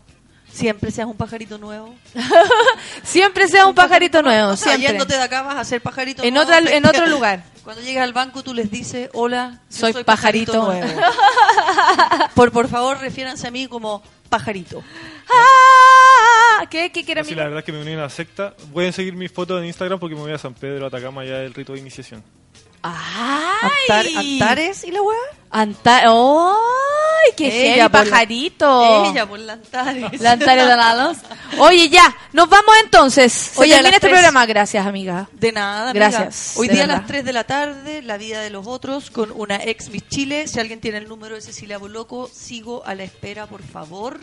Siempre 0.53 0.91
seas 0.93 1.07
un 1.09 1.17
pajarito 1.17 1.59
nuevo. 1.59 1.95
Siempre 3.03 3.47
sea 3.49 3.67
un 3.67 3.75
pajarito 3.75 4.23
nuevo, 4.23 4.51
O 4.53 4.57
sea, 4.57 4.73
siempre. 4.77 4.89
yéndote 4.93 5.15
de 5.17 5.23
acá 5.23 5.43
vas 5.43 5.57
a 5.57 5.65
ser 5.65 5.83
pajarito 5.83 6.23
En 6.23 6.33
nuevo. 6.35 6.49
otra- 6.51 6.59
en 6.73 6.87
otro 6.87 7.07
lugar. 7.07 7.43
Cuando 7.67 7.83
llegues 7.83 8.01
al 8.01 8.13
banco 8.13 8.45
tú 8.45 8.55
les 8.55 8.71
dices, 8.71 9.11
hola, 9.13 9.61
yo 9.69 9.77
Soy 9.93 10.05
pajarito 10.05 10.67
nuevo. 10.67 10.87
por, 12.37 12.53
por 12.53 12.69
favor, 12.69 13.01
refiéranse 13.01 13.49
a 13.49 13.51
mí 13.51 13.67
como 13.67 14.05
pajarito. 14.29 14.85
Ah, 15.29 16.65
¿Qué? 16.71 16.93
¿Qué 16.93 17.05
quiere 17.05 17.23
Así 17.23 17.35
la 17.35 17.43
verdad 17.43 17.59
es 17.59 17.65
que 17.65 17.73
me 17.73 17.83
uní 17.83 17.95
a 17.95 17.97
una 17.97 18.09
secta. 18.09 18.55
Pueden 18.73 18.93
seguir 18.93 19.15
mis 19.15 19.33
fotos 19.33 19.61
en 19.61 19.67
Instagram 19.67 19.99
porque 19.99 20.15
me 20.15 20.21
voy 20.21 20.31
a 20.31 20.39
San 20.39 20.55
Pedro, 20.55 20.87
Atacama, 20.87 21.25
ya 21.25 21.39
del 21.39 21.55
rito 21.55 21.73
de 21.73 21.81
iniciación. 21.81 22.23
Antar- 23.63 24.07
¿Antares 24.17 24.85
y 24.85 24.91
la 24.91 25.03
weá? 25.03 25.17
Anta 25.51 26.03
¡Ay, 26.05 27.33
qué 27.37 27.75
Ella 27.75 27.89
por 27.89 28.05
la- 28.05 28.11
pajarito! 28.11 29.07
Ella 29.11 29.27
por 29.27 29.39
la 29.39 29.55
Antares. 29.55 30.21
La 30.21 30.33
Antares 30.33 30.67
de 30.69 30.77
Lalos. 30.77 31.17
Oye, 31.59 31.89
ya, 31.89 32.15
nos 32.33 32.49
vamos 32.49 32.75
entonces. 32.85 33.53
Oye, 33.57 33.75
termina 33.75 33.97
este 33.97 34.09
programa. 34.09 34.45
Gracias, 34.47 34.87
amiga. 34.87 35.29
De 35.33 35.53
nada, 35.53 35.91
amiga. 35.91 36.09
Gracias, 36.11 36.55
Hoy 36.57 36.69
día 36.69 36.85
a 36.85 36.87
las 36.87 37.07
3 37.07 37.25
de 37.25 37.33
la 37.33 37.45
tarde, 37.45 38.03
La 38.03 38.17
vida 38.19 38.41
de 38.41 38.51
los 38.51 38.67
otros 38.67 39.11
con 39.11 39.33
una 39.35 39.57
ex 39.57 39.89
Miss 39.91 40.07
Chile. 40.09 40.47
Si 40.47 40.61
alguien 40.61 40.81
tiene 40.81 40.99
el 40.99 41.09
número 41.09 41.35
de 41.37 41.41
Cecilia 41.41 41.79
Boloco, 41.79 42.29
sigo 42.33 42.85
a 42.85 42.95
la 42.95 43.05
espera, 43.05 43.47
por 43.47 43.63
favor. 43.63 44.21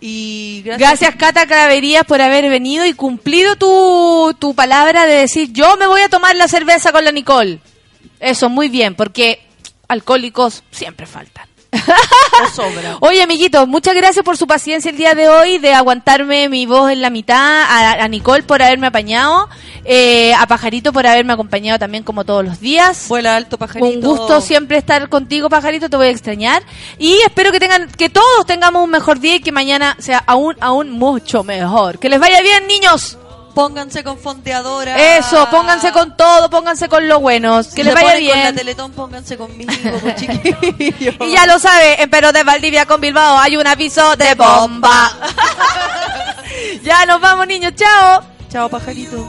Y 0.00 0.62
gracias. 0.64 0.88
Gracias, 0.90 1.16
Cata 1.16 1.46
Claverías, 1.46 2.04
por 2.04 2.20
haber 2.20 2.48
venido 2.50 2.84
y 2.84 2.92
cumplido 2.94 3.56
tu, 3.56 4.36
tu 4.38 4.54
palabra 4.54 5.06
de 5.06 5.14
decir, 5.14 5.52
yo 5.52 5.76
me 5.76 5.86
voy 5.88 6.02
a 6.02 6.08
tomar 6.08 6.36
la 6.36 6.46
cerveza 6.46 6.92
con 6.92 7.04
la 7.04 7.10
Nicole. 7.10 7.58
Eso, 8.20 8.48
muy 8.48 8.68
bien, 8.68 8.94
porque 8.94 9.40
alcohólicos 9.88 10.62
siempre 10.70 11.06
faltan. 11.06 11.48
Oye, 13.00 13.22
amiguitos, 13.22 13.68
muchas 13.68 13.94
gracias 13.94 14.24
por 14.24 14.36
su 14.36 14.46
paciencia 14.46 14.90
el 14.90 14.96
día 14.96 15.14
de 15.14 15.28
hoy, 15.28 15.58
de 15.58 15.74
aguantarme 15.74 16.48
mi 16.48 16.66
voz 16.66 16.90
en 16.90 17.02
la 17.02 17.10
mitad, 17.10 17.62
a, 17.62 18.02
a 18.02 18.08
Nicole 18.08 18.42
por 18.42 18.62
haberme 18.62 18.86
apañado, 18.86 19.48
eh, 19.84 20.32
a 20.34 20.46
Pajarito 20.46 20.92
por 20.92 21.06
haberme 21.06 21.32
acompañado 21.32 21.78
también 21.78 22.04
como 22.04 22.24
todos 22.24 22.44
los 22.44 22.60
días. 22.60 23.06
Vuela 23.08 23.36
alto, 23.36 23.58
pajarito. 23.58 23.86
Un 23.86 24.00
gusto 24.00 24.40
siempre 24.40 24.78
estar 24.78 25.08
contigo, 25.08 25.48
Pajarito, 25.50 25.90
te 25.90 25.96
voy 25.96 26.06
a 26.06 26.10
extrañar. 26.10 26.62
Y 26.98 27.18
espero 27.26 27.52
que 27.52 27.60
tengan, 27.60 27.90
que 27.90 28.08
todos 28.08 28.46
tengamos 28.46 28.82
un 28.84 28.90
mejor 28.90 29.20
día 29.20 29.36
y 29.36 29.40
que 29.40 29.52
mañana 29.52 29.96
sea 29.98 30.22
aún, 30.26 30.56
aún 30.60 30.90
mucho 30.90 31.44
mejor. 31.44 31.98
Que 31.98 32.08
les 32.08 32.20
vaya 32.20 32.40
bien, 32.40 32.66
niños. 32.66 33.18
Pónganse 33.58 34.04
con 34.04 34.16
fonteadora. 34.16 35.16
Eso, 35.16 35.50
pónganse 35.50 35.90
con 35.90 36.16
todo, 36.16 36.48
pónganse 36.48 36.88
con 36.88 37.08
lo 37.08 37.18
buenos. 37.18 37.66
Que 37.66 37.82
Si 37.82 37.82
les 37.82 37.92
vaya 37.92 38.06
ponen 38.12 38.28
con 38.28 38.36
la 38.36 38.42
bien. 38.44 38.54
Teletón, 38.54 38.92
pónganse 38.92 39.36
conmigo, 39.36 39.72
chiquillos. 40.16 41.16
Y 41.18 41.32
ya 41.32 41.44
lo 41.44 41.58
sabe, 41.58 42.00
en 42.00 42.08
Perú 42.08 42.28
de 42.32 42.44
Valdivia 42.44 42.86
con 42.86 43.00
Bilbao 43.00 43.36
hay 43.36 43.56
un 43.56 43.66
aviso 43.66 44.14
de 44.14 44.36
bomba. 44.36 45.10
ya 46.84 47.04
nos 47.06 47.20
vamos, 47.20 47.48
niños. 47.48 47.72
Chao. 47.74 48.22
Chao, 48.48 48.68
pajarito. 48.68 49.28